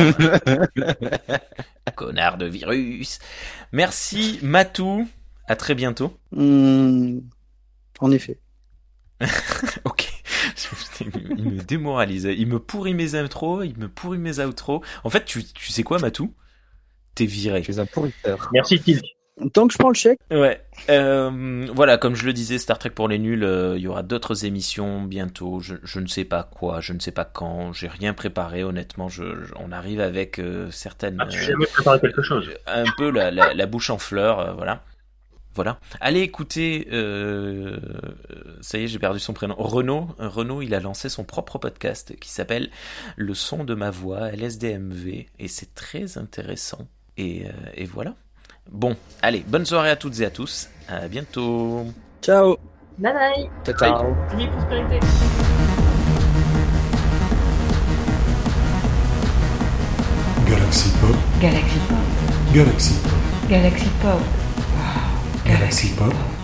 Connard 1.96 2.38
de 2.38 2.46
virus. 2.46 3.20
Merci, 3.72 4.38
Matou. 4.44 5.08
À 5.48 5.56
très 5.56 5.76
bientôt. 5.76 6.14
Hum, 6.36 7.22
en 8.00 8.12
effet. 8.12 8.38
Ok. 9.86 10.10
il 11.02 11.44
me 11.52 11.62
démoralise. 11.62 12.24
Il 12.26 12.48
me 12.48 12.60
pourrit 12.60 12.94
mes 12.94 13.16
intros, 13.16 13.66
il 13.66 13.78
me 13.78 13.88
pourrit 13.88 14.18
mes 14.18 14.40
outros. 14.40 14.84
En 15.04 15.10
fait, 15.10 15.26
tu, 15.26 15.44
tu 15.44 15.72
sais 15.72 15.84
quoi, 15.84 16.00
Matou? 16.00 16.34
T'es 17.16 17.26
viré. 17.26 17.62
Je 17.64 17.72
suis 17.72 17.82
un 17.82 17.86
pourriteur. 17.86 18.50
Merci 18.54 18.80
Tilk. 18.80 19.06
Tant 19.52 19.66
que 19.68 19.74
je 19.74 19.80
prends 19.80 19.90
le 19.90 19.96
chèque, 19.96 20.20
Ouais. 20.30 20.62
Euh, 20.90 21.66
voilà, 21.74 21.98
comme 21.98 22.16
je 22.16 22.24
le 22.26 22.34
disais, 22.34 22.60
Star 22.60 22.78
Trek 22.78 22.92
pour 22.92 23.08
les 23.08 23.18
nuls, 23.18 23.44
euh, 23.44 23.74
il 23.78 23.82
y 23.82 23.88
aura 23.88 24.04
d'autres 24.04 24.46
émissions 24.46 25.02
bientôt. 25.02 25.60
Je, 25.60 25.76
je 25.84 26.00
ne 26.00 26.06
sais 26.06 26.24
pas 26.24 26.44
quoi, 26.44 26.82
je 26.82 26.94
ne 26.94 27.00
sais 27.00 27.12
pas 27.12 27.26
quand. 27.26 27.74
J'ai 27.74 27.88
rien 27.88 28.14
préparé, 28.14 28.64
honnêtement. 28.64 29.10
Je, 29.10 29.24
je- 29.44 29.54
on 29.60 29.72
arrive 29.72 30.02
avec 30.02 30.38
euh, 30.38 30.70
certaines. 30.70 31.20
As-tu 31.20 31.40
euh, 31.40 31.42
jamais 31.48 31.66
préparé 31.66 32.00
quelque 32.00 32.22
chose 32.22 32.48
un 32.68 32.84
peu 32.96 33.10
la, 33.10 33.32
la, 33.32 33.56
la 33.56 33.66
bouche 33.66 33.90
en 33.90 33.98
fleurs, 33.98 34.40
euh, 34.40 34.54
voilà. 34.54 34.84
Voilà. 35.56 35.80
Allez 36.02 36.22
écouter, 36.22 36.88
euh, 36.92 37.78
ça 38.62 38.78
y 38.78 38.84
est, 38.84 38.88
j'ai 38.88 39.00
perdu 39.00 39.20
son 39.20 39.34
prénom. 39.34 39.56
Renaud, 39.58 40.08
Renaud, 40.18 40.62
il 40.62 40.74
a 40.74 40.80
lancé 40.80 41.10
son 41.10 41.24
propre 41.24 41.58
podcast 41.58 42.16
qui 42.20 42.30
s'appelle 42.30 42.70
Le 43.16 43.34
son 43.34 43.64
de 43.64 43.76
ma 43.76 43.92
voix, 43.92 44.32
LSDMV, 44.32 45.28
et 45.40 45.48
c'est 45.48 45.76
très 45.76 46.18
intéressant. 46.18 46.88
Et, 47.18 47.46
euh, 47.46 47.52
et 47.76 47.86
voilà. 47.86 48.16
Bon, 48.72 48.96
allez, 49.22 49.44
bonne 49.48 49.66
soirée 49.66 49.90
à 49.90 49.96
toutes 49.96 50.20
et 50.22 50.26
à 50.26 50.32
tous. 50.32 50.70
À 50.88 51.08
bientôt. 51.08 51.86
ciao 52.22 52.58
Bye 52.98 53.14
bye. 53.14 53.50
Ciao, 53.66 53.76
ciao. 53.76 54.16
Prospérité. 54.52 55.00
Galaxy 60.48 60.90
Pop, 61.02 61.16
Galaxy 61.42 61.80
Pop, 61.88 61.98
Galaxy 62.54 62.94
Pop, 63.04 63.50
Galaxy 63.50 63.90
Pop, 64.02 64.22
Galaxy 65.46 65.90
Pop. 65.96 66.43